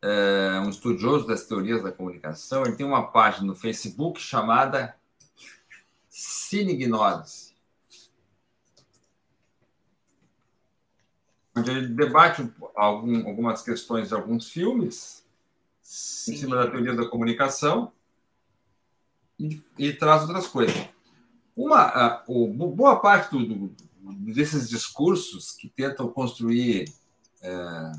é 0.00 0.60
um 0.60 0.68
estudioso 0.68 1.26
das 1.26 1.44
teorias 1.44 1.82
da 1.82 1.90
comunicação, 1.90 2.64
ele 2.64 2.76
tem 2.76 2.86
uma 2.86 3.10
página 3.10 3.46
no 3.46 3.54
Facebook 3.54 4.20
chamada 4.20 4.96
Cinegnose, 6.08 7.54
onde 11.56 11.70
ele 11.70 11.88
debate 11.88 12.48
algum, 12.76 13.26
algumas 13.26 13.62
questões 13.62 14.08
de 14.08 14.14
alguns 14.14 14.50
filmes 14.50 15.26
Sim. 15.82 16.34
em 16.34 16.36
cima 16.36 16.56
da 16.56 16.70
teoria 16.70 16.94
da 16.94 17.08
comunicação 17.08 17.92
e, 19.38 19.60
e 19.78 19.92
traz 19.92 20.22
outras 20.22 20.46
coisas. 20.46 20.93
Uma, 21.56 22.24
o, 22.26 22.48
boa 22.48 23.00
parte 23.00 23.30
do, 23.30 23.46
do, 23.46 23.76
desses 24.32 24.68
discursos 24.68 25.52
que 25.52 25.68
tentam 25.68 26.08
construir 26.08 26.92
é, 27.40 27.92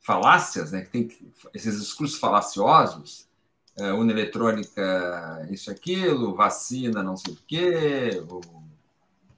falácias, 0.00 0.72
né, 0.72 0.82
que 0.82 0.90
tem 0.90 1.08
esses 1.52 1.80
discursos 1.80 2.18
falaciosos, 2.18 3.28
é, 3.76 3.92
eletrônica, 4.10 5.48
isso, 5.50 5.70
aquilo, 5.70 6.34
vacina, 6.34 7.02
não 7.02 7.16
sei 7.16 7.34
o 7.34 7.38
quê, 7.46 8.24
ou, 8.28 8.40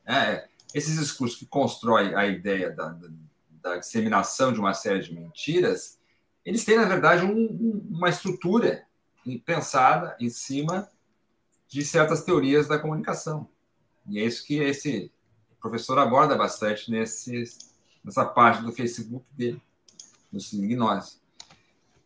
é, 0.07 0.47
esses 0.75 0.99
discursos 0.99 1.39
que 1.39 1.47
constroem 1.47 2.15
a 2.15 2.27
ideia 2.27 2.71
da, 2.71 2.91
da, 2.91 3.09
da, 3.63 3.77
disseminação 3.79 4.53
de 4.53 4.61
uma 4.61 4.75
série 4.75 5.01
de 5.01 5.15
mentiras, 5.15 5.99
eles 6.45 6.65
têm, 6.65 6.77
na 6.77 6.85
verdade, 6.85 7.25
um, 7.25 7.83
uma 7.91 8.09
estrutura 8.09 8.85
pensada 9.45 10.17
em 10.21 10.31
cima 10.31 10.89
de 11.77 11.85
certas 11.85 12.25
teorias 12.25 12.67
da 12.67 12.79
comunicação. 12.79 13.47
E 14.09 14.19
é 14.19 14.25
isso 14.25 14.47
que 14.47 14.61
esse 14.61 15.13
professor 15.61 15.99
aborda 15.99 16.35
bastante 16.35 16.91
nesse, 16.91 17.45
nessa 18.03 18.25
parte 18.25 18.63
do 18.63 18.73
Facebook 18.73 19.27
dele 19.37 19.61
nos 20.33 20.51
ignose. 20.55 21.19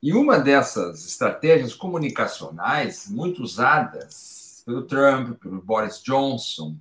E 0.02 0.12
uma 0.12 0.40
dessas 0.40 1.06
estratégias 1.06 1.72
comunicacionais, 1.72 3.08
muito 3.08 3.44
usadas 3.44 4.64
pelo 4.66 4.82
Trump, 4.82 5.38
pelo 5.38 5.62
Boris 5.62 6.02
Johnson 6.02 6.76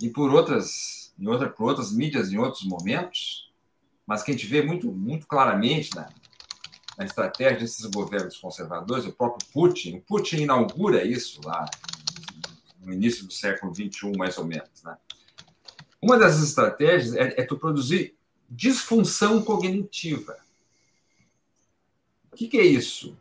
e 0.00 0.08
por 0.08 0.32
outras, 0.32 1.12
em 1.18 1.26
outra, 1.26 1.50
por 1.50 1.68
outras 1.68 1.92
mídias 1.92 2.32
em 2.32 2.38
outros 2.38 2.64
momentos, 2.64 3.52
mas 4.06 4.22
que 4.22 4.30
a 4.30 4.34
gente 4.34 4.46
vê 4.46 4.62
muito, 4.62 4.90
muito 4.90 5.26
claramente 5.26 5.94
na, 5.94 6.08
na 6.96 7.04
estratégia 7.04 7.58
desses 7.58 7.84
governos 7.84 8.38
conservadores, 8.38 9.04
o 9.04 9.12
próprio 9.12 9.46
Putin. 9.52 9.98
O 9.98 10.00
Putin 10.00 10.36
inaugura 10.36 11.04
isso 11.04 11.38
lá 11.44 11.68
no 12.80 12.92
início 12.92 13.26
do 13.26 13.32
século 13.32 13.74
XXI, 13.74 14.16
mais 14.16 14.38
ou 14.38 14.44
menos. 14.44 14.82
Né? 14.82 14.96
Uma 16.00 16.18
dessas 16.18 16.42
estratégias 16.42 17.14
é, 17.14 17.40
é 17.40 17.44
tu 17.44 17.58
produzir 17.58 18.16
disfunção 18.48 19.42
cognitiva. 19.42 20.36
O 22.32 22.36
que, 22.36 22.48
que 22.48 22.58
é 22.58 22.64
isso? 22.64 23.16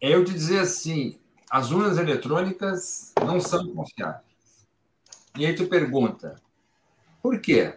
É 0.00 0.14
eu 0.14 0.24
te 0.24 0.32
dizer 0.32 0.60
assim: 0.60 1.18
as 1.50 1.70
urnas 1.70 1.98
eletrônicas 1.98 3.12
não 3.24 3.40
são 3.40 3.72
confiáveis. 3.74 4.24
E 5.36 5.44
aí 5.44 5.54
tu 5.54 5.66
pergunta, 5.66 6.40
por 7.22 7.40
quê? 7.40 7.74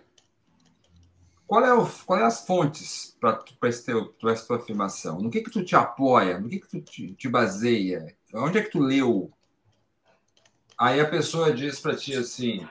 Qual 1.48 1.64
é, 1.64 1.74
o, 1.74 1.88
qual 2.06 2.20
é 2.20 2.24
as 2.24 2.46
fontes 2.46 3.16
para 3.20 3.42
essa 3.64 4.46
tua 4.46 4.58
afirmação? 4.58 5.22
No 5.22 5.30
que 5.30 5.42
que 5.42 5.50
tu 5.50 5.64
te 5.64 5.76
apoia? 5.76 6.40
No 6.40 6.50
que 6.50 6.60
que 6.60 6.68
tu 6.68 6.82
te, 6.82 7.14
te 7.14 7.30
baseia? 7.30 8.14
Onde 8.34 8.60
é 8.60 8.62
que 8.62 8.70
tu 8.70 8.80
leu? 8.80 9.32
Aí 10.80 11.00
a 11.00 11.10
pessoa 11.10 11.54
diz 11.54 11.80
para 11.80 11.96
ti 11.96 12.16
assim: 12.16 12.68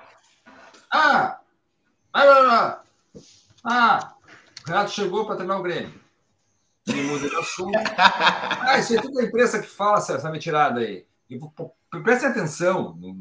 Ah, 0.91 1.41
ah, 2.13 2.23
ah, 2.23 2.83
ah, 3.65 4.15
o 4.65 4.69
Renato 4.69 4.91
chegou 4.91 5.27
para 5.27 5.37
treinar 5.37 5.59
o 5.59 5.63
Grêmio 5.63 6.07
me 6.95 7.03
muda 7.03 7.29
de 7.29 7.37
assunto. 7.37 7.73
Ah, 8.69 8.79
isso 8.79 8.97
é 8.97 9.01
tudo 9.01 9.19
a 9.19 9.25
imprensa 9.25 9.61
que 9.61 9.69
fala 9.69 9.99
essa, 9.99 10.31
mentirada 10.31 10.81
aí. 10.81 11.07
E, 11.31 11.39
prestem 12.03 12.31
atenção 12.31 12.95
no, 12.97 13.15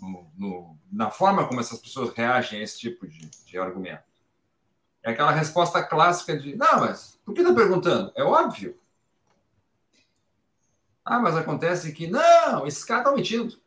no, 0.00 0.30
no, 0.36 0.78
na 0.90 1.10
forma 1.10 1.46
como 1.46 1.60
essas 1.60 1.78
pessoas 1.78 2.12
reagem 2.14 2.60
a 2.60 2.62
esse 2.62 2.78
tipo 2.78 3.06
de, 3.06 3.28
de 3.46 3.58
argumento. 3.58 4.02
É 5.02 5.10
aquela 5.10 5.30
resposta 5.30 5.82
clássica 5.82 6.36
de: 6.36 6.56
não, 6.56 6.80
mas 6.80 7.18
por 7.24 7.34
que 7.34 7.40
está 7.40 7.52
perguntando? 7.52 8.12
É 8.16 8.24
óbvio. 8.24 8.76
Ah, 11.04 11.20
mas 11.20 11.36
acontece 11.36 11.92
que 11.92 12.06
não, 12.06 12.66
esses 12.66 12.84
caras 12.84 13.04
estão 13.04 13.16
mentindo. 13.16 13.58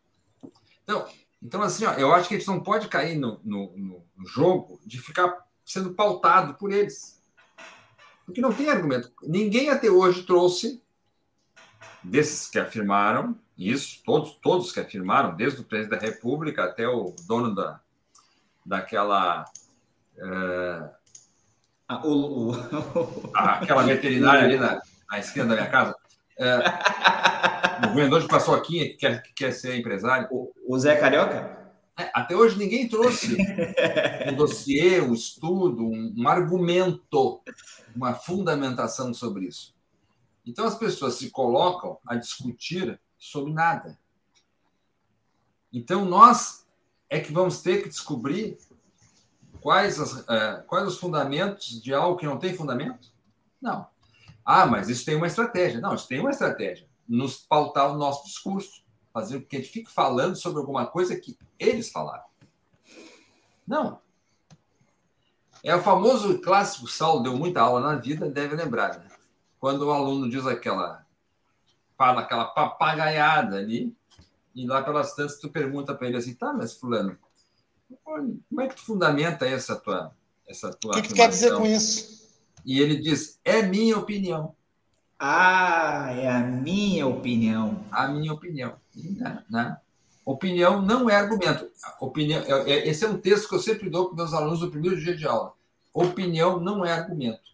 Então, 0.84 1.08
então, 1.42 1.62
assim, 1.62 1.86
ó, 1.86 1.94
eu 1.94 2.14
acho 2.14 2.28
que 2.28 2.36
a 2.36 2.38
gente 2.38 2.48
não 2.48 2.62
pode 2.62 2.88
cair 2.88 3.18
no, 3.18 3.40
no, 3.44 4.04
no 4.16 4.28
jogo 4.28 4.80
de 4.86 5.00
ficar 5.00 5.46
sendo 5.66 5.94
pautado 5.94 6.54
por 6.54 6.72
eles. 6.72 7.20
Porque 8.26 8.42
não 8.42 8.54
tem 8.54 8.70
argumento. 8.70 9.12
Ninguém 9.24 9.70
até 9.70 9.90
hoje 9.90 10.24
trouxe 10.24 10.82
desses 12.04 12.48
que 12.48 12.60
afirmaram 12.60 13.38
isso, 13.58 14.02
todos, 14.04 14.34
todos 14.42 14.72
que 14.72 14.80
afirmaram, 14.80 15.36
desde 15.36 15.62
o 15.62 15.64
presidente 15.64 16.00
da 16.00 16.08
República 16.08 16.64
até 16.64 16.88
o 16.88 17.16
dono 17.28 17.54
da, 17.54 17.80
daquela. 18.66 19.46
Ah, 21.88 22.02
o, 22.04 22.52
o... 22.52 23.32
aquela 23.34 23.84
veterinária 23.84 24.46
ali 24.46 24.58
na, 24.58 24.82
na 25.10 25.20
esquina 25.20 25.46
da 25.46 25.56
minha 25.56 25.70
casa. 25.70 25.96
É, 26.42 27.88
o 27.88 27.94
vendedor 27.94 28.22
de 28.22 28.28
paçoquinha 28.28 28.86
que 28.86 28.96
quer, 28.96 29.22
que 29.22 29.34
quer 29.34 29.52
ser 29.52 29.78
empresário. 29.78 30.28
O, 30.32 30.52
o 30.68 30.80
Zé 30.80 30.96
Carioca? 30.96 31.62
É, 32.00 32.10
até 32.16 32.36
hoje 32.36 32.58
ninguém 32.58 32.90
trouxe 32.90 33.38
um 34.28 34.36
dossiê, 34.36 35.00
um 35.02 35.14
estudo, 35.14 35.86
um, 35.86 36.16
um 36.18 36.28
argumento, 36.28 37.42
uma 37.96 38.16
fundamentação 38.16 39.14
sobre 39.14 39.46
isso. 39.46 39.76
Então 40.44 40.66
as 40.66 40.76
pessoas 40.76 41.16
se 41.16 41.30
colocam 41.30 42.00
a 42.08 42.16
discutir 42.16 43.00
sobre 43.20 43.54
nada. 43.54 44.00
Então 45.72 46.06
nós 46.06 46.66
é 47.08 47.20
que 47.20 47.32
vamos 47.32 47.62
ter 47.62 47.84
que 47.84 47.90
descobrir 47.90 48.58
quais, 49.60 50.00
as, 50.00 50.14
uh, 50.14 50.64
quais 50.66 50.88
os 50.88 50.98
fundamentos 50.98 51.80
de 51.82 51.94
algo 51.94 52.18
que 52.18 52.26
não 52.26 52.40
tem 52.40 52.56
fundamento? 52.56 53.12
Não. 53.62 53.86
Ah, 54.44 54.66
mas 54.66 54.90
isso 54.90 55.06
tem 55.06 55.16
uma 55.16 55.28
estratégia. 55.28 55.80
Não, 55.80 55.96
isso 55.96 56.08
tem 56.08 56.20
uma 56.20 56.32
estratégia. 56.32 56.88
Nos 57.08 57.38
pautar 57.38 57.92
o 57.92 57.98
nosso 57.98 58.26
discurso, 58.26 58.84
fazer 59.14 59.40
com 59.40 59.48
que 59.48 59.58
a 59.58 59.60
gente 59.60 59.72
fique 59.72 59.92
falando 59.92 60.36
sobre 60.36 60.60
alguma 60.60 60.86
coisa 60.86 61.16
que 61.16 61.38
eles 61.60 61.92
falaram. 61.92 62.24
Não. 63.68 64.00
É 65.64 65.76
o 65.76 65.82
famoso 65.82 66.40
clássico, 66.40 66.88
Saulo 66.88 67.24
deu 67.24 67.38
muita 67.38 67.62
aula 67.62 67.80
na 67.80 67.96
vida, 67.96 68.30
deve 68.30 68.56
lembrar. 68.56 68.98
Né? 68.98 69.12
quando 69.62 69.84
o 69.84 69.92
aluno 69.92 70.28
diz 70.28 70.46
aquela 70.48 71.06
fala 71.96 72.22
aquela 72.22 72.46
papagaiada 72.46 73.58
ali, 73.58 73.96
e 74.56 74.66
lá 74.66 74.82
pelas 74.82 75.14
tantas 75.14 75.40
tu 75.40 75.50
pergunta 75.50 75.94
para 75.94 76.08
ele 76.08 76.18
assim, 76.18 76.34
tá, 76.34 76.52
mas 76.52 76.74
fulano, 76.74 77.16
como 78.04 78.60
é 78.60 78.68
que 78.68 78.76
tu 78.76 78.82
fundamenta 78.82 79.46
essa 79.46 79.76
tua 79.76 80.12
essa 80.48 80.72
tua 80.72 80.94
O 80.94 80.96
que, 80.96 81.04
que 81.04 81.10
tu 81.10 81.16
quer 81.16 81.30
dizer 81.30 81.56
com 81.56 81.66
isso? 81.66 82.21
E 82.66 82.80
ele 82.80 82.98
diz, 82.98 83.40
é 83.44 83.62
minha 83.62 83.98
opinião. 83.98 84.56
Ah, 85.20 86.12
é 86.16 86.28
a 86.28 86.40
minha 86.40 87.06
opinião. 87.08 87.84
A 87.92 88.08
minha 88.08 88.34
opinião. 88.34 88.76
Né? 88.96 89.44
né? 89.50 89.78
Opinião 90.26 90.82
não 90.82 91.10
é 91.10 91.16
argumento. 91.16 91.70
Opinião, 92.00 92.42
é, 92.42 92.72
é, 92.72 92.88
esse 92.88 93.06
é 93.06 93.10
um 93.10 93.18
texto 93.18 93.48
que 93.48 93.56
eu 93.56 93.60
sempre 93.60 93.90
dou 93.90 94.08
para 94.08 94.18
meus 94.18 94.34
alunos 94.34 94.62
no 94.62 94.72
primeiro 94.72 95.00
dia 95.00 95.16
de 95.16 95.28
aula. 95.28 95.54
Opinião 95.94 96.60
não 96.60 96.86
é 96.86 96.92
argumento. 96.92 97.52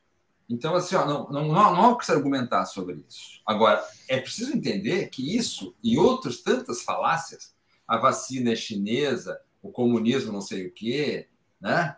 Então, 0.49 0.75
assim, 0.75 0.95
ó, 0.95 1.05
não, 1.05 1.29
não, 1.29 1.47
não, 1.47 1.57
há 1.57 1.89
o 1.89 1.97
que 1.97 2.05
se 2.05 2.11
argumentar 2.11 2.65
sobre 2.65 3.03
isso. 3.07 3.41
Agora, 3.45 3.85
é 4.07 4.19
preciso 4.19 4.55
entender 4.55 5.09
que 5.09 5.35
isso 5.35 5.75
e 5.83 5.97
outras 5.97 6.41
tantas 6.41 6.83
falácias, 6.83 7.53
a 7.85 7.97
vacina 7.97 8.51
é 8.51 8.55
chinesa, 8.55 9.39
o 9.61 9.69
comunismo 9.71 10.31
não 10.31 10.41
sei 10.41 10.67
o 10.67 10.71
quê, 10.71 11.27
né? 11.59 11.97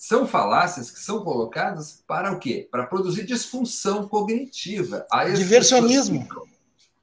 São 0.00 0.26
falácias 0.26 0.90
que 0.90 0.98
são 0.98 1.22
colocadas 1.22 2.02
para 2.06 2.32
o 2.32 2.38
quê? 2.38 2.66
Para 2.70 2.86
produzir 2.86 3.26
disfunção 3.26 4.08
cognitiva. 4.08 5.06
Diversionismo. 5.36 6.26
Pessoas 6.26 6.48
ficam, 6.48 6.58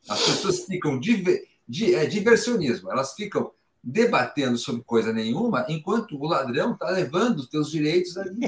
as 0.09 0.21
pessoas 0.23 0.59
ficam 0.65 0.99
diver, 0.99 1.47
di, 1.69 1.93
é, 1.93 2.07
diversionismo, 2.07 2.91
elas 2.91 3.13
ficam 3.13 3.51
debatendo 3.83 4.57
sobre 4.57 4.81
coisa 4.81 5.13
nenhuma, 5.13 5.63
enquanto 5.69 6.19
o 6.19 6.25
ladrão 6.25 6.73
está 6.73 6.89
levando 6.89 7.37
os 7.37 7.47
teus 7.47 7.69
direitos 7.69 8.17
ali. 8.17 8.39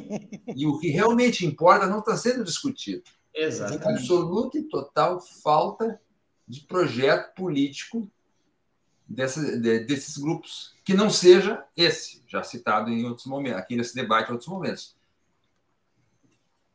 E 0.56 0.66
o 0.66 0.80
que 0.80 0.90
realmente 0.90 1.46
importa 1.46 1.86
não 1.86 2.00
está 2.00 2.18
sendo 2.18 2.44
discutido. 2.44 3.04
Exatamente. 3.36 3.88
Absoluta 3.88 4.58
e 4.58 4.64
total 4.64 5.22
falta 5.44 6.02
de 6.48 6.62
projeto 6.62 7.36
político 7.36 8.10
dessa, 9.10 9.60
de, 9.60 9.80
desses 9.80 10.18
grupos, 10.18 10.76
que 10.84 10.94
não 10.94 11.10
seja 11.10 11.66
esse, 11.76 12.22
já 12.28 12.44
citado 12.44 12.90
em 12.90 13.06
outros 13.06 13.26
momentos, 13.26 13.60
aqui 13.60 13.76
nesse 13.76 13.96
debate 13.96 14.30
em 14.30 14.34
outros 14.34 14.50
momentos. 14.50 14.96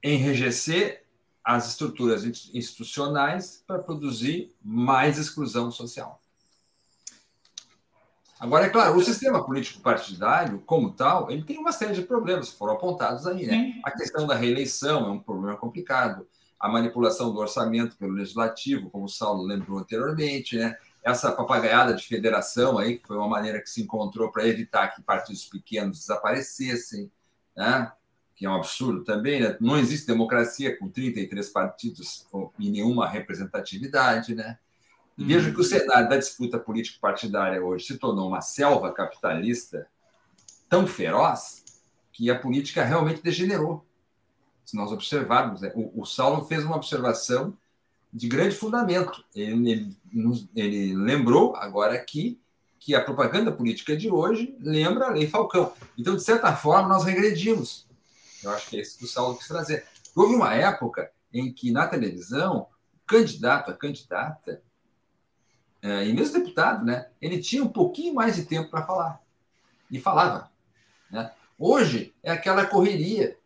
Enrejecer 0.02 1.04
as 1.44 1.68
estruturas 1.68 2.24
institucionais 2.24 3.62
para 3.66 3.78
produzir 3.78 4.52
mais 4.62 5.18
exclusão 5.18 5.70
social. 5.70 6.20
Agora, 8.40 8.66
é 8.66 8.68
claro, 8.68 8.96
o 8.96 9.02
sistema 9.02 9.44
político 9.44 9.80
partidário, 9.80 10.60
como 10.66 10.92
tal, 10.92 11.30
ele 11.30 11.44
tem 11.44 11.56
uma 11.56 11.72
série 11.72 11.94
de 11.94 12.02
problemas 12.02 12.50
foram 12.50 12.74
apontados 12.74 13.26
aí, 13.26 13.46
né? 13.46 13.80
A 13.84 13.90
questão 13.90 14.26
da 14.26 14.34
reeleição 14.34 15.06
é 15.06 15.10
um 15.10 15.20
problema 15.20 15.56
complicado, 15.56 16.26
a 16.58 16.68
manipulação 16.68 17.32
do 17.32 17.38
orçamento 17.38 17.96
pelo 17.96 18.12
legislativo, 18.12 18.90
como 18.90 19.04
o 19.04 19.08
Saulo 19.08 19.44
lembrou 19.44 19.78
anteriormente, 19.78 20.58
né? 20.58 20.76
Essa 21.04 21.30
papagaiada 21.30 21.92
de 21.92 22.02
federação 22.06 22.78
aí, 22.78 22.98
que 22.98 23.06
foi 23.06 23.18
uma 23.18 23.28
maneira 23.28 23.60
que 23.60 23.68
se 23.68 23.82
encontrou 23.82 24.32
para 24.32 24.48
evitar 24.48 24.88
que 24.88 25.02
partidos 25.02 25.44
pequenos 25.44 25.98
desaparecessem, 25.98 27.12
né? 27.54 27.92
que 28.34 28.46
é 28.46 28.50
um 28.50 28.54
absurdo 28.54 29.04
também, 29.04 29.40
né? 29.40 29.56
não 29.60 29.78
existe 29.78 30.06
democracia 30.06 30.76
com 30.78 30.88
33 30.88 31.48
partidos 31.50 32.26
e 32.58 32.70
nenhuma 32.70 33.08
representatividade, 33.08 34.34
né? 34.34 34.58
E 35.16 35.24
vejo 35.24 35.54
que 35.54 35.60
o 35.60 35.64
cenário 35.64 36.08
da 36.08 36.16
disputa 36.16 36.58
político-partidária 36.58 37.62
hoje 37.62 37.86
se 37.86 37.98
tornou 37.98 38.26
uma 38.26 38.40
selva 38.40 38.92
capitalista 38.92 39.86
tão 40.68 40.88
feroz 40.88 41.62
que 42.12 42.28
a 42.30 42.38
política 42.38 42.82
realmente 42.82 43.22
degenerou. 43.22 43.86
Se 44.64 44.76
nós 44.76 44.90
observarmos, 44.90 45.60
né? 45.60 45.70
o, 45.76 46.02
o 46.02 46.04
Saulo 46.04 46.44
fez 46.46 46.64
uma 46.64 46.74
observação 46.74 47.56
de 48.14 48.28
grande 48.28 48.54
fundamento. 48.54 49.24
Ele, 49.34 49.92
ele, 50.14 50.48
ele 50.54 50.94
lembrou 50.94 51.56
agora 51.56 51.94
aqui 51.94 52.40
que 52.78 52.94
a 52.94 53.02
propaganda 53.02 53.50
política 53.50 53.96
de 53.96 54.08
hoje 54.08 54.56
lembra 54.60 55.06
a 55.06 55.10
Lei 55.10 55.26
Falcão. 55.26 55.72
Então, 55.98 56.14
de 56.14 56.22
certa 56.22 56.54
forma, 56.54 56.88
nós 56.88 57.02
regredimos. 57.02 57.88
Eu 58.42 58.52
acho 58.52 58.70
que 58.70 58.76
é 58.76 58.82
isso 58.82 58.98
que 58.98 59.04
o 59.04 59.08
Saulo 59.08 59.36
quis 59.36 59.48
trazer. 59.48 59.84
Houve 60.14 60.34
uma 60.34 60.54
época 60.54 61.10
em 61.32 61.52
que, 61.52 61.72
na 61.72 61.88
televisão, 61.88 62.68
o 62.94 63.06
candidato, 63.06 63.70
a 63.70 63.74
candidata, 63.74 64.62
é, 65.82 66.06
e 66.06 66.12
mesmo 66.12 66.38
deputado, 66.38 66.84
né, 66.84 67.08
ele 67.20 67.40
tinha 67.40 67.64
um 67.64 67.68
pouquinho 67.68 68.14
mais 68.14 68.36
de 68.36 68.44
tempo 68.44 68.70
para 68.70 68.86
falar. 68.86 69.20
E 69.90 69.98
falava. 69.98 70.50
Né? 71.10 71.32
Hoje 71.58 72.14
é 72.22 72.30
aquela 72.30 72.64
correria 72.64 73.36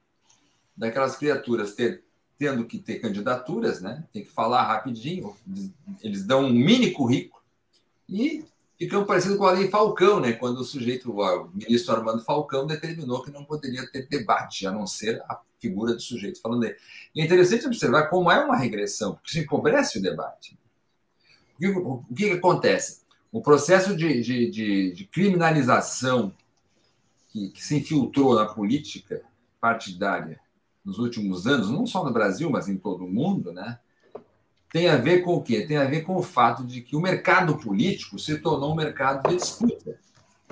daquelas 0.76 1.16
criaturas 1.16 1.74
ter, 1.74 2.04
tendo 2.38 2.64
que 2.64 2.78
ter 2.78 3.00
candidaturas, 3.00 3.80
né? 3.80 4.04
tem 4.12 4.22
que 4.22 4.30
falar 4.30 4.62
rapidinho, 4.62 5.36
eles 6.02 6.24
dão 6.24 6.44
um 6.44 6.52
mini 6.52 6.92
currículo 6.92 7.42
e 8.08 8.44
ficam 8.78 9.04
parecido 9.04 9.36
com 9.36 9.44
a 9.44 9.50
lei 9.50 9.68
Falcão, 9.68 10.20
né? 10.20 10.32
quando 10.32 10.58
o 10.58 10.64
sujeito, 10.64 11.10
o 11.10 11.50
ministro 11.52 11.96
Armando 11.96 12.24
Falcão, 12.24 12.66
determinou 12.66 13.22
que 13.22 13.32
não 13.32 13.44
poderia 13.44 13.84
ter 13.90 14.06
debate, 14.06 14.66
a 14.66 14.70
não 14.70 14.86
ser 14.86 15.20
a 15.28 15.40
figura 15.58 15.94
do 15.94 16.00
sujeito 16.00 16.40
falando 16.40 16.60
dele. 16.60 16.76
E 17.12 17.20
é 17.20 17.24
interessante 17.24 17.66
observar 17.66 18.08
como 18.08 18.30
é 18.30 18.42
uma 18.42 18.56
regressão, 18.56 19.14
porque 19.14 19.32
se 19.32 19.40
empobrece 19.40 19.98
o 19.98 20.02
debate. 20.02 20.56
O 21.60 22.04
que, 22.14 22.28
que 22.28 22.30
acontece? 22.30 23.00
O 23.32 23.42
processo 23.42 23.96
de, 23.96 24.22
de, 24.22 24.50
de, 24.50 24.92
de 24.92 25.04
criminalização 25.06 26.32
que, 27.30 27.50
que, 27.50 27.62
se 27.62 27.76
infiltrou 27.76 28.36
na 28.36 28.46
política 28.46 29.22
partidária 29.60 30.40
nos 30.88 30.98
últimos 30.98 31.46
anos, 31.46 31.70
não 31.70 31.86
só 31.86 32.02
no 32.02 32.12
Brasil, 32.12 32.48
mas 32.48 32.66
em 32.66 32.78
todo 32.78 33.04
o 33.04 33.10
mundo, 33.10 33.52
né? 33.52 33.78
tem 34.72 34.88
a 34.88 34.96
ver 34.96 35.20
com 35.20 35.34
o 35.34 35.42
quê? 35.42 35.66
Tem 35.66 35.76
a 35.76 35.84
ver 35.84 36.02
com 36.02 36.16
o 36.16 36.22
fato 36.22 36.64
de 36.64 36.80
que 36.80 36.96
o 36.96 37.00
mercado 37.00 37.58
político 37.58 38.18
se 38.18 38.38
tornou 38.38 38.72
um 38.72 38.76
mercado 38.76 39.28
de 39.28 39.36
disputa 39.36 39.98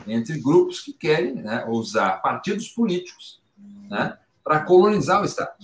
entre 0.06 0.38
grupos 0.38 0.80
que 0.80 0.92
querem 0.92 1.34
né, 1.34 1.64
usar 1.66 2.20
partidos 2.22 2.68
políticos 2.68 3.40
né, 3.88 4.16
para 4.44 4.60
colonizar 4.60 5.22
o 5.22 5.24
Estado. 5.24 5.56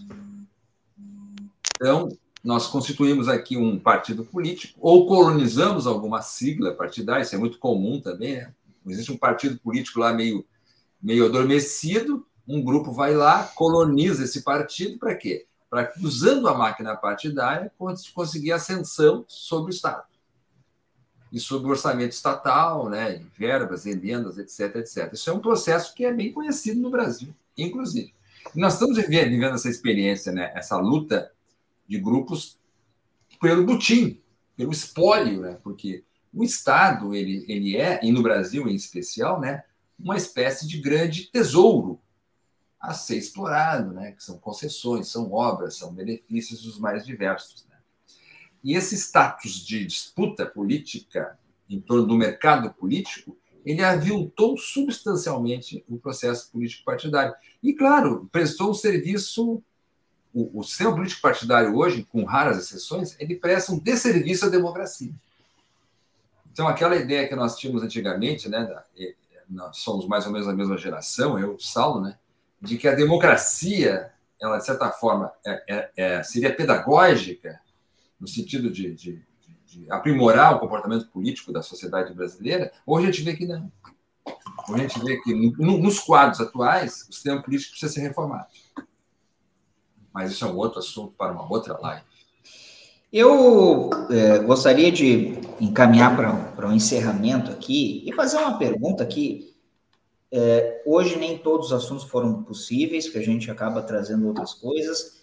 Então, 1.77 2.16
nós 2.43 2.66
constituímos 2.66 3.28
aqui 3.28 3.57
um 3.57 3.78
partido 3.78 4.24
político 4.24 4.78
ou 4.81 5.07
colonizamos 5.07 5.86
alguma 5.86 6.23
sigla 6.23 6.73
partidária, 6.73 7.23
isso 7.23 7.35
é 7.35 7.39
muito 7.39 7.59
comum 7.59 8.01
também, 8.01 8.36
né? 8.36 8.53
Existe 8.86 9.12
um 9.12 9.16
partido 9.16 9.61
político 9.61 10.01
lá 10.01 10.12
meio, 10.12 10.44
meio 11.01 11.27
adormecido, 11.27 12.27
um 12.53 12.62
grupo 12.62 12.93
vai 12.93 13.15
lá, 13.15 13.45
coloniza 13.55 14.24
esse 14.24 14.43
partido 14.43 14.99
para 14.99 15.15
quê? 15.15 15.47
Para 15.70 15.93
usando 16.03 16.49
a 16.49 16.55
máquina 16.55 16.95
partidária, 16.95 17.73
conseguir 18.15 18.53
ascensão 18.53 19.24
sobre 19.27 19.73
o 19.73 19.74
Estado. 19.74 20.05
E 21.33 21.41
sobre 21.41 21.66
o 21.66 21.70
orçamento 21.70 22.12
estatal, 22.12 22.91
né, 22.91 23.24
verbas, 23.39 23.87
emendas, 23.87 24.37
etc, 24.37 24.77
etc. 24.77 25.11
Isso 25.15 25.31
é 25.31 25.33
um 25.33 25.41
processo 25.41 25.95
que 25.95 26.05
é 26.05 26.12
bem 26.12 26.31
conhecido 26.31 26.79
no 26.81 26.91
Brasil, 26.91 27.35
inclusive. 27.57 28.12
E 28.55 28.61
nós 28.61 28.74
estamos 28.74 28.99
vivendo, 28.99 29.31
vivendo 29.31 29.55
essa 29.55 29.70
experiência, 29.70 30.31
né, 30.31 30.53
essa 30.55 30.77
luta 30.77 31.33
de 31.89 31.99
grupos 31.99 32.59
pelo 33.41 33.65
butim, 33.65 34.20
pelo 34.55 34.73
espólio, 34.73 35.41
né? 35.41 35.59
porque 35.62 36.05
o 36.35 36.45
Estado 36.45 37.15
ele, 37.15 37.45
ele 37.49 37.77
é, 37.77 37.99
e 38.03 38.12
no 38.12 38.23
Brasil 38.23 38.69
em 38.69 38.74
especial, 38.74 39.41
né, 39.41 39.65
uma 39.99 40.16
espécie 40.16 40.69
de 40.69 40.79
grande 40.79 41.31
tesouro 41.31 42.02
a 42.82 42.92
ser 42.92 43.16
explorado, 43.16 43.92
né? 43.92 44.10
que 44.10 44.24
são 44.24 44.36
concessões, 44.38 45.06
são 45.06 45.32
obras, 45.32 45.76
são 45.76 45.94
benefícios 45.94 46.62
dos 46.62 46.80
mais 46.80 47.06
diversos. 47.06 47.64
Né? 47.70 47.76
E 48.64 48.74
esse 48.74 48.96
status 48.96 49.64
de 49.64 49.86
disputa 49.86 50.44
política 50.44 51.38
em 51.70 51.80
torno 51.80 52.04
do 52.04 52.16
mercado 52.16 52.74
político, 52.74 53.38
ele 53.64 53.84
aviltou 53.84 54.59
substancialmente 54.59 55.84
o 55.88 55.96
processo 55.96 56.50
político 56.50 56.84
partidário. 56.84 57.32
E, 57.62 57.72
claro, 57.72 58.28
prestou 58.32 58.70
um 58.70 58.74
serviço. 58.74 59.62
O, 60.34 60.60
o 60.60 60.62
sistema 60.64 60.94
político 60.94 61.20
partidário 61.20 61.76
hoje, 61.76 62.04
com 62.10 62.24
raras 62.24 62.59
exceções, 62.59 63.14
ele 63.20 63.36
presta 63.36 63.70
um 63.70 63.78
desserviço 63.78 64.46
à 64.46 64.48
democracia. 64.48 65.12
Então, 66.50 66.66
aquela 66.66 66.96
ideia 66.96 67.28
que 67.28 67.36
nós 67.36 67.56
tínhamos 67.56 67.82
antigamente, 67.82 68.48
né, 68.48 68.64
da, 68.64 68.84
nós 69.48 69.76
somos 69.76 70.06
mais 70.09 70.26
ou 70.26 70.32
menos 70.32 70.48
a 70.48 70.54
mesma 70.54 70.76
geração, 70.78 71.38
eu 71.38 71.52
e 71.52 71.54
o 71.54 71.60
Saulo, 71.60 72.00
né, 72.00 72.18
de 72.62 72.78
que 72.78 72.86
a 72.86 72.94
democracia, 72.94 74.12
ela, 74.40 74.59
de 74.59 74.64
certa 74.64 74.89
forma, 74.90 75.32
é, 75.44 75.64
é, 75.68 75.90
é, 75.97 76.22
seria 76.22 76.55
pedagógica, 76.55 77.60
no 78.20 78.28
sentido 78.28 78.70
de, 78.70 78.94
de, 78.94 79.22
de, 79.66 79.90
aprimorar 79.90 80.55
o 80.55 80.60
comportamento 80.60 81.09
político 81.09 81.52
da 81.52 81.60
sociedade 81.60 82.14
brasileira, 82.14 82.72
hoje 82.86 83.09
a 83.09 83.10
gente 83.10 83.24
vê 83.24 83.36
que 83.36 83.47
não. 83.47 83.70
Hoje 84.68 84.84
a 84.84 84.89
gente 84.89 85.05
vê 85.05 85.20
que, 85.20 85.34
no, 85.34 85.76
nos 85.78 85.98
quadros 85.98 86.40
atuais, 86.40 87.09
o 87.10 87.12
sistema 87.12 87.43
político 87.43 87.72
precisa 87.72 87.93
ser 87.93 88.02
reformado. 88.02 88.47
Mas 90.12 90.30
isso 90.30 90.44
é 90.44 90.48
um 90.48 90.56
outro 90.56 90.78
assunto 90.78 91.12
para 91.18 91.32
uma 91.32 91.51
outra 91.51 91.76
live. 91.80 92.05
Eu 93.12 93.90
é, 94.09 94.39
gostaria 94.39 94.93
de 94.93 95.34
encaminhar 95.60 96.16
para 96.55 96.68
um 96.68 96.72
encerramento 96.72 97.51
aqui 97.51 98.05
e 98.06 98.12
fazer 98.14 98.39
uma 98.39 98.56
pergunta 98.56 99.05
que 99.05 99.52
é, 100.32 100.82
hoje 100.86 101.18
nem 101.18 101.36
todos 101.36 101.66
os 101.66 101.72
assuntos 101.74 102.04
foram 102.04 102.42
possíveis, 102.42 103.06
que 103.06 103.18
a 103.18 103.22
gente 103.22 103.50
acaba 103.50 103.82
trazendo 103.82 104.26
outras 104.26 104.54
coisas. 104.54 105.20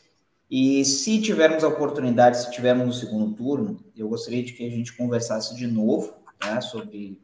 E 0.50 0.86
se 0.86 1.20
tivermos 1.20 1.64
a 1.64 1.68
oportunidade, 1.68 2.40
se 2.40 2.52
tivermos 2.52 2.86
no 2.86 2.94
segundo 2.94 3.36
turno, 3.36 3.84
eu 3.98 4.08
gostaria 4.08 4.44
de 4.44 4.54
que 4.54 4.66
a 4.66 4.70
gente 4.70 4.96
conversasse 4.96 5.56
de 5.56 5.66
novo 5.66 6.14
né, 6.44 6.62
sobre 6.62 7.20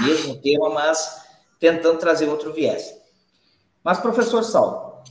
o 0.00 0.02
mesmo 0.06 0.36
tema, 0.40 0.70
mas 0.70 1.24
tentando 1.58 1.98
trazer 1.98 2.28
outro 2.28 2.52
viés. 2.52 2.94
Mas, 3.82 3.98
professor 3.98 4.44
Sal, 4.44 5.02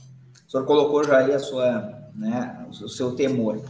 o 0.46 0.50
senhor 0.50 0.66
colocou 0.66 1.04
já 1.04 1.18
aí 1.18 1.32
a 1.32 1.38
sua, 1.38 2.10
né, 2.14 2.66
o 2.68 2.88
seu 2.88 3.14
temor. 3.14 3.62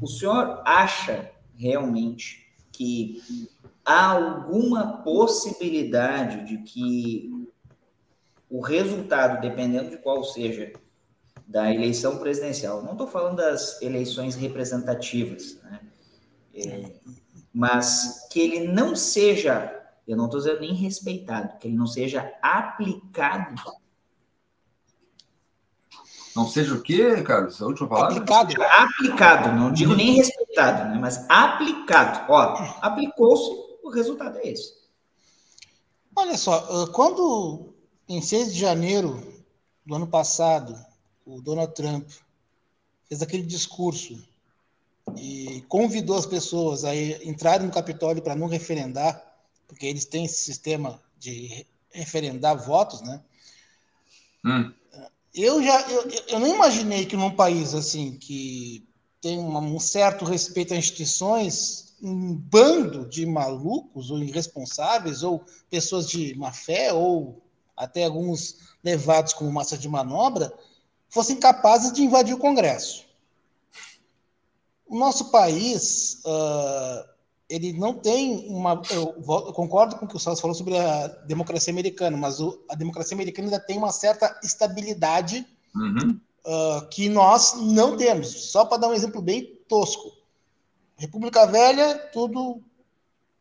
O 0.00 0.06
senhor 0.06 0.62
acha 0.64 1.30
realmente 1.56 2.46
que 2.70 3.20
há 3.84 4.12
alguma 4.12 5.02
possibilidade 5.02 6.46
de 6.46 6.58
que 6.58 7.41
o 8.52 8.60
resultado, 8.60 9.40
dependendo 9.40 9.90
de 9.90 9.96
qual 9.96 10.22
seja, 10.22 10.72
da 11.46 11.72
eleição 11.72 12.18
presidencial, 12.18 12.82
não 12.82 12.92
estou 12.92 13.06
falando 13.06 13.36
das 13.36 13.80
eleições 13.80 14.34
representativas, 14.34 15.58
né? 15.64 15.80
É, 16.54 16.92
mas 17.52 18.28
que 18.30 18.38
ele 18.38 18.68
não 18.68 18.94
seja, 18.94 19.82
eu 20.06 20.16
não 20.16 20.26
estou 20.26 20.38
dizendo 20.38 20.60
nem 20.60 20.74
respeitado, 20.74 21.58
que 21.58 21.66
ele 21.66 21.76
não 21.76 21.86
seja 21.86 22.30
aplicado 22.42 23.54
não 26.34 26.46
seja 26.46 26.74
o 26.74 26.80
quê, 26.80 27.22
Carlos? 27.22 27.60
A 27.60 27.66
última 27.66 27.88
palavra? 27.88 28.16
Aplicado. 28.16 28.54
Aplicado, 28.62 29.52
não 29.52 29.70
digo 29.70 29.94
nem 29.94 30.14
respeitado, 30.14 30.90
né? 30.90 30.98
mas 30.98 31.26
aplicado. 31.28 32.24
Ó, 32.32 32.56
aplicou-se, 32.80 33.50
o 33.84 33.90
resultado 33.90 34.38
é 34.38 34.48
esse. 34.48 34.72
Olha 36.16 36.36
só, 36.38 36.86
quando 36.88 37.71
em 38.08 38.20
6 38.20 38.52
de 38.52 38.60
janeiro 38.60 39.42
do 39.84 39.94
ano 39.94 40.06
passado, 40.06 40.78
o 41.24 41.40
Donald 41.40 41.74
Trump 41.74 42.08
fez 43.08 43.22
aquele 43.22 43.44
discurso 43.44 44.22
e 45.16 45.64
convidou 45.68 46.16
as 46.16 46.26
pessoas 46.26 46.84
a 46.84 46.94
entrarem 46.94 47.66
no 47.66 47.72
Capitólio 47.72 48.22
para 48.22 48.36
não 48.36 48.46
referendar, 48.46 49.22
porque 49.66 49.86
eles 49.86 50.04
têm 50.04 50.24
esse 50.24 50.42
sistema 50.42 51.00
de 51.18 51.66
referendar 51.90 52.56
votos, 52.56 53.00
né? 53.02 53.20
Hum 54.44 54.72
eu 55.34 55.62
já 55.62 55.80
eu, 55.90 56.10
eu 56.28 56.40
não 56.40 56.54
imaginei 56.54 57.06
que 57.06 57.16
num 57.16 57.34
país 57.34 57.74
assim 57.74 58.12
que 58.12 58.86
tem 59.20 59.38
um 59.38 59.78
certo 59.78 60.24
respeito 60.24 60.72
às 60.72 60.80
instituições, 60.80 61.94
um 62.02 62.34
bando 62.34 63.08
de 63.08 63.24
malucos 63.24 64.10
ou 64.10 64.18
irresponsáveis 64.18 65.22
ou 65.22 65.44
pessoas 65.70 66.08
de 66.08 66.34
má 66.34 66.52
fé 66.52 66.92
ou 66.92 67.40
até 67.76 68.04
alguns 68.04 68.58
levados 68.82 69.32
como 69.32 69.52
massa 69.52 69.76
de 69.76 69.88
manobra 69.88 70.52
fossem 71.08 71.36
capazes 71.36 71.92
de 71.92 72.02
invadir 72.02 72.34
o 72.34 72.38
Congresso. 72.38 73.04
O 74.86 74.98
nosso 74.98 75.30
país 75.30 76.22
uh, 76.24 77.12
ele 77.52 77.74
não 77.74 77.92
tem 77.92 78.46
uma. 78.48 78.80
Eu, 78.90 79.14
eu, 79.18 79.52
concordo 79.52 79.96
com 79.96 80.06
o 80.06 80.08
que 80.08 80.16
o 80.16 80.18
Celso 80.18 80.40
falou 80.40 80.54
sobre 80.54 80.78
a 80.78 81.06
democracia 81.26 81.70
americana, 81.70 82.16
mas 82.16 82.40
o, 82.40 82.62
a 82.68 82.74
democracia 82.74 83.14
americana 83.14 83.48
ainda 83.48 83.60
tem 83.60 83.76
uma 83.76 83.92
certa 83.92 84.40
estabilidade 84.42 85.46
uhum. 85.74 86.18
uh, 86.46 86.88
que 86.88 87.10
nós 87.10 87.54
não 87.60 87.96
temos. 87.96 88.50
Só 88.50 88.64
para 88.64 88.78
dar 88.78 88.88
um 88.88 88.94
exemplo 88.94 89.20
bem 89.20 89.58
tosco: 89.68 90.12
República 90.96 91.46
Velha, 91.46 91.98
tudo 92.10 92.62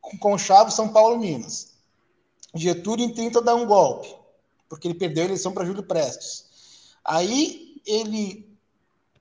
com 0.02 0.18
conchavo, 0.18 0.72
São 0.72 0.90
Paulo, 0.90 1.18
Minas. 1.18 1.72
Getúlio 2.54 3.06
em 3.06 3.14
30 3.14 3.42
dá 3.42 3.56
um 3.56 3.66
golpe, 3.66 4.14
porque 4.72 4.88
ele 4.88 4.96
perdeu 4.96 5.24
a 5.24 5.26
eleição 5.26 5.52
para 5.52 5.66
Júlio 5.66 5.84
Prestes. 5.84 6.46
Aí 7.04 7.76
ele 7.86 8.50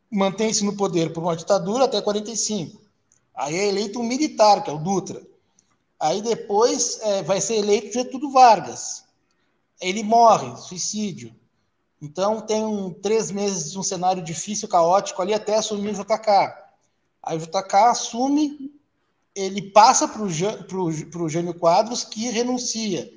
mantém-se 0.09 0.65
no 0.65 0.77
poder 0.77 1.13
por 1.13 1.25
uma 1.25 1.35
ditadura 1.35 1.87
até 1.87 2.01
45 2.01 2.81
Aí 3.35 3.57
é 3.57 3.67
eleito 3.67 3.99
um 3.99 4.05
militar, 4.05 4.63
que 4.63 4.71
é 4.71 4.73
o 4.73 4.79
Dutra. 4.79 5.21
Aí 5.99 6.23
depois 6.23 7.01
é, 7.03 7.23
vai 7.25 7.41
ser 7.41 7.57
eleito 7.57 7.93
Getúlio 7.93 8.31
Vargas. 8.31 9.05
Ele 9.81 10.05
morre, 10.05 10.57
suicídio. 10.57 11.35
Então 12.01 12.41
tem 12.41 12.65
um, 12.65 12.93
três 12.93 13.33
meses 13.33 13.73
de 13.73 13.79
um 13.79 13.83
cenário 13.83 14.23
difícil, 14.23 14.69
caótico 14.69 15.21
ali 15.21 15.35
até 15.35 15.57
assumir 15.57 15.91
o 15.91 15.95
JK. 15.95 16.55
Aí 17.25 17.37
o 17.37 17.41
JK 17.41 17.75
assume, 17.89 18.73
ele 19.35 19.71
passa 19.73 20.07
para 20.07 20.23
o 20.23 21.29
Jânio 21.29 21.55
Quadros, 21.55 22.05
que 22.05 22.29
renuncia. 22.31 23.11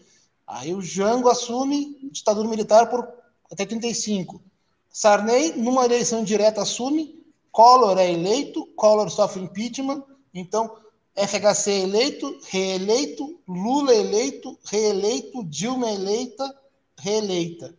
Aí 0.46 0.74
o 0.74 0.82
Jango 0.82 1.30
assume 1.30 1.98
ditadura 2.12 2.48
militar 2.48 2.90
por 2.90 3.08
até 3.52 3.66
35. 3.66 4.42
Sarney, 4.90 5.54
numa 5.54 5.86
eleição 5.86 6.24
direta, 6.24 6.62
assume. 6.62 7.24
Collor 7.52 7.98
é 8.00 8.12
eleito, 8.12 8.66
Collor 8.76 9.10
sofre 9.10 9.42
impeachment. 9.42 10.04
Então, 10.34 10.76
FHC 11.16 11.84
eleito, 11.84 12.40
reeleito, 12.50 13.40
Lula 13.48 13.94
eleito, 13.94 14.58
reeleito, 14.66 15.44
Dilma 15.44 15.92
eleita, 15.92 16.60
reeleita. 16.98 17.76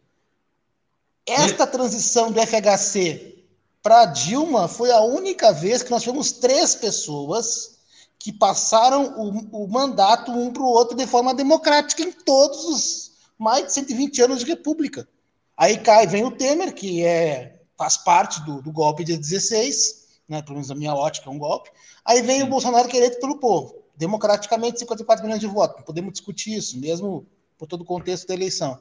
Esta 1.27 1.66
transição 1.66 2.31
do 2.31 2.41
FHC 2.41 3.45
para 3.82 4.07
Dilma 4.07 4.69
foi 4.69 4.91
a 4.91 5.01
única 5.01 5.53
vez 5.53 5.82
que 5.82 5.91
nós 5.91 6.03
tivemos 6.03 6.32
três 6.32 6.74
pessoas 6.74 7.73
que 8.19 8.32
passaram 8.32 9.19
o, 9.19 9.65
o 9.65 9.69
mandato 9.69 10.32
um 10.32 10.53
para 10.53 10.62
o 10.62 10.69
outro 10.69 10.97
de 10.97 11.07
forma 11.07 11.35
democrática 11.35 12.03
em 12.03 12.12
todos 12.12 12.65
os 12.65 13.12
mais 13.39 13.66
de 13.66 13.73
120 13.73 14.23
anos 14.23 14.41
de 14.41 14.47
república. 14.47 15.09
Aí 15.57 15.78
cai, 15.78 16.07
vem 16.07 16.24
o 16.24 16.31
Temer, 16.31 16.74
que 16.74 17.05
é, 17.05 17.61
faz 17.77 17.97
parte 17.97 18.41
do, 18.43 18.62
do 18.62 18.73
golpe 18.73 19.05
de 19.05 19.16
16, 19.16 20.05
né, 20.28 20.43
pelo 20.43 20.55
menos 20.55 20.70
a 20.70 20.74
minha 20.74 20.95
ótica 20.95 21.28
é 21.28 21.32
um 21.32 21.39
golpe. 21.39 21.70
Aí 22.05 22.23
vem 22.23 22.41
Sim. 22.41 22.47
o 22.47 22.51
Bolsonaro 22.51 22.89
que 22.89 22.97
é 22.97 23.01
eleito 23.01 23.20
pelo 23.20 23.39
povo, 23.39 23.74
democraticamente 23.97 24.78
54 24.78 25.24
milhões 25.24 25.41
de 25.41 25.47
votos. 25.47 25.85
Podemos 25.85 26.12
discutir 26.12 26.57
isso, 26.57 26.78
mesmo 26.78 27.27
por 27.59 27.66
todo 27.66 27.82
o 27.82 27.85
contexto 27.85 28.27
da 28.27 28.35
eleição. 28.35 28.81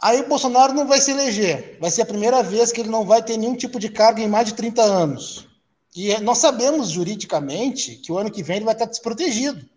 Aí 0.00 0.20
o 0.20 0.28
Bolsonaro 0.28 0.72
não 0.72 0.86
vai 0.86 1.00
se 1.00 1.12
eleger. 1.12 1.78
Vai 1.80 1.90
ser 1.90 2.02
a 2.02 2.06
primeira 2.06 2.42
vez 2.42 2.72
que 2.72 2.80
ele 2.80 2.90
não 2.90 3.04
vai 3.04 3.22
ter 3.22 3.36
nenhum 3.36 3.54
tipo 3.54 3.78
de 3.78 3.88
cargo 3.88 4.18
em 4.18 4.26
mais 4.26 4.48
de 4.48 4.54
30 4.54 4.82
anos. 4.82 5.48
E 5.94 6.16
nós 6.20 6.38
sabemos 6.38 6.88
juridicamente 6.88 7.96
que 7.96 8.10
o 8.10 8.18
ano 8.18 8.30
que 8.30 8.42
vem 8.42 8.56
ele 8.56 8.64
vai 8.64 8.74
estar 8.74 8.86
desprotegido. 8.86 9.68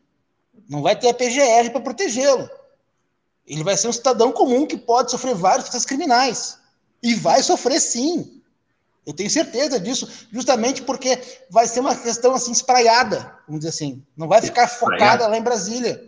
Não 0.69 0.81
vai 0.81 0.97
ter 0.97 1.09
a 1.09 1.13
PGR 1.13 1.71
para 1.71 1.81
protegê-lo. 1.81 2.49
Ele 3.45 3.63
vai 3.63 3.75
ser 3.77 3.87
um 3.87 3.93
cidadão 3.93 4.31
comum 4.31 4.65
que 4.65 4.77
pode 4.77 5.11
sofrer 5.11 5.35
vários 5.35 5.65
processos 5.65 5.85
criminais. 5.85 6.57
E 7.03 7.13
vai 7.13 7.43
sofrer 7.43 7.79
sim. 7.79 8.41
Eu 9.05 9.13
tenho 9.13 9.29
certeza 9.29 9.79
disso, 9.79 10.09
justamente 10.31 10.81
porque 10.81 11.21
vai 11.49 11.67
ser 11.67 11.81
uma 11.81 11.95
questão 11.95 12.33
assim 12.33 12.51
espraiada, 12.51 13.37
vamos 13.47 13.59
dizer 13.59 13.69
assim, 13.69 14.03
não 14.17 14.27
vai 14.27 14.41
ficar 14.41 14.67
focada 14.67 15.27
lá 15.27 15.37
em 15.37 15.43
Brasília. 15.43 16.03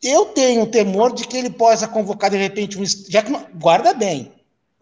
Eu 0.00 0.26
tenho 0.26 0.70
temor 0.70 1.12
de 1.12 1.26
que 1.26 1.36
ele 1.36 1.50
possa 1.50 1.88
convocar 1.88 2.30
de 2.30 2.36
repente 2.36 2.78
um, 2.78 2.84
já 2.86 3.20
que 3.20 3.32
guarda 3.54 3.92
bem, 3.92 4.32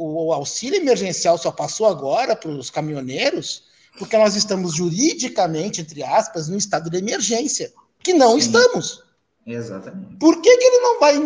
o 0.02 0.32
auxílio 0.32 0.80
emergencial 0.80 1.38
só 1.38 1.50
passou 1.50 1.86
agora 1.86 2.34
para 2.34 2.50
os 2.50 2.70
caminhoneiros, 2.70 3.64
porque 3.98 4.16
nós 4.16 4.34
estamos 4.34 4.74
juridicamente, 4.74 5.80
entre 5.80 6.02
aspas, 6.02 6.48
no 6.48 6.56
estado 6.56 6.90
de 6.90 6.96
emergência, 6.96 7.72
que 8.02 8.14
não 8.14 8.32
Sim. 8.32 8.38
estamos. 8.38 9.02
Exatamente. 9.46 10.16
Por 10.16 10.40
que, 10.40 10.56
que 10.56 10.64
ele 10.64 10.78
não 10.78 11.00
vai 11.00 11.16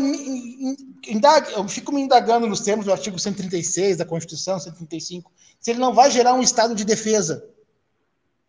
indaga, 1.09 1.51
eu 1.51 1.69
fico 1.69 1.93
me 1.93 2.01
indagando 2.01 2.47
nos 2.47 2.61
termos 2.61 2.87
do 2.87 2.93
artigo 2.93 3.19
136 3.19 3.97
da 3.97 4.05
Constituição, 4.05 4.59
135, 4.59 5.31
se 5.61 5.71
ele 5.71 5.81
não 5.81 5.95
vai 5.95 6.11
gerar 6.11 6.35
um 6.35 6.43
estado 6.43 6.75
de 6.75 6.85
defesa. 6.85 7.45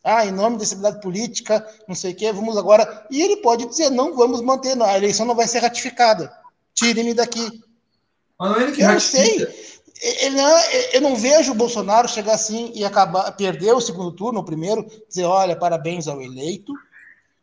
Ah, 0.03 0.25
em 0.25 0.31
nome 0.31 0.57
da 0.57 0.63
estabilidade 0.63 1.01
política, 1.01 1.67
não 1.87 1.93
sei 1.93 2.13
o 2.13 2.15
quê, 2.15 2.31
vamos 2.31 2.55
agora. 2.57 3.05
E 3.11 3.21
ele 3.21 3.37
pode 3.37 3.65
dizer: 3.65 3.89
não 3.89 4.15
vamos 4.15 4.41
manter, 4.41 4.75
não, 4.75 4.85
a 4.85 4.97
eleição 4.97 5.25
não 5.25 5.35
vai 5.35 5.47
ser 5.47 5.59
ratificada. 5.59 6.31
Tire-me 6.73 7.13
daqui. 7.13 7.61
Mas 8.39 8.51
não 8.51 8.59
é 8.59 8.63
ele 8.63 8.71
que 8.71 8.81
eu 8.81 8.87
ratifica. 8.87 9.51
sei. 9.51 9.76
Ele 10.01 10.35
não, 10.35 10.59
eu 10.93 11.01
não 11.01 11.15
vejo 11.15 11.51
o 11.51 11.55
Bolsonaro 11.55 12.07
chegar 12.07 12.33
assim 12.33 12.71
e 12.75 12.85
acabar, 12.85 13.31
perder 13.31 13.73
o 13.73 13.81
segundo 13.81 14.11
turno, 14.11 14.39
o 14.39 14.43
primeiro, 14.45 14.85
dizer: 15.07 15.23
olha, 15.25 15.55
parabéns 15.55 16.07
ao 16.07 16.21
eleito. 16.21 16.73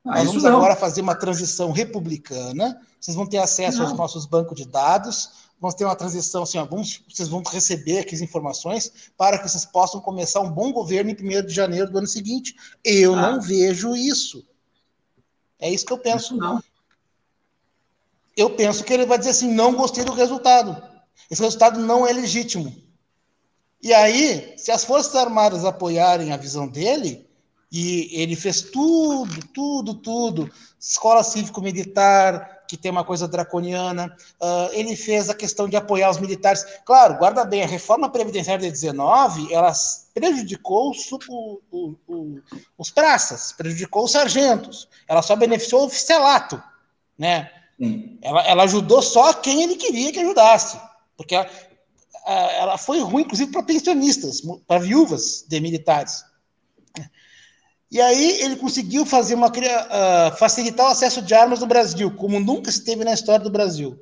Ah, 0.04 0.18
Nós 0.18 0.26
vamos 0.26 0.42
não. 0.42 0.56
agora 0.56 0.76
fazer 0.76 1.00
uma 1.00 1.14
transição 1.14 1.72
republicana. 1.72 2.80
Vocês 3.00 3.16
vão 3.16 3.26
ter 3.26 3.38
acesso 3.38 3.80
aos 3.80 3.90
Não. 3.90 3.96
nossos 3.96 4.26
bancos 4.26 4.54
de 4.56 4.66
dados. 4.66 5.44
Vamos 5.60 5.74
ter 5.74 5.84
uma 5.84 5.96
transição 5.96 6.42
assim, 6.42 6.58
ó, 6.58 6.64
vamos- 6.66 7.02
vocês 7.08 7.28
vão 7.28 7.42
receber 7.42 8.00
aqui 8.00 8.14
as 8.14 8.20
informações 8.20 8.92
para 9.16 9.38
que 9.38 9.48
vocês 9.48 9.64
possam 9.64 10.00
começar 10.00 10.40
um 10.40 10.50
bom 10.50 10.72
governo 10.72 11.10
em 11.10 11.14
1 11.14 11.46
de 11.46 11.54
janeiro 11.54 11.90
do 11.90 11.98
ano 11.98 12.06
seguinte. 12.06 12.54
Eu 12.84 13.14
Ah. 13.14 13.32
não 13.32 13.40
vejo 13.40 13.96
isso. 13.96 14.46
É 15.58 15.70
isso 15.70 15.86
que 15.86 15.92
eu 15.92 15.98
penso. 15.98 16.36
Não. 16.36 16.62
Eu 18.36 18.50
penso 18.50 18.84
que 18.84 18.92
ele 18.92 19.06
vai 19.06 19.16
dizer 19.18 19.30
assim: 19.30 19.52
não 19.52 19.74
gostei 19.74 20.04
do 20.04 20.12
resultado. 20.12 20.93
Esse 21.30 21.42
resultado 21.42 21.80
não 21.80 22.06
é 22.06 22.12
legítimo. 22.12 22.74
E 23.82 23.92
aí, 23.92 24.54
se 24.56 24.70
as 24.70 24.84
Forças 24.84 25.14
Armadas 25.14 25.64
apoiarem 25.64 26.32
a 26.32 26.36
visão 26.36 26.66
dele, 26.66 27.28
e 27.70 28.08
ele 28.12 28.36
fez 28.36 28.62
tudo, 28.62 29.46
tudo, 29.52 29.94
tudo, 29.94 30.50
escola 30.78 31.22
cívico-militar, 31.24 32.62
que 32.68 32.76
tem 32.76 32.90
uma 32.90 33.04
coisa 33.04 33.28
draconiana, 33.28 34.16
ah, 34.40 34.68
ele 34.72 34.96
fez 34.96 35.28
a 35.28 35.34
questão 35.34 35.68
de 35.68 35.76
apoiar 35.76 36.10
os 36.10 36.18
militares. 36.18 36.64
Claro, 36.84 37.18
guarda 37.18 37.44
bem, 37.44 37.62
a 37.62 37.66
reforma 37.66 38.08
previdenciária 38.08 38.64
de 38.64 38.70
19, 38.72 39.52
ela 39.52 39.72
prejudicou 40.14 40.90
os, 40.90 41.10
o- 41.12 41.60
o- 41.70 41.94
o- 42.08 42.40
os 42.78 42.90
praças, 42.90 43.52
prejudicou 43.52 44.04
os 44.04 44.12
sargentos, 44.12 44.88
ela 45.08 45.20
só 45.20 45.36
beneficiou 45.36 45.82
o 45.82 45.86
oficialato, 45.86 46.62
né? 47.18 47.50
Ela, 48.22 48.46
ela 48.46 48.62
ajudou 48.62 49.02
só 49.02 49.34
quem 49.34 49.62
ele 49.62 49.74
queria 49.76 50.12
que 50.12 50.20
ajudasse. 50.20 50.78
Porque 51.16 51.34
ela, 51.34 51.48
ela 52.26 52.78
foi 52.78 53.00
ruim, 53.00 53.22
inclusive, 53.22 53.52
para 53.52 53.62
pensionistas, 53.62 54.40
para 54.66 54.80
viúvas 54.80 55.44
de 55.48 55.60
militares. 55.60 56.24
E 57.90 58.00
aí 58.00 58.42
ele 58.42 58.56
conseguiu 58.56 59.06
fazer 59.06 59.34
uma 59.34 59.52
ah, 59.90 60.34
facilitar 60.36 60.86
o 60.86 60.90
acesso 60.90 61.22
de 61.22 61.32
armas 61.32 61.60
no 61.60 61.66
Brasil, 61.66 62.10
como 62.16 62.40
nunca 62.40 62.72
se 62.72 62.82
teve 62.82 63.04
na 63.04 63.12
história 63.12 63.44
do 63.44 63.50
Brasil. 63.50 63.96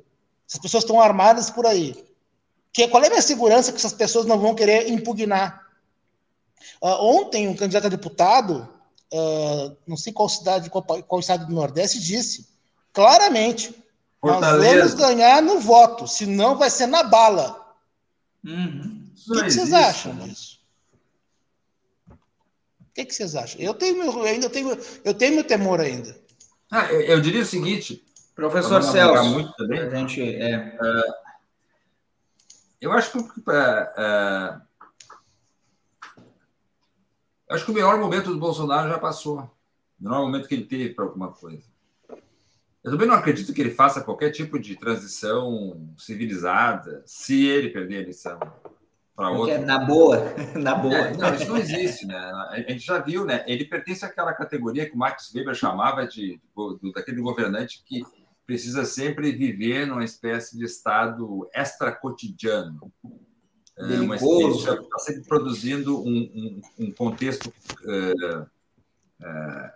Essas 0.49 0.59
pessoas 0.59 0.83
estão 0.83 0.99
armadas 0.99 1.51
por 1.51 1.67
aí. 1.67 2.03
Que, 2.71 2.87
qual 2.87 3.03
é 3.03 3.05
a 3.05 3.09
minha 3.09 3.21
segurança 3.21 3.71
que 3.71 3.77
essas 3.77 3.93
pessoas 3.93 4.25
não 4.25 4.39
vão 4.39 4.55
querer 4.55 4.89
impugnar? 4.89 5.61
Ah, 6.81 7.03
ontem, 7.03 7.47
um 7.47 7.55
candidato 7.55 7.85
a 7.85 7.89
deputado, 7.89 8.67
ah, 9.13 9.75
não 9.85 9.95
sei 9.95 10.11
qual 10.11 10.27
cidade, 10.27 10.71
qual, 10.71 10.83
qual 10.83 11.19
estado 11.19 11.45
do 11.45 11.53
Nordeste, 11.53 11.99
disse 11.99 12.47
claramente: 12.91 13.75
nós 14.23 14.39
Fortaleza. 14.39 14.75
vamos 14.75 14.93
ganhar 14.93 15.41
no 15.41 15.59
voto, 15.59 16.07
senão 16.07 16.57
vai 16.57 16.69
ser 16.69 16.87
na 16.87 17.03
bala. 17.03 17.75
Uhum. 18.43 19.11
O 19.29 19.33
que, 19.33 19.43
que 19.43 19.51
vocês 19.51 19.73
acham 19.73 20.13
né? 20.13 20.27
disso? 20.27 20.59
O 22.09 22.93
que, 22.93 23.05
que 23.05 23.13
vocês 23.13 23.35
acham? 23.35 23.59
Eu 23.59 23.73
tenho 23.73 23.97
meu, 23.97 24.11
eu 24.19 24.23
ainda 24.23 24.49
tenho, 24.49 24.77
eu 25.03 25.13
tenho 25.13 25.35
meu 25.35 25.43
temor 25.43 25.81
ainda. 25.81 26.17
Ah, 26.71 26.85
eu, 26.85 27.01
eu 27.01 27.21
diria 27.21 27.41
o 27.41 27.45
seguinte: 27.45 28.05
Professor 28.35 28.81
Celso, 28.81 29.25
muito 29.25 29.53
também. 29.53 29.79
a 29.79 29.89
gente, 29.89 30.21
é, 30.21 30.77
eu 32.79 32.91
acho 32.91 33.11
que 33.11 33.17
é, 33.49 33.93
é, 33.97 34.61
eu 37.49 37.55
acho 37.55 37.65
que 37.65 37.71
o 37.71 37.73
melhor 37.73 37.97
momento 37.97 38.31
do 38.31 38.39
Bolsonaro 38.39 38.89
já 38.89 38.97
passou. 38.97 39.39
O 39.39 40.03
melhor 40.03 40.21
momento 40.21 40.47
que 40.47 40.55
ele 40.55 40.65
teve 40.65 40.93
para 40.93 41.05
alguma 41.05 41.31
coisa. 41.31 41.72
Eu 42.83 42.91
também 42.91 43.07
não 43.07 43.15
acredito 43.15 43.53
que 43.53 43.61
ele 43.61 43.71
faça 43.71 44.01
qualquer 44.01 44.31
tipo 44.31 44.59
de 44.59 44.75
transição 44.75 45.93
civilizada 45.97 47.01
se 47.05 47.45
ele 47.45 47.69
perder 47.69 47.97
a 47.97 48.01
eleição 48.01 48.39
para 49.15 49.29
outro. 49.29 49.53
é 49.53 49.59
na 49.59 49.79
boa, 49.79 50.17
na 50.55 50.75
boa. 50.75 50.95
É, 50.95 51.15
não, 51.15 51.33
isso 51.35 51.47
não 51.47 51.57
existe, 51.57 52.05
né? 52.05 52.17
A 52.49 52.71
gente 52.71 52.85
já 52.85 52.99
viu, 52.99 53.25
né? 53.25 53.43
Ele 53.47 53.65
pertence 53.65 54.03
àquela 54.03 54.33
categoria 54.33 54.89
que 54.89 54.95
o 54.95 54.97
Max 54.97 55.31
Weber 55.33 55.55
chamava 55.55 56.05
de 56.05 56.41
do, 56.55 56.91
daquele 56.91 57.21
governante 57.21 57.83
que 57.85 58.03
precisa 58.45 58.83
sempre 58.85 59.31
viver 59.31 59.85
numa 59.85 60.03
espécie 60.03 60.57
de 60.57 60.65
estado 60.65 61.47
extra-cotidiano. 61.53 62.91
É, 63.77 63.83
uma 64.01 64.15
espécie 64.15 64.69
está 64.69 64.99
sempre 64.99 65.23
produzindo 65.23 65.99
um, 65.99 66.61
um, 66.77 66.85
um 66.85 66.91
contexto 66.91 67.51
é, 67.87 68.45
é, 69.21 69.73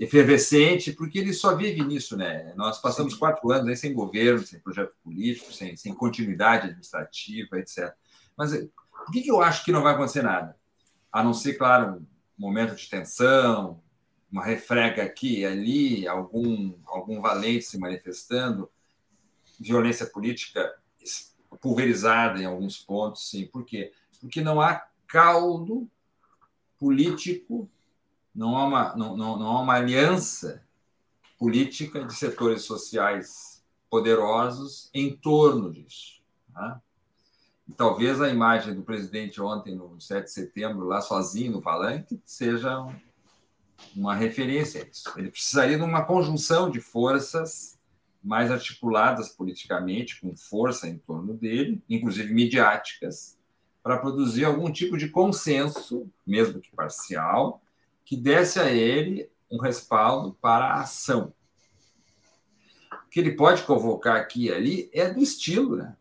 efervescente, 0.00 0.92
porque 0.92 1.18
ele 1.18 1.32
só 1.32 1.56
vive 1.56 1.82
nisso, 1.84 2.16
né? 2.16 2.52
Nós 2.56 2.80
passamos 2.80 3.14
quatro 3.14 3.50
anos 3.50 3.68
aí 3.68 3.76
sem 3.76 3.92
governo, 3.92 4.44
sem 4.44 4.60
projeto 4.60 4.92
político, 5.02 5.52
sem, 5.52 5.76
sem 5.76 5.94
continuidade 5.94 6.66
administrativa, 6.68 7.58
etc. 7.58 7.92
Mas 8.36 8.52
por 8.52 9.12
que, 9.12 9.22
que 9.22 9.30
eu 9.30 9.42
acho 9.42 9.64
que 9.64 9.72
não 9.72 9.82
vai 9.82 9.94
acontecer 9.94 10.22
nada? 10.22 10.56
A 11.12 11.22
não 11.22 11.34
ser, 11.34 11.54
claro, 11.54 12.06
um 12.38 12.42
momento 12.42 12.74
de 12.74 12.88
tensão, 12.88 13.82
uma 14.30 14.44
refrega 14.44 15.02
aqui 15.02 15.40
e 15.40 15.46
ali, 15.46 16.08
algum, 16.08 16.74
algum 16.86 17.20
valente 17.20 17.64
se 17.64 17.78
manifestando, 17.78 18.70
violência 19.60 20.06
política 20.06 20.74
pulverizada 21.60 22.40
em 22.40 22.44
alguns 22.44 22.78
pontos, 22.78 23.30
sim. 23.30 23.46
Por 23.46 23.64
quê? 23.64 23.92
Porque 24.20 24.40
não 24.40 24.60
há 24.60 24.84
caldo 25.06 25.88
político, 26.78 27.70
não 28.34 28.56
há 28.56 28.64
uma, 28.66 28.96
não, 28.96 29.16
não, 29.16 29.38
não 29.38 29.46
há 29.48 29.60
uma 29.60 29.74
aliança 29.74 30.62
política 31.38 32.04
de 32.04 32.14
setores 32.14 32.62
sociais 32.62 33.62
poderosos 33.88 34.90
em 34.92 35.16
torno 35.16 35.70
disso. 35.70 36.20
Tá? 36.52 36.80
E 37.68 37.72
talvez 37.72 38.20
a 38.20 38.28
imagem 38.28 38.74
do 38.74 38.82
presidente 38.82 39.40
ontem, 39.40 39.74
no 39.74 40.00
7 40.00 40.24
de 40.24 40.30
setembro, 40.32 40.86
lá 40.86 41.00
sozinho 41.00 41.52
no 41.52 41.62
palanque, 41.62 42.20
seja 42.24 42.86
uma 43.94 44.14
referência 44.14 44.82
a 44.82 44.86
isso. 44.86 45.12
Ele 45.16 45.30
precisaria 45.30 45.76
de 45.76 45.82
uma 45.82 46.04
conjunção 46.04 46.70
de 46.70 46.80
forças 46.80 47.78
mais 48.22 48.50
articuladas 48.50 49.28
politicamente, 49.28 50.20
com 50.20 50.34
força 50.34 50.88
em 50.88 50.98
torno 50.98 51.34
dele, 51.34 51.82
inclusive 51.88 52.32
midiáticas, 52.32 53.38
para 53.82 53.98
produzir 53.98 54.46
algum 54.46 54.72
tipo 54.72 54.96
de 54.96 55.10
consenso, 55.10 56.10
mesmo 56.26 56.58
que 56.58 56.70
parcial, 56.74 57.62
que 58.04 58.16
desse 58.16 58.60
a 58.60 58.70
ele 58.70 59.30
um 59.50 59.58
respaldo 59.58 60.36
para 60.40 60.66
a 60.66 60.80
ação. 60.80 61.32
O 63.06 63.08
que 63.08 63.20
ele 63.20 63.32
pode 63.32 63.62
convocar 63.62 64.16
aqui 64.16 64.46
e 64.46 64.52
ali 64.52 64.90
é 64.92 65.10
do 65.10 65.20
estilo, 65.20 65.76
né? 65.76 65.96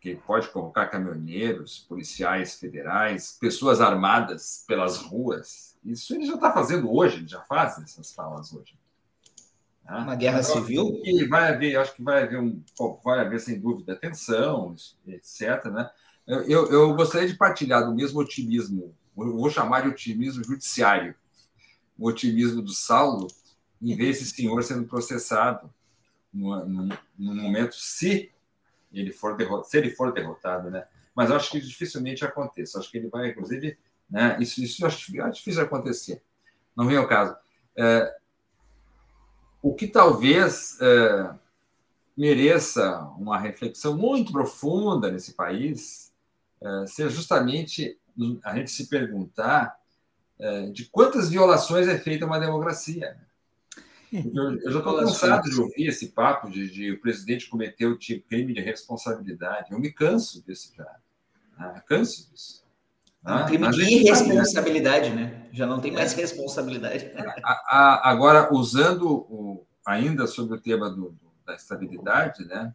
que 0.00 0.10
ele 0.10 0.20
pode 0.24 0.48
convocar 0.48 0.90
caminhoneiros, 0.90 1.80
policiais 1.88 2.54
federais, 2.54 3.36
pessoas 3.40 3.80
armadas 3.80 4.64
pelas 4.66 4.98
ruas. 4.98 5.76
Isso 5.84 6.14
ele 6.14 6.26
já 6.26 6.34
está 6.34 6.52
fazendo 6.52 6.92
hoje, 6.92 7.16
ele 7.16 7.28
já 7.28 7.40
faz 7.42 7.78
essas 7.78 8.12
falas 8.12 8.52
hoje. 8.52 8.78
Né? 9.84 9.96
Uma 9.96 10.14
guerra 10.14 10.40
Então, 10.40 10.54
civil? 10.54 11.00
E 11.04 11.26
vai 11.26 11.52
haver, 11.52 11.76
acho 11.76 11.94
que 11.94 12.02
vai 12.02 12.22
haver 12.22 12.38
um, 12.38 12.62
vai 13.02 13.20
haver 13.20 13.40
sem 13.40 13.58
dúvida 13.58 13.96
tensão, 13.96 14.74
etc. 15.06 15.64
Né? 15.66 15.90
Eu, 16.26 16.42
eu, 16.42 16.72
eu 16.72 16.94
gostaria 16.94 17.26
de 17.26 17.36
partilhar 17.36 17.84
do 17.84 17.94
mesmo 17.94 18.20
otimismo, 18.20 18.94
eu 19.22 19.36
vou 19.36 19.50
chamar 19.50 19.82
de 19.82 19.88
otimismo 19.88 20.44
judiciário, 20.44 21.14
o 21.98 22.06
otimismo 22.06 22.62
do 22.62 22.72
Saulo, 22.72 23.26
em 23.80 23.96
ver 23.96 24.10
esse 24.10 24.24
senhor 24.26 24.62
sendo 24.62 24.86
processado 24.86 25.72
num 26.32 26.90
momento, 27.18 27.74
se 27.74 28.30
ele 28.92 29.12
for 29.12 29.36
derrotado, 29.36 29.68
se 29.68 29.78
ele 29.78 29.90
for 29.90 30.12
derrotado, 30.12 30.70
né? 30.70 30.86
Mas 31.14 31.30
acho 31.30 31.50
que 31.50 31.60
dificilmente 31.60 32.24
aconteça. 32.24 32.78
Acho 32.78 32.90
que 32.90 32.98
ele 32.98 33.08
vai, 33.08 33.30
inclusive, 33.30 33.76
né? 34.08 34.36
Isso, 34.40 34.62
isso 34.62 34.82
eu 34.82 34.86
acho 34.86 35.12
difícil 35.32 35.60
de 35.60 35.66
acontecer. 35.66 36.22
Não 36.76 36.86
vem 36.86 36.96
ao 36.96 37.08
caso. 37.08 37.36
É, 37.76 38.16
o 39.60 39.74
que 39.74 39.86
talvez 39.86 40.78
é, 40.80 41.34
mereça 42.16 43.00
uma 43.18 43.38
reflexão 43.38 43.96
muito 43.96 44.32
profunda 44.32 45.10
nesse 45.10 45.32
país 45.34 46.12
é, 46.60 46.86
seja 46.86 47.10
justamente 47.10 47.98
a 48.44 48.56
gente 48.56 48.70
se 48.70 48.88
perguntar 48.88 49.78
é, 50.38 50.66
de 50.70 50.86
quantas 50.86 51.28
violações 51.28 51.88
é 51.88 51.98
feita 51.98 52.26
uma 52.26 52.38
democracia. 52.38 53.16
Eu, 54.12 54.58
eu 54.60 54.72
já 54.72 54.78
estou 54.78 54.98
cansado 54.98 55.50
de 55.50 55.60
ouvir 55.60 55.86
esse 55.86 56.08
papo 56.08 56.50
de, 56.50 56.70
de 56.70 56.92
o 56.92 57.00
presidente 57.00 57.48
cometeu 57.48 57.96
tipo, 57.98 58.26
crime 58.26 58.54
de 58.54 58.60
responsabilidade. 58.60 59.72
Eu 59.72 59.78
me 59.78 59.92
canso 59.92 60.42
disso 60.46 60.72
já. 60.74 60.96
Ah, 61.58 61.80
canso 61.86 62.30
disso. 62.30 62.64
É 63.26 63.32
um 63.32 63.46
crime 63.46 63.68
de 63.70 63.82
irresponsabilidade, 63.82 65.10
né? 65.10 65.46
Já 65.52 65.66
não 65.66 65.80
tem 65.80 65.92
mais 65.92 66.14
responsabilidade. 66.14 67.12
A, 67.44 67.52
a, 67.68 68.10
agora, 68.10 68.54
usando 68.54 69.10
o, 69.10 69.66
ainda 69.84 70.26
sobre 70.26 70.56
o 70.56 70.60
tema 70.60 70.88
do, 70.88 71.10
do, 71.10 71.32
da 71.44 71.54
estabilidade, 71.54 72.44
né? 72.46 72.72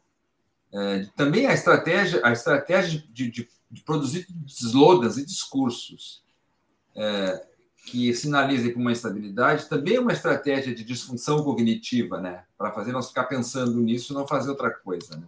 É, 0.74 1.06
também 1.16 1.46
a 1.46 1.54
estratégia, 1.54 2.20
a 2.24 2.32
estratégia 2.32 3.04
de, 3.12 3.30
de, 3.30 3.50
de, 3.74 3.82
produzir 3.82 4.28
slogans 4.48 5.18
e 5.18 5.26
discursos 5.26 6.24
é, 6.96 7.46
que 7.86 8.14
sinalizem 8.14 8.72
com 8.72 8.80
uma 8.80 8.92
instabilidade, 8.92 9.68
também 9.68 9.96
é 9.96 10.00
uma 10.00 10.14
estratégia 10.14 10.74
de 10.74 10.84
disfunção 10.84 11.44
cognitiva, 11.44 12.22
né? 12.22 12.46
Para 12.58 12.72
fazer 12.72 12.92
nós 12.92 13.10
ficar 13.10 13.26
pensando 13.26 13.80
nisso 13.82 14.14
e 14.14 14.16
não 14.16 14.28
fazer 14.28 14.52
outra 14.52 14.70
coisa, 14.70 15.18
né? 15.18 15.28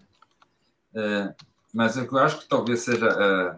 É, 0.94 1.36
mas 1.74 1.98
eu 1.98 2.18
acho 2.18 2.40
que 2.40 2.48
talvez 2.48 2.82
seja 2.82 3.08
é, 3.08 3.58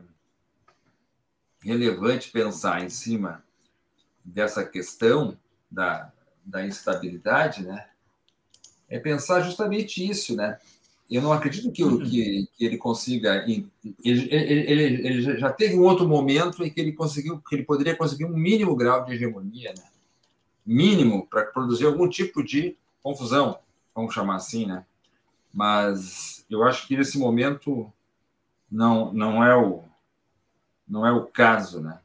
relevante 1.61 2.31
pensar 2.31 2.84
em 2.84 2.89
cima 2.89 3.43
dessa 4.23 4.65
questão 4.65 5.38
da, 5.69 6.11
da 6.43 6.65
instabilidade, 6.65 7.64
né? 7.64 7.88
É 8.89 8.97
pensar 8.97 9.41
justamente 9.41 10.09
isso, 10.09 10.35
né? 10.35 10.57
Eu 11.09 11.21
não 11.21 11.31
acredito 11.31 11.71
que, 11.71 11.84
uhum. 11.84 11.99
que, 11.99 12.49
que 12.57 12.65
ele 12.65 12.77
consiga. 12.77 13.45
Ele, 13.47 13.69
ele, 14.03 15.07
ele, 15.07 15.39
já 15.39 15.51
teve 15.51 15.75
um 15.75 15.84
outro 15.84 16.07
momento 16.07 16.63
em 16.63 16.69
que 16.69 16.79
ele 16.81 16.91
conseguiu, 16.91 17.39
que 17.39 17.55
ele 17.55 17.63
poderia 17.63 17.95
conseguir 17.95 18.25
um 18.25 18.35
mínimo 18.38 18.75
grau 18.75 19.05
de 19.05 19.13
hegemonia, 19.13 19.73
né? 19.77 19.84
mínimo 20.67 21.25
para 21.25 21.45
produzir 21.45 21.85
algum 21.85 22.09
tipo 22.09 22.43
de 22.43 22.75
confusão, 23.01 23.59
vamos 23.95 24.13
chamar 24.13 24.35
assim, 24.35 24.65
né? 24.65 24.85
Mas 25.53 26.45
eu 26.49 26.61
acho 26.63 26.85
que 26.85 26.97
nesse 26.97 27.17
momento 27.17 27.91
não 28.69 29.13
não 29.13 29.41
é 29.41 29.55
o 29.55 29.84
não 30.85 31.07
é 31.07 31.11
o 31.11 31.25
caso, 31.25 31.81
né? 31.81 31.99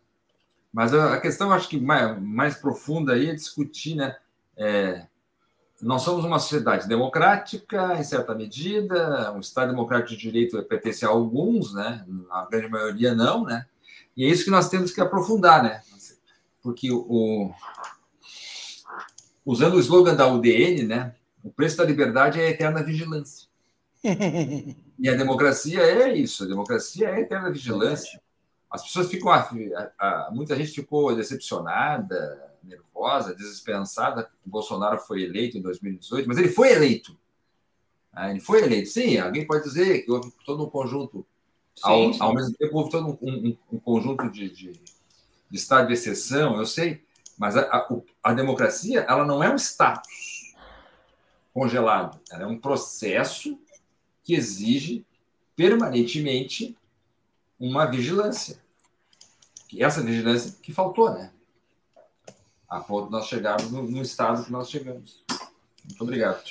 Mas 0.72 0.94
a 0.94 1.20
questão 1.20 1.52
acho 1.52 1.68
que 1.68 1.78
mais, 1.78 2.22
mais 2.22 2.56
profunda 2.56 3.14
aí 3.14 3.28
é 3.28 3.34
discutir, 3.34 3.96
né? 3.96 4.16
É, 4.56 5.06
nós 5.82 6.02
somos 6.02 6.24
uma 6.24 6.38
sociedade 6.38 6.86
democrática, 6.86 7.98
em 7.98 8.04
certa 8.04 8.34
medida, 8.36 9.32
um 9.32 9.40
Estado 9.40 9.70
democrático 9.70 10.10
de 10.10 10.16
direito 10.16 10.62
pertence 10.62 11.04
a 11.04 11.08
alguns, 11.08 11.74
né? 11.74 12.06
a 12.30 12.46
grande 12.46 12.68
maioria 12.68 13.14
não, 13.16 13.44
né? 13.44 13.66
e 14.16 14.24
é 14.24 14.28
isso 14.28 14.44
que 14.44 14.50
nós 14.50 14.68
temos 14.68 14.92
que 14.92 15.00
aprofundar, 15.00 15.60
né? 15.60 15.82
porque 16.62 16.88
o, 16.92 17.50
usando 19.44 19.74
o 19.74 19.80
slogan 19.80 20.14
da 20.14 20.28
UDN, 20.28 20.84
né? 20.84 21.16
o 21.42 21.50
preço 21.50 21.76
da 21.76 21.84
liberdade 21.84 22.40
é 22.40 22.46
a 22.46 22.50
eterna 22.50 22.82
vigilância. 22.82 23.48
E 24.98 25.08
a 25.08 25.16
democracia 25.16 25.80
é 25.80 26.14
isso, 26.16 26.44
a 26.44 26.46
democracia 26.46 27.08
é 27.08 27.14
a 27.14 27.20
eterna 27.20 27.50
vigilância. 27.50 28.20
As 28.70 28.84
pessoas 28.84 29.08
ficam, 29.08 29.32
a, 29.32 29.50
a, 29.98 30.30
muita 30.30 30.54
gente 30.54 30.70
ficou 30.70 31.16
decepcionada, 31.16 32.51
nervosa, 32.64 33.34
desesperançada. 33.34 34.30
O 34.44 34.50
Bolsonaro 34.50 34.98
foi 34.98 35.22
eleito 35.22 35.58
em 35.58 35.62
2018, 35.62 36.28
mas 36.28 36.38
ele 36.38 36.48
foi 36.48 36.72
eleito. 36.72 37.16
Ah, 38.12 38.30
ele 38.30 38.40
foi 38.40 38.62
eleito. 38.62 38.90
Sim, 38.90 39.18
alguém 39.18 39.46
pode 39.46 39.64
dizer 39.64 40.02
que 40.02 40.10
houve 40.10 40.32
todo 40.44 40.64
um 40.64 40.70
conjunto. 40.70 41.26
Sim, 41.74 41.82
ao, 41.84 42.12
sim. 42.12 42.22
ao, 42.22 42.34
mesmo 42.34 42.54
tempo, 42.54 42.76
houve 42.76 42.90
todo 42.90 43.18
um, 43.22 43.28
um, 43.28 43.56
um 43.72 43.78
conjunto 43.78 44.30
de, 44.30 44.50
de, 44.50 44.72
de, 44.72 45.56
estado 45.56 45.86
de 45.86 45.94
exceção, 45.94 46.58
eu 46.58 46.66
sei, 46.66 47.02
mas 47.38 47.56
a, 47.56 47.62
a, 47.62 47.88
a 48.22 48.34
democracia 48.34 49.00
ela 49.08 49.24
não 49.24 49.42
é 49.42 49.50
um 49.50 49.56
status 49.56 50.54
congelado, 51.54 52.20
ela 52.30 52.42
é 52.42 52.46
um 52.46 52.58
processo 52.58 53.58
que 54.22 54.34
exige 54.34 55.06
permanentemente 55.56 56.76
uma 57.58 57.86
vigilância. 57.86 58.60
E 59.72 59.82
essa 59.82 60.02
vigilância 60.02 60.58
que 60.60 60.72
faltou, 60.72 61.10
né? 61.10 61.32
A 62.72 62.80
ponto 62.80 63.06
de 63.06 63.12
nós 63.12 63.26
chegarmos 63.26 63.70
no, 63.70 63.82
no 63.82 64.00
estado 64.00 64.44
que 64.44 64.50
nós 64.50 64.70
chegamos. 64.70 65.22
Muito 65.84 66.02
obrigado. 66.02 66.42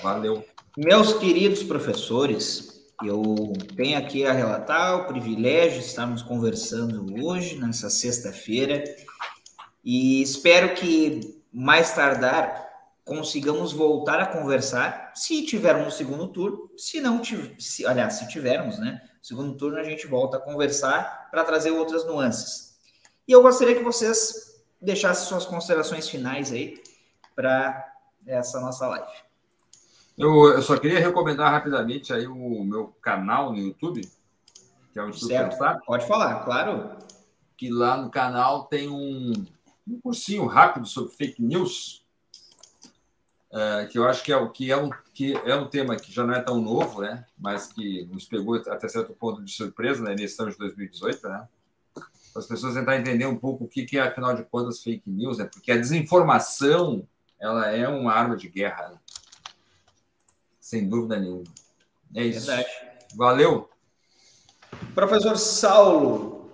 Valeu. 0.00 0.44
Meus 0.76 1.14
queridos 1.14 1.64
professores, 1.64 2.86
eu 3.04 3.52
tenho 3.74 3.98
aqui 3.98 4.24
a 4.24 4.32
relatar 4.32 5.00
o 5.00 5.06
privilégio 5.06 5.80
de 5.80 5.86
estarmos 5.86 6.22
conversando 6.22 7.04
hoje, 7.24 7.58
nessa 7.58 7.90
sexta-feira, 7.90 8.84
e 9.84 10.22
espero 10.22 10.74
que 10.74 11.42
mais 11.52 11.92
tardar 11.92 12.70
consigamos 13.04 13.72
voltar 13.72 14.20
a 14.20 14.26
conversar, 14.26 15.10
se 15.12 15.44
tivermos 15.44 15.94
segundo 15.94 16.28
turno, 16.28 16.70
se 16.76 17.00
não 17.00 17.20
se, 17.24 17.84
aliás, 17.84 18.14
se 18.14 18.28
tivermos, 18.28 18.78
né? 18.78 19.02
Segundo 19.20 19.56
turno 19.56 19.76
a 19.76 19.82
gente 19.82 20.06
volta 20.06 20.36
a 20.36 20.40
conversar 20.40 21.28
para 21.32 21.42
trazer 21.42 21.72
outras 21.72 22.06
nuances. 22.06 22.76
E 23.26 23.32
eu 23.32 23.42
gostaria 23.42 23.74
que 23.74 23.82
vocês 23.82 24.51
deixasse 24.82 25.26
suas 25.26 25.46
considerações 25.46 26.08
finais 26.08 26.52
aí 26.52 26.82
para 27.34 27.94
essa 28.26 28.60
nossa 28.60 28.86
live. 28.88 29.12
Eu, 30.18 30.50
eu, 30.50 30.62
só 30.62 30.76
queria 30.76 31.00
recomendar 31.00 31.50
rapidamente 31.50 32.12
aí 32.12 32.26
o 32.26 32.64
meu 32.64 32.88
canal 33.00 33.52
no 33.52 33.58
YouTube, 33.58 34.02
que 34.92 34.98
é 34.98 35.02
o 35.02 35.08
Instituto 35.08 35.30
certo. 35.30 35.50
Pensar. 35.52 35.80
Pode 35.86 36.06
falar, 36.06 36.44
claro. 36.44 36.90
Que 37.56 37.70
lá 37.70 37.96
no 37.96 38.10
canal 38.10 38.64
tem 38.64 38.88
um, 38.88 39.32
um 39.88 40.00
cursinho 40.00 40.46
rápido 40.46 40.86
sobre 40.86 41.14
fake 41.14 41.40
news, 41.40 42.04
é, 43.52 43.86
que 43.86 43.98
eu 43.98 44.06
acho 44.06 44.22
que 44.22 44.32
é, 44.32 44.48
que, 44.48 44.70
é 44.70 44.76
um, 44.76 44.90
que 45.14 45.34
é 45.44 45.54
um 45.54 45.68
tema 45.68 45.96
que 45.96 46.12
já 46.12 46.24
não 46.24 46.34
é 46.34 46.40
tão 46.40 46.60
novo, 46.60 47.02
né? 47.02 47.24
mas 47.38 47.66
que 47.66 48.04
nos 48.06 48.24
pegou 48.24 48.56
até 48.56 48.88
certo 48.88 49.12
ponto 49.12 49.42
de 49.42 49.52
surpresa 49.52 50.02
na 50.02 50.12
eleição 50.12 50.48
de 50.48 50.56
2018, 50.56 51.28
né? 51.28 51.48
Para 52.32 52.40
as 52.40 52.46
pessoas 52.46 52.74
tentar 52.74 52.96
entender 52.96 53.26
um 53.26 53.36
pouco 53.36 53.64
o 53.64 53.68
que, 53.68 53.84
que 53.84 53.98
é, 53.98 54.02
afinal 54.02 54.34
de 54.34 54.42
contas, 54.44 54.82
fake 54.82 55.08
news, 55.10 55.38
né? 55.38 55.48
porque 55.52 55.70
a 55.70 55.76
desinformação 55.76 57.06
ela 57.38 57.70
é 57.70 57.86
uma 57.88 58.12
arma 58.12 58.36
de 58.36 58.48
guerra, 58.48 58.90
né? 58.90 58.98
sem 60.60 60.88
dúvida 60.88 61.18
nenhuma. 61.18 61.44
É 62.14 62.24
isso. 62.24 62.46
Verdade. 62.46 62.68
Valeu. 63.14 63.68
Professor 64.94 65.36
Saulo. 65.36 66.50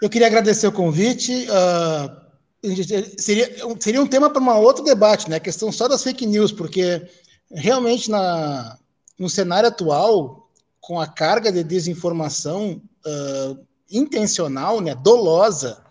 Eu 0.00 0.08
queria 0.08 0.28
agradecer 0.28 0.66
o 0.68 0.72
convite. 0.72 1.46
Uh, 1.48 2.70
seria, 3.18 3.48
seria 3.80 4.02
um 4.02 4.06
tema 4.06 4.30
para 4.30 4.40
um 4.40 4.48
outro 4.60 4.84
debate, 4.84 5.28
né? 5.28 5.36
A 5.36 5.40
questão 5.40 5.72
só 5.72 5.88
das 5.88 6.04
fake 6.04 6.24
news, 6.24 6.52
porque 6.52 7.08
realmente 7.50 8.10
na, 8.10 8.78
no 9.18 9.28
cenário 9.28 9.68
atual, 9.68 10.48
com 10.80 11.00
a 11.00 11.06
carga 11.06 11.50
de 11.50 11.64
desinformação, 11.64 12.80
uh, 13.04 13.67
intencional, 13.90 14.80
né, 14.80 14.94
dolosa, 14.94 15.82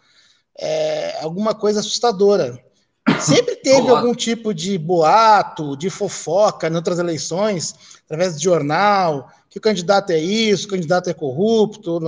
é 0.57 1.19
alguma 1.21 1.53
coisa 1.53 1.79
assustadora. 1.79 2.63
Sempre 3.21 3.55
teve 3.55 3.89
algum 3.89 4.13
tipo 4.13 4.53
de 4.53 4.77
boato, 4.77 5.77
de 5.77 5.89
fofoca 5.89 6.67
em 6.67 6.75
outras 6.75 6.99
eleições, 6.99 7.73
através 8.05 8.37
de 8.37 8.43
jornal, 8.43 9.31
que 9.49 9.57
o 9.57 9.61
candidato 9.61 10.11
é 10.11 10.19
isso, 10.19 10.67
o 10.67 10.69
candidato 10.69 11.09
é 11.09 11.13
corrupto, 11.13 11.99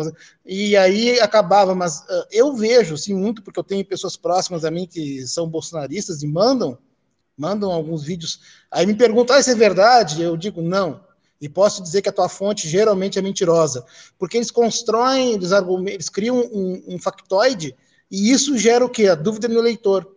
e 0.45 0.76
aí 0.76 1.20
acabava, 1.20 1.74
mas 1.74 2.02
uh, 2.02 2.26
eu 2.32 2.53
vejo, 2.53 2.98
sim, 2.98 3.14
muito, 3.14 3.41
porque 3.41 3.60
eu 3.60 3.64
tenho 3.64 3.86
pessoas 3.86 4.18
próximas 4.18 4.66
a 4.66 4.72
mim 4.72 4.86
que 4.86 5.26
são 5.26 5.48
bolsonaristas 5.48 6.22
e 6.22 6.28
mandam, 6.28 6.78
mandam 7.38 7.72
alguns 7.72 8.03
vídeos, 8.03 8.41
aí 8.70 8.86
me 8.86 8.94
perguntam, 8.94 9.36
ah, 9.36 9.40
isso 9.40 9.49
é 9.49 9.56
verdade? 9.56 10.22
Eu 10.22 10.36
digo, 10.36 10.61
não, 10.61 10.99
e 11.41 11.48
posso 11.48 11.82
dizer 11.82 12.02
que 12.02 12.10
a 12.10 12.14
tua 12.14 12.30
fonte 12.30 12.68
geralmente 12.68 13.18
é 13.18 13.22
mentirosa, 13.22 13.86
porque 14.18 14.38
eles 14.38 14.52
constroem, 14.52 15.34
eles, 15.34 15.52
eles 15.88 16.10
criam 16.10 16.38
um, 16.38 16.84
um 16.88 16.99
factoide 16.99 17.76
e 18.11 18.32
isso 18.32 18.57
gera 18.57 18.84
o 18.84 18.90
quê? 18.90 19.07
A 19.07 19.16
dúvida 19.16 19.48
no 19.48 19.61
leitor. 19.61 20.07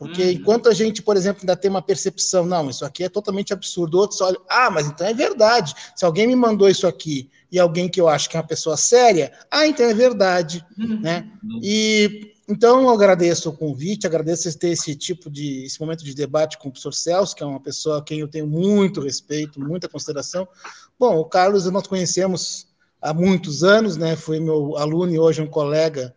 Porque 0.00 0.22
uhum. 0.22 0.30
enquanto 0.30 0.66
a 0.66 0.72
gente, 0.72 1.02
por 1.02 1.14
exemplo, 1.14 1.42
ainda 1.42 1.54
tem 1.54 1.70
uma 1.70 1.82
percepção, 1.82 2.46
não, 2.46 2.70
isso 2.70 2.86
aqui 2.86 3.04
é 3.04 3.08
totalmente 3.10 3.52
absurdo, 3.52 3.98
outros 3.98 4.20
olham, 4.22 4.40
ah, 4.48 4.70
mas 4.70 4.86
então 4.86 5.06
é 5.06 5.12
verdade. 5.12 5.74
Se 5.94 6.06
alguém 6.06 6.26
me 6.26 6.34
mandou 6.34 6.70
isso 6.70 6.86
aqui 6.86 7.28
e 7.52 7.58
alguém 7.58 7.86
que 7.86 8.00
eu 8.00 8.08
acho 8.08 8.30
que 8.30 8.34
é 8.34 8.40
uma 8.40 8.46
pessoa 8.46 8.78
séria, 8.78 9.30
ah, 9.50 9.66
então 9.66 9.84
é 9.84 9.92
verdade, 9.92 10.64
uhum. 10.78 11.00
né? 11.00 11.30
E 11.62 12.32
então, 12.50 12.80
eu 12.82 12.90
agradeço 12.90 13.48
o 13.48 13.56
convite, 13.56 14.06
agradeço 14.06 14.58
ter 14.58 14.70
esse 14.70 14.96
tipo 14.96 15.30
de 15.30 15.64
esse 15.64 15.80
momento 15.80 16.04
de 16.04 16.14
debate 16.14 16.58
com 16.58 16.68
o 16.68 16.72
professor 16.72 16.92
Celso, 16.92 17.36
que 17.36 17.42
é 17.42 17.46
uma 17.46 17.60
pessoa 17.60 17.98
a 17.98 18.02
quem 18.02 18.18
eu 18.18 18.28
tenho 18.28 18.46
muito 18.46 19.00
respeito, 19.00 19.60
muita 19.60 19.88
consideração. 19.88 20.48
Bom, 20.98 21.16
o 21.18 21.24
Carlos 21.24 21.64
nós 21.66 21.86
conhecemos 21.86 22.66
há 23.00 23.14
muitos 23.14 23.62
anos, 23.62 23.96
né? 23.96 24.16
Foi 24.16 24.40
meu 24.40 24.76
aluno 24.76 25.12
e 25.12 25.18
hoje 25.18 25.40
um 25.40 25.46
colega, 25.46 26.12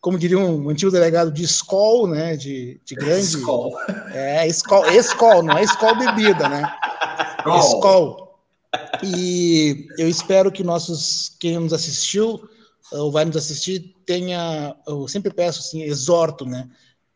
como 0.00 0.18
diria 0.18 0.38
um 0.38 0.68
antigo 0.68 0.90
delegado 0.90 1.30
de 1.30 1.44
escol, 1.44 2.08
né? 2.08 2.36
De, 2.36 2.80
de 2.84 2.94
grande. 2.96 3.36
Escol. 3.36 3.72
É, 4.12 4.46
escol, 4.48 4.86
escol, 4.90 5.42
não 5.42 5.56
é 5.56 5.62
escol 5.62 5.96
bebida, 5.96 6.48
né? 6.48 6.68
Escol. 7.60 8.40
E 9.04 9.86
eu 9.96 10.08
espero 10.08 10.50
que 10.50 10.64
nossos, 10.64 11.36
quem 11.38 11.58
nos 11.58 11.72
assistiu, 11.72 12.40
ou 12.92 13.10
vai 13.10 13.24
nos 13.24 13.36
assistir, 13.36 13.94
tenha, 14.04 14.76
eu 14.86 15.08
sempre 15.08 15.32
peço 15.32 15.60
assim, 15.60 15.82
exorto, 15.82 16.44
né? 16.44 16.68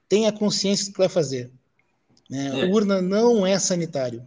Tenha 0.08 0.32
consciência 0.32 0.86
do 0.86 0.92
que 0.92 0.98
vai 0.98 1.08
fazer. 1.08 1.50
Né? 2.28 2.60
É. 2.60 2.64
Urna 2.66 3.00
não 3.00 3.46
é 3.46 3.58
sanitário. 3.58 4.26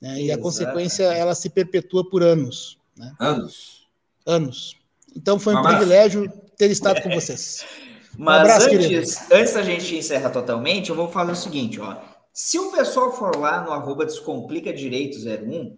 Né? 0.00 0.22
E 0.22 0.32
a 0.32 0.38
consequência, 0.38 1.04
ela 1.04 1.34
se 1.34 1.48
perpetua 1.48 2.08
por 2.08 2.22
anos. 2.22 2.78
Né? 2.96 3.12
Anos. 3.18 3.86
Anos. 4.24 4.76
Então 5.14 5.38
foi 5.38 5.54
um 5.54 5.62
privilégio 5.62 6.30
ter 6.56 6.70
estado 6.70 7.02
com 7.02 7.10
vocês. 7.10 7.64
Um 8.18 8.24
Mas 8.24 8.40
abraço, 8.40 8.70
antes, 8.70 9.30
antes 9.30 9.52
da 9.52 9.62
gente 9.62 9.94
encerrar 9.94 10.30
totalmente, 10.30 10.88
eu 10.88 10.96
vou 10.96 11.06
falar 11.06 11.32
o 11.32 11.36
seguinte, 11.36 11.78
ó. 11.78 11.98
Se 12.32 12.58
o 12.58 12.72
pessoal 12.72 13.14
for 13.14 13.36
lá 13.36 13.62
no 13.62 13.70
arroba 13.72 14.06
Descomplica 14.06 14.72
Direito 14.72 15.18
01 15.18 15.76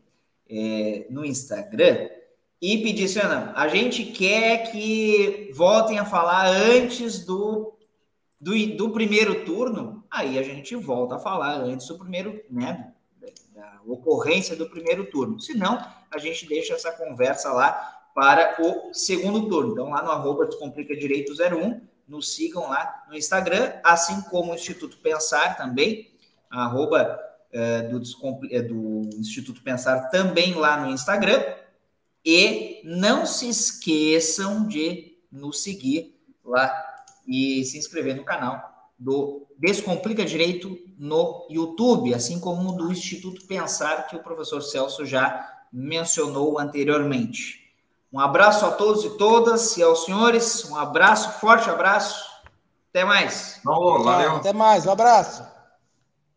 é, 0.49 1.07
no 1.11 1.25
Instagram, 1.25 2.09
e 2.61 2.79
pedir 2.83 3.19
Ana, 3.19 3.53
a 3.57 3.69
gente 3.69 4.05
quer 4.05 4.71
que 4.71 5.51
voltem 5.55 5.99
a 5.99 6.05
falar 6.05 6.47
antes 6.47 7.25
do 7.25 7.79
do, 8.41 8.55
do 8.77 8.91
primeiro 8.91 9.45
turno, 9.45 10.05
aí 10.11 10.39
a 10.39 10.43
gente 10.43 10.75
volta 10.77 11.17
a 11.17 11.19
falar 11.19 11.55
antes 11.55 11.89
do 11.89 11.99
primeiro, 11.99 12.41
né? 12.51 12.93
Da 13.55 13.81
ocorrência 13.87 14.55
do 14.55 14.71
primeiro 14.71 15.11
turno. 15.11 15.41
Se 15.41 15.55
não, 15.55 15.85
a 16.11 16.19
gente 16.19 16.47
deixa 16.47 16.75
essa 16.75 16.93
conversa 16.93 17.53
lá 17.53 17.99
para 18.15 18.57
o 18.61 18.95
segundo 18.95 19.49
turno. 19.49 19.73
Então, 19.73 19.91
lá 19.91 20.03
no 20.03 20.11
arroba 20.11 20.47
Descomplica 20.47 20.97
Direito 20.97 21.33
01, 21.33 21.81
nos 22.07 22.35
sigam 22.35 22.69
lá 22.69 23.05
no 23.09 23.17
Instagram, 23.17 23.73
assim 23.85 24.21
como 24.23 24.53
o 24.53 24.55
Instituto 24.55 24.99
Pensar 24.99 25.57
também, 25.57 26.11
arroba 26.51 27.19
é, 27.53 27.83
do, 27.83 28.01
é, 28.51 28.63
do 28.63 29.11
Instituto 29.19 29.63
Pensar 29.63 30.09
também 30.11 30.55
lá 30.55 30.81
no 30.81 30.91
Instagram. 30.91 31.43
E 32.25 32.81
não 32.85 33.25
se 33.25 33.49
esqueçam 33.49 34.67
de 34.67 35.19
nos 35.31 35.63
seguir 35.63 36.19
lá 36.45 36.73
e 37.27 37.65
se 37.65 37.79
inscrever 37.79 38.17
no 38.17 38.25
canal 38.25 38.91
do 38.99 39.47
Descomplica 39.57 40.25
Direito 40.25 40.77
no 40.99 41.47
YouTube, 41.49 42.15
assim 42.15 42.41
como 42.41 42.73
do 42.73 42.91
Instituto 42.91 43.47
Pensar, 43.47 44.07
que 44.09 44.17
o 44.17 44.23
professor 44.23 44.61
Celso 44.63 45.07
já 45.07 45.49
mencionou 45.73 46.59
anteriormente. 46.59 47.69
Um 48.13 48.19
abraço 48.19 48.65
a 48.65 48.71
todos 48.71 49.05
e 49.05 49.11
todas 49.11 49.77
e 49.77 49.83
aos 49.83 50.05
senhores, 50.05 50.65
um 50.65 50.77
abraço, 50.77 51.39
forte 51.39 51.69
abraço. 51.69 52.25
Até 52.91 53.05
mais. 53.05 53.61
Valeu. 54.03 54.37
Até 54.37 54.53
mais, 54.53 54.87
um 54.87 54.91
abraço. 54.91 55.58